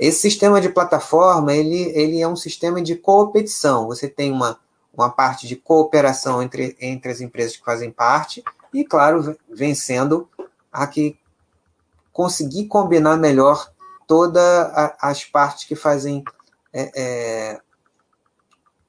esse 0.00 0.20
sistema 0.20 0.62
de 0.62 0.70
plataforma 0.70 1.52
ele, 1.52 1.92
ele 1.94 2.22
é 2.22 2.26
um 2.26 2.34
sistema 2.34 2.80
de 2.80 2.96
competição. 2.96 3.86
Você 3.86 4.08
tem 4.08 4.32
uma, 4.32 4.58
uma 4.94 5.10
parte 5.10 5.46
de 5.46 5.56
cooperação 5.56 6.42
entre, 6.42 6.74
entre 6.80 7.12
as 7.12 7.20
empresas 7.20 7.58
que 7.58 7.64
fazem 7.64 7.90
parte 7.90 8.42
e, 8.72 8.82
claro, 8.82 9.36
vencendo 9.46 10.26
a 10.72 10.86
que 10.86 11.18
conseguir 12.14 12.66
combinar 12.66 13.18
melhor 13.18 13.70
todas 14.06 14.42
as 14.98 15.22
partes 15.22 15.64
que 15.64 15.76
fazem 15.76 16.24
é, 16.72 16.92
é, 16.96 17.60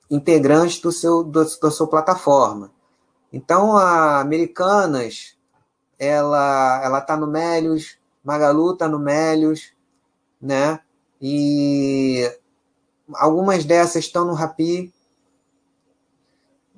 integrantes 0.10 0.80
do 0.80 0.94
seu, 0.94 1.26
do, 1.26 1.44
da 1.60 1.70
sua 1.70 1.88
plataforma. 1.88 2.72
Então, 3.34 3.76
a 3.76 4.22
Americanas, 4.22 5.38
ela 6.00 6.82
ela 6.82 7.00
está 7.00 7.18
no 7.18 7.28
Melios, 7.28 7.98
Magalu 8.24 8.72
está 8.72 8.88
no 8.88 8.98
Melios, 8.98 9.74
né? 10.42 10.80
E 11.22 12.32
algumas 13.14 13.64
dessas 13.64 14.06
estão 14.06 14.26
no 14.26 14.34
Rapi. 14.34 14.94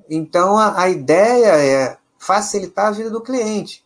Então, 0.10 0.58
a, 0.58 0.82
a 0.82 0.90
ideia 0.90 1.56
é 1.58 1.98
facilitar 2.18 2.88
a 2.88 2.92
vida 2.92 3.10
do 3.10 3.22
cliente. 3.22 3.86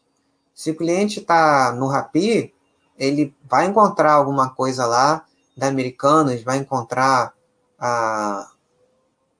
Se 0.53 0.71
o 0.71 0.75
cliente 0.75 1.19
está 1.19 1.71
no 1.71 1.87
Rapi, 1.87 2.53
ele 2.97 3.35
vai 3.43 3.67
encontrar 3.67 4.13
alguma 4.13 4.49
coisa 4.49 4.85
lá 4.85 5.23
da 5.55 5.67
Americanas, 5.67 6.41
vai 6.43 6.57
encontrar 6.57 7.33
a, 7.79 8.49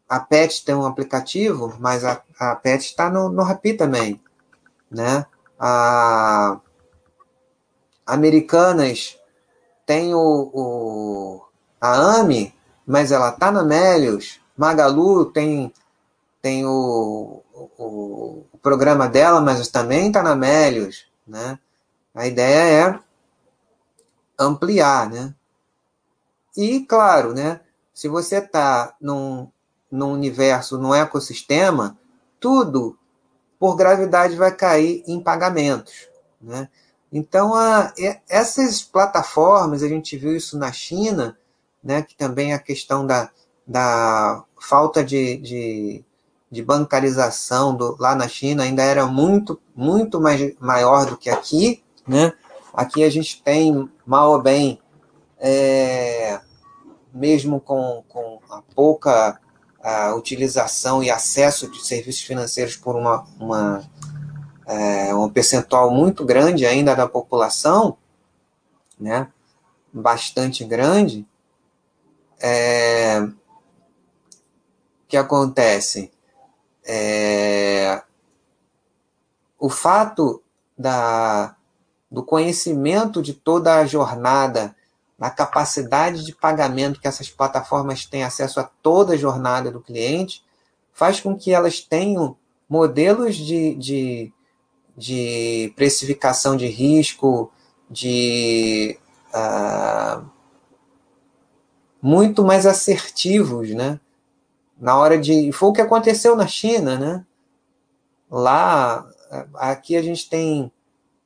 a 0.07 0.19
Pet 0.19 0.63
tem 0.63 0.75
um 0.75 0.85
aplicativo, 0.85 1.75
mas 1.79 2.05
a, 2.05 2.21
a 2.39 2.55
Pet 2.55 2.83
está 2.83 3.09
no, 3.09 3.29
no 3.29 3.43
Rappi 3.43 3.73
também, 3.73 4.21
né? 4.89 5.25
A 5.59 6.59
Americanas 8.05 9.17
tem 9.87 10.13
o, 10.13 10.51
o 10.53 11.45
a 11.79 12.19
AMI, 12.19 12.53
mas 12.85 13.11
ela 13.11 13.29
está 13.29 13.51
na 13.51 13.63
Melios. 13.63 14.39
Magalu 14.55 15.25
tem, 15.31 15.73
tem 16.41 16.65
o, 16.65 17.41
o, 17.53 18.45
o 18.51 18.57
programa 18.61 19.07
dela, 19.07 19.39
mas 19.39 19.65
também 19.69 20.07
está 20.07 20.21
na 20.21 20.35
Melios. 20.35 21.07
Né? 21.25 21.57
A 22.13 22.27
ideia 22.27 22.89
é 22.89 22.99
ampliar. 24.37 25.09
Né? 25.09 25.33
E, 26.57 26.81
claro, 26.81 27.33
né, 27.33 27.61
se 27.93 28.09
você 28.09 28.39
está 28.39 28.93
num, 28.99 29.47
num 29.89 30.11
universo, 30.11 30.77
num 30.77 30.93
ecossistema, 30.93 31.97
tudo 32.41 32.99
por 33.57 33.77
gravidade 33.77 34.35
vai 34.35 34.53
cair 34.53 35.01
em 35.07 35.21
pagamentos. 35.21 36.09
Né? 36.41 36.67
Então, 37.11 37.55
a, 37.55 37.93
essas 38.29 38.81
plataformas, 38.81 39.81
a 39.83 39.87
gente 39.87 40.17
viu 40.17 40.35
isso 40.35 40.57
na 40.57 40.71
China, 40.71 41.37
né, 41.83 42.01
que 42.01 42.15
também 42.15 42.53
a 42.53 42.59
questão 42.59 43.05
da, 43.05 43.29
da 43.65 44.43
falta 44.59 45.03
de, 45.03 45.37
de, 45.37 46.05
de 46.51 46.63
bancarização 46.63 47.75
do, 47.75 47.95
lá 47.99 48.13
na 48.13 48.27
China 48.27 48.63
ainda 48.63 48.83
era 48.83 49.05
muito, 49.05 49.59
muito 49.75 50.19
mais, 50.19 50.53
maior 50.59 51.05
do 51.05 51.17
que 51.17 51.29
aqui. 51.29 51.83
Né? 52.07 52.33
Aqui 52.73 53.03
a 53.03 53.09
gente 53.09 53.41
tem, 53.41 53.89
mal 54.05 54.31
ou 54.31 54.41
bem, 54.41 54.79
é, 55.39 56.39
mesmo 57.13 57.59
com, 57.59 58.03
com 58.07 58.39
a 58.49 58.61
pouca 58.75 59.39
a 59.81 60.13
utilização 60.15 61.01
e 61.01 61.09
acesso 61.09 61.69
de 61.71 61.85
serviços 61.85 62.21
financeiros 62.21 62.75
por 62.75 62.95
uma, 62.95 63.25
uma, 63.39 63.89
é, 64.67 65.15
um 65.15 65.29
percentual 65.29 65.89
muito 65.89 66.25
grande 66.25 66.65
ainda 66.65 66.93
da 66.93 67.07
população, 67.07 67.97
né, 68.99 69.31
bastante 69.91 70.65
grande, 70.65 71.25
é, 72.39 73.27
que 75.07 75.15
acontece? 75.15 76.11
É, 76.85 78.03
o 79.57 79.69
fato 79.69 80.43
da, 80.77 81.55
do 82.11 82.23
conhecimento 82.23 83.21
de 83.21 83.33
toda 83.33 83.75
a 83.75 83.85
jornada 83.85 84.75
na 85.17 85.31
capacidade 85.31 86.23
de 86.23 86.35
pagamento 86.35 86.99
que 86.99 87.07
essas 87.07 87.29
plataformas 87.29 88.05
têm 88.05 88.23
acesso 88.23 88.59
a 88.59 88.63
toda 88.63 89.13
a 89.13 89.17
jornada 89.17 89.71
do 89.71 89.81
cliente, 89.81 90.45
faz 90.93 91.19
com 91.19 91.35
que 91.35 91.51
elas 91.51 91.79
tenham 91.79 92.37
modelos 92.69 93.35
de, 93.35 93.73
de, 93.75 94.33
de 94.97 95.71
precificação 95.75 96.57
de 96.57 96.65
risco, 96.65 97.51
de 97.89 98.97
uh, 99.33 100.25
muito 102.01 102.43
mais 102.43 102.65
assertivos, 102.65 103.69
né? 103.69 103.99
Na 104.79 104.97
hora 104.97 105.17
de. 105.17 105.51
Foi 105.51 105.69
o 105.69 105.73
que 105.73 105.81
aconteceu 105.81 106.35
na 106.35 106.47
China, 106.47 106.97
né? 106.97 107.25
Lá, 108.29 109.07
aqui 109.55 109.95
a 109.95 110.01
gente 110.01 110.29
tem 110.29 110.71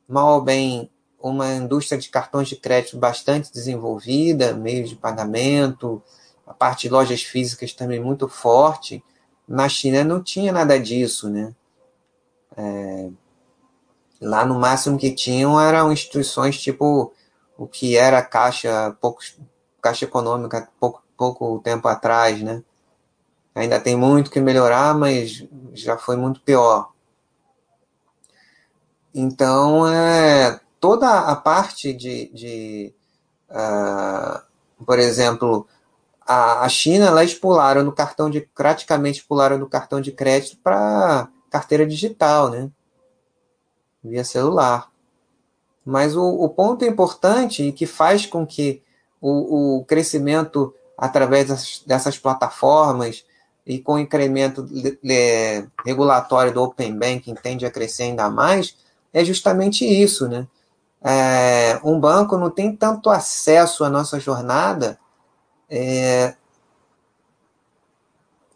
mal 0.08 0.34
ou 0.34 0.42
bem 0.42 0.90
uma 1.18 1.54
indústria 1.54 1.98
de 1.98 2.08
cartões 2.08 2.48
de 2.48 2.56
crédito 2.56 2.98
bastante 2.98 3.52
desenvolvida, 3.52 4.54
meios 4.54 4.90
de 4.90 4.96
pagamento, 4.96 6.02
a 6.46 6.52
parte 6.52 6.82
de 6.82 6.92
lojas 6.92 7.22
físicas 7.22 7.72
também 7.72 8.00
muito 8.00 8.28
forte. 8.28 9.02
Na 9.46 9.68
China 9.68 10.04
não 10.04 10.22
tinha 10.22 10.52
nada 10.52 10.78
disso, 10.78 11.30
né? 11.30 11.54
É, 12.56 13.10
lá 14.22 14.44
no 14.46 14.58
máximo 14.58 14.98
que 14.98 15.14
tinham 15.14 15.60
eram 15.60 15.92
instituições 15.92 16.60
tipo 16.60 17.12
o 17.58 17.66
que 17.66 17.96
era 17.96 18.22
caixa, 18.22 18.96
pouco, 19.00 19.20
caixa 19.80 20.04
econômica 20.04 20.68
pouco, 20.80 21.02
pouco 21.16 21.58
tempo 21.60 21.88
atrás, 21.88 22.40
né? 22.42 22.62
Ainda 23.54 23.78
tem 23.78 23.96
muito 23.96 24.30
que 24.30 24.40
melhorar, 24.40 24.94
mas 24.94 25.46
já 25.74 25.98
foi 25.98 26.16
muito 26.16 26.40
pior. 26.40 26.90
Então, 29.14 29.86
é, 29.86 30.58
toda 30.80 31.20
a 31.20 31.36
parte 31.36 31.92
de, 31.92 32.30
de 32.32 32.94
uh, 33.50 34.42
por 34.84 34.98
exemplo, 34.98 35.66
a, 36.26 36.64
a 36.64 36.68
China, 36.68 37.06
elas 37.06 37.34
pularam 37.34 37.82
no 37.84 37.92
cartão 37.92 38.30
de, 38.30 38.40
praticamente 38.40 39.24
pularam 39.24 39.58
no 39.58 39.68
cartão 39.68 40.00
de 40.00 40.12
crédito 40.12 40.56
para 40.62 41.28
carteira 41.50 41.86
digital, 41.86 42.50
né? 42.50 42.70
Via 44.02 44.24
celular. 44.24 44.90
Mas 45.84 46.16
o, 46.16 46.22
o 46.22 46.48
ponto 46.48 46.84
importante 46.84 47.62
e 47.62 47.72
que 47.72 47.86
faz 47.86 48.26
com 48.26 48.46
que 48.46 48.82
o, 49.20 49.78
o 49.78 49.84
crescimento 49.84 50.74
através 50.96 51.48
dessas, 51.48 51.82
dessas 51.86 52.18
plataformas 52.18 53.24
e 53.66 53.78
com 53.78 53.94
o 53.94 53.98
incremento 53.98 54.68
regulatório 55.84 56.52
do 56.52 56.62
Open 56.62 56.96
Banking 56.96 57.34
tende 57.34 57.64
a 57.64 57.70
crescer 57.70 58.04
ainda 58.04 58.28
mais, 58.28 58.76
é 59.12 59.24
justamente 59.24 59.84
isso, 59.84 60.28
né? 60.28 60.46
é, 61.02 61.80
um 61.82 61.98
banco 61.98 62.36
não 62.36 62.50
tem 62.50 62.74
tanto 62.74 63.10
acesso 63.10 63.84
à 63.84 63.90
nossa 63.90 64.20
jornada 64.20 64.98
é, 65.68 66.36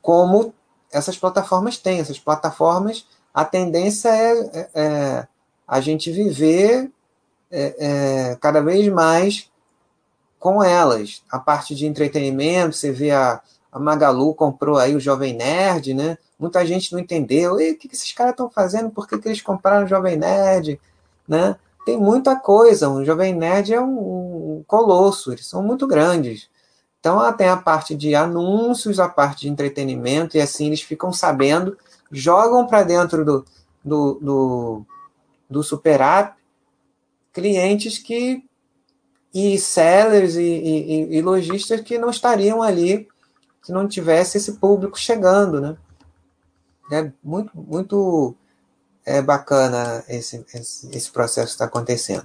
como 0.01 0.55
essas 0.93 1.19
plataformas 1.19 1.77
têm. 1.77 1.99
Essas 1.99 2.19
plataformas, 2.19 3.07
a 3.35 3.45
tendência 3.45 4.09
é, 4.11 4.33
é, 4.33 4.71
é 4.75 5.29
a 5.67 5.81
gente 5.81 6.11
viver 6.11 6.91
é, 7.51 7.77
é, 7.79 8.37
cada 8.37 8.61
vez 8.61 8.87
mais 8.89 9.51
com 10.39 10.63
elas. 10.63 11.23
A 11.31 11.39
parte 11.39 11.75
de 11.75 11.87
entretenimento, 11.87 12.77
você 12.77 12.93
vê 12.93 13.11
a, 13.11 13.41
a 13.73 13.79
Magalu 13.79 14.35
comprou 14.35 14.79
aí 14.79 14.95
o 14.95 15.01
Jovem 15.01 15.35
Nerd, 15.35 15.95
né? 15.95 16.19
Muita 16.39 16.65
gente 16.67 16.93
não 16.93 16.99
entendeu. 16.99 17.61
E 17.61 17.73
o 17.73 17.79
que, 17.79 17.89
esses 17.93 18.13
caras 18.13 18.33
estão 18.33 18.51
fazendo? 18.51 18.91
Por 18.91 19.09
que, 19.09 19.19
que 19.19 19.29
eles 19.29 19.41
compraram 19.41 19.87
o 19.87 19.89
Jovem 19.89 20.17
Nerd? 20.17 20.81
Né? 21.27 21.57
tem 21.87 21.97
muita 21.97 22.35
coisa. 22.35 22.91
Um 22.91 23.05
Jovem 23.05 23.33
Nerd 23.33 23.73
é 23.73 23.81
um, 23.81 24.59
um 24.59 24.65
colosso, 24.67 25.31
eles 25.31 25.47
são 25.47 25.63
muito 25.63 25.87
grandes. 25.87 26.51
Então, 26.99 27.33
tem 27.35 27.49
a 27.49 27.57
parte 27.57 27.95
de 27.95 28.17
anúncios, 28.17 28.99
a 28.99 29.09
parte 29.09 29.43
de 29.43 29.49
entretenimento, 29.49 30.37
e 30.37 30.41
assim 30.41 30.67
eles 30.67 30.83
ficam 30.83 31.13
sabendo, 31.13 31.79
jogam 32.11 32.67
para 32.67 32.83
dentro 32.83 33.25
do, 33.25 33.45
do, 33.85 34.19
do, 34.21 34.87
do 35.49 35.63
Super 35.63 36.01
App 36.01 36.37
clientes 37.33 37.99
que 37.99 38.45
e 39.35 39.59
sellers 39.59 40.37
e, 40.37 40.41
e, 40.43 41.17
e 41.17 41.23
lojistas 41.23 41.83
que 41.83 41.99
não 41.99 42.09
estariam 42.09 42.63
ali 42.63 43.07
se 43.63 43.73
não 43.73 43.87
tivesse 43.87 44.39
esse 44.39 44.55
público 44.55 44.99
chegando, 44.99 45.61
né? 45.61 45.77
É 46.91 47.11
muito, 47.23 47.51
muito 47.55 48.35
é 49.05 49.21
bacana 49.21 50.05
esse, 50.09 50.47
esse, 50.55 50.89
esse 50.97 51.11
processo 51.11 51.53
está 51.53 51.65
acontecendo. 51.65 52.25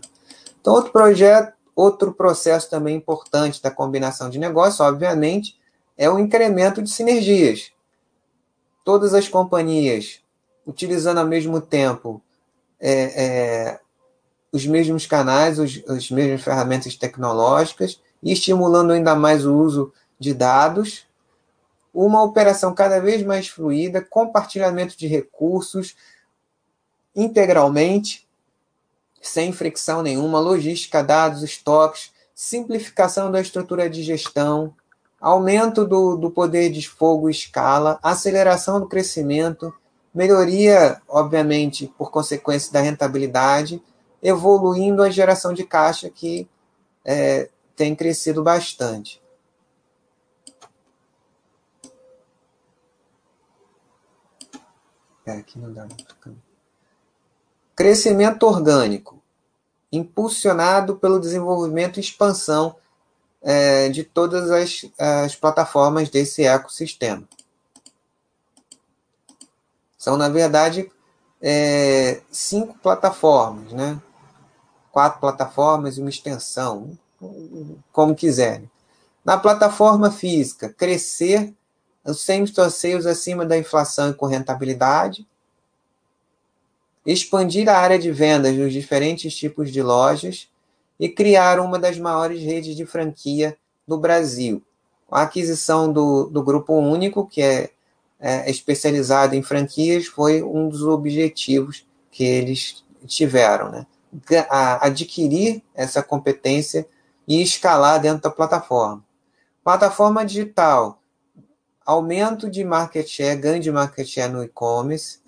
Então, 0.62 0.74
outro 0.74 0.92
projeto, 0.92 1.54
outro 1.76 2.14
processo 2.14 2.70
também 2.70 2.96
importante 2.96 3.62
da 3.62 3.72
combinação 3.72 4.30
de 4.30 4.40
negócios, 4.40 4.80
obviamente, 4.80 5.60
é 5.98 6.10
o 6.10 6.20
incremento 6.20 6.82
de 6.82 6.90
sinergias. 6.90 7.72
Todas 8.86 9.14
as 9.14 9.28
companhias 9.28 10.22
utilizando 10.66 11.18
ao 11.18 11.28
mesmo 11.28 11.60
tempo 11.60 12.22
é, 12.82 13.24
é, 13.24 13.80
os 14.52 14.66
mesmos 14.66 15.06
canais, 15.06 15.60
os, 15.60 15.84
as 15.88 16.10
mesmas 16.10 16.42
ferramentas 16.42 16.96
tecnológicas 16.96 18.02
e 18.22 18.34
estimulando 18.34 18.92
ainda 18.92 19.16
mais 19.16 19.46
o 19.46 19.56
uso 19.56 19.94
de 20.20 20.34
dados, 20.34 21.06
uma 21.94 22.24
operação 22.24 22.74
cada 22.74 23.00
vez 23.00 23.24
mais 23.24 23.48
fluida, 23.48 24.02
compartilhamento 24.02 24.98
de 24.98 25.08
recursos, 25.08 25.96
integralmente, 27.16 28.28
sem 29.22 29.52
fricção 29.52 30.02
nenhuma, 30.02 30.40
logística, 30.40 31.04
dados, 31.04 31.44
estoques, 31.44 32.12
simplificação 32.34 33.32
da 33.32 33.42
estrutura 33.42 33.90
de 33.90 34.02
gestão, 34.02 34.74
aumento 35.20 35.86
do, 35.86 36.16
do 36.16 36.32
poder 36.32 36.72
de 36.72 36.88
fogo 36.88 37.30
e 37.30 37.32
escala, 37.32 38.00
aceleração 38.02 38.80
do 38.80 38.88
crescimento, 38.88 39.72
melhoria, 40.14 41.02
obviamente, 41.08 41.88
por 41.98 42.12
consequência 42.12 42.72
da 42.72 42.82
rentabilidade, 42.82 43.82
evoluindo 44.22 45.02
a 45.02 45.10
geração 45.10 45.54
de 45.54 45.64
caixa 45.64 46.10
que 46.10 46.48
é, 47.04 47.50
tem 47.76 47.96
crescido 47.96 48.44
bastante. 48.44 49.22
É, 55.26 55.32
aqui 55.32 55.58
não 55.58 55.72
dá. 55.72 55.88
Crescimento 57.76 58.44
orgânico, 58.44 59.22
impulsionado 59.92 60.98
pelo 60.98 61.20
desenvolvimento 61.20 61.98
e 61.98 62.02
expansão 62.02 62.76
é, 63.42 63.90
de 63.90 64.04
todas 64.04 64.52
as, 64.52 64.86
as 65.00 65.36
plataformas 65.36 66.10
desse 66.10 66.44
ecossistema. 66.44 67.28
São, 70.02 70.18
na 70.18 70.30
verdade, 70.30 70.92
é, 71.40 72.22
cinco 72.32 72.76
plataformas, 72.80 73.72
né? 73.72 74.02
quatro 74.92 75.20
plataformas 75.20 75.96
e 75.96 76.02
uma 76.02 76.10
extensão. 76.10 76.98
como 77.92 78.16
quiserem. 78.16 78.68
Na 79.24 79.38
plataforma 79.38 80.10
física, 80.10 80.70
crescer 80.70 81.54
os 82.04 82.20
sales 82.20 83.06
acima 83.06 83.46
da 83.46 83.56
inflação 83.56 84.10
e 84.10 84.14
com 84.16 84.26
rentabilidade, 84.26 85.28
expandir 87.06 87.70
a 87.70 87.78
área 87.78 88.00
de 88.00 88.12
vendas 88.12 88.58
nos 88.58 88.74
diferentes 88.74 89.36
tipos 89.36 89.72
de 89.72 89.84
lojas 89.84 90.50
e 91.00 91.10
criar 91.10 91.60
uma 91.60 91.78
das 91.78 92.00
maiores 92.00 92.42
redes 92.42 92.76
de 92.76 92.88
franquia 92.88 93.56
no 93.88 94.00
Brasil. 94.00 94.64
A 95.12 95.22
aquisição 95.22 95.94
do, 95.94 96.26
do 96.26 96.42
Grupo 96.42 96.74
Único, 96.74 97.28
que 97.28 97.44
é, 97.44 97.70
é 98.22 98.50
especializado 98.50 99.36
em 99.36 99.42
franquias, 99.42 100.06
foi 100.06 100.44
um 100.44 100.70
dos 100.70 100.84
objetivos 100.84 101.88
que 102.12 102.24
eles 102.24 102.86
tiveram. 103.08 103.72
Né? 103.72 103.88
Adquirir 104.80 105.64
essa 105.74 106.04
competência 106.04 106.88
e 107.28 107.42
escalar 107.42 108.00
dentro 108.00 108.22
da 108.22 108.30
plataforma. 108.30 109.04
Plataforma 109.64 110.24
digital, 110.24 111.02
aumento 111.86 112.50
de 112.50 112.64
market 112.64 113.08
share, 113.08 113.40
ganho 113.40 113.62
de 113.62 113.72
market 113.72 114.08
share 114.08 114.32
no 114.32 114.44
e-commerce, 114.44 115.20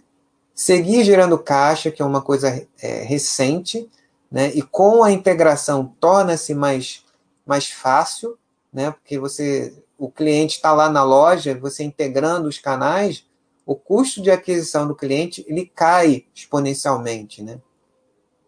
seguir 0.53 1.03
gerando 1.03 1.37
caixa, 1.39 1.89
que 1.89 2.01
é 2.01 2.05
uma 2.05 2.21
coisa 2.21 2.67
é, 2.81 3.03
recente, 3.03 3.89
né? 4.31 4.51
e 4.53 4.61
com 4.61 5.03
a 5.03 5.11
integração 5.11 5.95
torna-se 5.99 6.53
mais, 6.53 7.03
mais 7.45 7.69
fácil, 7.69 8.37
né? 8.71 8.91
porque 8.91 9.17
você 9.17 9.73
o 10.03 10.11
cliente 10.11 10.57
está 10.57 10.73
lá 10.73 10.89
na 10.89 11.01
loja, 11.01 11.57
você 11.57 11.81
integrando 11.81 12.49
os 12.49 12.57
canais, 12.57 13.25
o 13.65 13.73
custo 13.73 14.21
de 14.21 14.29
aquisição 14.29 14.85
do 14.85 14.93
cliente 14.93 15.45
ele 15.47 15.65
cai 15.65 16.25
exponencialmente. 16.35 17.41
Né? 17.41 17.61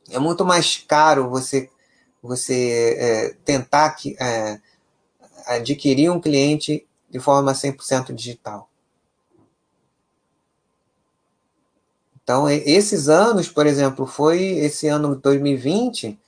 É 0.10 0.20
muito 0.20 0.44
mais 0.44 0.84
caro 0.86 1.30
você, 1.30 1.70
você 2.22 2.98
é, 3.00 3.30
tentar 3.46 3.92
que, 3.92 4.18
é, 4.20 4.60
adquirir 5.46 6.10
um 6.10 6.20
cliente 6.20 6.86
de 7.10 7.20
forma 7.22 7.54
100% 7.54 8.14
digital. 8.14 8.70
Então, 12.22 12.50
esses 12.50 13.08
anos, 13.08 13.48
por 13.48 13.66
exemplo, 13.66 14.06
foi 14.06 14.44
esse 14.58 14.90
ano 14.90 15.16
2020, 15.16 16.20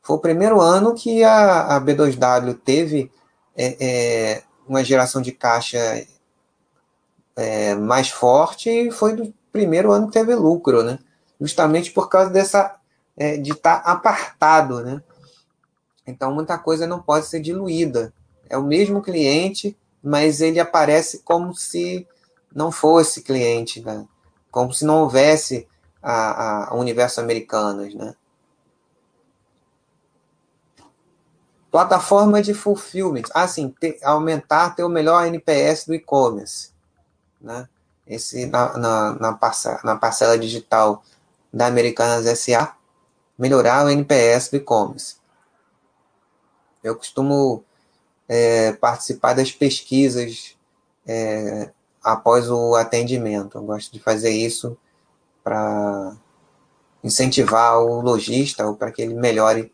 foi 0.00 0.16
o 0.16 0.20
primeiro 0.20 0.60
ano 0.60 0.92
que 0.92 1.22
a, 1.22 1.76
a 1.76 1.80
B2W 1.80 2.58
teve 2.64 3.12
é, 3.54 3.76
é, 3.78 4.42
uma 4.66 4.84
geração 4.84 5.20
de 5.20 5.32
caixa 5.32 5.78
é, 7.36 7.74
mais 7.74 8.08
forte 8.08 8.70
e 8.70 8.90
foi 8.90 9.14
do 9.14 9.32
primeiro 9.50 9.92
ano 9.92 10.06
que 10.06 10.12
teve 10.12 10.34
lucro, 10.34 10.82
né? 10.82 10.98
Justamente 11.40 11.90
por 11.90 12.08
causa 12.08 12.30
dessa 12.30 12.76
é, 13.16 13.36
de 13.36 13.52
estar 13.52 13.82
tá 13.82 13.92
apartado, 13.92 14.82
né? 14.82 15.02
Então 16.06 16.34
muita 16.34 16.58
coisa 16.58 16.86
não 16.86 17.00
pode 17.00 17.26
ser 17.26 17.40
diluída. 17.40 18.12
É 18.48 18.56
o 18.56 18.62
mesmo 18.62 19.02
cliente, 19.02 19.76
mas 20.02 20.40
ele 20.40 20.60
aparece 20.60 21.20
como 21.20 21.54
se 21.54 22.06
não 22.54 22.70
fosse 22.70 23.22
cliente, 23.22 23.80
né? 23.80 24.06
como 24.52 24.72
se 24.72 24.84
não 24.84 25.00
houvesse 25.00 25.66
a, 26.02 26.70
a 26.70 26.76
universo 26.76 27.20
americanas, 27.20 27.94
né? 27.94 28.14
Plataforma 31.72 32.42
de 32.42 32.52
fulfillment, 32.52 33.22
assim, 33.32 33.70
ter, 33.80 33.98
aumentar, 34.04 34.76
ter 34.76 34.84
o 34.84 34.90
melhor 34.90 35.26
NPS 35.26 35.86
do 35.86 35.94
e-commerce, 35.94 36.70
né? 37.40 37.66
Esse 38.06 38.44
na, 38.44 38.76
na, 38.76 39.12
na, 39.14 39.32
parcela, 39.32 39.80
na 39.82 39.96
parcela 39.96 40.38
digital 40.38 41.02
da 41.50 41.66
Americanas 41.66 42.26
SA, 42.38 42.76
melhorar 43.38 43.86
o 43.86 43.88
NPS 43.88 44.50
do 44.50 44.56
e-commerce. 44.56 45.16
Eu 46.84 46.94
costumo 46.94 47.64
é, 48.28 48.72
participar 48.72 49.32
das 49.32 49.50
pesquisas 49.50 50.54
é, 51.06 51.70
após 52.04 52.50
o 52.50 52.74
atendimento. 52.74 53.56
Eu 53.56 53.62
gosto 53.62 53.90
de 53.90 53.98
fazer 53.98 54.30
isso 54.30 54.76
para 55.42 56.14
incentivar 57.02 57.78
o 57.78 58.02
lojista 58.02 58.66
ou 58.66 58.76
para 58.76 58.92
que 58.92 59.00
ele 59.00 59.14
melhore 59.14 59.72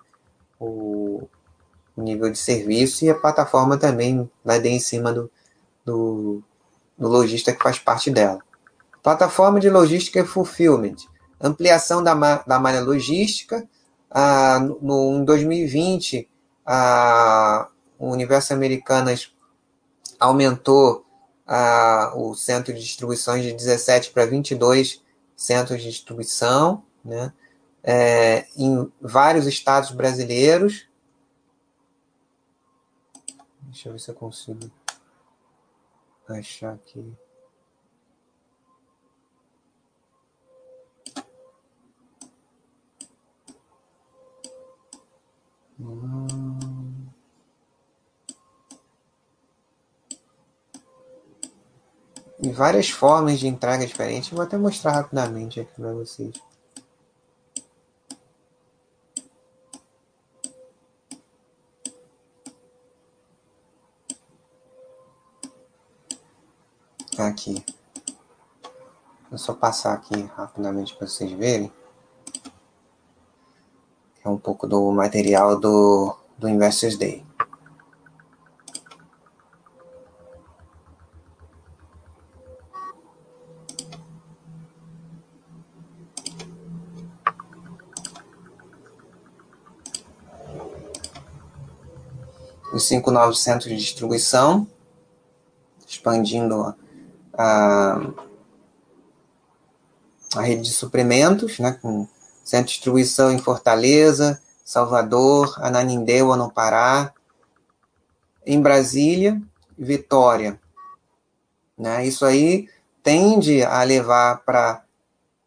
o, 0.61 1.29
o, 1.99 2.03
nível 2.03 2.31
de 2.31 2.39
serviço 2.39 3.05
e 3.05 3.11
a 3.11 3.15
plataforma 3.15 3.77
também 3.77 4.31
vai 4.45 4.61
dar 4.61 4.69
em 4.69 4.79
cima 4.79 5.13
do, 5.13 5.31
do, 5.85 6.43
do 6.97 7.09
lojista 7.09 7.53
que 7.53 7.63
faz 7.63 7.79
parte 7.79 8.11
dela. 8.11 8.41
Plataforma 9.03 9.61
de 9.61 9.71
logística 9.71 10.21
e 10.21 10.27
fulfillment. 10.27 10.97
Ampliação 11.41 12.03
da, 12.03 12.15
da 12.47 12.59
malha 12.59 12.81
logística. 12.81 13.67
Ah, 14.11 14.61
no, 14.81 15.19
em 15.19 15.25
2020, 15.25 16.29
a, 16.67 17.69
o 17.99 18.11
Universo 18.11 18.53
Americanas 18.53 19.33
aumentou 20.19 21.07
a, 21.47 22.13
o 22.15 22.35
centro 22.35 22.75
de 22.75 22.81
distribuição 22.81 23.41
de 23.41 23.53
17 23.53 24.11
para 24.11 24.27
22 24.27 25.03
centros 25.35 25.81
de 25.81 25.89
distribuição, 25.89 26.83
né? 27.05 27.33
É, 27.83 28.45
em 28.57 28.93
vários 29.01 29.47
estados 29.47 29.93
brasileiros. 29.93 30.88
Deixa 33.69 33.89
eu 33.89 33.93
ver 33.93 33.99
se 33.99 34.11
eu 34.11 34.15
consigo 34.15 34.71
achar 36.29 36.75
aqui. 36.75 37.15
Hum. 45.79 47.09
e 52.41 52.51
várias 52.51 52.89
formas 52.89 53.39
de 53.39 53.47
entrega 53.47 53.87
diferentes. 53.87 54.31
Vou 54.31 54.43
até 54.43 54.57
mostrar 54.57 54.93
rapidamente 54.93 55.61
aqui 55.61 55.73
para 55.75 55.93
vocês. 55.93 56.35
Aqui. 67.19 67.65
Vou 69.29 69.39
só 69.39 69.53
passar 69.53 69.93
aqui 69.93 70.23
rapidamente 70.37 70.95
para 70.95 71.09
vocês 71.09 71.33
verem. 71.33 71.73
É 74.25 74.29
um 74.29 74.39
pouco 74.39 74.69
do 74.69 74.91
material 74.93 75.59
do, 75.59 76.17
do 76.39 76.49
Investors 76.49 76.97
Day. 76.97 77.27
os 92.73 92.85
cinco 92.85 93.11
novos 93.11 93.43
centros 93.43 93.71
de 93.73 93.77
distribuição, 93.77 94.69
expandindo 95.85 96.77
a, 97.39 98.01
a 100.35 100.43
rede 100.43 100.63
de 100.63 100.73
suprimentos, 100.73 101.61
né, 101.61 101.79
com 101.81 102.09
centro 102.45 102.67
de 102.67 102.73
distribuição 102.73 103.31
em 103.31 103.39
Fortaleza, 103.39 104.43
Salvador, 104.65 105.55
Ananindeua, 105.59 106.37
no 106.37 106.51
Pará, 106.51 107.15
em 108.45 108.61
Brasília, 108.61 109.41
Vitória. 109.79 110.61
Né? 111.77 112.07
Isso 112.07 112.25
aí 112.27 112.69
tende 113.03 113.63
a 113.63 113.83
levar 113.85 114.43
para 114.45 114.83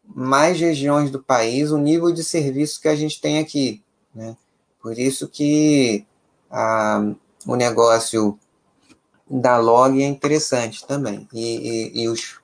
mais 0.04 0.58
regiões 0.58 1.10
do 1.10 1.22
país 1.22 1.70
o 1.70 1.78
nível 1.78 2.12
de 2.12 2.24
serviço 2.24 2.80
que 2.80 2.88
a 2.88 2.96
gente 2.96 3.20
tem 3.20 3.38
aqui. 3.38 3.82
Né? 4.14 4.36
Por 4.80 4.98
isso 4.98 5.28
que 5.28 6.06
a, 6.50 7.04
o 7.46 7.54
negócio 7.54 8.38
da 9.28 9.56
log 9.58 10.02
é 10.02 10.06
interessante 10.06 10.86
também. 10.86 11.28
E, 11.32 11.92
e, 11.94 12.02
e, 12.02 12.08
os, 12.08 12.40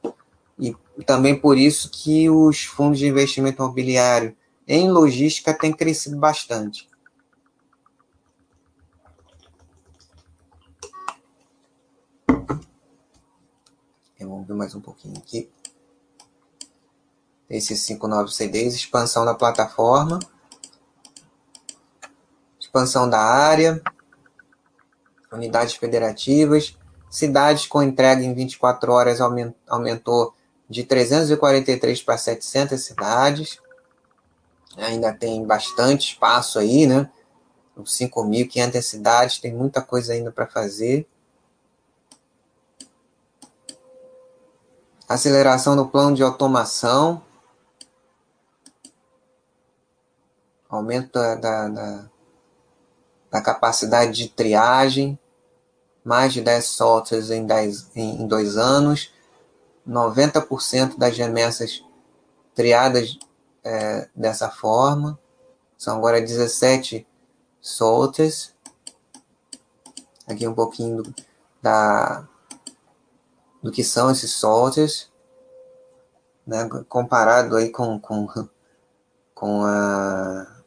e 0.58 0.74
também 1.04 1.38
por 1.38 1.56
isso 1.56 1.90
que 1.90 2.28
os 2.30 2.64
fundos 2.64 2.98
de 2.98 3.06
investimento 3.06 3.62
imobiliário 3.62 4.36
em 4.66 4.90
logística 4.90 5.54
têm 5.54 5.72
crescido 5.72 6.16
bastante. 6.16 6.88
Vou 14.38 14.44
ver 14.44 14.54
mais 14.54 14.72
um 14.72 14.80
pouquinho 14.80 15.18
aqui. 15.18 15.50
Esses 17.50 17.80
59 17.80 18.32
CDs, 18.32 18.74
expansão 18.74 19.24
da 19.24 19.34
plataforma, 19.34 20.20
expansão 22.60 23.10
da 23.10 23.18
área, 23.18 23.82
unidades 25.32 25.74
federativas, 25.74 26.76
cidades 27.10 27.66
com 27.66 27.82
entrega 27.82 28.22
em 28.22 28.34
24 28.34 28.92
horas 28.92 29.20
aumentou 29.66 30.34
de 30.68 30.84
343 30.84 32.02
para 32.02 32.18
700 32.18 32.80
cidades. 32.80 33.58
Ainda 34.76 35.12
tem 35.12 35.44
bastante 35.44 36.12
espaço 36.12 36.58
aí, 36.58 36.86
né? 36.86 37.10
5.500 37.76 38.82
cidades, 38.82 39.38
tem 39.38 39.54
muita 39.54 39.80
coisa 39.80 40.12
ainda 40.12 40.30
para 40.30 40.46
fazer. 40.46 41.06
Aceleração 45.08 45.74
no 45.74 45.88
plano 45.88 46.14
de 46.14 46.22
automação. 46.22 47.22
Aumento 50.68 51.12
da, 51.12 51.34
da, 51.34 51.68
da, 51.68 52.10
da 53.30 53.40
capacidade 53.40 54.12
de 54.12 54.28
triagem. 54.28 55.18
Mais 56.04 56.32
de 56.32 56.40
10 56.40 56.64
softwares 56.64 57.30
em, 57.30 57.46
10, 57.46 57.90
em, 57.94 58.22
em 58.22 58.26
dois 58.26 58.56
anos. 58.56 59.12
90% 59.86 60.98
das 60.98 61.16
remessas 61.16 61.84
triadas 62.54 63.18
é, 63.64 64.08
dessa 64.14 64.48
forma. 64.48 65.18
São 65.76 65.96
agora 65.96 66.20
17 66.20 67.06
soltas. 67.60 68.54
Aqui 70.26 70.46
um 70.46 70.54
pouquinho 70.54 71.02
do, 71.02 71.14
da, 71.62 72.26
do 73.62 73.72
que 73.72 73.82
são 73.82 74.10
esses 74.10 74.32
soltas, 74.32 75.10
né, 76.46 76.68
comparado 76.88 77.56
aí 77.56 77.70
com, 77.70 77.98
com, 77.98 78.26
com 79.34 79.64
a 79.64 80.57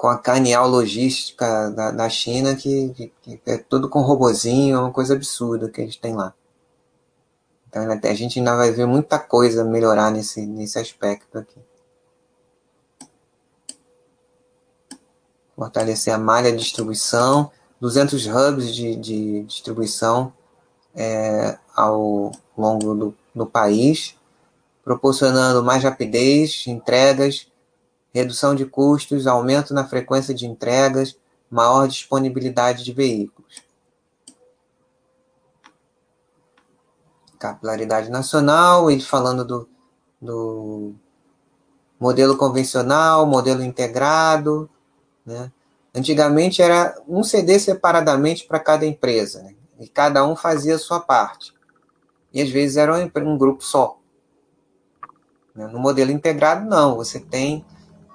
com 0.00 0.08
a 0.08 0.16
caneal 0.16 0.66
logística 0.66 1.70
da, 1.72 1.90
da 1.90 2.08
China, 2.08 2.56
que, 2.56 3.12
que, 3.20 3.38
é 3.44 3.58
tudo 3.58 3.86
com 3.86 4.00
robozinho, 4.00 4.74
é 4.74 4.80
uma 4.80 4.90
coisa 4.90 5.12
absurda 5.12 5.68
que 5.68 5.78
eles 5.78 5.96
têm 5.96 6.14
lá. 6.14 6.32
Então 7.68 7.82
a 7.82 8.14
gente 8.14 8.38
ainda 8.38 8.56
vai 8.56 8.72
ver 8.72 8.86
muita 8.86 9.18
coisa 9.18 9.62
melhorar 9.62 10.10
nesse, 10.10 10.46
nesse 10.46 10.78
aspecto 10.78 11.36
aqui. 11.36 11.60
Fortalecer 15.54 16.14
a 16.14 16.18
malha 16.18 16.50
de 16.50 16.56
distribuição, 16.56 17.52
200 17.78 18.26
hubs 18.26 18.74
de, 18.74 18.96
de 18.96 19.42
distribuição 19.42 20.32
é, 20.94 21.58
ao 21.76 22.32
longo 22.56 22.94
do, 22.94 23.14
do 23.34 23.44
país, 23.44 24.16
proporcionando 24.82 25.62
mais 25.62 25.84
rapidez, 25.84 26.64
entregas, 26.66 27.49
redução 28.12 28.54
de 28.54 28.66
custos, 28.66 29.26
aumento 29.26 29.72
na 29.72 29.86
frequência 29.86 30.34
de 30.34 30.46
entregas, 30.46 31.16
maior 31.50 31.86
disponibilidade 31.86 32.84
de 32.84 32.92
veículos. 32.92 33.62
Capilaridade 37.38 38.10
nacional, 38.10 38.90
ele 38.90 39.00
falando 39.00 39.44
do, 39.44 39.68
do 40.20 40.94
modelo 41.98 42.36
convencional, 42.36 43.26
modelo 43.26 43.62
integrado. 43.62 44.68
Né? 45.24 45.50
Antigamente 45.94 46.62
era 46.62 46.96
um 47.08 47.22
CD 47.22 47.58
separadamente 47.58 48.46
para 48.46 48.60
cada 48.60 48.86
empresa. 48.86 49.42
Né? 49.42 49.54
E 49.78 49.88
cada 49.88 50.26
um 50.26 50.36
fazia 50.36 50.76
a 50.76 50.78
sua 50.78 51.00
parte. 51.00 51.54
E 52.32 52.40
às 52.40 52.48
vezes 52.48 52.76
era 52.76 52.94
um, 52.94 53.10
um 53.28 53.38
grupo 53.38 53.64
só. 53.64 53.98
Né? 55.54 55.66
No 55.66 55.78
modelo 55.78 56.10
integrado, 56.10 56.64
não. 56.64 56.96
Você 56.96 57.18
tem, 57.18 57.64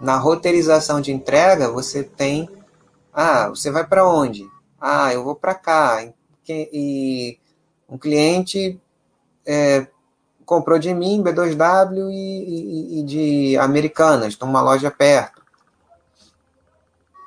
na 0.05 0.17
roteirização 0.17 1.01
de 1.01 1.11
entrega, 1.11 1.71
você 1.71 2.03
tem. 2.03 2.47
Ah, 3.11 3.49
você 3.49 3.71
vai 3.71 3.83
para 3.83 4.07
onde? 4.07 4.47
Ah, 4.79 5.11
eu 5.11 5.23
vou 5.23 5.35
para 5.35 5.55
cá. 5.55 6.07
E 6.47 7.39
um 7.89 7.97
cliente 7.97 8.79
é, 9.43 9.87
comprou 10.45 10.77
de 10.77 10.93
mim, 10.93 11.23
B2W 11.23 12.11
e, 12.11 12.13
e, 12.13 12.99
e 12.99 13.03
de 13.03 13.57
Americanas, 13.57 14.35
tem 14.35 14.47
uma 14.47 14.61
loja 14.61 14.91
perto. 14.91 15.43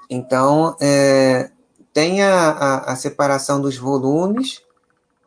Então, 0.09 0.77
é, 0.81 1.51
tem 1.93 2.23
a, 2.23 2.51
a, 2.51 2.93
a 2.93 2.97
separação 2.97 3.61
dos 3.61 3.77
volumes 3.77 4.63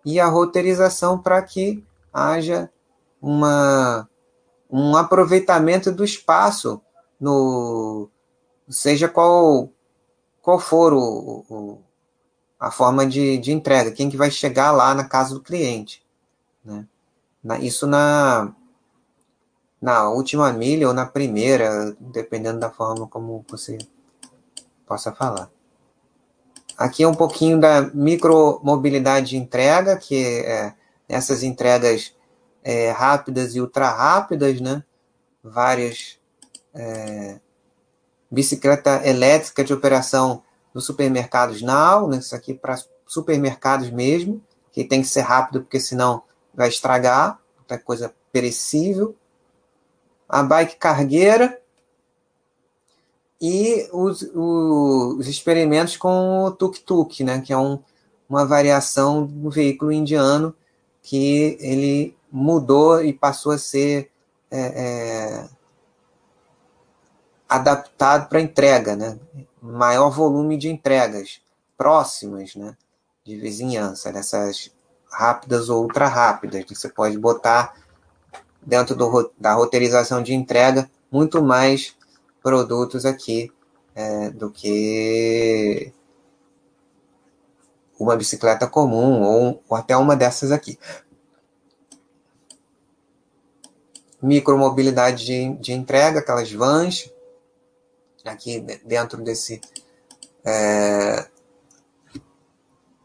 e 0.05 0.21
a 0.21 0.27
roteirização 0.27 1.19
para 1.19 1.41
que 1.41 1.83
haja 2.13 2.69
uma, 3.21 4.07
um 4.71 4.95
aproveitamento 4.95 5.91
do 5.91 6.05
espaço 6.05 6.81
no 7.21 8.09
seja 8.67 9.07
qual 9.07 9.69
qual 10.41 10.59
for 10.59 10.91
o, 10.91 11.45
o, 11.47 11.81
a 12.59 12.71
forma 12.71 13.05
de, 13.05 13.37
de 13.37 13.51
entrega, 13.51 13.91
quem 13.91 14.09
que 14.09 14.17
vai 14.17 14.31
chegar 14.31 14.71
lá 14.71 14.95
na 14.95 15.03
casa 15.03 15.35
do 15.35 15.41
cliente, 15.41 16.03
né? 16.65 16.87
Na, 17.43 17.59
isso 17.59 17.85
na 17.85 18.53
na 19.79 20.09
última 20.09 20.51
milha 20.53 20.87
ou 20.87 20.93
na 20.93 21.05
primeira, 21.05 21.95
dependendo 21.99 22.59
da 22.59 22.69
forma 22.69 23.07
como 23.07 23.43
você 23.49 23.79
possa 24.85 25.11
falar. 25.11 25.49
Aqui 26.77 27.03
é 27.03 27.07
um 27.07 27.15
pouquinho 27.15 27.59
da 27.59 27.81
micromobilidade 27.93 29.31
de 29.31 29.37
entrega, 29.37 29.97
que 29.97 30.43
é 30.45 30.73
essas 31.09 31.43
entregas 31.43 32.15
é, 32.63 32.91
rápidas 32.91 33.55
e 33.55 33.61
ultra 33.61 33.89
rápidas, 33.89 34.61
né? 34.61 34.83
Várias 35.43 36.20
é, 36.73 37.39
bicicleta 38.29 39.05
elétrica 39.07 39.63
de 39.63 39.73
operação 39.73 40.43
nos 40.73 40.85
supermercados 40.85 41.61
Now, 41.61 42.07
né? 42.07 42.17
Isso 42.17 42.35
aqui 42.35 42.53
para 42.53 42.77
supermercados 43.05 43.89
mesmo, 43.89 44.41
que 44.71 44.83
tem 44.83 45.01
que 45.01 45.07
ser 45.07 45.21
rápido 45.21 45.61
porque 45.61 45.79
senão 45.79 46.23
vai 46.53 46.69
estragar, 46.69 47.39
é 47.69 47.77
coisa 47.77 48.13
perecível. 48.31 49.15
A 50.27 50.43
bike 50.43 50.75
cargueira, 50.77 51.61
e 53.41 53.89
os, 53.91 54.21
os 54.21 55.27
experimentos 55.27 55.97
com 55.97 56.43
o 56.43 56.51
tuk-tuk, 56.51 57.23
né, 57.23 57.41
que 57.41 57.51
é 57.51 57.57
um, 57.57 57.79
uma 58.29 58.45
variação 58.45 59.25
do 59.25 59.49
veículo 59.49 59.91
indiano 59.91 60.55
que 61.01 61.57
ele 61.59 62.15
mudou 62.31 63.03
e 63.03 63.11
passou 63.11 63.51
a 63.51 63.57
ser 63.57 64.11
é, 64.51 64.59
é, 64.59 65.49
adaptado 67.51 68.29
para 68.29 68.39
entrega, 68.39 68.95
né? 68.95 69.19
maior 69.61 70.09
volume 70.09 70.57
de 70.57 70.69
entregas 70.69 71.41
próximas 71.77 72.55
né? 72.55 72.77
de 73.25 73.35
vizinhança, 73.35 74.09
dessas 74.09 74.71
rápidas 75.11 75.67
ou 75.67 75.83
ultra 75.83 76.07
rápidas. 76.07 76.63
Você 76.69 76.87
pode 76.87 77.17
botar 77.17 77.75
dentro 78.61 78.95
do, 78.95 79.33
da 79.37 79.53
roteirização 79.53 80.23
de 80.23 80.33
entrega 80.33 80.89
muito 81.11 81.43
mais 81.43 81.93
produtos 82.41 83.05
aqui 83.05 83.51
é, 83.93 84.29
do 84.29 84.49
que 84.49 85.91
uma 87.99 88.15
bicicleta 88.15 88.65
comum 88.65 89.23
ou, 89.23 89.61
ou 89.67 89.77
até 89.77 89.97
uma 89.97 90.15
dessas 90.15 90.53
aqui. 90.53 90.79
Micromobilidade 94.21 95.25
de, 95.25 95.53
de 95.55 95.73
entrega, 95.73 96.19
aquelas 96.19 96.49
vans, 96.49 97.11
aqui 98.25 98.59
dentro 98.85 99.21
desse 99.21 99.61
é, 100.43 101.27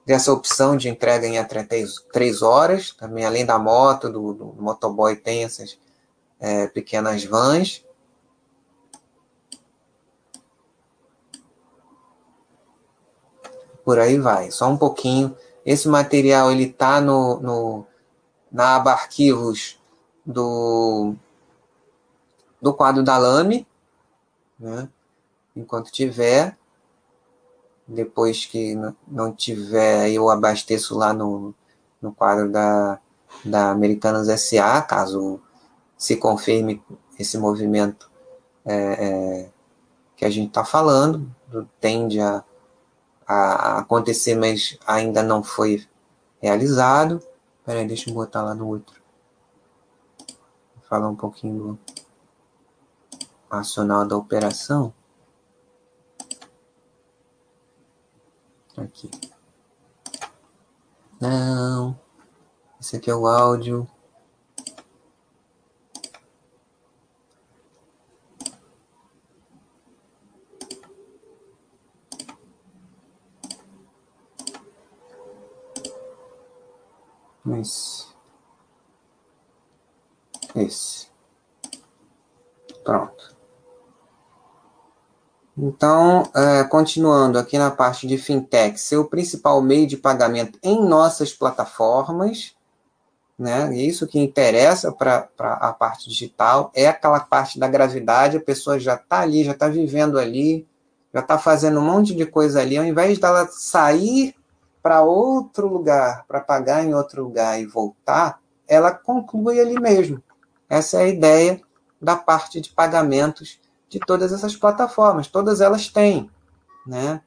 dessa 0.04 0.32
opção 0.32 0.76
de 0.76 0.88
entrega 0.88 1.26
em 1.26 1.38
até 1.38 1.64
3 2.12 2.42
horas, 2.42 2.92
também 2.92 3.24
além 3.24 3.44
da 3.44 3.58
moto, 3.58 4.08
do, 4.08 4.32
do 4.32 4.62
motoboy 4.62 5.16
tem 5.16 5.44
essas 5.44 5.78
é, 6.38 6.68
pequenas 6.68 7.24
vans. 7.24 7.84
por 13.86 14.00
aí 14.00 14.18
vai. 14.18 14.50
Só 14.50 14.68
um 14.68 14.76
pouquinho. 14.76 15.36
Esse 15.64 15.86
material 15.86 16.50
ele 16.50 16.64
está 16.64 17.00
no, 17.00 17.38
no, 17.38 17.86
na 18.50 18.74
aba 18.74 18.90
arquivos 18.90 19.78
do, 20.24 21.14
do 22.60 22.74
quadro 22.74 23.04
da 23.04 23.16
Lame, 23.16 23.64
né? 24.58 24.88
Enquanto 25.56 25.90
tiver. 25.90 26.56
Depois 27.88 28.44
que 28.44 28.76
não 29.06 29.32
tiver, 29.32 30.10
eu 30.10 30.28
abasteço 30.28 30.96
lá 30.96 31.12
no, 31.12 31.54
no 32.02 32.12
quadro 32.12 32.50
da, 32.50 33.00
da 33.44 33.70
Americanas 33.70 34.28
SA, 34.40 34.82
caso 34.82 35.40
se 35.96 36.16
confirme 36.16 36.82
esse 37.18 37.38
movimento 37.38 38.10
é, 38.64 38.74
é, 38.74 39.50
que 40.16 40.24
a 40.24 40.30
gente 40.30 40.48
está 40.48 40.64
falando, 40.64 41.32
tende 41.80 42.20
a 42.20 42.44
a 43.26 43.78
acontecer, 43.78 44.36
mas 44.36 44.78
ainda 44.86 45.22
não 45.22 45.42
foi 45.42 45.84
realizado. 46.40 47.20
Espera 47.58 47.80
aí, 47.80 47.86
deixa 47.86 48.08
eu 48.08 48.14
botar 48.14 48.42
lá 48.42 48.54
no 48.54 48.68
outro. 48.68 49.02
Falar 50.88 51.08
um 51.08 51.16
pouquinho 51.16 51.58
do 51.58 51.78
racional 53.50 54.06
da 54.06 54.16
operação. 54.16 54.94
Aqui. 58.76 59.10
Não. 61.18 61.98
Esse 62.78 62.96
aqui 62.96 63.10
é 63.10 63.14
o 63.14 63.26
áudio. 63.26 63.88
Esse. 77.58 78.06
Esse. 80.54 81.10
Pronto. 82.84 83.25
Então, 85.58 86.30
é, 86.34 86.64
continuando 86.64 87.38
aqui 87.38 87.56
na 87.56 87.70
parte 87.70 88.06
de 88.06 88.18
fintech, 88.18 88.78
seu 88.78 89.06
principal 89.06 89.62
meio 89.62 89.86
de 89.86 89.96
pagamento 89.96 90.58
em 90.62 90.84
nossas 90.84 91.32
plataformas, 91.32 92.54
né? 93.38 93.74
Isso 93.74 94.06
que 94.06 94.18
interessa 94.18 94.92
para 94.92 95.28
a 95.38 95.72
parte 95.72 96.08
digital 96.10 96.70
é 96.74 96.86
aquela 96.86 97.20
parte 97.20 97.58
da 97.58 97.68
gravidade, 97.68 98.36
a 98.36 98.40
pessoa 98.40 98.78
já 98.78 98.94
está 98.94 99.20
ali, 99.20 99.44
já 99.44 99.52
está 99.52 99.66
vivendo 99.68 100.18
ali, 100.18 100.66
já 101.12 101.20
está 101.20 101.38
fazendo 101.38 101.80
um 101.80 101.84
monte 101.84 102.14
de 102.14 102.26
coisa 102.26 102.60
ali, 102.60 102.76
ao 102.76 102.84
invés 102.84 103.18
dela 103.18 103.46
sair 103.50 104.34
para 104.82 105.02
outro 105.02 105.68
lugar, 105.68 106.24
para 106.28 106.40
pagar 106.40 106.84
em 106.84 106.94
outro 106.94 107.24
lugar 107.24 107.60
e 107.60 107.66
voltar, 107.66 108.40
ela 108.68 108.92
conclui 108.92 109.58
ali 109.58 109.80
mesmo. 109.80 110.22
Essa 110.68 110.98
é 110.98 111.04
a 111.04 111.08
ideia 111.08 111.60
da 112.00 112.14
parte 112.14 112.60
de 112.60 112.70
pagamentos 112.70 113.58
de 113.88 113.98
todas 114.00 114.32
essas 114.32 114.56
plataformas. 114.56 115.28
Todas 115.28 115.60
elas 115.60 115.88
têm, 115.88 116.30
né? 116.86 117.22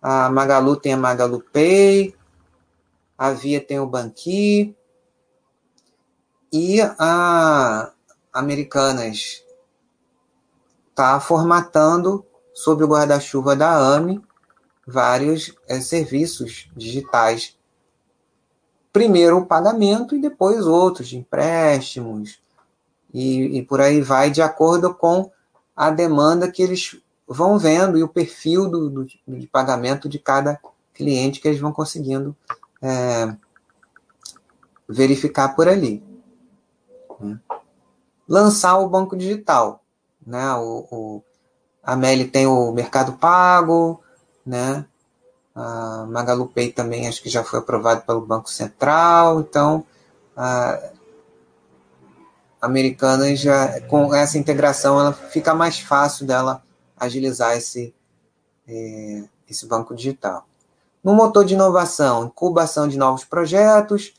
A 0.00 0.30
Magalu 0.30 0.76
tem 0.76 0.92
a 0.92 0.96
Magalu 0.96 1.42
Pay, 1.52 2.14
a 3.16 3.32
Via 3.32 3.60
tem 3.60 3.80
o 3.80 3.86
Banqui 3.86 4.76
e 6.52 6.80
a 6.80 7.92
Americanas 8.32 9.44
está 10.90 11.18
formatando 11.20 12.24
sob 12.54 12.84
o 12.84 12.88
guarda-chuva 12.88 13.54
da 13.56 13.76
AME 13.76 14.22
vários 14.86 15.54
é, 15.68 15.80
serviços 15.80 16.70
digitais. 16.74 17.56
Primeiro 18.90 19.38
o 19.38 19.46
pagamento 19.46 20.16
e 20.16 20.20
depois 20.20 20.66
outros, 20.66 21.08
de 21.08 21.18
empréstimos, 21.18 22.40
e, 23.12 23.58
e 23.58 23.62
por 23.62 23.80
aí 23.80 24.00
vai, 24.00 24.30
de 24.30 24.40
acordo 24.40 24.94
com 24.94 25.30
a 25.78 25.90
demanda 25.90 26.50
que 26.50 26.60
eles 26.60 26.96
vão 27.24 27.56
vendo 27.56 27.96
e 27.96 28.02
o 28.02 28.08
perfil 28.08 28.68
do, 28.68 28.90
do 28.90 29.04
de 29.04 29.46
pagamento 29.46 30.08
de 30.08 30.18
cada 30.18 30.60
cliente 30.92 31.38
que 31.38 31.46
eles 31.46 31.60
vão 31.60 31.72
conseguindo 31.72 32.36
é, 32.82 33.32
verificar 34.88 35.54
por 35.54 35.68
ali. 35.68 36.02
Né? 37.20 37.38
Lançar 38.28 38.76
o 38.78 38.88
banco 38.88 39.16
digital. 39.16 39.84
Né? 40.26 40.52
O, 40.54 40.88
o, 40.90 41.22
a 41.80 41.94
Meli 41.94 42.24
tem 42.24 42.44
o 42.44 42.72
Mercado 42.72 43.12
Pago, 43.12 44.02
né? 44.44 44.84
A 45.54 46.06
Magalu 46.08 46.48
Pay 46.48 46.72
também 46.72 47.06
acho 47.06 47.22
que 47.22 47.28
já 47.28 47.44
foi 47.44 47.60
aprovado 47.60 48.02
pelo 48.02 48.20
Banco 48.20 48.50
Central, 48.50 49.40
então 49.40 49.84
a, 50.36 50.90
americana 52.60 53.34
já 53.36 53.80
com 53.82 54.14
essa 54.14 54.38
integração 54.38 54.98
ela 54.98 55.12
fica 55.12 55.54
mais 55.54 55.78
fácil 55.78 56.26
dela 56.26 56.62
agilizar 56.96 57.56
esse 57.56 57.94
é, 58.66 59.24
esse 59.48 59.66
banco 59.66 59.94
digital. 59.94 60.46
No 61.02 61.14
motor 61.14 61.44
de 61.44 61.54
inovação, 61.54 62.26
incubação 62.26 62.86
de 62.86 62.98
novos 62.98 63.24
projetos, 63.24 64.12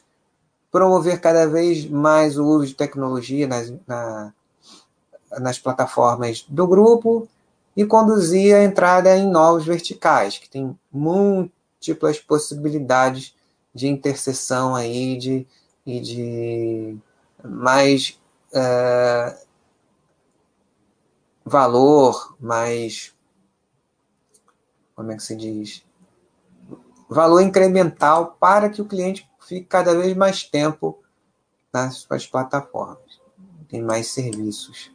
promover 0.71 1.19
cada 1.19 1.47
vez 1.47 1.87
mais 1.87 2.37
o 2.37 2.45
uso 2.45 2.67
de 2.67 2.73
tecnologia 2.73 3.47
nas, 3.47 3.71
na, 3.87 4.33
nas 5.39 5.59
plataformas 5.59 6.45
do 6.47 6.67
grupo 6.67 7.27
e 7.75 7.85
conduzir 7.85 8.55
a 8.55 8.63
entrada 8.63 9.15
em 9.15 9.29
novos 9.29 9.65
verticais, 9.65 10.37
que 10.37 10.49
tem 10.49 10.77
múltiplas 10.91 12.19
possibilidades 12.19 13.35
de 13.73 13.87
interseção 13.87 14.75
aí 14.75 15.17
de, 15.17 15.47
e 15.85 15.99
de 15.99 16.97
mais 17.43 18.18
é, 18.53 19.37
valor, 21.45 22.35
mais. 22.39 23.13
Como 24.95 25.11
é 25.11 25.15
que 25.15 25.23
se 25.23 25.35
diz? 25.35 25.83
Valor 27.09 27.41
incremental 27.41 28.37
para 28.39 28.69
que 28.69 28.81
o 28.81 28.85
cliente 28.85 29.29
fique 29.39 29.65
cada 29.65 29.97
vez 29.97 30.15
mais 30.15 30.43
tempo 30.43 30.99
nas 31.73 31.97
suas 31.97 32.27
plataformas. 32.27 33.19
Tem 33.67 33.81
mais 33.81 34.07
serviços. 34.07 34.91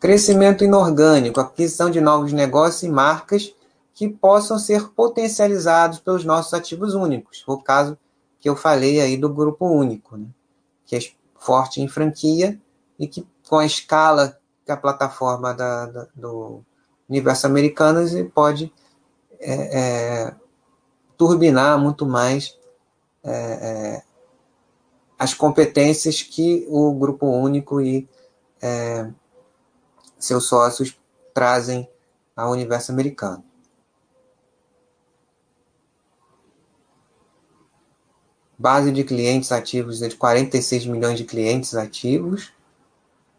Crescimento 0.00 0.64
inorgânico, 0.64 1.40
aquisição 1.40 1.88
de 1.90 2.00
novos 2.00 2.32
negócios 2.32 2.82
e 2.82 2.88
marcas 2.88 3.54
que 3.94 4.08
possam 4.08 4.58
ser 4.58 4.88
potencializados 4.88 6.00
pelos 6.00 6.24
nossos 6.24 6.52
ativos 6.52 6.94
únicos. 6.94 7.44
O 7.46 7.56
caso 7.58 7.96
que 8.40 8.48
eu 8.48 8.56
falei 8.56 9.00
aí 9.00 9.16
do 9.16 9.32
grupo 9.32 9.66
único, 9.66 10.16
né? 10.16 10.26
que 10.84 10.96
as 10.96 11.14
forte 11.42 11.80
em 11.80 11.88
franquia 11.88 12.58
e 12.98 13.06
que 13.06 13.26
com 13.48 13.58
a 13.58 13.66
escala 13.66 14.38
que 14.64 14.70
a 14.70 14.76
plataforma 14.76 15.52
da, 15.52 15.86
da, 15.86 16.08
do 16.14 16.62
universo 17.08 17.46
americano 17.46 18.00
pode 18.30 18.72
é, 19.40 19.80
é, 19.80 20.34
turbinar 21.16 21.78
muito 21.78 22.06
mais 22.06 22.56
é, 23.24 23.32
é, 23.32 24.02
as 25.18 25.34
competências 25.34 26.22
que 26.22 26.64
o 26.68 26.92
grupo 26.94 27.26
único 27.26 27.80
e 27.80 28.08
é, 28.60 29.10
seus 30.18 30.46
sócios 30.46 30.98
trazem 31.34 31.88
ao 32.36 32.52
universo 32.52 32.92
americano. 32.92 33.44
Base 38.62 38.92
de 38.92 39.02
clientes 39.02 39.50
ativos 39.50 39.98
de 39.98 40.14
46 40.14 40.86
milhões 40.86 41.18
de 41.18 41.24
clientes 41.24 41.74
ativos, 41.74 42.52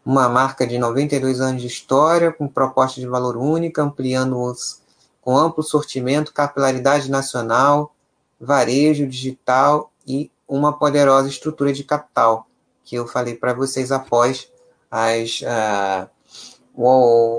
uma 0.04 0.28
marca 0.28 0.66
de 0.66 0.78
92 0.78 1.40
anos 1.40 1.62
de 1.62 1.66
história, 1.66 2.30
com 2.30 2.46
proposta 2.46 3.00
de 3.00 3.06
valor 3.06 3.34
única, 3.38 3.82
ampliando-os 3.82 4.82
com 5.22 5.34
amplo 5.38 5.62
sortimento, 5.62 6.30
capilaridade 6.30 7.10
nacional, 7.10 7.94
varejo 8.38 9.06
digital 9.06 9.90
e 10.06 10.30
uma 10.46 10.78
poderosa 10.78 11.26
estrutura 11.26 11.72
de 11.72 11.84
capital, 11.84 12.46
que 12.84 12.94
eu 12.94 13.06
falei 13.06 13.34
para 13.34 13.54
vocês 13.54 13.90
após 13.90 14.52
as, 14.90 15.40
uh, 15.40 16.06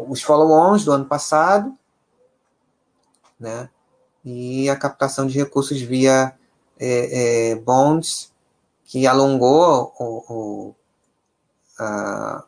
os 0.09 0.23
follow-ons 0.23 0.83
do 0.83 0.91
ano 0.91 1.05
passado, 1.05 1.71
né? 3.39 3.69
E 4.23 4.67
a 4.71 4.75
captação 4.75 5.27
de 5.27 5.37
recursos 5.37 5.79
via 5.79 6.35
é, 6.79 7.51
é, 7.51 7.55
bonds 7.55 8.31
que 8.85 9.07
alongou 9.07 9.93
o, 9.97 10.33
o, 10.33 10.75
a, 11.79 12.43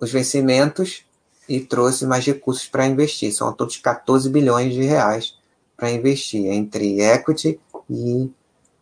os 0.00 0.10
vencimentos 0.10 1.04
e 1.48 1.60
trouxe 1.60 2.06
mais 2.06 2.24
recursos 2.24 2.66
para 2.66 2.86
investir. 2.86 3.32
São 3.32 3.52
todos 3.52 3.76
14 3.76 4.28
bilhões 4.28 4.72
de 4.72 4.82
reais 4.82 5.38
para 5.76 5.90
investir 5.90 6.46
entre 6.46 7.00
equity 7.00 7.60
e 7.88 8.30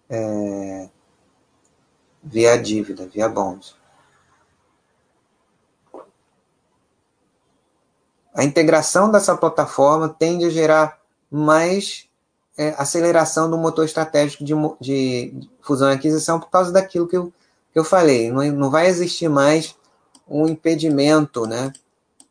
é, 0.08 0.88
via 2.22 2.56
dívida, 2.56 3.06
via 3.06 3.28
bonds. 3.28 3.74
A 8.34 8.44
integração 8.44 9.10
dessa 9.10 9.36
plataforma 9.36 10.08
tende 10.08 10.46
a 10.46 10.50
gerar 10.50 11.00
mais 11.30 12.08
é, 12.56 12.74
aceleração 12.76 13.50
do 13.50 13.56
motor 13.56 13.84
estratégico 13.84 14.44
de, 14.44 14.54
de, 14.80 15.48
fusão 15.60 15.90
e 15.90 15.94
aquisição 15.94 16.38
por 16.38 16.50
causa 16.50 16.72
daquilo 16.72 17.08
que 17.08 17.16
eu, 17.16 17.32
que 17.72 17.78
eu 17.78 17.84
falei. 17.84 18.30
Não, 18.30 18.44
não 18.52 18.70
vai 18.70 18.86
existir 18.86 19.28
mais 19.28 19.76
um 20.28 20.46
impedimento, 20.46 21.46
né? 21.46 21.72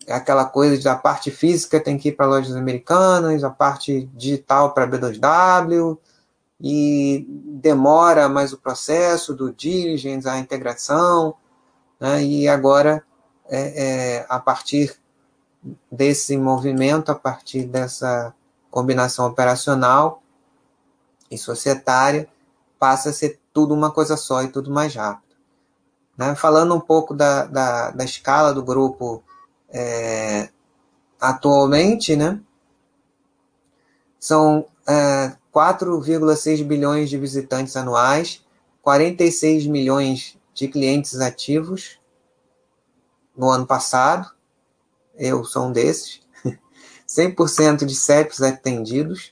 É 0.08 0.14
aquela 0.14 0.46
coisa 0.46 0.82
da 0.84 0.96
parte 0.96 1.30
física 1.30 1.80
tem 1.80 1.98
que 1.98 2.10
ir 2.10 2.14
para 2.14 2.26
lojas 2.26 2.56
americanas, 2.56 3.44
a 3.44 3.50
parte 3.50 4.10
digital 4.16 4.74
para 4.74 4.88
B2W, 4.88 5.98
e 6.60 7.26
demora 7.28 8.28
mais 8.28 8.54
o 8.54 8.58
processo 8.58 9.34
do 9.34 9.52
diligence, 9.52 10.28
a 10.28 10.38
integração, 10.38 11.36
né? 12.00 12.24
e 12.24 12.48
agora, 12.48 13.04
é, 13.48 14.18
é, 14.20 14.26
a 14.30 14.40
partir 14.40 14.96
desse 15.92 16.38
movimento, 16.38 17.12
a 17.12 17.16
partir 17.16 17.66
dessa 17.66 18.34
combinação 18.72 19.28
operacional 19.28 20.24
e 21.30 21.38
societária, 21.38 22.28
passa 22.80 23.10
a 23.10 23.14
ser 23.14 23.40
tudo 23.54 23.74
uma 23.74 23.92
coisa 23.92 24.18
só 24.18 24.42
e 24.42 24.48
tudo 24.48 24.72
mais 24.72 24.96
rápido. 24.96 25.36
Né? 26.18 26.34
Falando 26.36 26.74
um 26.74 26.80
pouco 26.80 27.14
da, 27.14 27.46
da, 27.46 27.92
da 27.92 28.04
escala 28.04 28.54
do 28.54 28.64
grupo 28.64 29.24
é, 29.70 30.50
atualmente, 31.20 32.16
né? 32.16 32.40
são 34.20 34.66
é, 34.88 35.36
4,6 35.54 36.64
bilhões 36.64 37.10
de 37.10 37.18
visitantes 37.18 37.76
anuais, 37.76 38.46
46 38.82 39.68
milhões 39.68 40.38
de 40.54 40.68
clientes 40.68 41.20
ativos 41.20 42.00
no 43.36 43.50
ano 43.50 43.66
passado. 43.66 44.32
Eu 45.16 45.44
sou 45.44 45.66
um 45.66 45.72
desses. 45.72 46.21
100% 47.12 47.86
de 47.86 47.94
CEPs 47.94 48.42
atendidos. 48.42 49.32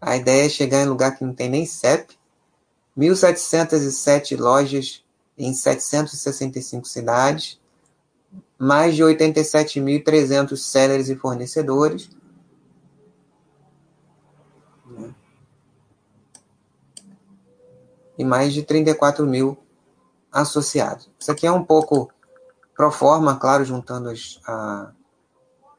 A 0.00 0.16
ideia 0.16 0.46
é 0.46 0.48
chegar 0.48 0.82
em 0.82 0.88
lugar 0.88 1.16
que 1.16 1.24
não 1.24 1.34
tem 1.34 1.50
nem 1.50 1.66
CEP. 1.66 2.18
1.707 2.96 4.38
lojas 4.38 5.04
em 5.36 5.52
765 5.52 6.88
cidades, 6.88 7.60
mais 8.58 8.96
de 8.96 9.02
87.300 9.02 10.56
sellers 10.56 11.10
e 11.10 11.16
fornecedores. 11.16 12.08
E 18.18 18.24
mais 18.24 18.54
de 18.54 18.62
34 18.62 19.26
mil 19.26 19.58
associados. 20.32 21.10
Isso 21.18 21.30
aqui 21.30 21.46
é 21.46 21.52
um 21.52 21.62
pouco 21.62 22.10
pro 22.74 22.90
forma, 22.90 23.36
claro, 23.36 23.62
juntando 23.62 24.08
as, 24.08 24.40
a, 24.46 24.90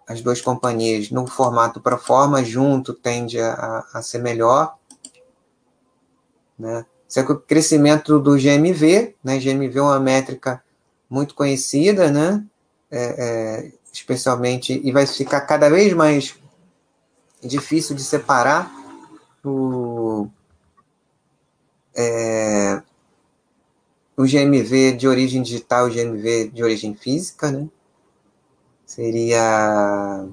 as 0.07 0.21
duas 0.21 0.39
companhias 0.39 1.11
no 1.11 1.27
formato 1.27 1.81
pro 1.81 1.97
forma, 1.97 2.43
junto 2.43 2.93
tende 2.93 3.39
a, 3.39 3.85
a 3.93 4.01
ser 4.01 4.19
melhor. 4.19 4.75
Né? 6.57 6.85
Isso 7.07 7.19
é 7.19 7.23
o 7.23 7.39
crescimento 7.39 8.19
do 8.19 8.37
GMV, 8.37 9.15
né? 9.23 9.37
GMV 9.37 9.77
é 9.77 9.81
uma 9.81 9.99
métrica 9.99 10.63
muito 11.09 11.35
conhecida, 11.35 12.09
né? 12.09 12.43
É, 12.89 12.99
é, 12.99 13.71
especialmente, 13.91 14.79
e 14.83 14.91
vai 14.91 15.05
ficar 15.05 15.41
cada 15.41 15.69
vez 15.69 15.93
mais 15.93 16.35
difícil 17.43 17.95
de 17.95 18.03
separar 18.03 18.71
o, 19.43 20.27
é, 21.95 22.81
o 24.15 24.23
GMV 24.23 24.93
de 24.93 25.07
origem 25.07 25.41
digital 25.41 25.87
e 25.87 25.91
o 25.91 25.93
GMV 25.93 26.49
de 26.49 26.63
origem 26.63 26.93
física, 26.95 27.51
né? 27.51 27.67
Seria 28.97 30.27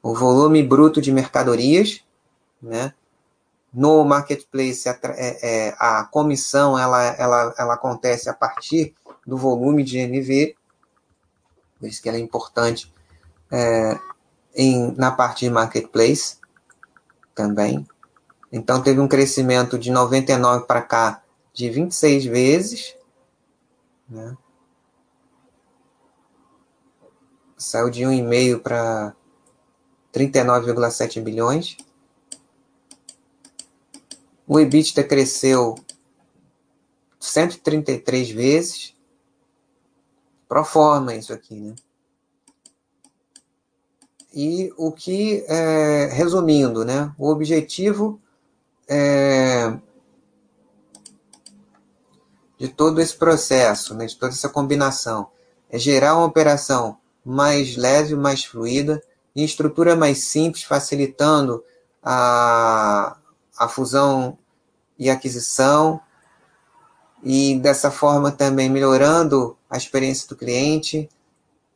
o 0.00 0.14
volume 0.14 0.62
bruto 0.62 1.02
de 1.02 1.10
mercadorias, 1.10 2.04
né? 2.62 2.94
No 3.74 4.04
marketplace, 4.04 4.88
a, 4.88 4.96
é, 5.06 5.66
é, 5.68 5.74
a 5.76 6.04
comissão 6.04 6.78
ela, 6.78 7.02
ela, 7.02 7.52
ela 7.58 7.74
acontece 7.74 8.30
a 8.30 8.32
partir 8.32 8.94
do 9.26 9.36
volume 9.36 9.82
de 9.82 9.98
GMV, 10.06 10.56
por 11.80 11.88
isso 11.88 12.00
que 12.00 12.08
ela 12.08 12.16
é 12.16 12.20
importante 12.20 12.94
é, 13.50 13.98
em, 14.54 14.94
na 14.96 15.10
parte 15.10 15.44
de 15.46 15.50
marketplace 15.50 16.36
também. 17.34 17.84
Então, 18.52 18.80
teve 18.80 19.00
um 19.00 19.08
crescimento 19.08 19.76
de 19.76 19.90
99 19.90 20.64
para 20.64 20.82
cá 20.82 21.24
de 21.52 21.68
26 21.68 22.24
vezes. 22.26 22.96
Né? 24.08 24.36
Saiu 27.60 27.90
de 27.90 28.02
1,5 28.02 28.60
para 28.60 29.14
39,7 30.14 31.22
bilhões. 31.22 31.76
O 34.46 34.58
EBITDA 34.58 35.04
cresceu 35.04 35.74
133 37.20 38.30
vezes. 38.30 38.96
Pro 40.48 40.64
forma 40.64 41.14
isso 41.14 41.32
aqui, 41.34 41.54
né? 41.54 41.74
E 44.32 44.72
o 44.76 44.90
que, 44.90 45.44
é, 45.46 46.06
resumindo, 46.06 46.84
né? 46.84 47.14
O 47.18 47.28
objetivo 47.28 48.20
é, 48.88 49.76
de 52.56 52.68
todo 52.68 53.00
esse 53.00 53.16
processo, 53.16 53.94
né, 53.94 54.06
de 54.06 54.16
toda 54.16 54.32
essa 54.32 54.48
combinação, 54.48 55.30
é 55.68 55.78
gerar 55.78 56.16
uma 56.16 56.26
operação 56.26 56.99
mais 57.24 57.76
leve, 57.76 58.14
mais 58.14 58.44
fluida, 58.44 59.02
em 59.34 59.44
estrutura 59.44 59.94
mais 59.94 60.24
simples, 60.24 60.64
facilitando 60.64 61.62
a, 62.02 63.16
a 63.56 63.68
fusão 63.68 64.38
e 64.98 65.08
aquisição, 65.08 66.00
e 67.22 67.58
dessa 67.58 67.90
forma 67.90 68.32
também 68.32 68.70
melhorando 68.70 69.56
a 69.68 69.76
experiência 69.76 70.28
do 70.28 70.36
cliente, 70.36 71.08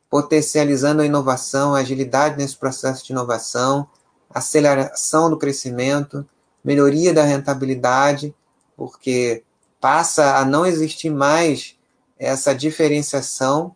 potencializando 0.09 1.01
a 1.01 1.05
inovação, 1.05 1.75
a 1.75 1.79
agilidade 1.79 2.37
nesse 2.37 2.57
processo 2.57 3.05
de 3.05 3.11
inovação, 3.11 3.87
aceleração 4.29 5.29
do 5.29 5.37
crescimento, 5.37 6.27
melhoria 6.63 7.13
da 7.13 7.23
rentabilidade, 7.23 8.33
porque 8.75 9.43
passa 9.79 10.37
a 10.37 10.45
não 10.45 10.65
existir 10.65 11.09
mais 11.09 11.77
essa 12.17 12.53
diferenciação 12.55 13.75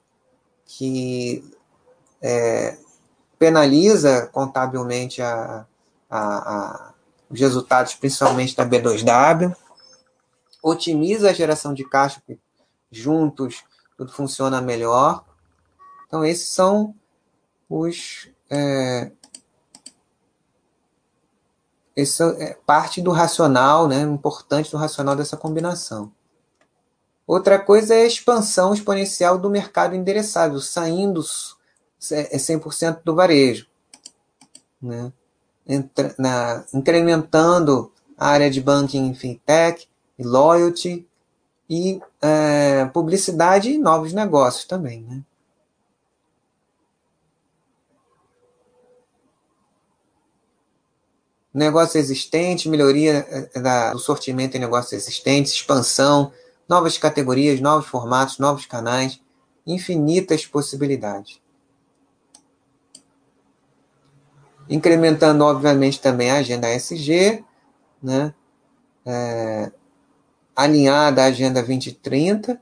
que 0.66 1.44
é, 2.22 2.78
penaliza 3.38 4.28
contabilmente 4.28 5.22
a, 5.22 5.66
a, 6.10 6.20
a 6.20 6.94
os 7.30 7.40
resultados, 7.40 7.94
principalmente 7.94 8.56
da 8.56 8.66
B2W, 8.66 9.56
otimiza 10.64 11.30
a 11.30 11.34
geração 11.34 11.74
de 11.74 11.88
caixa, 11.88 12.22
juntos 12.91 13.64
tudo 13.96 14.12
funciona 14.12 14.62
melhor. 14.62 15.26
Então, 16.08 16.24
esses 16.24 16.50
são 16.50 16.96
os. 17.70 18.30
É, 18.50 19.12
esse 21.96 22.24
é 22.24 22.58
parte 22.66 23.02
do 23.02 23.12
racional, 23.12 23.88
né, 23.88 24.02
importante 24.02 24.72
do 24.72 24.78
racional 24.78 25.18
dessa 25.18 25.36
combinação. 25.36 26.14
Outra 27.28 27.60
coisa 27.60 27.94
é 27.94 28.04
a 28.04 28.08
expansão 28.08 28.74
exponencial 28.74 29.38
do 29.38 29.50
mercado 29.50 29.94
endereçável, 29.94 30.62
saindo 30.62 31.22
é 32.11 32.38
100% 32.38 33.01
do 33.03 33.15
varejo. 33.15 33.67
Né? 34.81 35.11
na, 36.17 36.65
incrementando 36.73 37.91
a 38.17 38.30
área 38.30 38.49
de 38.49 38.59
banking 38.59 39.13
fintech 39.13 39.88
e 40.17 40.23
loyalty 40.23 41.07
e 41.69 42.01
é, 42.21 42.85
publicidade 42.85 43.71
e 43.71 43.77
novos 43.77 44.11
negócios 44.11 44.65
também, 44.65 45.03
né? 45.03 45.21
Negócio 51.53 51.99
existente, 51.99 52.69
melhoria 52.69 53.26
é, 53.53 53.59
da, 53.59 53.91
do 53.91 53.99
sortimento 53.99 54.55
em 54.55 54.59
negócios 54.59 54.93
existentes, 54.93 55.53
expansão, 55.53 56.31
novas 56.67 56.97
categorias, 56.97 57.59
novos 57.59 57.88
formatos, 57.88 58.38
novos 58.38 58.65
canais, 58.65 59.19
infinitas 59.65 60.45
possibilidades. 60.45 61.39
Incrementando, 64.70 65.44
obviamente, 65.44 66.00
também 66.00 66.30
a 66.30 66.38
agenda 66.38 66.70
SG, 66.70 67.44
né? 68.02 68.34
É, 69.06 69.72
alinhada 70.56 71.24
à 71.24 71.26
Agenda 71.26 71.62
2030, 71.62 72.62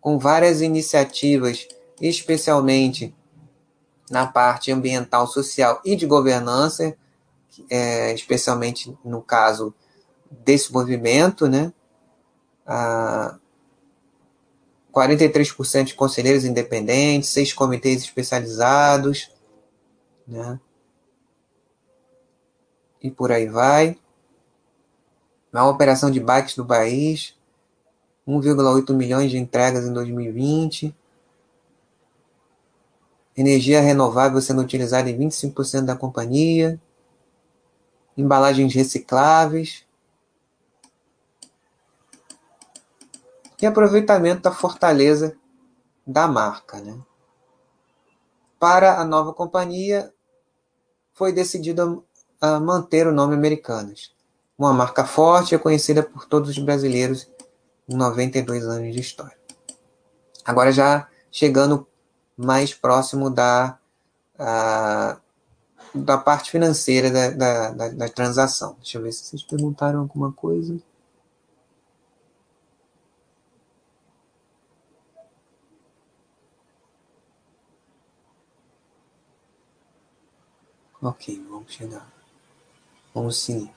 com 0.00 0.18
várias 0.18 0.60
iniciativas, 0.60 1.66
especialmente 2.00 3.14
na 4.10 4.26
parte 4.26 4.70
ambiental, 4.70 5.26
social 5.26 5.80
e 5.84 5.96
de 5.96 6.06
governança, 6.06 6.94
é, 7.70 8.12
especialmente 8.12 8.96
no 9.04 9.22
caso 9.22 9.74
desse 10.30 10.72
movimento, 10.72 11.48
né? 11.48 11.72
Ah, 12.66 13.38
43% 14.92 15.84
de 15.84 15.94
conselheiros 15.94 16.44
independentes, 16.44 17.30
seis 17.30 17.52
comitês 17.52 18.02
especializados, 18.02 19.30
né? 20.26 20.60
E 23.02 23.10
por 23.10 23.32
aí 23.32 23.46
vai. 23.46 23.98
Na 25.50 25.66
operação 25.68 26.10
de 26.10 26.20
bikes 26.20 26.54
do 26.54 26.64
país, 26.64 27.36
1,8 28.26 28.94
milhões 28.94 29.30
de 29.30 29.38
entregas 29.38 29.84
em 29.84 29.92
2020. 29.92 30.94
Energia 33.36 33.80
renovável 33.80 34.40
sendo 34.40 34.62
utilizada 34.62 35.10
em 35.10 35.18
25% 35.18 35.84
da 35.84 35.96
companhia. 35.96 36.80
Embalagens 38.16 38.74
recicláveis. 38.74 39.84
E 43.60 43.66
aproveitamento 43.66 44.42
da 44.42 44.52
fortaleza 44.52 45.36
da 46.06 46.26
marca. 46.26 46.80
Né? 46.80 46.98
Para 48.58 49.00
a 49.00 49.04
nova 49.04 49.32
companhia, 49.32 50.12
foi 51.12 51.32
decidido 51.32 52.04
a 52.42 52.58
manter 52.58 53.06
o 53.06 53.12
nome 53.12 53.34
Americanas. 53.34 54.10
Uma 54.58 54.72
marca 54.72 55.04
forte 55.04 55.54
e 55.54 55.58
conhecida 55.58 56.02
por 56.02 56.26
todos 56.26 56.50
os 56.50 56.58
brasileiros 56.58 57.30
em 57.88 57.94
92 57.94 58.64
anos 58.64 58.92
de 58.92 59.00
história. 59.00 59.36
Agora 60.44 60.72
já 60.72 61.08
chegando 61.30 61.86
mais 62.36 62.74
próximo 62.74 63.30
da, 63.30 63.78
a, 64.36 65.20
da 65.94 66.18
parte 66.18 66.50
financeira 66.50 67.10
da, 67.10 67.30
da, 67.30 67.70
da, 67.70 67.88
da 67.90 68.08
transação. 68.08 68.74
Deixa 68.80 68.98
eu 68.98 69.02
ver 69.02 69.12
se 69.12 69.24
vocês 69.24 69.42
perguntaram 69.44 70.00
alguma 70.00 70.32
coisa. 70.32 70.76
Ok, 81.00 81.44
vamos 81.48 81.72
chegar. 81.72 82.21
Seguir. 83.30 83.72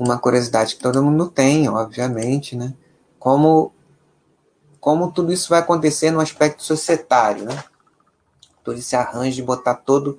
uma 0.00 0.18
curiosidade 0.18 0.76
que 0.76 0.82
todo 0.82 1.02
mundo 1.04 1.28
tem, 1.28 1.68
obviamente, 1.68 2.56
né? 2.56 2.72
Como, 3.18 3.70
como 4.80 5.12
tudo 5.12 5.30
isso 5.30 5.50
vai 5.50 5.58
acontecer 5.58 6.10
no 6.10 6.20
aspecto 6.20 6.62
societário, 6.62 7.44
né? 7.44 7.62
Todo 8.64 8.78
esse 8.78 8.96
arranjo 8.96 9.36
de 9.36 9.42
botar 9.42 9.74
todo, 9.74 10.18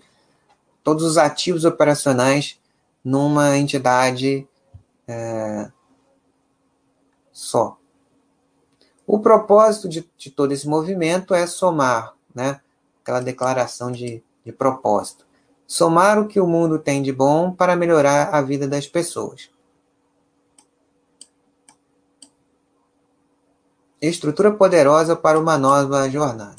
todos 0.84 1.04
os 1.04 1.18
ativos 1.18 1.66
operacionais 1.66 2.60
numa 3.04 3.58
entidade 3.58 4.48
é, 5.08 5.72
só. 7.32 7.76
O 9.08 9.18
propósito 9.18 9.90
de, 9.90 10.08
de, 10.16 10.30
todo 10.30 10.52
esse 10.52 10.68
movimento 10.68 11.34
é 11.34 11.48
somar, 11.48 12.14
né? 12.36 12.62
Aquela 13.02 13.20
declaração 13.20 13.92
de, 13.92 14.24
de 14.46 14.52
propósito. 14.52 15.26
Somar 15.68 16.20
o 16.20 16.28
que 16.28 16.40
o 16.40 16.48
mundo 16.48 16.78
tem 16.78 17.02
de 17.02 17.12
bom 17.12 17.52
para 17.52 17.76
melhorar 17.76 18.30
a 18.34 18.42
vida 18.42 18.68
das 18.68 18.88
pessoas. 18.88 19.50
Estrutura 24.02 24.52
poderosa 24.52 25.16
para 25.16 25.40
uma 25.40 25.58
nova 25.58 26.10
jornada. 26.10 26.56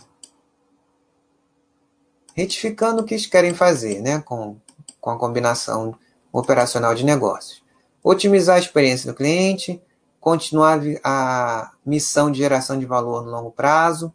Retificando 2.34 3.02
o 3.02 3.04
que 3.04 3.14
eles 3.14 3.26
querem 3.26 3.52
fazer, 3.52 4.00
né? 4.00 4.20
Com, 4.20 4.56
com 5.00 5.10
a 5.10 5.18
combinação 5.18 5.94
operacional 6.32 6.94
de 6.94 7.04
negócios. 7.04 7.62
Otimizar 8.02 8.56
a 8.56 8.60
experiência 8.60 9.10
do 9.10 9.16
cliente, 9.16 9.82
continuar 10.18 10.80
a 11.04 11.72
missão 11.84 12.30
de 12.30 12.38
geração 12.38 12.78
de 12.78 12.86
valor 12.86 13.24
no 13.24 13.30
longo 13.30 13.50
prazo, 13.50 14.12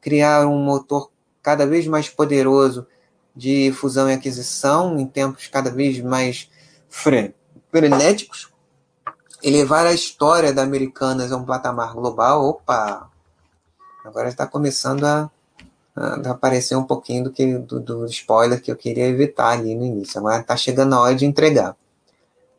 criar 0.00 0.46
um 0.46 0.58
motor 0.58 1.10
cada 1.42 1.66
vez 1.66 1.86
mais 1.86 2.08
poderoso 2.08 2.86
de 3.34 3.72
fusão 3.72 4.10
e 4.10 4.14
aquisição 4.14 4.98
em 4.98 5.06
tempos 5.06 5.46
cada 5.46 5.70
vez 5.70 6.00
mais 6.00 6.50
frenéticos, 6.88 8.50
elevar 9.42 9.86
a 9.86 9.92
história 9.92 10.52
da 10.52 10.62
Americanas 10.62 11.32
a 11.32 11.36
um 11.36 11.44
patamar 11.44 11.94
global. 11.94 12.44
Opa! 12.44 13.08
Agora 14.04 14.28
está 14.28 14.46
começando 14.46 15.04
a, 15.04 15.30
a, 15.94 16.30
aparecer 16.30 16.76
um 16.76 16.84
pouquinho 16.84 17.24
do, 17.24 17.30
que, 17.30 17.58
do, 17.58 17.80
do 17.80 18.06
spoiler 18.06 18.60
que 18.60 18.70
eu 18.70 18.76
queria 18.76 19.06
evitar 19.06 19.50
ali 19.50 19.74
no 19.74 19.84
início. 19.84 20.18
Agora 20.18 20.40
está 20.40 20.56
chegando 20.56 20.94
a 20.94 21.00
hora 21.00 21.14
de 21.14 21.24
entregar 21.24 21.76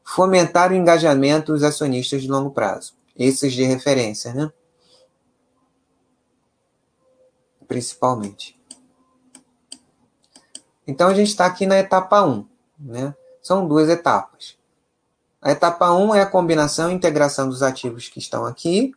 fomentar 0.04 0.72
o 0.72 0.76
engajamento 0.76 1.54
dos 1.54 1.64
acionistas 1.64 2.22
de 2.22 2.28
longo 2.28 2.52
prazo, 2.52 2.94
esses 3.18 3.54
de 3.54 3.64
referência, 3.64 4.34
né? 4.34 4.52
Principalmente. 7.68 8.60
Então 10.88 11.10
a 11.10 11.14
gente 11.14 11.30
está 11.30 11.46
aqui 11.46 11.66
na 11.66 11.78
etapa 11.78 12.24
1, 12.24 12.46
né? 12.80 13.16
São 13.42 13.68
duas 13.68 13.90
etapas. 13.90 14.58
A 15.42 15.52
etapa 15.52 15.92
1 15.92 16.16
é 16.16 16.22
a 16.22 16.26
combinação 16.26 16.92
e 16.92 16.94
integração 16.94 17.50
dos 17.50 17.64
ativos 17.64 18.08
que 18.08 18.20
estão 18.20 18.46
aqui, 18.46 18.94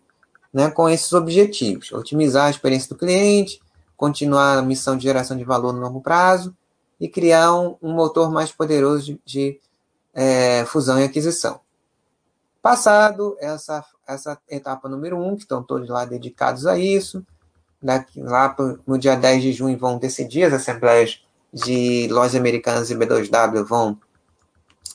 né, 0.52 0.70
com 0.70 0.88
esses 0.88 1.12
objetivos: 1.12 1.90
otimizar 1.92 2.46
a 2.46 2.50
experiência 2.50 2.88
do 2.88 2.96
cliente, 2.96 3.60
continuar 3.96 4.58
a 4.58 4.62
missão 4.62 4.96
de 4.96 5.04
geração 5.04 5.36
de 5.36 5.44
valor 5.44 5.72
no 5.72 5.80
longo 5.80 6.00
prazo 6.00 6.54
e 7.00 7.08
criar 7.08 7.54
um, 7.54 7.76
um 7.82 7.92
motor 7.92 8.30
mais 8.30 8.52
poderoso 8.52 9.04
de, 9.04 9.20
de 9.24 9.60
é, 10.12 10.64
fusão 10.66 11.00
e 11.00 11.04
aquisição. 11.04 11.60
Passado 12.60 13.36
essa, 13.40 13.84
essa 14.06 14.38
etapa 14.48 14.88
número 14.88 15.18
1, 15.18 15.26
um, 15.26 15.36
que 15.36 15.42
estão 15.42 15.62
todos 15.62 15.88
lá 15.88 16.04
dedicados 16.04 16.66
a 16.66 16.78
isso, 16.78 17.24
daqui, 17.82 18.22
lá 18.22 18.54
no 18.86 18.98
dia 18.98 19.16
10 19.16 19.42
de 19.42 19.52
junho 19.52 19.76
vão 19.78 19.98
decidir, 19.98 20.44
as 20.44 20.52
assembleias 20.52 21.23
de 21.54 22.08
lojas 22.08 22.34
americanas 22.34 22.90
e 22.90 22.96
B2W 22.96 23.62
vão 23.64 23.96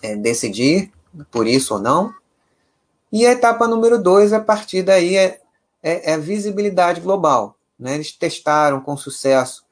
é, 0.02 0.18
decidir 0.18 0.92
por 1.32 1.48
isso 1.48 1.76
ou 1.76 1.80
não. 1.80 2.14
E 3.12 3.26
a 3.26 3.32
etapa 3.32 3.68
número 3.68 3.98
2, 3.98 4.34
a 4.34 4.42
partir 4.42 4.84
daí, 4.84 5.16
é, 5.16 5.40
é, 5.82 6.12
é 6.12 6.18
visibilidade 6.18 7.00
global. 7.00 7.56
Né? 7.80 7.96
Eles 7.96 8.12
testaram 8.12 8.82
com 8.82 8.98
sucesso 8.98 9.64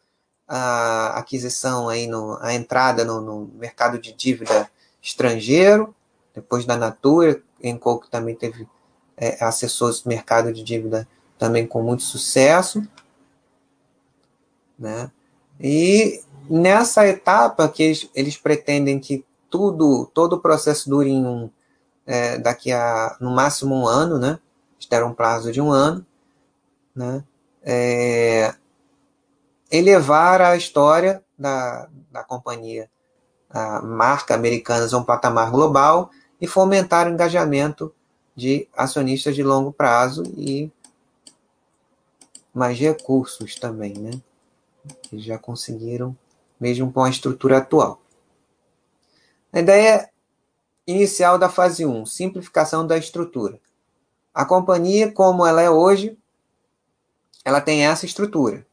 a 0.47 1.17
aquisição, 1.19 1.89
aí 1.89 2.07
no, 2.07 2.37
a 2.41 2.53
entrada 2.53 3.03
no, 3.03 3.19
no 3.19 3.51
mercado 3.55 3.99
de 3.99 4.13
dívida 4.13 4.71
estrangeiro, 5.01 5.93
depois 6.33 6.65
da 6.65 6.77
Natura, 6.77 7.41
Enco 7.61 7.99
que 7.99 8.09
também 8.09 8.35
teve 8.35 8.67
é, 9.17 9.43
acessou 9.43 9.89
esse 9.89 10.07
mercado 10.07 10.53
de 10.53 10.63
dívida 10.63 11.07
também 11.37 11.65
com 11.65 11.81
muito 11.81 12.03
sucesso, 12.03 12.87
né? 14.77 15.11
E 15.59 16.23
nessa 16.49 17.07
etapa 17.07 17.67
que 17.67 17.83
eles, 17.83 18.09
eles 18.15 18.37
pretendem 18.37 18.99
que 18.99 19.25
tudo, 19.49 20.09
todo 20.13 20.33
o 20.33 20.39
processo 20.39 20.89
dure 20.89 21.09
em 21.09 21.25
um, 21.25 21.49
é, 22.05 22.37
daqui 22.37 22.71
a 22.71 23.15
no 23.19 23.31
máximo 23.31 23.75
um 23.75 23.87
ano, 23.87 24.17
né? 24.17 24.39
Eles 24.75 24.87
deram 24.89 25.09
um 25.09 25.13
prazo 25.13 25.51
de 25.51 25.61
um 25.61 25.71
ano, 25.71 26.05
né? 26.95 27.23
É, 27.63 28.53
elevar 29.71 30.41
a 30.41 30.55
história 30.55 31.23
da, 31.37 31.87
da 32.11 32.23
companhia 32.23 32.89
a 33.49 33.81
marca 33.81 34.35
Americanas 34.35 34.93
a 34.93 34.97
um 34.97 35.03
patamar 35.03 35.51
global 35.51 36.11
e 36.39 36.47
fomentar 36.47 37.07
o 37.07 37.11
engajamento 37.11 37.93
de 38.35 38.67
acionistas 38.75 39.35
de 39.35 39.43
longo 39.43 39.71
prazo 39.71 40.23
e 40.37 40.71
mais 42.53 42.77
recursos 42.77 43.55
também, 43.55 43.93
né? 43.93 44.11
Que 45.03 45.19
já 45.19 45.37
conseguiram, 45.37 46.15
mesmo 46.59 46.91
com 46.91 47.03
a 47.03 47.09
estrutura 47.09 47.57
atual. 47.57 48.01
A 49.51 49.59
ideia 49.59 50.09
inicial 50.85 51.37
da 51.37 51.49
fase 51.49 51.85
1, 51.85 52.05
simplificação 52.05 52.85
da 52.85 52.97
estrutura. 52.97 53.59
A 54.33 54.45
companhia, 54.45 55.11
como 55.11 55.45
ela 55.45 55.61
é 55.61 55.69
hoje, 55.69 56.17
ela 57.43 57.59
tem 57.59 57.85
essa 57.85 58.05
estrutura. 58.05 58.65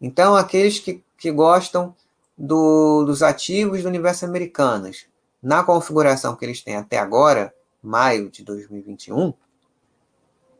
Então, 0.00 0.36
aqueles 0.36 0.78
que, 0.78 1.04
que 1.18 1.30
gostam 1.30 1.94
do, 2.36 3.04
dos 3.04 3.22
ativos 3.22 3.82
do 3.82 3.88
universo 3.88 4.24
americanas 4.24 5.06
na 5.42 5.62
configuração 5.62 6.36
que 6.36 6.44
eles 6.44 6.62
têm 6.62 6.76
até 6.76 6.98
agora, 6.98 7.54
maio 7.82 8.30
de 8.30 8.44
2021, 8.44 9.32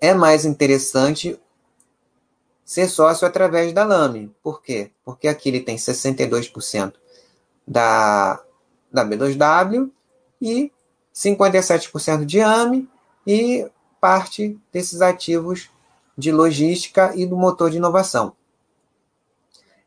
é 0.00 0.14
mais 0.14 0.44
interessante 0.44 1.38
ser 2.70 2.88
sócio 2.88 3.26
através 3.26 3.72
da 3.72 3.82
LAME. 3.82 4.32
Por 4.40 4.62
quê? 4.62 4.92
Porque 5.04 5.26
aqui 5.26 5.48
ele 5.48 5.58
tem 5.58 5.74
62% 5.74 6.94
da, 7.66 8.40
da 8.92 9.04
B2W 9.04 9.90
e 10.40 10.70
57% 11.12 12.24
de 12.24 12.40
AME 12.40 12.88
e 13.26 13.68
parte 14.00 14.56
desses 14.72 15.02
ativos 15.02 15.68
de 16.16 16.30
logística 16.30 17.12
e 17.16 17.26
do 17.26 17.36
motor 17.36 17.72
de 17.72 17.78
inovação. 17.78 18.34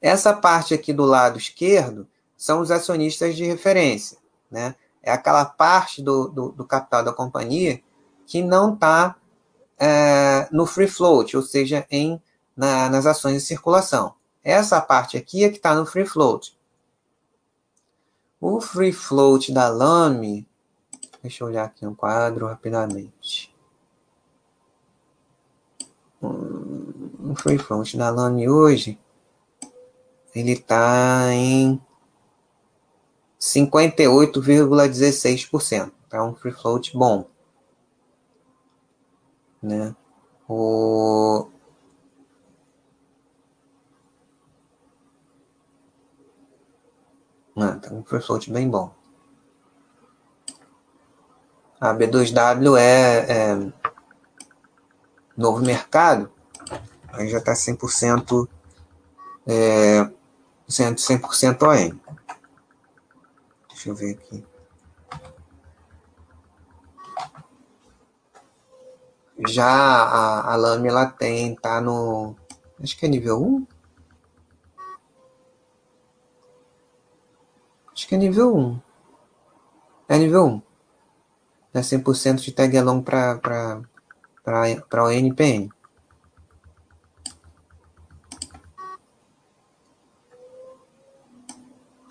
Essa 0.02 0.34
parte 0.34 0.74
aqui 0.74 0.92
do 0.92 1.06
lado 1.06 1.38
esquerdo 1.38 2.06
são 2.36 2.60
os 2.60 2.70
acionistas 2.70 3.38
de 3.38 3.46
referência. 3.46 4.18
Né? 4.52 4.76
É 5.02 5.14
aquela 5.14 5.46
parte 5.46 6.02
do, 6.02 6.28
do, 6.28 6.50
do 6.50 6.66
capital 6.66 7.02
da 7.02 7.14
companhia 7.14 7.82
que 8.26 8.44
não 8.44 8.74
está 8.74 9.16
é, 9.80 10.50
no 10.52 10.66
free 10.66 10.90
float, 10.90 11.38
ou 11.38 11.44
seja, 11.44 11.88
em, 11.90 12.22
na, 12.56 12.90
nas 12.90 13.06
ações 13.06 13.42
de 13.42 13.48
circulação. 13.48 14.16
Essa 14.44 14.82
parte 14.82 15.18
aqui 15.18 15.44
é 15.44 15.50
que 15.50 15.58
está 15.58 15.76
no 15.76 15.86
free 15.86 16.06
float. 16.06 16.58
O 18.40 18.60
free 18.60 18.92
float 18.92 19.54
da 19.54 19.70
LAME, 19.70 20.48
deixa 21.22 21.44
eu 21.44 21.48
olhar 21.48 21.66
aqui 21.66 21.86
um 21.86 21.96
quadro 21.96 22.48
rapidamente. 22.48 23.54
Hum, 26.22 27.32
o 27.32 27.36
free 27.36 27.58
float 27.58 27.98
da 27.98 28.10
LAME 28.10 28.50
hoje 28.50 29.00
ele 30.36 30.54
está 30.54 31.32
em 31.32 31.80
58,16%. 33.40 35.92
Tá 36.10 36.24
um 36.24 36.34
free 36.36 36.52
float 36.52 36.98
bom. 36.98 37.28
Né? 39.62 39.96
O 40.48 41.48
Ah, 47.56 47.76
tá 47.76 47.94
um 47.94 48.04
float 48.04 48.52
bem 48.52 48.70
bom. 48.70 48.94
A 51.80 51.94
B2W 51.94 52.78
é, 52.78 53.26
é 53.30 53.74
novo 55.36 55.64
mercado, 55.64 56.32
aí 57.12 57.28
já 57.28 57.40
está 57.40 57.54
100% 57.54 58.48
é, 59.46 60.10
100%, 60.70 61.34
100 61.34 61.50
OM. 61.62 62.00
Deixa 63.70 63.90
eu 63.90 63.96
ver 63.96 64.14
aqui. 64.14 64.46
Já 69.48 69.68
a, 69.68 70.54
a 70.54 70.56
ela 70.56 71.06
tem, 71.08 71.56
tá 71.56 71.82
no. 71.82 72.36
Acho 72.82 72.98
que 72.98 73.06
é 73.06 73.10
nível 73.10 73.42
1. 73.44 73.68
Acho 78.04 78.10
que 78.10 78.16
é 78.16 78.18
nível 78.18 78.54
1. 78.54 78.82
É 80.10 80.18
nível 80.18 80.46
1. 80.46 80.62
né, 81.74 81.80
100% 81.80 82.42
de 82.42 82.52
tag 82.52 82.78
along 82.78 83.02
para 83.02 83.82
o 85.06 85.10
NPN. 85.10 85.70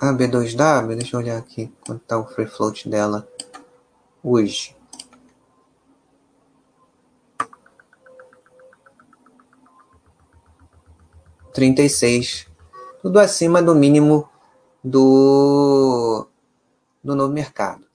A 0.01 0.15
B2W, 0.15 0.97
deixa 0.97 1.15
eu 1.15 1.21
olhar 1.21 1.37
aqui 1.37 1.71
quanto 1.85 2.01
está 2.01 2.17
o 2.17 2.27
free 2.27 2.47
float 2.47 2.89
dela 2.89 3.29
hoje. 4.25 4.75
Trinta 11.53 11.83
e 11.83 11.91
seis, 11.91 12.49
tudo 13.03 13.21
acima 13.21 13.63
do 13.63 13.75
mínimo 13.75 14.32
do, 14.83 16.27
do 17.03 17.15
novo 17.15 17.33
mercado. 17.33 17.87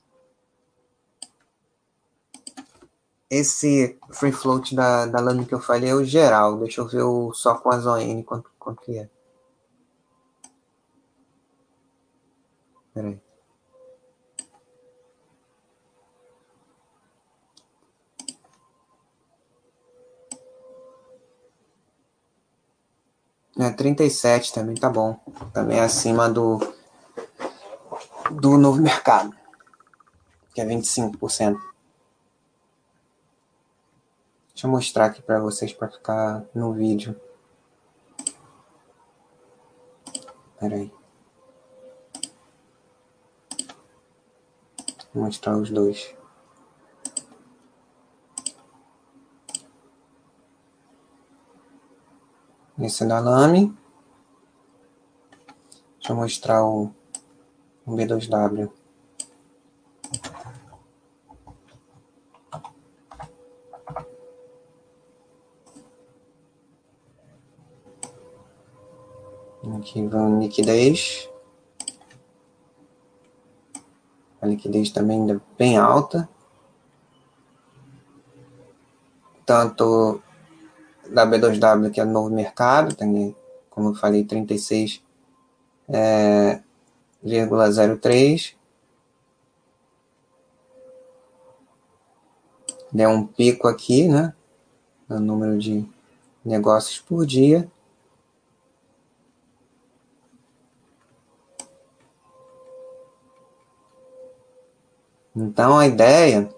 Esse 3.29 3.99
free 4.11 4.31
float 4.31 4.73
da, 4.73 5.05
da 5.05 5.19
lâmina 5.19 5.45
que 5.45 5.53
eu 5.53 5.59
falei 5.59 5.89
é 5.89 5.95
o 5.95 6.05
geral. 6.05 6.57
Deixa 6.59 6.81
eu 6.81 6.87
ver 6.87 7.03
o, 7.03 7.33
só 7.33 7.55
com 7.55 7.69
as 7.69 7.85
ON 7.85 8.23
quanto, 8.23 8.49
quanto 8.57 8.81
que 8.81 8.97
é. 8.97 9.09
Peraí. 12.93 13.21
É, 23.59 23.71
37 23.71 24.53
também 24.53 24.75
tá 24.75 24.89
bom. 24.89 25.19
Também 25.51 25.79
é 25.79 25.81
acima 25.81 26.29
do, 26.29 26.59
do 28.31 28.57
novo 28.57 28.81
mercado, 28.81 29.35
que 30.53 30.61
é 30.61 30.65
25%. 30.65 31.57
Deixa 34.49 34.65
eu 34.65 34.71
mostrar 34.71 35.05
aqui 35.05 35.21
para 35.21 35.39
vocês 35.39 35.71
para 35.71 35.89
ficar 35.89 36.43
no 36.53 36.73
vídeo. 36.73 37.19
Peraí. 40.59 40.91
Vou 45.13 45.25
mostrar 45.25 45.55
os 45.57 45.69
dois. 45.69 46.15
Esse 52.79 53.03
é 53.03 53.07
da 53.07 53.19
Lame. 53.19 53.75
Deixa 55.97 56.13
eu 56.13 56.15
mostrar 56.15 56.63
o 56.63 56.91
B2W. 57.95 58.69
Aqui 69.77 70.05
vamos 70.07 70.43
liquidez. 70.43 71.29
A 74.41 74.45
liquidez 74.45 74.91
também 74.91 75.21
ainda 75.21 75.41
bem 75.57 75.77
alta. 75.77 76.27
Tanto 79.45 80.21
da 81.09 81.25
B2W, 81.25 81.89
que 81.91 82.01
é 82.01 82.05
novo 82.05 82.29
mercado, 82.29 82.95
tem, 82.95 83.35
como 83.69 83.89
eu 83.89 83.95
falei, 83.95 84.25
36,03. 84.25 85.01
É, 85.89 86.61
Deu 92.89 93.09
um 93.09 93.27
pico 93.27 93.67
aqui, 93.67 94.07
né? 94.07 94.33
No 95.09 95.19
número 95.19 95.57
de 95.57 95.85
negócios 96.45 96.99
por 96.99 97.25
dia. 97.25 97.69
Então, 105.35 105.77
a 105.77 105.85
ideia, 105.85 106.49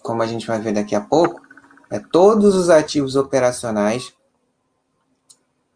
como 0.00 0.22
a 0.22 0.26
gente 0.28 0.46
vai 0.46 0.60
ver 0.60 0.72
daqui 0.72 0.94
a 0.94 1.00
pouco, 1.00 1.42
é 1.90 1.98
todos 1.98 2.54
os 2.54 2.70
ativos 2.70 3.16
operacionais 3.16 4.14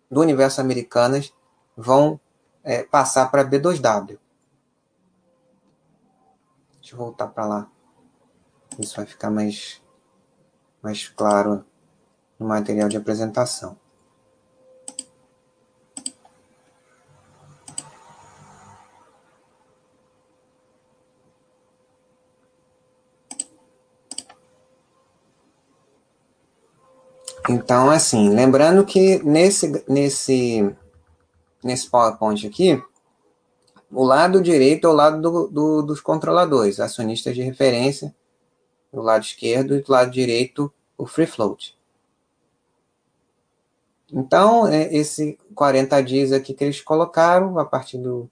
do 0.09 0.21
universo 0.21 0.61
americanas 0.61 1.33
vão 1.77 2.21
é, 2.63 2.85
passar 2.85 3.31
para 3.33 3.45
B2W. 3.45 4.17
Deixa 6.89 7.03
eu 7.03 7.05
voltar 7.05 7.27
para 7.27 7.45
lá. 7.45 7.71
Isso 8.79 8.97
vai 8.97 9.05
ficar 9.05 9.31
mais, 9.31 9.83
mais 10.81 11.07
claro 11.07 11.63
no 12.39 12.49
material 12.49 12.89
de 12.89 12.97
apresentação. 12.97 13.77
Então, 27.51 27.91
assim, 27.91 28.31
lembrando 28.31 28.83
que 28.87 29.23
nesse, 29.23 29.85
nesse, 29.87 30.75
nesse 31.63 31.91
PowerPoint 31.91 32.47
aqui, 32.47 32.83
o 33.91 34.05
lado 34.05 34.43
direito 34.43 34.87
é 34.87 34.91
o 34.91 34.95
lado 34.95 35.21
do, 35.21 35.49
do, 35.49 35.83
dos 35.83 36.01
controladores, 36.01 36.81
acionistas 36.81 37.35
de 37.35 37.43
referência, 37.43 38.15
do 38.93 39.01
lado 39.01 39.23
esquerdo, 39.23 39.77
e 39.77 39.83
do 39.83 39.93
lado 39.93 40.11
direito 40.11 40.73
o 40.97 41.07
free 41.07 41.27
float. 41.27 41.77
Então, 44.13 44.67
é, 44.67 44.95
esse 44.95 45.39
40 45.55 46.03
dias 46.03 46.33
aqui 46.33 46.55
que 46.55 46.65
eles 46.65 46.81
colocaram, 46.81 47.59
a 47.59 47.65
partir 47.65 47.99
do. 47.99 48.29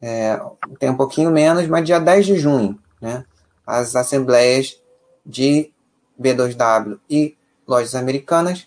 É, 0.00 0.40
tem 0.78 0.88
um 0.90 0.96
pouquinho 0.96 1.30
menos, 1.30 1.66
mas 1.66 1.84
dia 1.84 2.00
10 2.00 2.26
de 2.26 2.36
junho, 2.36 2.78
né? 3.00 3.24
As 3.66 3.94
assembleias 3.94 4.80
de 5.26 5.72
B2W 6.18 6.98
e 7.08 7.36
lojas 7.66 7.94
americanas 7.94 8.66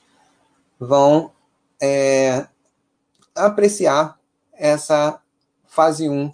vão 0.80 1.32
é, 1.82 2.46
apreciar 3.36 4.20
essa 4.54 5.20
fase 5.74 6.08
1 6.08 6.32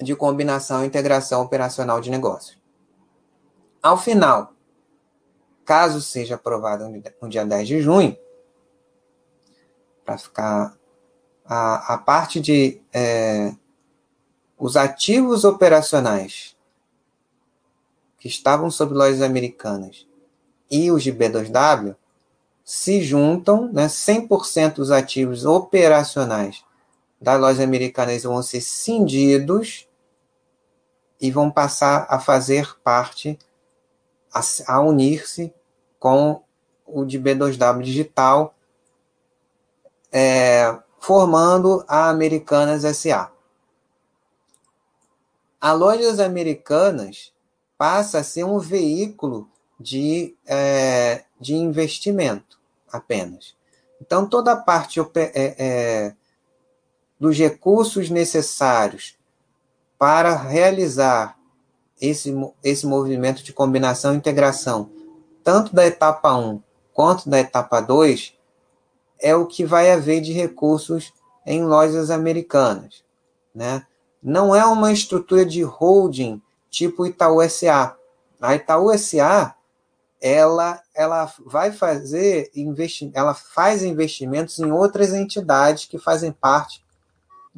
de 0.00 0.16
combinação 0.16 0.82
e 0.82 0.88
integração 0.88 1.42
operacional 1.42 2.00
de 2.00 2.10
negócios. 2.10 2.58
Ao 3.80 3.96
final, 3.96 4.52
caso 5.64 6.02
seja 6.02 6.34
aprovado 6.34 6.88
no 7.22 7.28
dia 7.28 7.46
10 7.46 7.68
de 7.68 7.80
junho, 7.80 8.18
para 10.04 10.18
ficar 10.18 10.76
a, 11.44 11.94
a 11.94 11.98
parte 11.98 12.40
de 12.40 12.82
é, 12.92 13.54
os 14.58 14.76
ativos 14.76 15.44
operacionais 15.44 16.56
que 18.18 18.26
estavam 18.26 18.72
sob 18.72 18.92
lojas 18.92 19.22
americanas 19.22 20.04
e 20.68 20.90
os 20.90 21.04
de 21.04 21.12
B2W 21.12 21.94
se 22.64 23.02
juntam, 23.02 23.72
né, 23.72 23.86
100% 23.86 24.74
dos 24.74 24.90
ativos 24.90 25.44
operacionais 25.44 26.66
das 27.20 27.40
lojas 27.40 27.60
americanas 27.60 28.22
vão 28.22 28.42
ser 28.42 28.60
cindidos 28.60 29.88
e 31.20 31.30
vão 31.30 31.50
passar 31.50 32.06
a 32.08 32.20
fazer 32.20 32.78
parte, 32.80 33.38
a, 34.32 34.40
a 34.66 34.80
unir-se 34.80 35.52
com 35.98 36.42
o 36.86 37.04
de 37.04 37.18
B2W 37.18 37.82
digital, 37.82 38.54
é, 40.12 40.78
formando 40.98 41.84
a 41.88 42.08
Americanas 42.08 42.82
SA. 42.96 43.30
A 45.60 45.72
Lojas 45.72 46.20
Americanas 46.20 47.32
passa 47.76 48.18
a 48.18 48.24
ser 48.24 48.44
um 48.44 48.58
veículo 48.58 49.50
de, 49.78 50.36
é, 50.46 51.24
de 51.40 51.54
investimento 51.54 52.58
apenas. 52.90 53.56
Então, 54.00 54.28
toda 54.28 54.52
a 54.52 54.56
parte 54.56 55.00
é, 55.00 55.06
é, 55.34 56.14
dos 57.18 57.36
recursos 57.36 58.10
necessários 58.10 59.16
para 59.98 60.36
realizar 60.36 61.36
esse, 62.00 62.32
esse 62.62 62.86
movimento 62.86 63.42
de 63.42 63.52
combinação 63.52 64.14
e 64.14 64.16
integração, 64.16 64.90
tanto 65.42 65.74
da 65.74 65.86
etapa 65.86 66.36
1 66.36 66.62
quanto 66.92 67.28
da 67.28 67.38
etapa 67.40 67.80
2, 67.80 68.34
é 69.20 69.34
o 69.34 69.46
que 69.46 69.64
vai 69.64 69.90
haver 69.90 70.20
de 70.20 70.32
recursos 70.32 71.12
em 71.44 71.64
lojas 71.64 72.10
americanas. 72.10 73.02
Né? 73.54 73.84
Não 74.22 74.54
é 74.54 74.64
uma 74.64 74.92
estrutura 74.92 75.44
de 75.44 75.62
holding 75.62 76.40
tipo 76.70 77.06
Itaú 77.06 77.38
SA. 77.48 77.96
A 78.40 78.54
Itaú 78.54 78.96
SA 78.96 79.54
ela, 80.20 80.82
ela 80.94 81.32
vai 81.46 81.70
fazer 81.72 82.50
investi 82.54 83.10
ela 83.14 83.34
faz 83.34 83.82
investimentos 83.82 84.58
em 84.58 84.70
outras 84.70 85.14
entidades 85.14 85.86
que 85.86 85.98
fazem 85.98 86.32
parte 86.32 86.84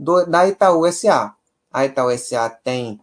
do, 0.01 0.24
da 0.24 0.48
Itaú 0.48 0.90
SA. 0.90 1.35
A 1.70 1.85
Itaú 1.85 2.16
SA 2.16 2.48
tem 2.48 2.98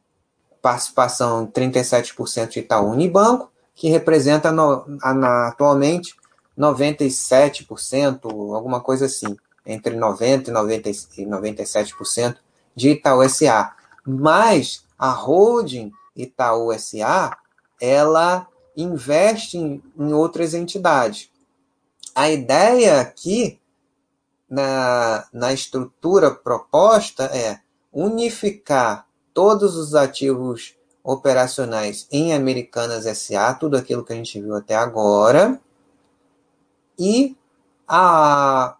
participação 0.62 1.44
em 1.44 1.48
37% 1.48 2.50
de 2.50 2.60
Itaú 2.60 2.90
Unibanco, 2.90 3.52
que 3.76 3.90
representa 3.90 4.52
no, 4.52 4.84
na, 4.88 5.50
atualmente 5.50 6.16
97%, 6.58 8.26
alguma 8.56 8.82
coisa 8.82 9.06
assim, 9.06 9.38
entre 9.66 9.96
90% 9.96 11.20
e 11.20 11.26
97% 11.26 12.38
de 12.76 12.90
Itaú 12.90 13.30
SA. 13.30 13.76
Mas 14.06 14.84
a 14.98 15.12
holding 15.12 15.92
Itaú 16.16 16.74
SA, 16.80 17.38
ela 17.80 18.48
investe 18.76 19.58
em, 19.58 19.84
em 19.98 20.14
outras 20.14 20.56
entidades. 20.56 21.30
A 22.16 22.32
ideia 22.32 23.00
aqui, 23.02 23.60
na, 24.50 25.28
na 25.34 25.54
estrutura 25.54 26.32
proposta, 26.32 27.26
é 27.26 27.60
unificar 27.92 29.06
todos 29.34 29.76
os 29.76 29.96
ativos 29.96 30.76
operacionais 31.04 32.08
em 32.12 32.34
Americanas 32.34 33.06
SA, 33.18 33.54
tudo 33.54 33.78
aquilo 33.78 34.04
que 34.04 34.14
a 34.14 34.16
gente 34.16 34.42
viu 34.42 34.56
até 34.56 34.76
agora, 34.76 35.60
e 37.00 37.36
a 37.88 38.76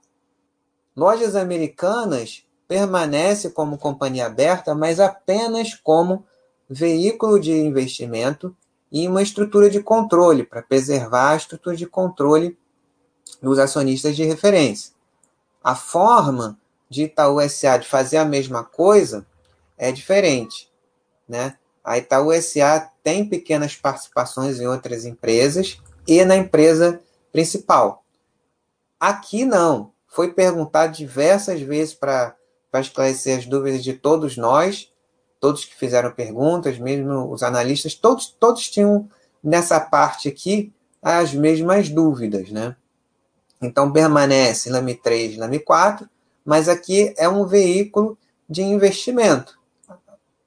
Lojas 0.96 1.36
Americanas 1.36 2.44
permanece 2.68 3.52
como 3.52 3.78
companhia 3.78 4.26
aberta, 4.26 4.76
mas 4.76 5.00
apenas 5.00 5.74
como 5.76 6.26
veículo 6.70 7.40
de 7.40 7.54
investimento 7.54 8.56
e 8.92 9.08
uma 9.08 9.22
estrutura 9.22 9.70
de 9.70 9.82
controle, 9.82 10.44
para 10.44 10.62
preservar 10.62 11.32
a 11.32 11.38
estrutura 11.38 11.76
de 11.76 11.86
controle 11.86 12.58
dos 13.42 13.60
acionistas 13.60 14.16
de 14.16 14.24
referência. 14.24 14.97
A 15.64 15.76
forma 15.76 16.58
de 16.90 17.04
Itaú 17.04 17.38
SA 17.50 17.78
de 17.78 17.88
fazer 17.88 18.18
a 18.18 18.26
mesma 18.26 18.64
coisa 18.64 19.26
é 19.78 19.92
diferente. 19.92 20.72
Né? 21.28 21.58
A 21.84 21.98
Itaú 21.98 22.32
SA 22.42 22.92
tem 23.04 23.28
pequenas 23.28 23.76
participações 23.76 24.60
em 24.60 24.68
outras 24.68 25.06
empresas 25.06 25.80
e 26.08 26.24
na 26.24 26.38
empresa 26.38 27.02
principal. 27.32 28.04
Aqui 29.00 29.46
não. 29.46 29.92
Foi 30.08 30.34
perguntado 30.34 30.94
diversas 30.94 31.62
vezes 31.62 31.94
para 31.94 32.36
esclarecer 32.76 33.38
as 33.38 33.46
dúvidas 33.46 33.84
de 33.84 33.94
todos 33.94 34.38
nós, 34.38 34.92
todos 35.40 35.66
que 35.66 35.76
fizeram 35.76 36.12
perguntas, 36.12 36.80
mesmo 36.80 37.32
os 37.32 37.44
analistas, 37.44 37.94
todos, 37.94 38.28
todos 38.40 38.70
tinham 38.70 39.08
nessa 39.44 39.80
parte 39.80 40.28
aqui 40.28 40.74
as 41.02 41.34
mesmas 41.34 41.90
dúvidas, 41.90 42.50
né? 42.50 42.76
Então 43.62 43.92
permanece 43.92 44.70
LAMI 44.70 44.96
3, 44.96 45.38
LAMI 45.38 45.60
4, 45.60 46.10
mas 46.46 46.70
aqui 46.70 47.14
é 47.18 47.28
um 47.28 47.46
veículo 47.46 48.18
de 48.50 48.62
investimento, 48.62 49.60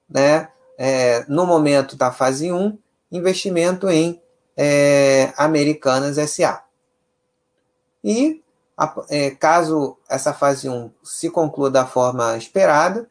né? 0.09 0.49
É, 0.79 1.25
no 1.29 1.45
momento 1.45 1.95
da 1.95 2.11
fase 2.11 2.51
1, 2.51 2.79
investimento 3.13 3.91
em 3.91 4.21
é, 4.57 5.33
Americanas 5.37 6.17
SA. 6.31 6.65
E 8.03 8.43
é, 9.11 9.31
caso 9.33 9.99
essa 10.09 10.33
fase 10.33 10.69
1 10.69 10.91
se 11.03 11.29
conclua 11.31 11.71
da 11.71 11.87
forma 11.87 12.37
esperada, 12.37 13.09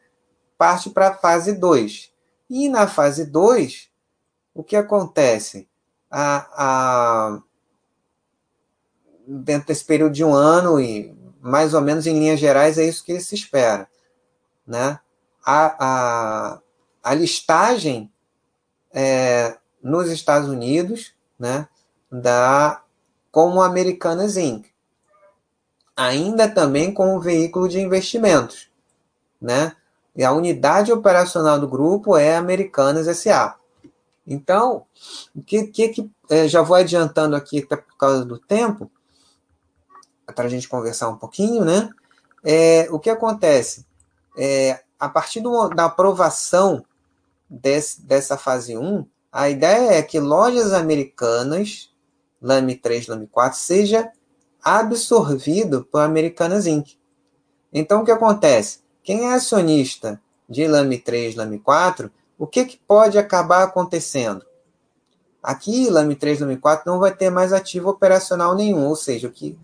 parte 0.58 0.90
para 0.90 1.08
a 1.08 1.14
fase 1.14 1.52
2. 1.52 2.10
E 2.48 2.68
na 2.68 2.88
fase 2.88 3.24
2, 3.24 3.88
o 4.52 4.64
que 4.64 4.74
acontece? 4.74 5.68
A, 6.10 6.46
a, 6.54 7.42
dentro 9.38 9.68
desse 9.68 9.84
período 9.84 10.12
de 10.12 10.24
um 10.24 10.34
ano, 10.34 10.80
e 10.80 11.14
mais 11.40 11.74
ou 11.74 11.80
menos 11.80 12.06
em 12.06 12.18
linhas 12.18 12.40
gerais, 12.40 12.78
é 12.78 12.84
isso 12.84 13.04
que 13.04 13.18
se 13.20 13.34
espera. 13.34 13.88
Né? 14.66 14.98
A, 15.44 15.76
a, 15.78 16.60
a 17.02 17.14
listagem 17.14 18.12
é, 18.92 19.56
nos 19.82 20.10
Estados 20.10 20.48
Unidos 20.48 21.12
né, 21.38 21.68
da, 22.10 22.82
como 23.30 23.62
Americanas 23.62 24.36
Inc 24.36 24.70
ainda 26.00 26.48
também 26.48 26.94
como 26.94 27.20
veículo 27.20 27.68
de 27.68 27.78
investimentos, 27.78 28.70
né? 29.40 29.76
E 30.16 30.24
a 30.24 30.32
unidade 30.32 30.90
operacional 30.90 31.60
do 31.60 31.68
grupo 31.68 32.16
é 32.16 32.36
Americanas 32.36 33.06
SA. 33.18 33.54
Então, 34.26 34.86
o 35.34 35.42
que, 35.42 35.66
que, 35.66 35.88
que 35.88 36.10
é, 36.30 36.48
já 36.48 36.62
vou 36.62 36.76
adiantando 36.76 37.36
aqui 37.36 37.58
até 37.58 37.76
por 37.76 37.96
causa 37.98 38.24
do 38.24 38.38
tempo, 38.38 38.90
para 40.32 40.46
a 40.46 40.48
gente 40.48 40.68
conversar 40.68 41.08
um 41.08 41.16
pouquinho, 41.16 41.64
né? 41.64 41.90
É, 42.44 42.88
o 42.90 42.98
que 42.98 43.10
acontece? 43.10 43.86
É, 44.36 44.80
a 44.98 45.08
partir 45.08 45.40
do, 45.40 45.68
da 45.68 45.86
aprovação 45.86 46.84
desse, 47.48 48.02
dessa 48.02 48.36
fase 48.36 48.76
1, 48.76 49.04
a 49.32 49.48
ideia 49.48 49.92
é 49.92 50.02
que 50.02 50.18
lojas 50.18 50.72
americanas, 50.72 51.90
LAME 52.40 52.76
3, 52.76 53.08
LAME 53.08 53.26
4, 53.26 53.58
seja 53.58 54.10
absorvido 54.62 55.84
por 55.90 56.00
Americanas 56.00 56.66
Inc. 56.66 56.98
Então, 57.72 58.02
o 58.02 58.04
que 58.04 58.10
acontece? 58.10 58.80
Quem 59.02 59.30
é 59.30 59.34
acionista 59.34 60.20
de 60.48 60.66
LAME 60.66 60.98
3, 60.98 61.36
LAME 61.36 61.58
4, 61.60 62.10
o 62.38 62.46
que, 62.46 62.64
que 62.64 62.76
pode 62.76 63.18
acabar 63.18 63.62
acontecendo? 63.62 64.44
Aqui, 65.42 65.88
LAME 65.88 66.16
3, 66.16 66.40
LAME 66.40 66.56
4 66.56 66.90
não 66.90 66.98
vai 66.98 67.14
ter 67.14 67.30
mais 67.30 67.52
ativo 67.52 67.88
operacional 67.88 68.54
nenhum, 68.54 68.86
ou 68.86 68.96
seja, 68.96 69.28
o 69.28 69.30
que, 69.30 69.58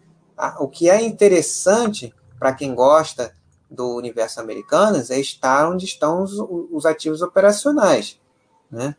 o 0.59 0.69
que 0.69 0.91
é 0.91 1.03
interessante 1.03 2.15
para 2.39 2.53
quem 2.53 2.75
gosta 2.75 3.35
do 3.71 3.97
universo 3.97 4.41
Americanas 4.41 5.11
é 5.11 5.19
estar 5.19 5.69
onde 5.69 5.85
estão 5.85 6.23
os, 6.23 6.33
os 6.71 6.87
ativos 6.87 7.23
operacionais. 7.23 8.21
Né? 8.71 8.95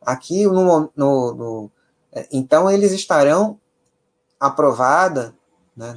Aqui, 0.00 0.46
no, 0.46 0.90
no, 0.96 1.34
no, 1.34 1.70
é, 2.12 2.26
então, 2.32 2.70
eles 2.70 2.92
estarão 2.92 3.58
aprovada 4.38 5.34
né, 5.76 5.94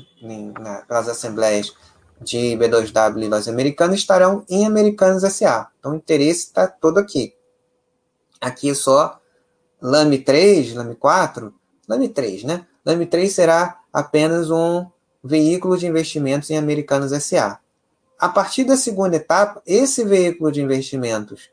nas 0.89 1.07
assembleias 1.07 1.73
de 2.21 2.57
B2W 2.57 3.23
e 3.23 3.27
lojas 3.27 3.47
americanas 3.47 3.99
estarão 3.99 4.43
em 4.49 4.65
Americanas 4.65 5.21
SA. 5.33 5.69
Então 5.79 5.91
o 5.91 5.95
interesse 5.95 6.47
está 6.47 6.67
todo 6.67 6.97
aqui. 6.97 7.35
Aqui 8.41 8.73
só 8.73 9.19
LAME 9.81 10.19
3, 10.19 10.73
LAME 10.73 10.95
4, 10.95 11.53
LAME 11.87 12.09
3, 12.09 12.43
né? 12.43 12.65
LAME 12.85 13.05
3 13.05 13.31
será 13.31 13.76
apenas 13.91 14.49
um 14.49 14.85
veículo 15.23 15.77
de 15.77 15.87
investimentos 15.87 16.49
em 16.49 16.57
Americanas 16.57 17.11
SA. 17.23 17.59
A 18.19 18.29
partir 18.29 18.63
da 18.63 18.75
segunda 18.75 19.15
etapa, 19.15 19.61
esse 19.65 20.03
veículo 20.03 20.51
de 20.51 20.61
investimentos 20.61 21.49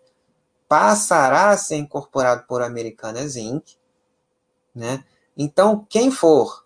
passará 0.69 1.51
a 1.51 1.56
ser 1.56 1.77
incorporado 1.77 2.44
por 2.48 2.62
Americanas 2.62 3.36
Inc. 3.36 3.77
Né? 4.74 5.05
Então, 5.36 5.86
quem 5.89 6.11
for 6.11 6.65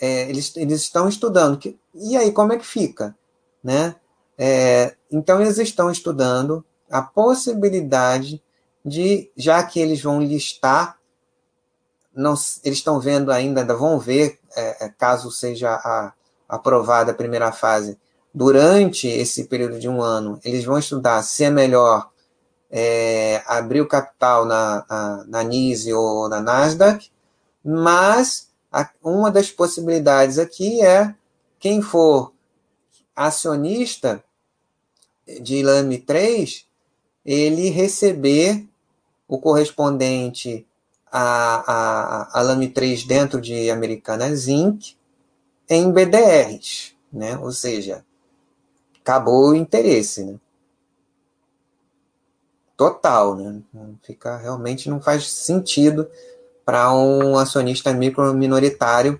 é, 0.00 0.28
eles, 0.28 0.56
eles 0.56 0.82
estão 0.82 1.08
estudando. 1.08 1.58
Que, 1.58 1.78
e 1.94 2.16
aí, 2.16 2.32
como 2.32 2.52
é 2.52 2.56
que 2.56 2.66
fica? 2.66 3.16
Né? 3.62 3.96
É, 4.36 4.94
então, 5.10 5.40
eles 5.40 5.58
estão 5.58 5.90
estudando 5.90 6.64
a 6.90 7.02
possibilidade 7.02 8.42
de, 8.84 9.30
já 9.36 9.62
que 9.62 9.80
eles 9.80 10.00
vão 10.00 10.20
listar, 10.20 10.97
não, 12.18 12.34
eles 12.64 12.78
estão 12.78 12.98
vendo 12.98 13.30
ainda, 13.30 13.60
ainda 13.60 13.74
vão 13.76 13.96
ver, 13.96 14.40
é, 14.56 14.86
é, 14.86 14.88
caso 14.88 15.30
seja 15.30 15.70
a, 15.70 16.12
aprovada 16.48 17.12
a 17.12 17.14
primeira 17.14 17.52
fase, 17.52 17.96
durante 18.34 19.06
esse 19.06 19.44
período 19.44 19.78
de 19.78 19.88
um 19.88 20.02
ano, 20.02 20.40
eles 20.44 20.64
vão 20.64 20.76
estudar 20.78 21.22
se 21.22 21.44
é 21.44 21.50
melhor 21.50 22.10
é, 22.68 23.40
abrir 23.46 23.80
o 23.80 23.86
capital 23.86 24.44
na, 24.44 24.84
na, 24.90 25.24
na 25.28 25.42
NISE 25.44 25.92
ou 25.92 26.28
na 26.28 26.40
Nasdaq, 26.40 27.08
mas 27.64 28.48
uma 29.02 29.30
das 29.30 29.50
possibilidades 29.50 30.38
aqui 30.38 30.84
é 30.84 31.14
quem 31.60 31.80
for 31.80 32.32
acionista 33.14 34.22
de 35.40 35.62
LAME 35.62 35.98
3, 35.98 36.66
ele 37.24 37.70
receber 37.70 38.66
o 39.28 39.38
correspondente 39.38 40.67
a, 41.12 42.30
a, 42.32 42.38
a 42.38 42.42
LAME 42.42 42.68
3 42.68 43.04
dentro 43.04 43.40
de 43.40 43.70
Americanas 43.70 44.48
Inc. 44.48 44.96
em 45.68 45.90
BDRs, 45.90 46.94
né? 47.12 47.36
Ou 47.38 47.52
seja, 47.52 48.04
acabou 49.00 49.50
o 49.50 49.54
interesse, 49.54 50.24
né? 50.24 50.36
Total, 52.76 53.34
né? 53.36 53.60
Fica, 54.02 54.36
realmente 54.36 54.88
não 54.88 55.00
faz 55.00 55.30
sentido 55.30 56.08
para 56.64 56.92
um 56.92 57.38
acionista 57.38 57.92
micro 57.92 58.32
minoritário 58.34 59.18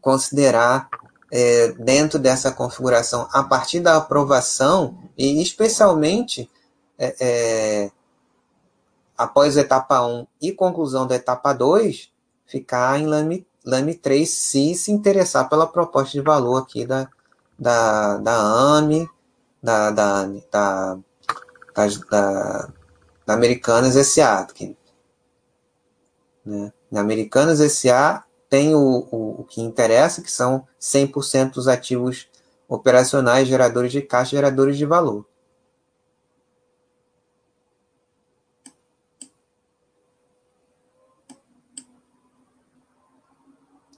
considerar 0.00 0.88
é, 1.30 1.68
dentro 1.72 2.18
dessa 2.18 2.50
configuração, 2.50 3.28
a 3.32 3.44
partir 3.44 3.80
da 3.80 3.96
aprovação, 3.96 4.98
e 5.16 5.40
especialmente 5.40 6.50
é, 6.98 7.14
é, 7.20 7.90
após 9.20 9.58
etapa 9.58 10.00
1 10.00 10.26
e 10.40 10.50
conclusão 10.50 11.06
da 11.06 11.14
etapa 11.14 11.52
2, 11.52 12.10
ficar 12.46 12.98
em 12.98 13.04
LAME, 13.06 13.46
LAME 13.62 13.94
3 13.94 14.26
se 14.26 14.74
se 14.74 14.90
interessar 14.90 15.46
pela 15.46 15.66
proposta 15.66 16.12
de 16.12 16.22
valor 16.22 16.56
aqui 16.56 16.86
da, 16.86 17.06
da, 17.58 18.16
da 18.16 18.34
AME, 18.34 19.06
da, 19.62 19.90
da, 19.90 20.24
da, 20.50 20.96
da, 22.10 22.68
da 23.26 23.34
Americanas 23.34 23.94
SA. 24.06 24.46
Né? 26.42 26.72
Na 26.90 27.02
Americanas 27.02 27.58
SA 27.58 28.24
tem 28.48 28.74
o, 28.74 29.06
o, 29.10 29.40
o 29.42 29.44
que 29.44 29.60
interessa, 29.60 30.22
que 30.22 30.32
são 30.32 30.66
100% 30.80 31.52
dos 31.52 31.68
ativos 31.68 32.26
operacionais, 32.66 33.46
geradores 33.46 33.92
de 33.92 34.00
caixa, 34.00 34.30
geradores 34.30 34.78
de 34.78 34.86
valor. 34.86 35.26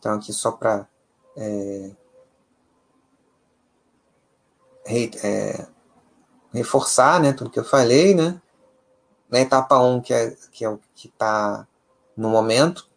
Então, 0.02 0.14
aqui 0.14 0.32
só 0.32 0.50
para 0.50 0.88
é, 1.36 1.92
é, 4.84 5.68
reforçar 6.52 7.20
né, 7.20 7.32
tudo 7.32 7.50
que 7.50 7.60
eu 7.60 7.64
falei, 7.64 8.12
né? 8.12 8.42
Na 9.30 9.38
etapa 9.38 9.78
1, 9.78 10.00
que 10.00 10.12
é, 10.12 10.36
que 10.50 10.64
é 10.64 10.68
o 10.68 10.80
que 10.92 11.06
está 11.06 11.68
no 12.16 12.28
momento, 12.28 12.90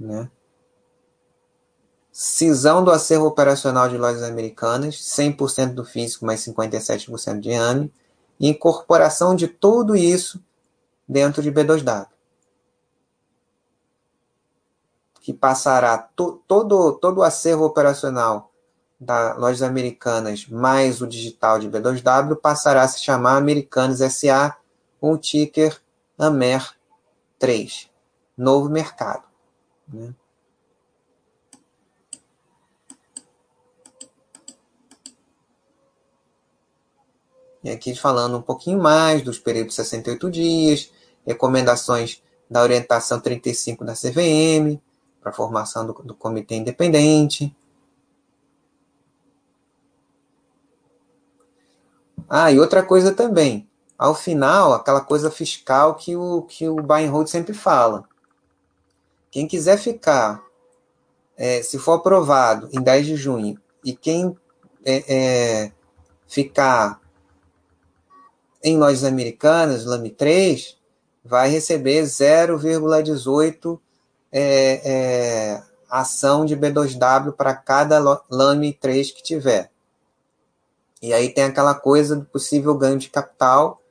né? 0.00 0.30
Cisão 2.10 2.82
do 2.82 2.90
acervo 2.90 3.26
operacional 3.26 3.90
de 3.90 3.98
lojas 3.98 4.22
americanas, 4.22 4.94
100% 4.94 5.74
do 5.74 5.84
físico, 5.84 6.24
mais 6.24 6.40
57% 6.40 7.40
de 7.40 7.52
AME, 7.52 7.92
e 8.40 8.48
incorporação 8.48 9.36
de 9.36 9.48
tudo 9.48 9.94
isso 9.94 10.42
dentro 11.06 11.42
de 11.42 11.52
B2W. 11.52 12.11
Que 15.22 15.32
passará 15.32 15.96
to, 15.96 16.42
todo, 16.46 16.92
todo 16.94 17.18
o 17.18 17.22
acervo 17.22 17.64
operacional 17.64 18.52
da 19.00 19.34
Lojas 19.34 19.62
Americanas 19.62 20.46
mais 20.46 21.00
o 21.00 21.06
digital 21.06 21.58
de 21.58 21.68
B2W 21.68 22.36
passará 22.36 22.82
a 22.82 22.88
se 22.88 23.02
chamar 23.02 23.36
Americanas 23.36 24.00
SA 24.12 24.56
com 25.00 25.12
o 25.12 25.18
ticker 25.18 25.80
AMER 26.18 26.74
3, 27.38 27.90
novo 28.36 28.68
mercado. 28.68 29.24
Né? 29.88 30.14
E 37.64 37.70
aqui 37.70 37.94
falando 37.94 38.38
um 38.38 38.42
pouquinho 38.42 38.80
mais 38.80 39.22
dos 39.22 39.38
períodos 39.38 39.74
de 39.74 39.82
68 39.82 40.30
dias, 40.30 40.92
recomendações 41.24 42.22
da 42.50 42.62
orientação 42.62 43.20
35 43.20 43.84
da 43.84 43.94
CVM, 43.94 44.80
para 45.22 45.30
a 45.30 45.34
formação 45.34 45.86
do, 45.86 45.92
do 45.92 46.14
comitê 46.14 46.56
independente. 46.56 47.54
Ah, 52.28 52.50
e 52.50 52.58
outra 52.58 52.82
coisa 52.82 53.12
também. 53.12 53.68
Ao 53.96 54.14
final, 54.14 54.72
aquela 54.72 55.00
coisa 55.00 55.30
fiscal 55.30 55.94
que 55.94 56.16
o, 56.16 56.42
que 56.42 56.68
o 56.68 56.76
buy 56.76 57.04
and 57.04 57.10
hold 57.10 57.28
sempre 57.28 57.54
fala. 57.54 58.04
Quem 59.30 59.46
quiser 59.46 59.78
ficar, 59.78 60.42
é, 61.36 61.62
se 61.62 61.78
for 61.78 61.92
aprovado 61.92 62.68
em 62.72 62.82
10 62.82 63.06
de 63.06 63.16
junho, 63.16 63.60
e 63.84 63.94
quem 63.94 64.36
é, 64.84 65.04
é, 65.66 65.72
ficar 66.26 67.00
em 68.62 68.76
lojas 68.76 69.04
americanas, 69.04 69.84
LAME 69.84 70.10
3, 70.10 70.76
vai 71.24 71.48
receber 71.48 72.02
0,18 72.02 73.78
é, 74.32 74.80
é, 74.84 75.62
ação 75.90 76.46
de 76.46 76.56
B2W 76.56 77.32
para 77.32 77.54
cada 77.54 77.98
LAME 78.30 78.72
3 78.72 79.10
que 79.10 79.22
tiver. 79.22 79.70
E 81.02 81.12
aí 81.12 81.28
tem 81.28 81.44
aquela 81.44 81.74
coisa 81.74 82.16
do 82.16 82.24
possível 82.24 82.74
ganho 82.74 82.98
de 82.98 83.10
capital, 83.10 83.82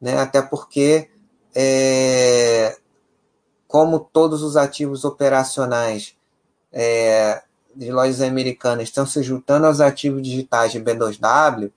né? 0.00 0.18
até 0.18 0.42
porque, 0.42 1.08
é, 1.54 2.76
como 3.66 4.00
todos 4.00 4.42
os 4.42 4.56
ativos 4.56 5.04
operacionais 5.04 6.14
é, 6.70 7.42
de 7.74 7.90
lojas 7.90 8.20
americanas 8.20 8.88
estão 8.88 9.06
se 9.06 9.22
juntando 9.22 9.66
aos 9.66 9.80
ativos 9.80 10.20
digitais 10.20 10.72
de 10.72 10.80
B2W, 10.80 11.72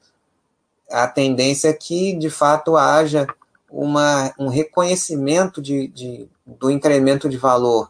a 0.90 1.08
tendência 1.08 1.70
é 1.70 1.74
que, 1.74 2.14
de 2.14 2.30
fato, 2.30 2.76
haja 2.76 3.26
uma, 3.70 4.34
um 4.38 4.50
reconhecimento 4.50 5.62
de, 5.62 5.88
de, 5.88 6.28
do 6.46 6.70
incremento 6.70 7.30
de 7.30 7.38
valor 7.38 7.90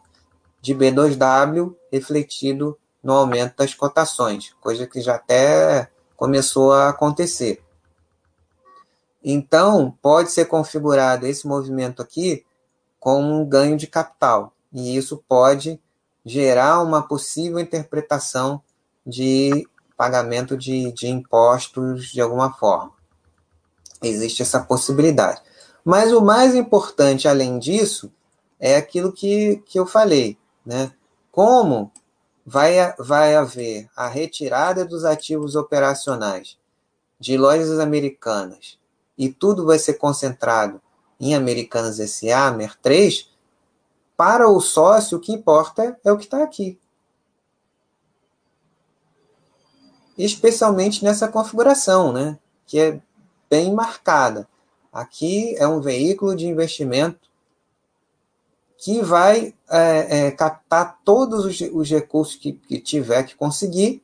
de 0.61 0.75
B2W 0.75 1.75
refletido 1.91 2.77
no 3.03 3.13
aumento 3.13 3.57
das 3.57 3.73
cotações, 3.73 4.53
coisa 4.61 4.85
que 4.85 5.01
já 5.01 5.15
até 5.15 5.89
começou 6.15 6.71
a 6.71 6.89
acontecer. 6.89 7.63
Então, 9.23 9.97
pode 10.01 10.31
ser 10.31 10.45
configurado 10.45 11.25
esse 11.25 11.47
movimento 11.47 12.01
aqui 12.01 12.45
com 12.99 13.21
um 13.23 13.45
ganho 13.45 13.75
de 13.75 13.87
capital, 13.87 14.53
e 14.71 14.95
isso 14.95 15.23
pode 15.27 15.79
gerar 16.23 16.81
uma 16.81 17.01
possível 17.01 17.59
interpretação 17.59 18.61
de 19.05 19.67
pagamento 19.97 20.55
de, 20.55 20.91
de 20.91 21.07
impostos 21.07 22.11
de 22.11 22.21
alguma 22.21 22.53
forma. 22.53 22.91
Existe 24.01 24.41
essa 24.41 24.59
possibilidade. 24.59 25.41
Mas 25.83 26.11
o 26.11 26.21
mais 26.21 26.55
importante, 26.55 27.27
além 27.27 27.57
disso, 27.57 28.11
é 28.59 28.75
aquilo 28.75 29.11
que, 29.11 29.57
que 29.65 29.79
eu 29.79 29.85
falei, 29.85 30.37
né? 30.65 30.91
Como 31.31 31.91
vai, 32.45 32.93
vai 32.97 33.35
haver 33.35 33.89
a 33.95 34.07
retirada 34.07 34.85
dos 34.85 35.05
ativos 35.05 35.55
operacionais 35.55 36.57
de 37.19 37.37
lojas 37.37 37.79
americanas 37.79 38.79
e 39.17 39.29
tudo 39.29 39.65
vai 39.65 39.77
ser 39.77 39.93
concentrado 39.93 40.81
em 41.19 41.35
Americanas 41.35 41.97
SA, 41.97 42.51
MER3, 42.51 43.27
para 44.17 44.49
o 44.49 44.59
sócio 44.59 45.17
o 45.17 45.21
que 45.21 45.31
importa 45.31 45.97
é 46.03 46.11
o 46.11 46.17
que 46.17 46.25
está 46.25 46.43
aqui. 46.43 46.79
Especialmente 50.17 51.03
nessa 51.03 51.27
configuração, 51.27 52.11
né? 52.11 52.37
que 52.65 52.79
é 52.79 53.01
bem 53.49 53.73
marcada. 53.73 54.47
Aqui 54.93 55.55
é 55.57 55.67
um 55.67 55.81
veículo 55.81 56.35
de 56.35 56.47
investimento 56.47 57.30
que 58.81 58.99
vai 58.99 59.53
é, 59.69 60.25
é, 60.25 60.31
captar 60.31 60.99
todos 61.05 61.45
os, 61.45 61.61
os 61.71 61.87
recursos 61.87 62.35
que, 62.35 62.53
que, 62.53 62.81
tiver 62.81 63.21
que 63.21 63.35
conseguir 63.35 64.03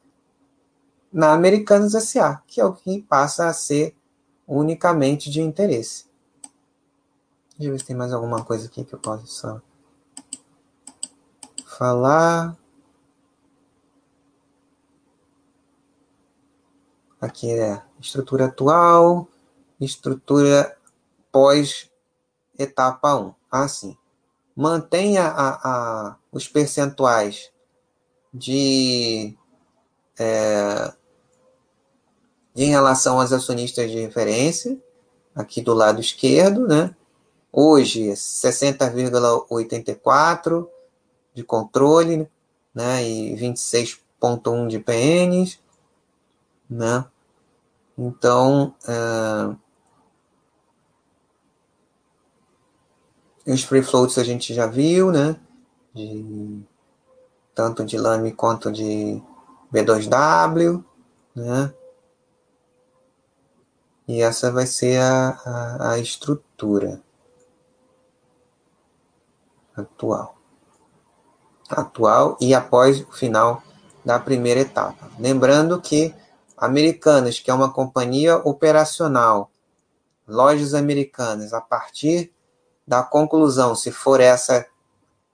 na 1.11 1.33
Americanas 1.33 1.93
SA, 1.93 2.43
que 2.45 2.61
é 2.61 2.65
o 2.65 2.73
que 2.73 3.01
passa 3.01 3.47
a 3.47 3.53
ser 3.53 3.97
unicamente 4.47 5.31
de 5.31 5.41
interesse. 5.41 6.05
Deixa 7.57 7.69
eu 7.69 7.71
ver 7.71 7.79
se 7.79 7.85
tem 7.85 7.95
mais 7.95 8.13
alguma 8.13 8.45
coisa 8.45 8.67
aqui 8.67 8.85
que 8.85 8.93
eu 8.93 8.99
possa 8.99 9.63
falar. 11.65 12.55
Aqui 17.19 17.49
é 17.49 17.81
estrutura 17.99 18.45
atual, 18.45 19.27
estrutura 19.81 20.77
pós 21.31 21.89
etapa 22.59 23.15
1. 23.15 23.33
Assim 23.49 23.97
mantenha 24.57 25.23
a, 25.23 25.49
a, 25.49 26.15
os 26.31 26.47
percentuais 26.47 27.51
de 28.33 29.37
é, 30.19 30.91
em 32.55 32.71
relação 32.71 33.21
aos 33.21 33.31
acionistas 33.31 33.91
de 33.91 33.99
referência, 33.99 34.75
aqui 35.35 35.61
do 35.61 35.75
lado 35.75 36.01
esquerdo, 36.01 36.67
né? 36.67 36.95
Hoje, 37.53 38.09
60,84 38.09 40.67
de 41.35 41.43
controle, 41.43 42.27
né? 42.73 43.07
E 43.07 43.35
26,1 43.35 44.67
de 44.67 44.79
PNs, 44.79 45.59
né? 46.67 47.05
Então, 47.95 48.73
é, 48.87 49.55
os 53.53 53.63
free 53.63 53.81
floats 53.81 54.17
a 54.17 54.23
gente 54.23 54.53
já 54.53 54.67
viu, 54.67 55.11
né? 55.11 55.39
De, 55.93 56.61
tanto 57.55 57.85
de 57.85 57.97
LAME 57.97 58.33
quanto 58.33 58.71
de 58.71 59.21
B2W, 59.73 60.83
né? 61.35 61.73
E 64.07 64.21
essa 64.21 64.51
vai 64.51 64.65
ser 64.65 65.01
a, 65.01 65.29
a, 65.45 65.91
a 65.91 65.99
estrutura 65.99 67.01
atual. 69.75 70.37
Atual 71.69 72.37
e 72.39 72.53
após 72.53 73.01
o 73.01 73.11
final 73.11 73.61
da 74.03 74.17
primeira 74.17 74.61
etapa. 74.61 75.09
Lembrando 75.19 75.81
que 75.81 76.13
Americanas, 76.55 77.39
que 77.39 77.51
é 77.51 77.53
uma 77.53 77.71
companhia 77.71 78.37
operacional, 78.37 79.51
lojas 80.27 80.73
americanas, 80.73 81.53
a 81.53 81.61
partir 81.61 82.33
da 82.87 83.03
conclusão, 83.03 83.75
se 83.75 83.91
for 83.91 84.21
essa 84.21 84.65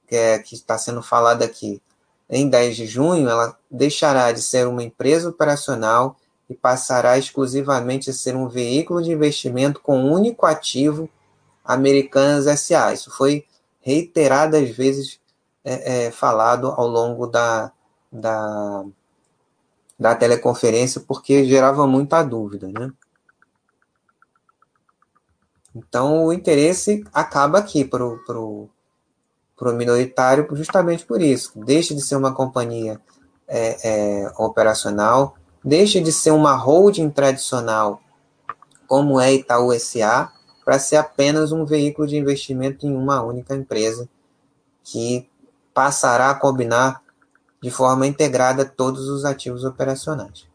que 0.07 0.15
é, 0.15 0.43
está 0.51 0.77
sendo 0.77 1.01
falada 1.01 1.45
aqui, 1.45 1.81
em 2.29 2.49
10 2.49 2.75
de 2.75 2.87
junho, 2.87 3.29
ela 3.29 3.57
deixará 3.69 4.31
de 4.31 4.41
ser 4.41 4.67
uma 4.67 4.83
empresa 4.83 5.29
operacional 5.29 6.17
e 6.49 6.55
passará 6.55 7.17
exclusivamente 7.17 8.09
a 8.09 8.13
ser 8.13 8.35
um 8.35 8.47
veículo 8.47 9.01
de 9.01 9.11
investimento 9.11 9.79
com 9.79 9.97
um 9.97 10.11
único 10.11 10.45
ativo 10.45 11.09
Americanas 11.63 12.45
SA. 12.59 12.93
Isso 12.93 13.11
foi 13.11 13.45
reiteradas 13.81 14.69
vezes 14.69 15.19
é, 15.63 16.05
é, 16.05 16.11
falado 16.11 16.67
ao 16.67 16.87
longo 16.87 17.27
da, 17.27 17.71
da, 18.11 18.83
da 19.99 20.15
teleconferência, 20.15 21.01
porque 21.01 21.45
gerava 21.45 21.85
muita 21.85 22.23
dúvida. 22.23 22.67
Né? 22.67 22.91
Então, 25.75 26.25
o 26.25 26.33
interesse 26.33 27.03
acaba 27.13 27.57
aqui 27.57 27.83
para 27.83 28.05
o 28.05 28.69
minoritário 29.75 30.47
justamente 30.51 31.05
por 31.05 31.21
isso. 31.21 31.51
Deixa 31.55 31.95
de 31.95 32.01
ser 32.01 32.15
uma 32.15 32.33
companhia 32.33 33.01
é, 33.47 33.77
é, 33.83 34.33
operacional, 34.37 35.35
deixa 35.63 35.99
de 36.01 36.11
ser 36.11 36.31
uma 36.31 36.55
holding 36.55 37.09
tradicional, 37.09 38.01
como 38.87 39.19
é 39.19 39.33
Itaú 39.33 39.77
SA, 39.79 40.31
para 40.63 40.79
ser 40.79 40.97
apenas 40.97 41.51
um 41.51 41.65
veículo 41.65 42.07
de 42.07 42.17
investimento 42.17 42.85
em 42.85 42.95
uma 42.95 43.21
única 43.21 43.55
empresa 43.55 44.07
que 44.83 45.29
passará 45.73 46.29
a 46.29 46.35
combinar 46.35 47.01
de 47.61 47.71
forma 47.71 48.05
integrada 48.05 48.65
todos 48.65 49.07
os 49.07 49.25
ativos 49.25 49.63
operacionais. 49.63 50.45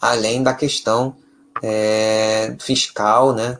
Além 0.00 0.42
da 0.42 0.54
questão 0.54 1.16
é, 1.62 2.56
fiscal, 2.58 3.34
né, 3.34 3.58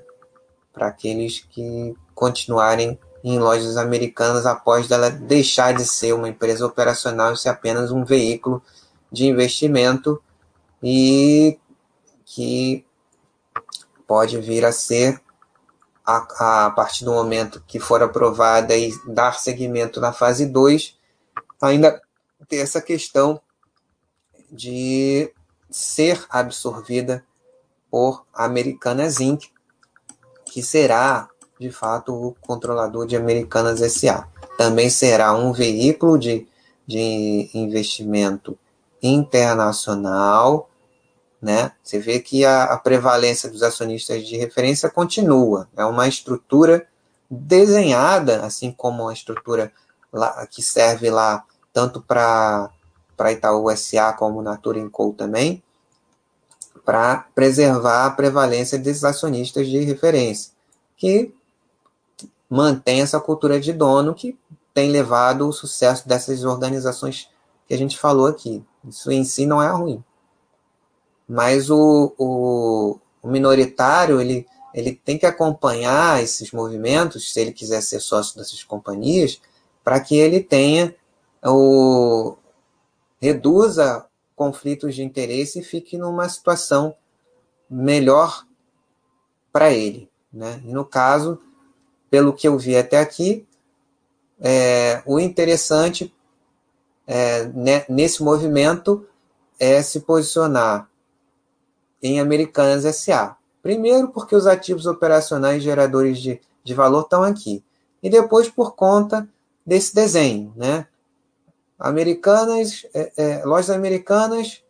para 0.73 0.87
aqueles 0.87 1.41
que 1.51 1.95
continuarem 2.15 2.99
em 3.23 3.39
lojas 3.39 3.77
americanas 3.77 4.47
após 4.47 4.89
dela 4.89 5.11
deixar 5.11 5.75
de 5.75 5.85
ser 5.85 6.15
uma 6.15 6.29
empresa 6.29 6.65
operacional 6.65 7.33
e 7.33 7.37
ser 7.37 7.51
apenas 7.51 7.91
um 7.91 8.05
veículo 8.05 8.63
de 9.13 9.27
investimento 9.27 10.23
e 10.83 11.59
que 12.25 12.87
pode 14.07 14.39
vir 14.39 14.65
a 14.65 14.73
ser 14.73 15.21
a, 16.07 16.67
a 16.67 16.71
partir 16.71 17.05
do 17.05 17.13
momento 17.13 17.63
que 17.67 17.79
for 17.79 18.03
aprovada 18.03 18.77
e 18.77 18.93
dar 19.07 19.39
seguimento 19.39 20.01
na 20.01 20.13
fase 20.13 20.47
2, 20.47 20.97
ainda 21.61 22.01
ter 22.49 22.57
essa 22.57 22.81
questão 22.81 23.41
de 24.51 25.33
ser 25.71 26.25
absorvida 26.29 27.25
por 27.91 28.25
Americanas 28.35 29.21
Inc., 29.21 29.49
que 30.45 30.63
será 30.63 31.31
de 31.61 31.71
fato, 31.71 32.15
o 32.15 32.35
controlador 32.41 33.07
de 33.07 33.15
Americanas 33.15 33.81
SA. 33.93 34.27
Também 34.57 34.89
será 34.89 35.35
um 35.35 35.53
veículo 35.53 36.19
de, 36.19 36.49
de 36.87 37.51
investimento 37.53 38.59
internacional. 39.03 40.71
Né? 41.41 41.71
Você 41.85 41.99
vê 41.99 42.19
que 42.19 42.47
a, 42.47 42.65
a 42.65 42.79
prevalência 42.79 43.51
dos 43.51 43.63
acionistas 43.63 44.27
de 44.27 44.39
referência 44.39 44.89
continua. 44.89 45.69
É 45.77 45.85
uma 45.85 46.09
estrutura 46.09 46.87
desenhada, 47.31 48.43
assim 48.43 48.73
como 48.73 49.07
a 49.07 49.13
estrutura 49.13 49.71
lá, 50.11 50.47
que 50.47 50.63
serve 50.63 51.11
lá 51.11 51.45
tanto 51.75 52.01
para 52.01 52.71
Itaú 53.29 53.69
SA 53.77 54.13
como 54.13 54.43
Natura 54.43 54.89
Co 54.91 55.13
também, 55.13 55.63
para 56.85 57.27
preservar 57.35 58.07
a 58.07 58.11
prevalência 58.11 58.79
desses 58.79 59.05
acionistas 59.05 59.69
de 59.69 59.79
referência, 59.81 60.53
que 60.97 61.35
mantém 62.49 63.01
essa 63.01 63.21
cultura 63.21 63.61
de 63.61 63.73
dono 63.73 64.15
que 64.15 64.39
tem 64.73 64.91
levado 64.91 65.49
o 65.49 65.53
sucesso 65.53 66.09
dessas 66.09 66.45
organizações 66.45 67.29
que 67.67 67.75
a 67.75 67.77
gente 67.77 67.99
falou 67.99 68.27
aqui. 68.27 68.65
Isso 68.89 69.11
em 69.11 69.25
si 69.25 69.47
não 69.47 69.63
é 69.63 69.69
ruim. 69.69 70.03
Mas 71.29 71.71
o, 71.71 72.13
o, 72.19 72.99
o 73.23 73.29
minoritário, 73.29 74.21
ele, 74.21 74.47
ele 74.75 74.93
tem 75.05 75.17
que 75.17 75.27
acompanhar 75.27 76.23
esses 76.23 76.51
movimentos, 76.51 77.33
se 77.33 77.41
ele 77.41 77.53
quiser 77.53 77.81
ser 77.83 78.01
sócio 78.01 78.37
dessas 78.37 78.65
companhias, 78.65 79.41
para 79.85 80.01
que 80.01 80.17
ele 80.17 80.41
tenha 80.41 80.95
o 81.45 82.37
reduza 83.21 84.07
conflitos 84.35 84.95
de 84.95 85.03
interesse 85.03 85.61
e 85.61 85.65
fique 85.65 85.99
numa 85.99 86.29
situação 86.29 86.95
melhor 87.69 88.47
para 89.53 89.71
ele. 89.71 90.11
Né? 90.33 90.63
E 90.65 90.73
no 90.73 90.85
caso, 90.85 91.41
pelo 92.09 92.33
que 92.33 92.49
eu 92.49 92.59
vi 92.59 92.77
até 92.77 92.99
aqui, 92.99 93.47
é, 94.41 95.03
o 95.05 95.21
interessante 95.21 96.15
é, 97.07 97.45
né, 97.49 97.85
nesse 97.89 98.23
movimento 98.23 99.07
é 99.59 99.83
se 99.83 100.01
posicionar 100.01 100.89
em 102.03 102.19
Americanas 102.19 102.85
SA. 102.97 103.37
Primeiro, 103.63 104.09
porque 104.09 104.35
os 104.35 104.47
ativos 104.47 104.87
operacionais 104.87 105.63
geradores 105.63 106.19
de, 106.19 106.41
de 106.65 106.75
valor 106.75 107.03
estão 107.03 107.23
aqui. 107.23 107.63
E 108.03 108.09
depois, 108.09 108.49
por 108.49 108.75
conta 108.75 109.29
desse 109.67 109.95
desenho. 109.95 110.53
Né? 110.57 110.87
Americanas, 111.81 112.87
é, 112.93 113.13
é, 113.17 113.45
lojas 113.45 113.71
americanas, 113.71 114.63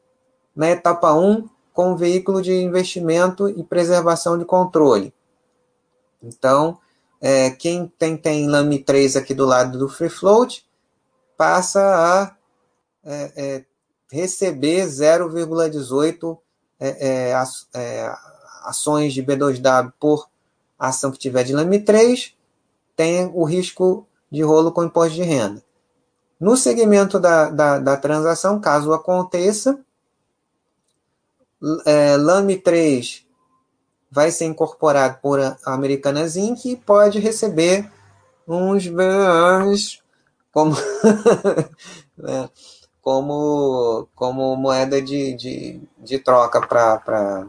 na 0.55 0.71
etapa 0.71 1.13
1, 1.13 1.49
com 1.73 1.97
veículo 1.97 2.41
de 2.41 2.53
investimento 2.53 3.49
e 3.49 3.65
preservação 3.65 4.39
de 4.39 4.45
controle. 4.45 5.13
Então, 6.23 6.79
é, 7.21 7.51
quem 7.51 7.87
tem, 7.99 8.17
tem 8.17 8.49
LAMI 8.49 8.79
3 8.79 9.17
aqui 9.17 9.35
do 9.35 9.45
lado 9.45 9.79
do 9.79 9.89
Free 9.89 10.09
Float 10.09 10.65
passa 11.37 11.81
a 11.81 12.37
é, 13.05 13.33
é, 13.37 13.65
receber 14.13 14.87
0,18 14.87 16.39
é, 16.79 17.33
ações 18.65 19.13
de 19.13 19.23
B2W 19.23 19.93
por 19.99 20.29
ação 20.79 21.11
que 21.11 21.19
tiver 21.19 21.45
de 21.45 21.55
LAMI 21.55 21.81
3, 21.81 22.35
tem 22.97 23.31
o 23.35 23.45
risco 23.45 24.07
de 24.31 24.43
rolo 24.43 24.73
com 24.73 24.85
imposto 24.85 25.15
de 25.15 25.23
renda. 25.23 25.63
No 26.41 26.57
segmento 26.57 27.21
da, 27.21 27.51
da, 27.51 27.79
da 27.79 27.97
transação, 27.99 28.59
caso 28.59 28.95
aconteça, 28.95 29.79
é, 31.85 32.17
LAMI 32.17 32.57
3 32.57 33.27
vai 34.11 34.31
ser 34.31 34.47
incorporado 34.47 35.19
por 35.21 35.39
Americanas 35.67 36.37
Inc. 36.37 36.65
e 36.65 36.77
pode 36.77 37.19
receber 37.19 37.91
uns 38.49 38.89
bens 38.89 40.03
como, 40.51 40.75
né, 42.17 42.51
como, 43.01 44.09
como 44.15 44.57
moeda 44.57 45.01
de, 45.01 45.35
de, 45.35 45.81
de 45.99 46.19
troca 46.19 46.61
para. 46.67 47.47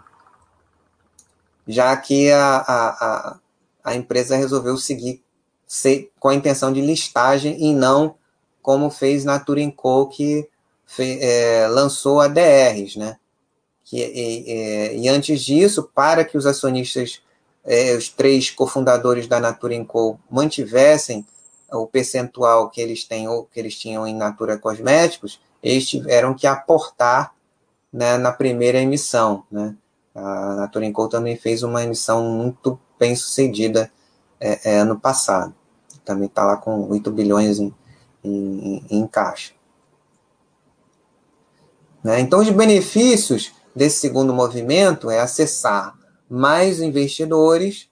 Já 1.68 1.96
que 1.96 2.32
a, 2.32 2.58
a, 2.58 3.40
a, 3.84 3.96
empresa 3.96 4.36
resolveu 4.36 4.78
seguir 4.78 5.24
com 6.20 6.28
a 6.28 6.36
intenção 6.36 6.74
de 6.74 6.82
listagem 6.82 7.56
e 7.64 7.74
não 7.74 8.16
como 8.62 8.90
fez 8.90 9.26
Natura 9.26 9.62
Co, 9.76 10.08
que 10.08 10.48
fe, 10.86 11.20
é, 11.22 11.68
lançou 11.68 12.20
ADRs, 12.20 12.96
né? 12.96 13.18
Que, 13.84 13.98
e, 13.98 15.02
e, 15.04 15.10
antes 15.10 15.42
disso, 15.42 15.90
para 15.94 16.24
que 16.24 16.38
os 16.38 16.46
acionistas, 16.46 17.22
é, 17.64 17.96
os 17.96 18.10
três 18.10 18.50
cofundadores 18.50 19.28
da 19.28 19.40
Natura 19.40 19.84
Co 19.86 20.20
mantivessem 20.30 21.26
o 21.72 21.88
percentual 21.88 22.70
que 22.70 22.82
eles 22.82 23.04
têm 23.04 23.28
que 23.52 23.60
eles 23.60 23.78
tinham 23.78 24.06
em 24.06 24.16
Natura 24.16 24.58
Cosméticos, 24.58 25.40
eles 25.64 25.88
tiveram 25.88 26.34
que 26.34 26.46
aportar 26.46 27.34
né, 27.92 28.18
na 28.18 28.32
primeira 28.32 28.80
emissão. 28.80 29.44
Né? 29.52 29.76
A 30.14 30.56
Natura 30.56 30.92
Co 30.92 31.08
também 31.08 31.38
fez 31.38 31.64
uma 31.64 31.84
emissão 31.84 32.24
muito 32.24 32.80
bem 33.00 33.16
sucedida 33.16 33.92
é, 34.40 34.72
é, 34.72 34.78
ano 34.80 35.00
passado. 35.00 35.54
Também 36.04 36.28
está 36.28 36.46
lá 36.46 36.58
com 36.58 36.90
8 36.90 37.12
bilhões 37.12 37.60
em, 37.60 37.74
em, 38.24 38.86
em 38.90 39.08
caixa. 39.08 39.54
Né? 42.04 42.20
Então, 42.20 42.40
os 42.40 42.50
benefícios 42.50 43.52
desse 43.76 44.00
segundo 44.00 44.34
movimento 44.34 45.10
é 45.10 45.20
acessar 45.20 45.98
mais 46.30 46.80
investidores, 46.80 47.90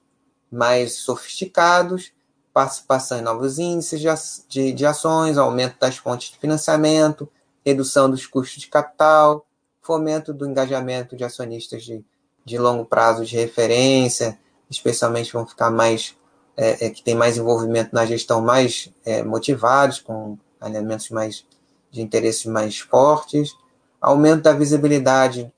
mais 0.50 0.94
sofisticados, 0.94 2.12
participação 2.52 3.18
em 3.18 3.22
novos 3.22 3.58
índices 3.58 4.00
de, 4.00 4.08
de, 4.48 4.72
de 4.72 4.86
ações, 4.86 5.38
aumento 5.38 5.78
das 5.78 5.96
fontes 5.96 6.30
de 6.30 6.38
financiamento, 6.38 7.28
redução 7.64 8.10
dos 8.10 8.26
custos 8.26 8.62
de 8.62 8.68
capital, 8.68 9.46
fomento 9.80 10.32
do 10.32 10.46
engajamento 10.46 11.16
de 11.16 11.24
acionistas 11.24 11.84
de, 11.84 12.04
de 12.44 12.58
longo 12.58 12.84
prazo 12.84 13.24
de 13.24 13.36
referência, 13.36 14.38
especialmente 14.68 15.32
vão 15.32 15.46
ficar 15.46 15.70
mais, 15.70 16.16
é, 16.60 16.84
é, 16.84 16.90
que 16.90 17.02
tem 17.02 17.14
mais 17.14 17.38
envolvimento 17.38 17.94
na 17.94 18.04
gestão, 18.04 18.42
mais 18.42 18.92
é, 19.02 19.22
motivados, 19.22 19.98
com 19.98 20.36
elementos 20.62 21.08
mais 21.08 21.46
de 21.90 22.02
interesses 22.02 22.44
mais 22.44 22.78
fortes, 22.78 23.56
aumento 23.98 24.42
da 24.42 24.52
visibilidade 24.52 25.50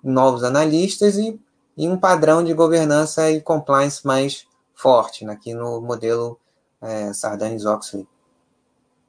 novos 0.00 0.44
analistas 0.44 1.16
e, 1.16 1.40
e 1.76 1.88
um 1.88 1.98
padrão 1.98 2.44
de 2.44 2.54
governança 2.54 3.28
e 3.32 3.40
compliance 3.40 4.06
mais 4.06 4.46
forte, 4.72 5.24
né, 5.24 5.32
aqui 5.32 5.52
no 5.52 5.80
modelo 5.80 6.38
é, 6.80 7.12
Sardanis-Oxley. 7.12 8.06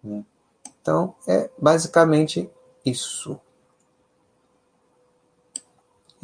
Né. 0.03 0.25
Então, 0.81 1.13
é 1.27 1.51
basicamente 1.59 2.49
isso. 2.83 3.39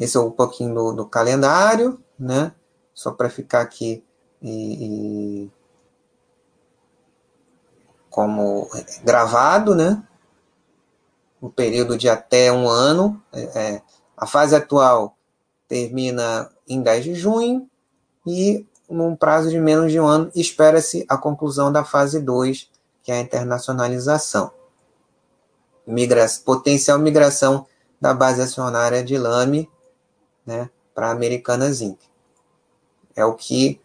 esse 0.00 0.16
é 0.16 0.20
um 0.20 0.32
pouquinho 0.32 0.74
do, 0.74 0.92
do 0.92 1.06
calendário, 1.06 2.02
né? 2.18 2.52
Só 2.92 3.12
para 3.12 3.30
ficar 3.30 3.60
aqui 3.60 4.04
e, 4.42 5.44
e, 5.44 5.50
como 8.10 8.68
gravado, 9.04 9.74
né? 9.74 10.02
Um 11.40 11.48
período 11.48 11.96
de 11.96 12.08
até 12.08 12.52
um 12.52 12.68
ano. 12.68 13.22
É, 13.32 13.42
é 13.42 13.82
a 14.16 14.26
fase 14.26 14.54
atual 14.54 15.16
termina 15.66 16.50
em 16.68 16.82
10 16.82 17.04
de 17.04 17.14
junho 17.14 17.68
e 18.26 18.66
num 18.88 19.16
prazo 19.16 19.50
de 19.50 19.58
menos 19.58 19.90
de 19.90 19.98
um 19.98 20.06
ano 20.06 20.30
espera-se 20.34 21.04
a 21.08 21.16
conclusão 21.16 21.72
da 21.72 21.82
fase 21.82 22.20
2, 22.20 22.70
que 23.02 23.10
é 23.10 23.16
a 23.16 23.20
internacionalização. 23.20 24.52
Migra 25.86 26.26
potencial 26.44 26.98
migração 26.98 27.66
da 28.00 28.12
base 28.12 28.42
acionária 28.42 29.02
de 29.02 29.16
Lame 29.16 29.68
né, 30.44 30.70
para 30.94 31.10
Americanas 31.10 31.80
Inc. 31.80 31.98
É 33.16 33.24
o 33.24 33.34
que 33.34 33.80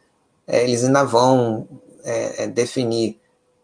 é, 0.47 0.63
eles 0.63 0.83
ainda 0.83 1.03
vão 1.03 1.67
é, 2.03 2.43
é 2.43 2.47
definir, 2.47 3.19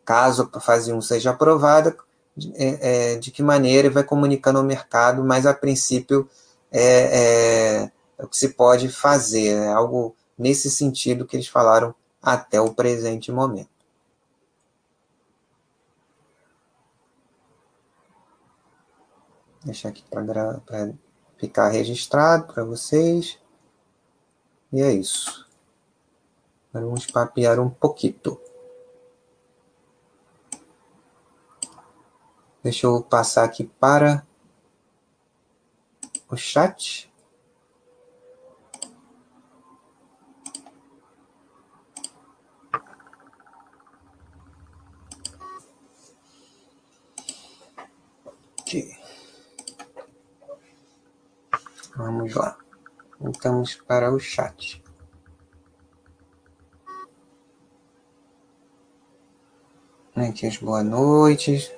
caso 0.05 0.49
a 0.53 0.59
fase 0.59 0.91
1 0.91 1.01
seja 1.01 1.31
aprovada, 1.31 1.95
de, 2.35 2.51
é, 2.55 3.13
é, 3.13 3.15
de 3.17 3.31
que 3.31 3.41
maneira 3.41 3.89
vai 3.89 4.03
comunicando 4.03 4.59
ao 4.59 4.65
mercado, 4.65 5.23
mas 5.23 5.45
a 5.45 5.53
princípio 5.53 6.29
é, 6.71 7.89
o 8.17 8.27
que 8.27 8.37
se 8.37 8.49
pode 8.49 8.89
fazer, 8.89 9.49
é 9.49 9.67
algo 9.67 10.15
nesse 10.37 10.69
sentido 10.69 11.25
que 11.25 11.35
eles 11.35 11.47
falaram 11.47 11.93
até 12.21 12.59
o 12.59 12.73
presente 12.73 13.31
momento. 13.31 13.69
Deixar 19.63 19.89
aqui 19.89 20.03
para 20.09 20.61
ficar 21.37 21.69
registrado 21.69 22.53
para 22.53 22.63
vocês. 22.63 23.39
E 24.71 24.81
é 24.81 24.91
isso. 24.91 25.47
Vamos 26.73 27.05
papear 27.05 27.59
um 27.59 27.69
pouquinho. 27.69 28.41
Deixa 32.63 32.87
eu 32.87 33.03
passar 33.03 33.43
aqui 33.43 33.65
para 33.65 34.25
o 36.27 36.35
chat. 36.35 37.13
Vamos 51.95 52.33
lá. 52.33 52.57
Voltamos 53.19 53.75
para 53.75 54.11
o 54.11 54.19
chat. 54.19 54.82
Aqui 60.15 60.45
as 60.45 60.57
boas 60.57 60.85
noites. 60.85 61.71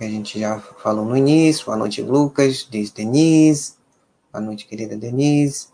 A 0.00 0.04
gente 0.04 0.40
já 0.40 0.58
falou 0.58 1.04
no 1.04 1.16
início. 1.16 1.66
Boa 1.66 1.76
noite, 1.76 2.02
Lucas. 2.02 2.66
Diz 2.68 2.90
Denise. 2.90 3.74
Boa 4.32 4.44
noite, 4.44 4.66
querida 4.66 4.96
Denise. 4.96 5.68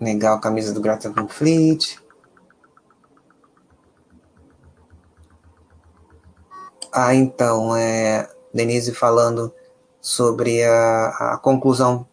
Legal, 0.00 0.40
camisa 0.40 0.72
do 0.72 0.80
Grata 0.80 1.10
Conflict. 1.10 2.02
Ah, 6.90 7.14
então, 7.14 7.76
é, 7.76 8.30
Denise 8.52 8.94
falando 8.94 9.52
sobre 10.00 10.64
a, 10.64 11.34
a 11.34 11.38
conclusão, 11.38 12.08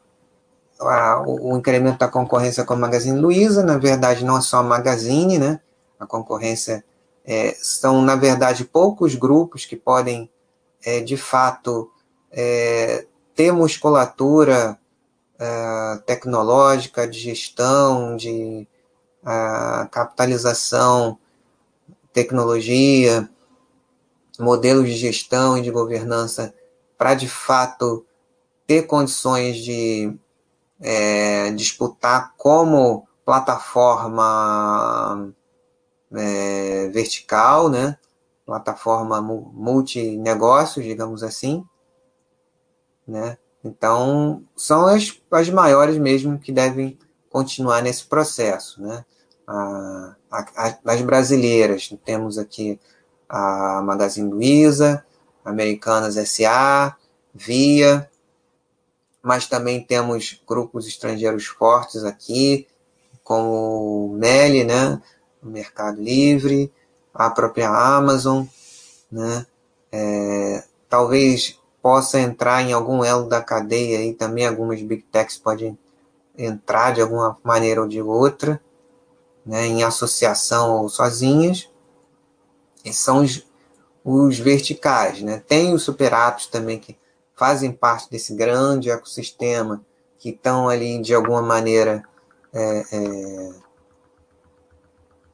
a, 0.81 1.23
o, 1.25 1.57
incremento 1.57 1.99
da 1.99 2.07
concorrência 2.07 2.63
com 2.63 2.73
a 2.73 2.77
Magazine 2.77 3.19
Luiza, 3.19 3.63
na 3.63 3.77
verdade 3.77 4.25
não 4.25 4.37
é 4.37 4.41
só 4.41 4.57
a 4.57 4.63
Magazine, 4.63 5.37
né? 5.37 5.59
A 5.99 6.05
concorrência 6.05 6.83
é, 7.23 7.55
são, 7.59 8.01
na 8.01 8.15
verdade, 8.15 8.65
poucos 8.65 9.15
grupos 9.15 9.65
que 9.65 9.75
podem, 9.75 10.29
é, 10.83 10.99
de 10.99 11.15
fato, 11.15 11.91
é, 12.31 13.05
ter 13.35 13.51
musculatura 13.51 14.77
é, 15.39 15.99
tecnológica, 16.05 17.07
de 17.07 17.19
gestão, 17.19 18.15
de 18.17 18.67
capitalização, 19.91 21.19
tecnologia, 22.11 23.29
modelos 24.39 24.87
de 24.87 24.95
gestão 24.95 25.55
e 25.55 25.61
de 25.61 25.69
governança 25.69 26.55
para, 26.97 27.13
de 27.13 27.27
fato, 27.27 28.03
ter 28.65 28.83
condições 28.83 29.57
de 29.57 30.11
é, 30.81 31.51
disputar 31.51 32.33
como 32.35 33.07
plataforma 33.23 35.31
é, 36.13 36.89
vertical, 36.89 37.69
né? 37.69 37.97
plataforma 38.45 39.21
multinegócios, 39.21 40.83
digamos 40.83 41.23
assim. 41.23 41.63
Né? 43.07 43.37
Então, 43.63 44.43
são 44.55 44.87
as, 44.87 45.21
as 45.31 45.49
maiores 45.49 45.97
mesmo 45.97 46.39
que 46.39 46.51
devem 46.51 46.97
continuar 47.29 47.81
nesse 47.81 48.05
processo. 48.05 48.81
Né? 48.81 49.05
A, 49.47 50.15
a, 50.31 50.77
as 50.85 51.01
brasileiras, 51.01 51.93
temos 52.03 52.37
aqui 52.37 52.79
a 53.29 53.81
Magazine 53.81 54.29
Luiza, 54.29 55.05
Americanas 55.45 56.15
SA, 56.29 56.97
Via, 57.33 58.10
mas 59.21 59.47
também 59.47 59.83
temos 59.83 60.41
grupos 60.47 60.87
estrangeiros 60.87 61.45
fortes 61.45 62.03
aqui, 62.03 62.67
como 63.23 64.07
o 64.07 64.13
Meli, 64.13 64.63
né, 64.63 65.01
o 65.41 65.47
Mercado 65.47 66.01
Livre, 66.01 66.71
a 67.13 67.29
própria 67.29 67.69
Amazon, 67.69 68.45
né, 69.11 69.45
é, 69.91 70.63
talvez 70.89 71.59
possa 71.81 72.19
entrar 72.19 72.61
em 72.61 72.73
algum 72.73 73.03
elo 73.03 73.27
da 73.27 73.41
cadeia 73.41 74.03
e 74.03 74.13
também 74.13 74.45
algumas 74.45 74.81
big 74.81 75.03
techs 75.03 75.37
podem 75.37 75.77
entrar 76.37 76.93
de 76.93 77.01
alguma 77.01 77.37
maneira 77.43 77.81
ou 77.81 77.87
de 77.87 78.01
outra, 78.01 78.61
né, 79.45 79.65
em 79.65 79.83
associação 79.83 80.81
ou 80.81 80.89
sozinhas, 80.89 81.69
e 82.83 82.93
são 82.93 83.23
os, 83.23 83.45
os 84.03 84.39
verticais. 84.39 85.21
Né? 85.21 85.43
Tem 85.47 85.73
os 85.73 85.83
superatos 85.83 86.47
também 86.47 86.79
que 86.79 86.97
fazem 87.41 87.71
parte 87.71 88.07
desse 88.07 88.35
grande 88.35 88.91
ecossistema, 88.91 89.83
que 90.19 90.29
estão 90.29 90.69
ali 90.69 91.01
de 91.01 91.11
alguma 91.11 91.41
maneira 91.41 92.03
é, 92.53 92.83
é, 92.91 93.53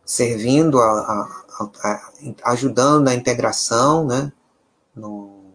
servindo, 0.06 0.80
a, 0.80 0.90
a, 0.90 1.70
a, 1.84 2.52
ajudando 2.52 3.04
na 3.04 3.14
integração, 3.14 4.06
né? 4.08 4.32
no 4.96 5.52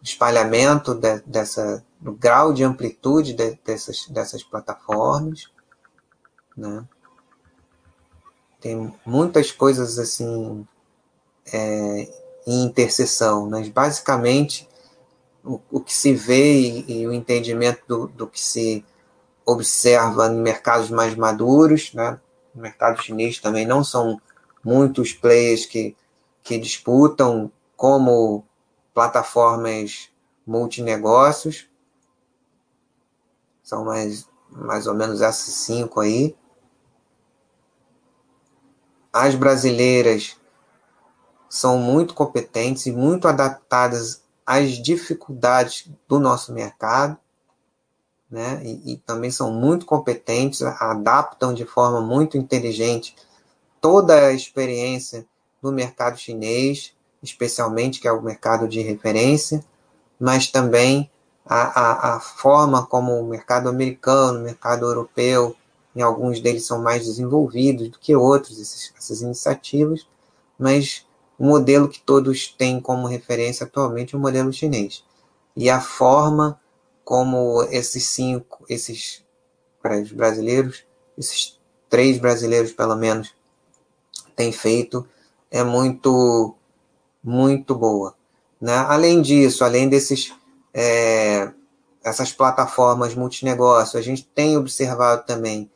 espalhamento 0.00 0.94
de, 0.94 1.18
dessa, 1.26 1.84
no 2.00 2.12
grau 2.12 2.52
de 2.52 2.62
amplitude 2.62 3.32
de, 3.32 3.58
dessas, 3.64 4.06
dessas 4.06 4.44
plataformas. 4.44 5.50
Né? 6.56 6.86
tem 8.60 8.94
muitas 9.04 9.50
coisas 9.50 9.98
assim 9.98 10.64
é, 11.52 12.08
em 12.46 12.62
interseção, 12.62 13.50
mas 13.50 13.68
basicamente 13.68 14.68
o, 15.44 15.60
o 15.70 15.80
que 15.80 15.92
se 15.92 16.14
vê 16.14 16.60
e, 16.60 17.00
e 17.00 17.06
o 17.06 17.12
entendimento 17.12 17.82
do, 17.86 18.06
do, 18.08 18.26
que 18.26 18.40
se 18.40 18.84
observa 19.44 20.28
em 20.28 20.40
mercados 20.40 20.90
mais 20.90 21.14
maduros, 21.14 21.92
né? 21.94 22.20
no 22.54 22.62
mercado 22.62 23.02
chinês 23.02 23.38
também 23.38 23.66
não 23.66 23.82
são 23.82 24.20
muitos 24.64 25.12
players 25.12 25.66
que, 25.66 25.96
que 26.42 26.58
disputam 26.58 27.50
como 27.76 28.44
plataformas 28.94 30.10
multinegócios, 30.46 31.68
são 33.62 33.84
mais, 33.84 34.28
mais 34.50 34.86
ou 34.86 34.94
menos 34.94 35.20
essas 35.22 35.54
cinco 35.54 36.00
aí 36.00 36.36
as 39.12 39.34
brasileiras 39.34 40.36
são 41.48 41.76
muito 41.76 42.14
competentes 42.14 42.86
e 42.86 42.92
muito 42.92 43.28
adaptadas 43.28 44.21
às 44.46 44.70
dificuldades 44.82 45.90
do 46.08 46.18
nosso 46.18 46.52
mercado, 46.52 47.16
né? 48.30 48.62
E, 48.64 48.94
e, 48.94 48.96
também 48.96 49.30
são 49.30 49.52
muito 49.52 49.84
competentes, 49.84 50.62
adaptam 50.62 51.52
de 51.52 51.66
forma 51.66 52.00
muito 52.00 52.38
inteligente 52.38 53.14
toda 53.78 54.28
a 54.28 54.32
experiência 54.32 55.26
do 55.60 55.70
mercado 55.70 56.18
chinês, 56.18 56.94
especialmente 57.22 58.00
que 58.00 58.08
é 58.08 58.12
o 58.12 58.22
mercado 58.22 58.66
de 58.66 58.80
referência, 58.80 59.62
mas 60.18 60.46
também 60.46 61.10
a, 61.44 61.80
a, 61.80 62.16
a 62.16 62.20
forma 62.20 62.86
como 62.86 63.12
o 63.20 63.28
mercado 63.28 63.68
americano, 63.68 64.38
o 64.38 64.42
mercado 64.42 64.86
europeu, 64.86 65.54
em 65.94 66.00
alguns 66.00 66.40
deles 66.40 66.64
são 66.64 66.80
mais 66.80 67.04
desenvolvidos 67.04 67.90
do 67.90 67.98
que 67.98 68.16
outros, 68.16 68.58
esses, 68.58 68.94
essas 68.96 69.20
iniciativas, 69.20 70.06
mas 70.58 71.06
o 71.38 71.44
modelo 71.46 71.88
que 71.88 72.00
todos 72.00 72.48
têm 72.48 72.80
como 72.80 73.06
referência 73.06 73.64
atualmente 73.64 74.14
é 74.14 74.18
o 74.18 74.20
modelo 74.20 74.52
chinês. 74.52 75.04
E 75.56 75.68
a 75.68 75.80
forma 75.80 76.60
como 77.04 77.62
esses 77.64 78.08
cinco, 78.08 78.64
esses 78.68 79.24
brasileiros, 80.12 80.84
esses 81.18 81.60
três 81.88 82.18
brasileiros 82.18 82.72
pelo 82.72 82.96
menos, 82.96 83.34
têm 84.36 84.52
feito 84.52 85.06
é 85.50 85.62
muito, 85.62 86.54
muito 87.22 87.74
boa. 87.74 88.14
Né? 88.60 88.74
Além 88.74 89.20
disso, 89.20 89.64
além 89.64 89.88
desses 89.88 90.32
é, 90.72 91.52
essas 92.02 92.32
plataformas 92.32 93.14
multinegócio, 93.14 93.98
a 93.98 94.02
gente 94.02 94.24
tem 94.24 94.56
observado 94.56 95.24
também 95.26 95.70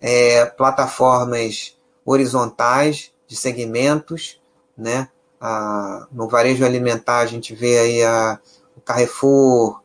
é, 0.00 0.46
plataformas 0.46 1.76
horizontais 2.04 3.12
de 3.26 3.36
segmentos, 3.36 4.40
né? 4.80 5.08
A, 5.40 6.06
no 6.12 6.28
varejo 6.28 6.64
alimentar 6.64 7.18
a 7.18 7.26
gente 7.26 7.54
vê 7.54 7.78
aí 7.78 8.02
a, 8.02 8.38
o 8.76 8.80
Carrefour 8.80 9.80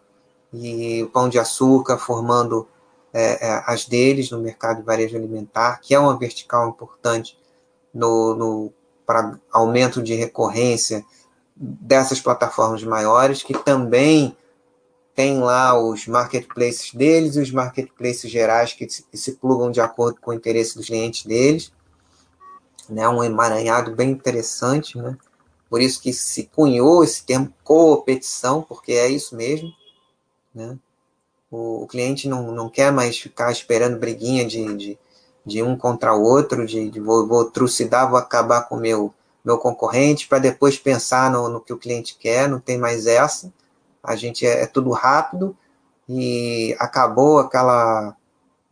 e 0.51 1.03
o 1.03 1.09
Pão 1.09 1.29
de 1.29 1.39
Açúcar 1.39 1.97
formando 1.97 2.67
é, 3.13 3.47
é, 3.47 3.63
as 3.65 3.85
deles 3.85 4.29
no 4.29 4.39
mercado 4.39 4.77
de 4.77 4.83
varejo 4.83 5.15
alimentar, 5.15 5.79
que 5.81 5.95
é 5.95 5.99
uma 5.99 6.17
vertical 6.17 6.67
importante 6.67 7.37
no, 7.93 8.35
no 8.35 8.73
para 9.05 9.39
aumento 9.51 10.01
de 10.01 10.15
recorrência 10.15 11.05
dessas 11.55 12.19
plataformas 12.19 12.83
maiores, 12.83 13.43
que 13.43 13.53
também 13.53 14.35
tem 15.15 15.39
lá 15.39 15.79
os 15.79 16.05
marketplaces 16.07 16.93
deles 16.93 17.35
e 17.35 17.39
os 17.39 17.51
marketplaces 17.51 18.29
gerais 18.29 18.73
que 18.73 18.89
se, 18.89 19.03
que 19.03 19.17
se 19.17 19.33
plugam 19.33 19.71
de 19.71 19.79
acordo 19.79 20.19
com 20.19 20.31
o 20.31 20.33
interesse 20.33 20.75
dos 20.75 20.87
clientes 20.87 21.25
deles. 21.25 21.71
Né, 22.89 23.07
um 23.07 23.23
emaranhado 23.23 23.95
bem 23.95 24.11
interessante, 24.11 24.97
né? 24.97 25.17
Por 25.69 25.81
isso 25.81 26.01
que 26.01 26.13
se 26.13 26.43
cunhou 26.43 27.03
esse 27.03 27.23
termo 27.25 27.51
competição, 27.63 28.61
porque 28.61 28.93
é 28.93 29.07
isso 29.09 29.35
mesmo. 29.35 29.69
Né? 30.53 30.77
O, 31.49 31.83
o, 31.83 31.87
cliente 31.87 32.29
não, 32.29 32.51
não 32.51 32.69
quer 32.69 32.91
mais 32.91 33.17
ficar 33.17 33.51
esperando 33.51 33.99
briguinha 33.99 34.45
de, 34.45 34.75
de, 34.75 34.99
de 35.43 35.63
um 35.63 35.75
contra 35.75 36.13
o 36.13 36.21
outro, 36.21 36.65
de, 36.65 36.89
de 36.89 36.99
vou, 36.99 37.27
vou 37.27 37.45
trucidar, 37.45 38.09
vou 38.09 38.19
acabar 38.19 38.69
com 38.69 38.75
o 38.75 38.79
meu, 38.79 39.13
meu 39.43 39.57
concorrente, 39.57 40.27
para 40.27 40.37
depois 40.37 40.77
pensar 40.77 41.31
no, 41.31 41.49
no 41.49 41.59
que 41.59 41.73
o 41.73 41.77
cliente 41.77 42.15
quer, 42.19 42.47
não 42.47 42.59
tem 42.59 42.77
mais 42.77 43.07
essa 43.07 43.51
a 44.05 44.15
gente 44.15 44.45
é, 44.45 44.61
é 44.61 44.67
tudo 44.67 44.91
rápido 44.91 45.57
e 46.07 46.75
acabou 46.79 47.39
aquela. 47.39 48.15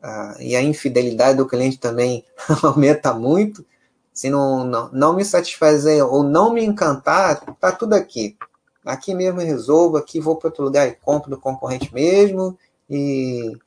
Uh, 0.02 0.42
e 0.42 0.56
a 0.56 0.62
infidelidade 0.62 1.38
do 1.38 1.48
cliente 1.48 1.80
também 1.80 2.24
aumenta 2.62 3.14
muito. 3.14 3.66
Se 4.14 4.30
não, 4.30 4.64
não, 4.64 4.90
não 4.92 5.16
me 5.16 5.26
satisfazer 5.26 6.06
ou 6.06 6.24
não 6.24 6.54
me 6.54 6.64
encantar, 6.64 7.40
tá 7.56 7.72
tudo 7.72 7.94
aqui. 7.94 8.38
Aqui 8.86 9.14
mesmo 9.16 9.42
eu 9.42 9.48
resolvo, 9.48 9.98
aqui 9.98 10.20
vou 10.20 10.36
para 10.36 10.50
outro 10.50 10.64
lugar 10.64 10.88
e 10.88 10.96
compro 10.96 11.30
do 11.30 11.38
concorrente 11.38 11.94
mesmo. 11.94 12.58
E, 12.90 13.58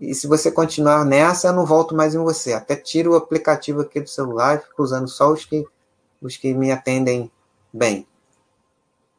e 0.00 0.14
se 0.14 0.26
você 0.26 0.52
continuar 0.52 1.04
nessa, 1.04 1.48
eu 1.48 1.52
não 1.52 1.66
volto 1.66 1.94
mais 1.94 2.14
em 2.14 2.18
você. 2.18 2.52
Até 2.52 2.76
tiro 2.76 3.12
o 3.12 3.16
aplicativo 3.16 3.80
aqui 3.80 4.00
do 4.00 4.08
celular 4.08 4.56
e 4.56 4.60
fico 4.60 4.82
usando 4.82 5.08
só 5.08 5.32
os 5.32 5.44
que, 5.44 5.66
os 6.20 6.36
que 6.36 6.54
me 6.54 6.70
atendem 6.70 7.30
bem. 7.72 8.06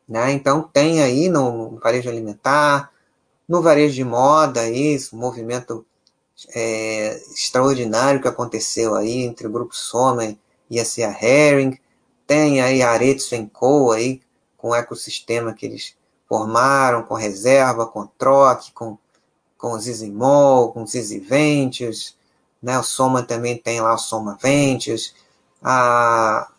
Né? 0.07 0.31
Então, 0.33 0.61
tem 0.61 1.01
aí 1.01 1.29
no, 1.29 1.79
varejo 1.79 2.09
alimentar, 2.09 2.91
no 3.47 3.61
varejo 3.61 3.95
de 3.95 4.03
moda, 4.03 4.69
isso, 4.69 5.15
movimento 5.15 5.85
é, 6.53 7.21
extraordinário 7.31 8.21
que 8.21 8.27
aconteceu 8.27 8.95
aí 8.95 9.23
entre 9.23 9.47
o 9.47 9.51
Grupo 9.51 9.75
Soma 9.75 10.35
e 10.69 10.79
a 10.79 10.85
Cia 10.85 11.09
Herring. 11.09 11.77
Tem 12.25 12.61
aí 12.61 12.81
a 12.81 12.91
Aretsu 12.91 13.35
Co. 13.51 13.91
aí, 13.91 14.21
com 14.57 14.69
o 14.69 14.75
ecossistema 14.75 15.53
que 15.53 15.65
eles 15.65 15.95
formaram, 16.27 17.03
com 17.03 17.13
reserva, 17.13 17.85
com 17.85 18.05
troque, 18.05 18.71
com, 18.71 18.97
com 19.57 19.77
Zizimol, 19.79 20.71
com 20.71 20.87
Zizi 20.87 21.19
Ventures, 21.19 22.15
né? 22.61 22.79
o 22.79 22.83
Soma 22.83 23.23
também 23.23 23.57
tem 23.57 23.81
lá 23.81 23.93
o 23.93 23.97
Soma 23.97 24.37
Ventures, 24.41 25.13
a, 25.61 26.49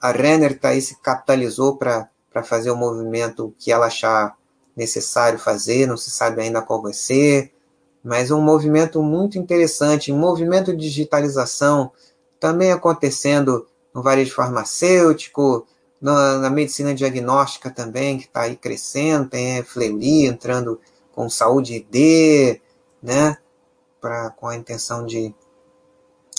a 0.00 0.12
Renner 0.12 0.58
tá 0.58 0.68
aí 0.68 0.82
se 0.82 0.96
capitalizou 0.96 1.76
para 1.76 2.10
para 2.32 2.42
fazer 2.42 2.70
o 2.70 2.76
movimento 2.76 3.54
que 3.58 3.70
ela 3.70 3.86
achar 3.86 4.36
necessário 4.74 5.38
fazer, 5.38 5.86
não 5.86 5.96
se 5.98 6.10
sabe 6.10 6.40
ainda 6.40 6.62
qual 6.62 6.80
vai 6.80 6.94
ser, 6.94 7.52
mas 8.02 8.30
um 8.30 8.40
movimento 8.40 9.02
muito 9.02 9.38
interessante, 9.38 10.12
um 10.12 10.18
movimento 10.18 10.72
de 10.72 10.88
digitalização 10.88 11.92
também 12.40 12.72
acontecendo 12.72 13.66
no 13.94 14.02
varejo 14.02 14.34
farmacêutico, 14.34 15.66
na, 16.00 16.38
na 16.38 16.50
medicina 16.50 16.92
diagnóstica 16.92 17.70
também, 17.70 18.18
que 18.18 18.24
está 18.24 18.42
aí 18.42 18.56
crescendo, 18.56 19.28
tem 19.28 19.62
Fleury 19.62 20.26
entrando 20.26 20.80
com 21.12 21.28
saúde 21.28 21.76
ID, 21.76 22.60
né, 23.00 23.36
pra, 24.00 24.30
com 24.30 24.48
a 24.48 24.56
intenção 24.56 25.06
de... 25.06 25.32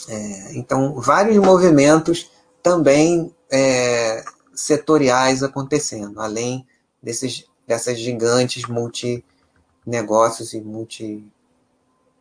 É, 0.10 0.58
então, 0.58 1.00
vários 1.00 1.38
movimentos 1.38 2.30
também 2.62 3.34
é, 3.50 4.26
setoriais 4.54 5.44
acontecendo, 5.44 6.20
além 6.20 6.68
desses, 7.02 7.46
dessas 7.66 7.98
gigantes 7.98 8.66
multinegócios 8.68 10.54
e 10.54 10.60
multi, 10.60 11.24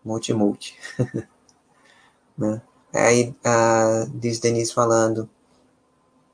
multi, 0.04 0.32
multi. 0.32 0.76
né? 2.36 2.60
Aí 2.92 3.34
a, 3.44 4.06
diz 4.14 4.38
Denise 4.38 4.72
falando, 4.72 5.28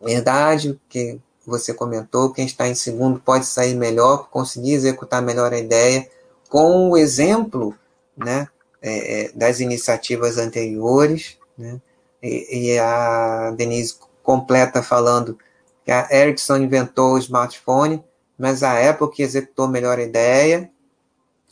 verdade, 0.01 0.81
que 0.89 1.21
você 1.47 1.73
comentou, 1.73 2.33
quem 2.33 2.47
está 2.47 2.69
em 2.69 2.75
segundo 2.75 3.21
pode 3.21 3.47
sair 3.47 3.75
melhor, 3.75 4.29
conseguir 4.29 4.73
executar 4.73 5.23
melhor 5.23 5.53
a 5.53 5.59
ideia, 5.59 6.09
com 6.49 6.91
o 6.91 6.97
exemplo 6.97 7.77
né, 8.17 8.49
é, 8.83 9.27
é 9.27 9.33
das 9.33 9.61
iniciativas 9.61 10.37
anteriores, 10.37 11.39
né, 11.57 11.81
e, 12.23 12.73
e 12.73 12.79
a 12.79 13.53
Denise 13.53 13.97
completa 14.23 14.83
falando 14.83 15.39
que 15.85 15.91
a 15.91 16.07
Ericsson 16.11 16.59
inventou 16.59 17.15
o 17.15 17.19
smartphone, 17.19 18.05
mas 18.37 18.63
a 18.63 18.91
Apple 18.91 19.11
que 19.11 19.23
executou 19.23 19.67
melhor 19.67 19.99
a 19.99 20.03
ideia. 20.03 20.71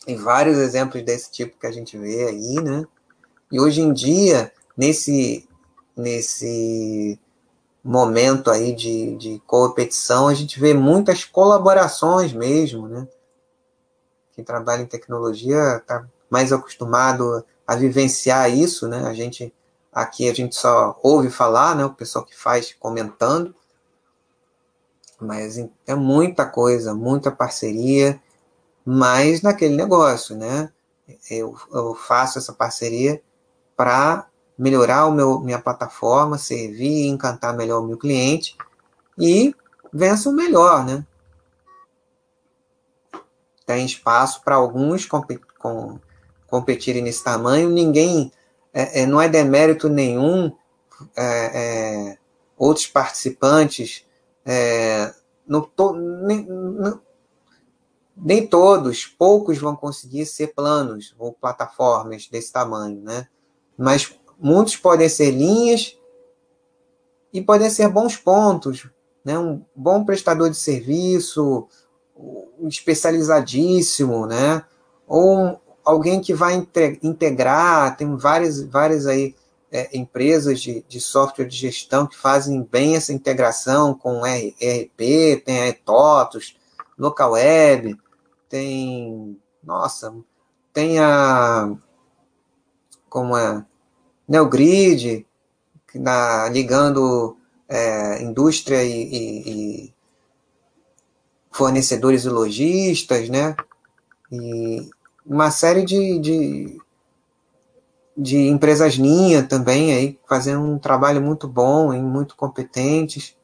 Tem 0.07 0.17
vários 0.17 0.57
exemplos 0.59 1.03
desse 1.03 1.33
tipo 1.33 1.59
que 1.59 1.67
a 1.67 1.73
gente 1.73 1.99
vê 1.99 2.29
aí, 2.29 2.55
né? 2.63 2.87
E 3.51 3.61
hoje 3.61 3.81
em 3.81 3.93
dia, 3.93 4.53
nesse, 4.77 5.49
nesse 5.97 7.19
momento 7.83 8.49
aí 8.49 8.73
de, 8.73 9.17
de 9.17 9.43
competição, 9.49 10.29
a 10.29 10.35
gente 10.35 10.61
vê 10.61 10.73
muitas 10.73 11.25
colaborações 11.25 12.33
mesmo, 12.33 12.87
né? 12.87 13.09
Quem 14.33 14.45
trabalha 14.45 14.83
em 14.83 14.87
tecnologia 14.87 15.79
está 15.79 16.07
mais 16.31 16.53
acostumado 16.53 17.45
a 17.67 17.75
vivenciar 17.75 18.49
isso, 18.49 18.87
né? 18.87 19.09
A 19.09 19.13
gente 19.13 19.53
aqui 19.93 20.29
a 20.29 20.33
gente 20.33 20.55
só 20.55 20.97
ouve 21.03 21.31
falar, 21.31 21.75
né? 21.75 21.85
O 21.85 21.95
pessoal 21.95 22.25
que 22.25 22.37
faz 22.37 22.73
comentando, 22.79 23.53
mas 25.21 25.59
é 25.85 25.97
muita 25.97 26.47
coisa, 26.47 26.95
muita 26.95 27.33
parceria, 27.33 28.21
mas 28.87 29.43
naquele 29.43 29.75
negócio, 29.75 30.37
né? 30.37 30.71
Eu, 31.29 31.57
eu 31.73 31.95
faço 31.97 32.39
essa 32.39 32.53
parceria 32.53 33.21
para 33.77 34.29
melhorar 34.57 35.07
o 35.07 35.13
meu, 35.13 35.41
minha 35.41 35.59
plataforma, 35.59 36.39
servir 36.39 37.09
encantar 37.09 37.57
melhor 37.57 37.81
o 37.81 37.87
meu 37.87 37.99
cliente 37.99 38.57
e 39.19 39.53
venço 39.93 40.33
melhor, 40.33 40.85
né? 40.85 41.05
Tem 43.67 43.85
espaço 43.85 44.43
para 44.45 44.55
alguns 44.55 45.05
com, 45.05 45.99
competirem 46.47 47.03
nesse 47.03 47.25
tamanho, 47.25 47.69
ninguém, 47.69 48.31
é, 48.73 49.03
é, 49.03 49.07
não 49.07 49.21
é 49.21 49.29
demérito 49.29 49.89
nenhum 49.89 50.53
é, 51.17 52.13
é 52.13 52.19
outros 52.57 52.87
participantes 52.87 54.07
é, 54.45 55.13
to, 55.75 55.93
nem, 55.93 56.47
nem, 58.17 58.47
todos, 58.47 59.05
poucos 59.05 59.59
vão 59.59 59.77
conseguir 59.77 60.25
ser 60.25 60.55
planos 60.55 61.15
ou 61.19 61.33
plataformas 61.33 62.29
desse 62.29 62.53
tamanho, 62.53 63.01
né? 63.03 63.29
Mas 63.77 64.15
muitos 64.39 64.77
podem 64.77 65.09
ser 65.09 65.31
linhas 65.31 65.99
e 67.33 67.43
podem 67.43 67.69
ser 67.69 67.89
bons 67.89 68.17
pontos, 68.17 68.89
né? 69.25 69.39
Um 69.39 69.63
bom 69.75 70.05
prestador 70.05 70.49
de 70.49 70.57
serviço, 70.57 71.69
especializadíssimo, 72.63 74.27
né? 74.27 74.65
Ou 75.07 75.61
alguém 75.85 76.21
que 76.21 76.33
vai 76.33 76.55
integrar, 77.03 77.97
tem 77.97 78.17
várias, 78.17 78.63
várias 78.63 79.07
aí 79.07 79.35
é, 79.71 79.97
empresas 79.97 80.61
de, 80.61 80.85
de 80.89 81.01
software 81.01 81.47
de 81.47 81.57
gestão 81.57 82.07
que 82.07 82.17
fazem 82.17 82.63
bem 82.63 82.97
essa 82.97 83.13
integração 83.13 83.95
com 83.95 84.27
ERP, 84.27 85.43
tem 85.45 85.61
a 85.61 85.69
Etotos, 85.69 86.57
Local 86.99 87.33
Web, 87.33 87.97
tem. 88.49 89.41
Nossa, 89.63 90.15
tem 90.73 90.99
a. 90.99 91.75
Como 93.09 93.37
é? 93.37 93.65
Neogrid, 94.29 95.27
na, 95.95 96.49
ligando 96.49 97.37
é, 97.69 98.23
indústria 98.23 98.83
e, 98.85 98.91
e, 98.91 99.51
e, 99.87 99.95
fornecedores 101.51 102.25
e 102.25 102.29
lojistas, 102.29 103.29
né? 103.29 103.57
E 104.31 104.91
uma 105.25 105.51
série 105.51 105.85
de, 105.85 106.19
de, 106.19 106.81
de 108.17 108.49
empresas 108.49 108.95
linha 108.95 109.43
também 109.43 109.93
aí 109.95 110.19
fazendo 110.29 110.63
um 110.63 110.79
trabalho 110.79 111.21
muito 111.21 111.49
bom 111.49 111.95
e 111.95 112.01
muito 112.01 112.37
competentes 112.37 113.37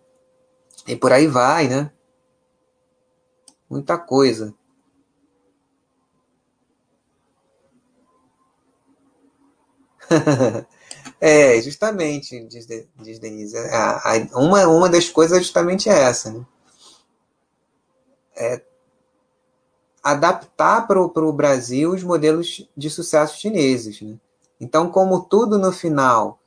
e 0.86 0.96
por 0.96 1.12
aí 1.12 1.26
vai, 1.26 1.68
né? 1.68 1.90
Muita 3.70 3.96
coisa. 3.96 4.52
é, 11.20 11.60
justamente, 11.60 12.44
diz, 12.46 12.66
diz 12.96 13.18
Denise. 13.18 13.56
A, 13.56 14.12
a, 14.14 14.38
uma, 14.38 14.66
uma 14.66 14.88
das 14.88 15.08
coisas 15.08 15.38
é 15.38 15.42
justamente 15.42 15.88
essa, 15.88 16.30
né? 16.30 16.46
É 18.36 18.62
adaptar 20.02 20.86
para 20.86 21.00
o 21.00 21.32
Brasil 21.32 21.92
os 21.92 22.02
modelos 22.02 22.68
de 22.76 22.90
sucesso 22.90 23.38
chineses. 23.38 24.00
Né? 24.00 24.16
Então, 24.60 24.90
como 24.90 25.20
tudo 25.20 25.58
no 25.58 25.70
final, 25.70 26.40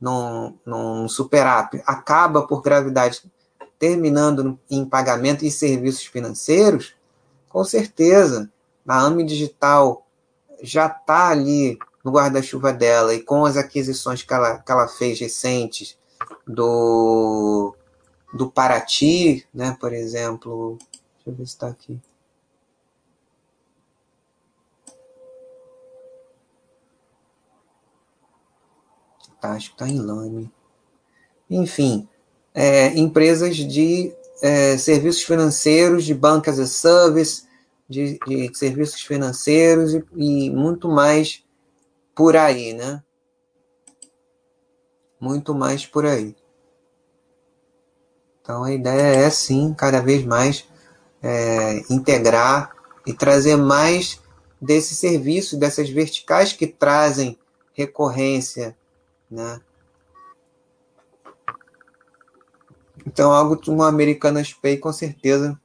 num, 0.00 0.58
num 0.66 1.08
super-app, 1.08 1.80
acaba 1.86 2.46
por 2.46 2.62
gravidade 2.62 3.22
terminando 3.78 4.58
em 4.70 4.84
pagamento 4.84 5.44
e 5.44 5.50
serviços 5.50 6.06
financeiros, 6.06 6.94
com 7.48 7.62
certeza, 7.62 8.50
a 8.86 9.04
AMI 9.04 9.24
Digital 9.24 10.06
já 10.62 10.86
está 10.86 11.28
ali 11.28 11.78
no 12.06 12.12
guarda-chuva 12.12 12.72
dela 12.72 13.12
e 13.14 13.20
com 13.20 13.44
as 13.44 13.56
aquisições 13.56 14.22
que 14.22 14.32
ela, 14.32 14.60
que 14.60 14.70
ela 14.70 14.86
fez 14.86 15.18
recentes 15.18 15.98
do, 16.46 17.74
do 18.32 18.48
Paraty, 18.48 19.44
né, 19.52 19.76
por 19.80 19.92
exemplo, 19.92 20.78
deixa 21.16 21.26
eu 21.26 21.34
ver 21.34 21.46
se 21.46 21.54
está 21.54 21.66
aqui. 21.66 22.00
Tá, 29.40 29.50
acho 29.54 29.70
que 29.70 29.74
está 29.74 29.88
em 29.88 29.98
Lame. 29.98 30.48
Enfim, 31.50 32.08
é, 32.54 32.96
empresas 32.96 33.56
de 33.56 34.14
é, 34.40 34.78
serviços 34.78 35.24
financeiros, 35.24 36.04
de 36.04 36.14
bancas 36.14 36.60
as 36.60 36.70
service, 36.70 37.48
de, 37.88 38.16
de 38.24 38.56
serviços 38.56 39.00
financeiros 39.00 39.92
e, 39.92 40.04
e, 40.14 40.50
muito 40.50 40.88
mais 40.88 41.44
por 42.16 42.34
aí, 42.34 42.72
né? 42.72 43.02
Muito 45.20 45.54
mais 45.54 45.86
por 45.86 46.06
aí. 46.06 46.34
Então 48.40 48.64
a 48.64 48.72
ideia 48.72 49.26
é 49.26 49.30
sim, 49.30 49.74
cada 49.74 50.00
vez 50.00 50.24
mais 50.24 50.66
é, 51.22 51.82
integrar 51.90 52.74
e 53.06 53.12
trazer 53.12 53.56
mais 53.56 54.20
desse 54.60 54.94
serviço, 54.94 55.58
dessas 55.58 55.90
verticais 55.90 56.52
que 56.52 56.66
trazem 56.66 57.38
recorrência, 57.74 58.76
né? 59.30 59.60
Então, 63.06 63.32
algo 63.32 63.56
que 63.56 63.70
uma 63.70 63.86
Americanas 63.86 64.52
Pay 64.52 64.78
com 64.78 64.92
certeza 64.92 65.58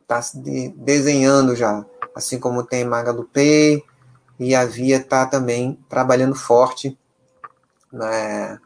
está 0.00 0.22
se 0.22 0.38
de, 0.38 0.68
desenhando 0.70 1.54
já. 1.54 1.84
Assim 2.14 2.38
como 2.38 2.64
tem 2.64 2.84
Magalu 2.84 3.24
Pay 3.24 3.84
e 4.38 4.54
a 4.54 4.64
Via 4.64 4.98
está 4.98 5.26
também 5.26 5.78
trabalhando 5.88 6.34
forte 6.34 6.98
né, 7.92 8.60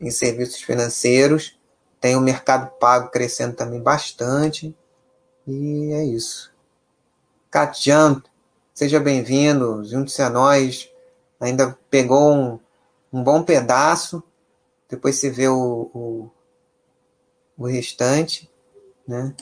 em 0.00 0.10
serviços 0.10 0.60
financeiros. 0.60 1.58
Tem 2.00 2.16
o 2.16 2.20
mercado 2.20 2.70
pago 2.78 3.10
crescendo 3.10 3.56
também 3.56 3.80
bastante. 3.80 4.74
E 5.46 5.92
é 5.92 6.04
isso. 6.04 6.52
Jump, 7.80 8.28
seja 8.74 9.00
bem-vindo, 9.00 9.84
junte-se 9.84 10.22
a 10.22 10.30
nós. 10.30 10.90
Ainda 11.40 11.76
pegou 11.90 12.32
um, 12.32 12.60
um 13.12 13.22
bom 13.22 13.42
pedaço. 13.42 14.22
Depois 14.88 15.16
você 15.16 15.30
vê 15.30 15.48
o, 15.48 15.90
o 15.94 16.30
o 17.58 17.66
restante, 17.66 18.48
né? 19.06 19.34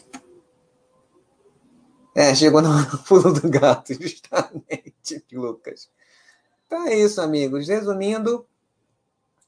É, 2.17 2.35
chegou 2.35 2.63
no 2.65 2.99
pulo 3.01 3.31
do 3.31 3.47
gato, 3.47 3.93
justamente, 4.01 5.23
Lucas. 5.31 5.91
Então 6.67 6.87
é 6.87 6.95
isso, 6.97 7.21
amigos. 7.21 7.69
Resumindo, 7.69 8.47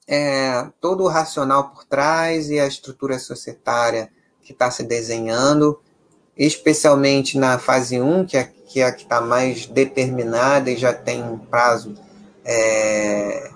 é, 0.06 0.68
todo 0.78 1.04
o 1.04 1.08
racional 1.08 1.70
por 1.70 1.86
trás 1.86 2.50
e 2.50 2.60
a 2.60 2.66
estrutura 2.66 3.18
societária 3.18 4.12
que 4.42 4.52
está 4.52 4.70
se 4.70 4.82
desenhando, 4.82 5.80
especialmente 6.36 7.38
na 7.38 7.58
fase 7.58 7.98
1, 8.02 8.26
que 8.26 8.36
é, 8.36 8.44
que 8.44 8.80
é 8.80 8.84
a 8.84 8.92
que 8.92 9.04
está 9.04 9.22
mais 9.22 9.64
determinada 9.64 10.70
e 10.70 10.76
já 10.76 10.92
tem 10.92 11.22
um 11.22 11.38
prazo 11.38 11.94
é, 12.44 13.50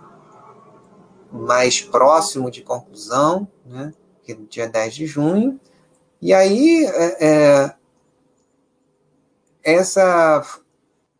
mais 1.31 1.83
próximo 1.83 2.51
de 2.51 2.63
conclusão, 2.63 3.47
né? 3.67 3.93
que 4.25 4.33
é 4.33 4.37
dia 4.49 4.69
10 4.69 4.95
de 4.95 5.07
junho. 5.07 5.61
E 6.21 6.33
aí, 6.33 6.87
é, 6.87 7.27
é, 7.27 7.75
essa 9.63 10.45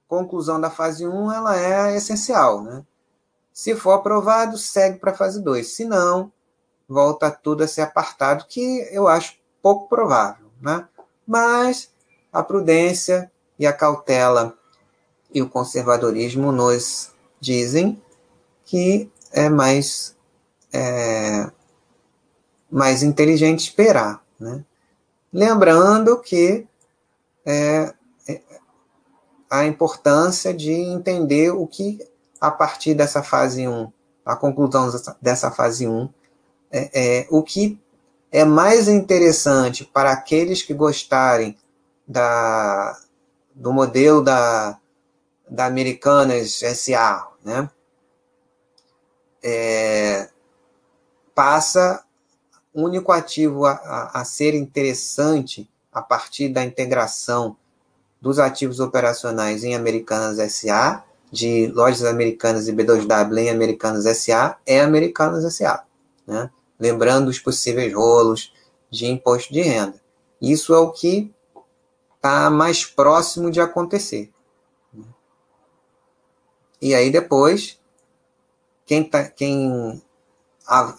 conclusão 0.09 0.61
da 0.61 0.71
fase 0.71 1.07
1 1.07 1.33
ela 1.33 1.59
é 1.59 1.97
essencial. 1.97 2.63
Né? 2.63 2.85
Se 3.53 3.75
for 3.75 3.93
aprovado, 3.93 4.59
segue 4.59 4.99
para 4.99 5.13
a 5.13 5.17
fase 5.17 5.41
2. 5.41 5.67
Se 5.67 5.85
não, 5.85 6.33
volta 6.89 7.31
tudo 7.31 7.65
a 7.65 7.69
ser 7.69 7.83
apartado, 7.83 8.47
que 8.47 8.89
eu 8.91 9.09
acho 9.09 9.37
pouco 9.63 9.89
provável. 9.89 10.47
Né? 10.61 10.87
Mas 11.27 11.91
a 12.33 12.43
prudência 12.43 13.31
e 13.59 13.67
a 13.67 13.73
cautela 13.73 14.57
e 15.33 15.41
o 15.41 15.49
conservadorismo 15.49 16.53
nos 16.53 17.11
dizem 17.41 18.03
que 18.65 19.11
é 19.33 19.49
mais 19.49 20.17
é, 20.73 21.51
mais 22.71 23.03
inteligente 23.03 23.61
esperar. 23.61 24.23
Né? 24.39 24.65
Lembrando 25.33 26.19
que 26.21 26.67
é, 27.45 27.95
a 29.53 29.67
importância 29.67 30.55
de 30.55 30.73
entender 30.73 31.51
o 31.51 31.67
que, 31.67 31.99
a 32.41 32.51
partir 32.51 32.95
dessa 32.95 33.23
fase 33.23 33.69
1, 33.69 33.93
a 34.25 34.35
conclusão 34.35 34.91
dessa 35.21 35.51
fase 35.51 35.87
1, 35.87 36.09
é, 36.71 37.19
é, 37.19 37.27
o 37.29 37.43
que 37.43 37.79
é 38.31 38.47
mais 38.47 38.89
interessante 38.89 39.85
para 39.85 40.11
aqueles 40.11 40.63
que 40.63 40.73
gostarem 40.73 41.55
da, 42.09 42.99
do 43.55 43.75
modelo 43.75 44.23
da, 44.23 44.79
da 45.47 45.67
Americanas 45.67 46.63
SA, 46.75 47.29
né? 47.45 47.69
É, 49.43 50.31
passa 51.35 52.03
único 52.73 53.13
ativo 53.13 53.67
a, 53.67 53.73
a, 53.73 54.21
a 54.23 54.25
ser 54.25 54.55
interessante 54.55 55.71
a 55.93 56.01
partir 56.01 56.49
da 56.49 56.65
integração 56.65 57.55
dos 58.23 58.39
ativos 58.39 58.79
operacionais 58.79 59.65
em 59.65 59.75
Americanas 59.75 60.39
SA, 60.53 61.03
de 61.31 61.67
lojas 61.75 62.05
americanas 62.05 62.69
e 62.69 62.73
B2W 62.73 63.37
em 63.39 63.51
Americanas 63.51 64.05
SA, 64.17 64.57
é 64.65 64.81
Americanas 64.81 65.53
SA. 65.53 65.85
Né? 66.25 66.49
Lembrando 66.79 67.29
os 67.29 67.41
possíveis 67.41 67.93
rolos 67.93 68.55
de 68.89 69.07
imposto 69.07 69.53
de 69.53 69.61
renda. 69.61 70.01
Isso 70.41 70.73
é 70.73 70.79
o 70.79 70.93
que 70.93 71.35
está 72.15 72.49
mais 72.49 72.85
próximo 72.85 73.51
de 73.51 73.61
acontecer. 73.61 74.33
E 76.81 76.95
aí 76.95 77.11
depois, 77.11 77.81
quem, 78.87 79.03
tá, 79.03 79.29
quem 79.29 80.01
a, 80.67 80.95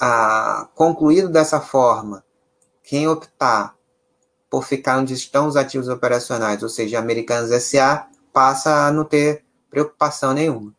a, 0.61 0.65
concluído 0.75 1.29
dessa 1.29 1.61
forma, 1.61 2.23
quem 2.83 3.07
optar 3.07 3.77
por 4.53 4.63
ficar 4.63 4.99
onde 4.99 5.15
estão 5.15 5.47
os 5.47 5.55
ativos 5.55 5.87
operacionais, 5.87 6.61
ou 6.61 6.69
seja, 6.69 6.99
Americanas 6.99 7.63
SA, 7.63 8.07
passa 8.31 8.85
a 8.85 8.91
não 8.91 9.03
ter 9.03 9.43
preocupação 9.67 10.31
nenhuma. 10.31 10.71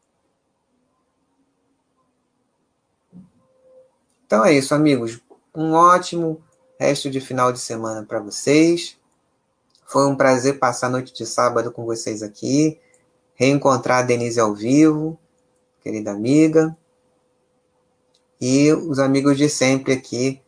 Então 4.24 4.44
é 4.44 4.52
isso, 4.52 4.76
amigos. 4.76 5.20
Um 5.52 5.72
ótimo 5.72 6.40
resto 6.78 7.10
de 7.10 7.20
final 7.20 7.52
de 7.52 7.59
semana 7.59 8.06
para 8.06 8.20
vocês. 8.20 8.96
Foi 9.84 10.06
um 10.06 10.14
prazer 10.14 10.60
passar 10.60 10.86
a 10.86 10.90
noite 10.90 11.12
de 11.12 11.26
sábado 11.26 11.72
com 11.72 11.84
vocês 11.84 12.22
aqui. 12.22 12.78
Reencontrar 13.34 13.98
a 13.98 14.02
Denise 14.02 14.38
ao 14.38 14.55
vivo, 14.55 15.18
querida 15.82 16.12
amiga 16.12 16.76
e 18.40 18.72
os 18.72 19.01
amigos 19.01 19.36
de 19.36 19.48
sempre 19.48 19.94
aqui 19.94 20.40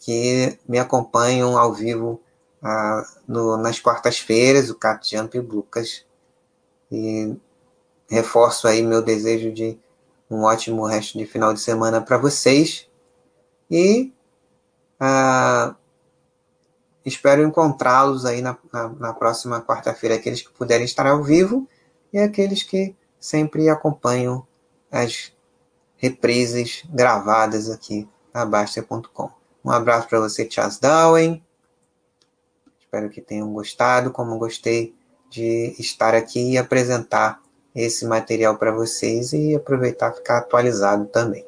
que 0.00 0.58
me 0.66 0.78
acompanham 0.78 1.58
ao 1.58 1.74
vivo 1.74 2.22
ah, 2.66 3.06
no, 3.28 3.56
nas 3.56 3.78
quartas-feiras, 3.78 4.70
o 4.70 4.74
Cat 4.74 5.08
Jump 5.08 5.36
e 5.36 5.40
o 5.40 5.46
Lucas. 5.46 6.04
E 6.90 7.36
reforço 8.10 8.66
aí 8.66 8.82
meu 8.82 9.02
desejo 9.02 9.52
de 9.52 9.78
um 10.28 10.42
ótimo 10.42 10.84
resto 10.84 11.16
de 11.16 11.26
final 11.26 11.54
de 11.54 11.60
semana 11.60 12.00
para 12.00 12.18
vocês. 12.18 12.88
E 13.70 14.12
Ah, 14.98 15.76
espero 17.04 17.42
encontrá-los 17.42 18.24
aí 18.24 18.42
na, 18.42 18.56
na, 18.72 18.88
na 18.88 19.12
próxima 19.12 19.60
quarta-feira, 19.60 20.16
aqueles 20.16 20.42
que 20.42 20.52
puderem 20.52 20.84
estar 20.84 21.06
ao 21.06 21.22
vivo 21.22 21.68
e 22.12 22.18
aqueles 22.18 22.62
que 22.62 22.96
sempre 23.20 23.68
acompanham 23.68 24.46
as 24.90 25.32
reprises 25.96 26.82
gravadas 26.88 27.70
aqui 27.70 28.08
na 28.34 28.44
Basta.com. 28.44 29.30
Um 29.64 29.70
abraço 29.70 30.08
para 30.08 30.20
você, 30.20 30.48
Charles 30.50 30.78
Darwin. 30.78 31.45
Espero 32.96 33.10
que 33.10 33.20
tenham 33.20 33.52
gostado, 33.52 34.10
como 34.10 34.38
gostei 34.38 34.94
de 35.28 35.74
estar 35.78 36.14
aqui 36.14 36.52
e 36.52 36.56
apresentar 36.56 37.42
esse 37.74 38.06
material 38.06 38.56
para 38.56 38.72
vocês 38.72 39.34
e 39.34 39.54
aproveitar 39.54 40.14
ficar 40.14 40.38
atualizado 40.38 41.04
também. 41.04 41.44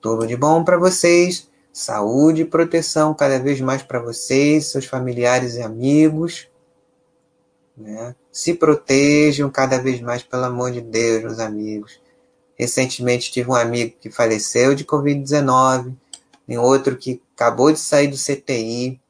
Tudo 0.00 0.28
de 0.28 0.36
bom 0.36 0.62
para 0.62 0.78
vocês, 0.78 1.50
saúde 1.72 2.42
e 2.42 2.44
proteção 2.44 3.12
cada 3.12 3.40
vez 3.40 3.60
mais 3.60 3.82
para 3.82 3.98
vocês, 3.98 4.66
seus 4.66 4.84
familiares 4.84 5.56
e 5.56 5.60
amigos. 5.60 6.48
Né? 7.76 8.14
Se 8.30 8.54
protejam 8.54 9.50
cada 9.50 9.76
vez 9.82 10.00
mais, 10.00 10.22
pelo 10.22 10.44
amor 10.44 10.70
de 10.70 10.80
Deus, 10.80 11.24
meus 11.24 11.40
amigos. 11.40 12.00
Recentemente 12.54 13.32
tive 13.32 13.50
um 13.50 13.56
amigo 13.56 13.96
que 14.00 14.08
faleceu 14.08 14.72
de 14.72 14.84
Covid-19, 14.84 15.96
tem 16.46 16.58
outro 16.58 16.96
que 16.96 17.20
acabou 17.34 17.72
de 17.72 17.80
sair 17.80 18.06
do 18.06 18.16
CTI, 18.16 19.00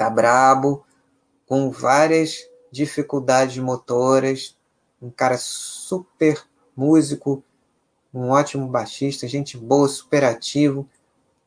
tá 0.00 0.08
brabo, 0.08 0.82
com 1.46 1.70
várias 1.70 2.48
dificuldades 2.72 3.62
motoras, 3.62 4.56
um 5.02 5.10
cara 5.10 5.36
super 5.36 6.42
músico, 6.74 7.44
um 8.14 8.30
ótimo 8.30 8.66
baixista, 8.66 9.28
gente 9.28 9.58
boa, 9.58 9.86
super 9.88 10.24
ativo, 10.24 10.88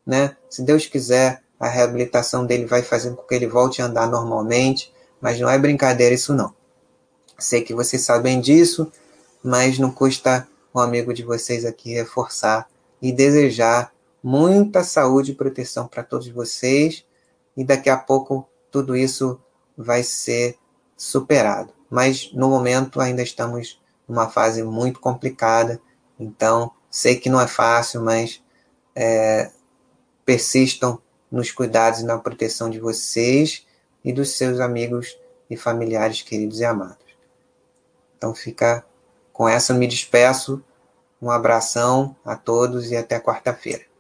né? 0.06 0.38
Se 0.48 0.62
Deus 0.62 0.86
quiser, 0.86 1.42
a 1.60 1.68
reabilitação 1.68 2.46
dele 2.46 2.68
vai 2.68 2.84
fazendo 2.84 3.16
com 3.16 3.24
que 3.24 3.34
ele 3.34 3.48
volte 3.48 3.82
a 3.82 3.86
andar 3.86 4.08
normalmente, 4.08 4.94
mas 5.20 5.40
não 5.40 5.50
é 5.50 5.58
brincadeira 5.58 6.14
isso 6.14 6.32
não. 6.32 6.54
Sei 7.40 7.64
que 7.64 7.74
vocês 7.74 8.04
sabem 8.04 8.40
disso, 8.40 8.92
mas 9.44 9.80
não 9.80 9.90
custa 9.90 10.48
um 10.76 10.80
amigo 10.80 11.12
de 11.12 11.24
vocês 11.24 11.66
aqui 11.66 11.92
reforçar 11.94 12.70
e 13.02 13.12
desejar 13.12 13.92
muita 14.22 14.84
saúde 14.84 15.32
e 15.32 15.36
proteção 15.36 15.88
para 15.88 16.04
todos 16.04 16.28
vocês 16.28 17.04
e 17.56 17.64
daqui 17.64 17.90
a 17.90 17.98
pouco 17.98 18.48
tudo 18.72 18.96
isso 18.96 19.40
vai 19.78 20.04
ser 20.04 20.58
superado. 20.98 21.74
Mas 21.90 22.32
no 22.34 22.50
momento 22.50 23.00
ainda 23.00 23.22
estamos 23.22 23.82
numa 24.08 24.30
fase 24.30 24.64
muito 24.64 25.00
complicada, 25.00 25.80
então 26.20 26.72
sei 26.90 27.16
que 27.16 27.30
não 27.30 27.40
é 27.40 27.48
fácil, 27.48 28.02
mas 28.02 28.42
é, 28.96 29.52
persistam 30.26 31.00
nos 31.32 31.52
cuidados 31.52 32.00
e 32.00 32.06
na 32.06 32.18
proteção 32.18 32.70
de 32.70 32.80
vocês 32.80 33.66
e 34.04 34.12
dos 34.12 34.32
seus 34.32 34.60
amigos 34.60 35.18
e 35.50 35.58
familiares 35.58 36.22
queridos 36.22 36.60
e 36.60 36.66
amados. 36.66 36.98
Então 38.18 38.34
fica 38.34 38.86
com 39.32 39.48
essa 39.50 39.74
me 39.74 39.88
despeço. 39.88 40.64
Um 41.22 41.32
abração 41.32 42.16
a 42.26 42.36
todos 42.36 42.92
e 42.92 42.98
até 42.98 43.20
quarta-feira. 43.20 43.93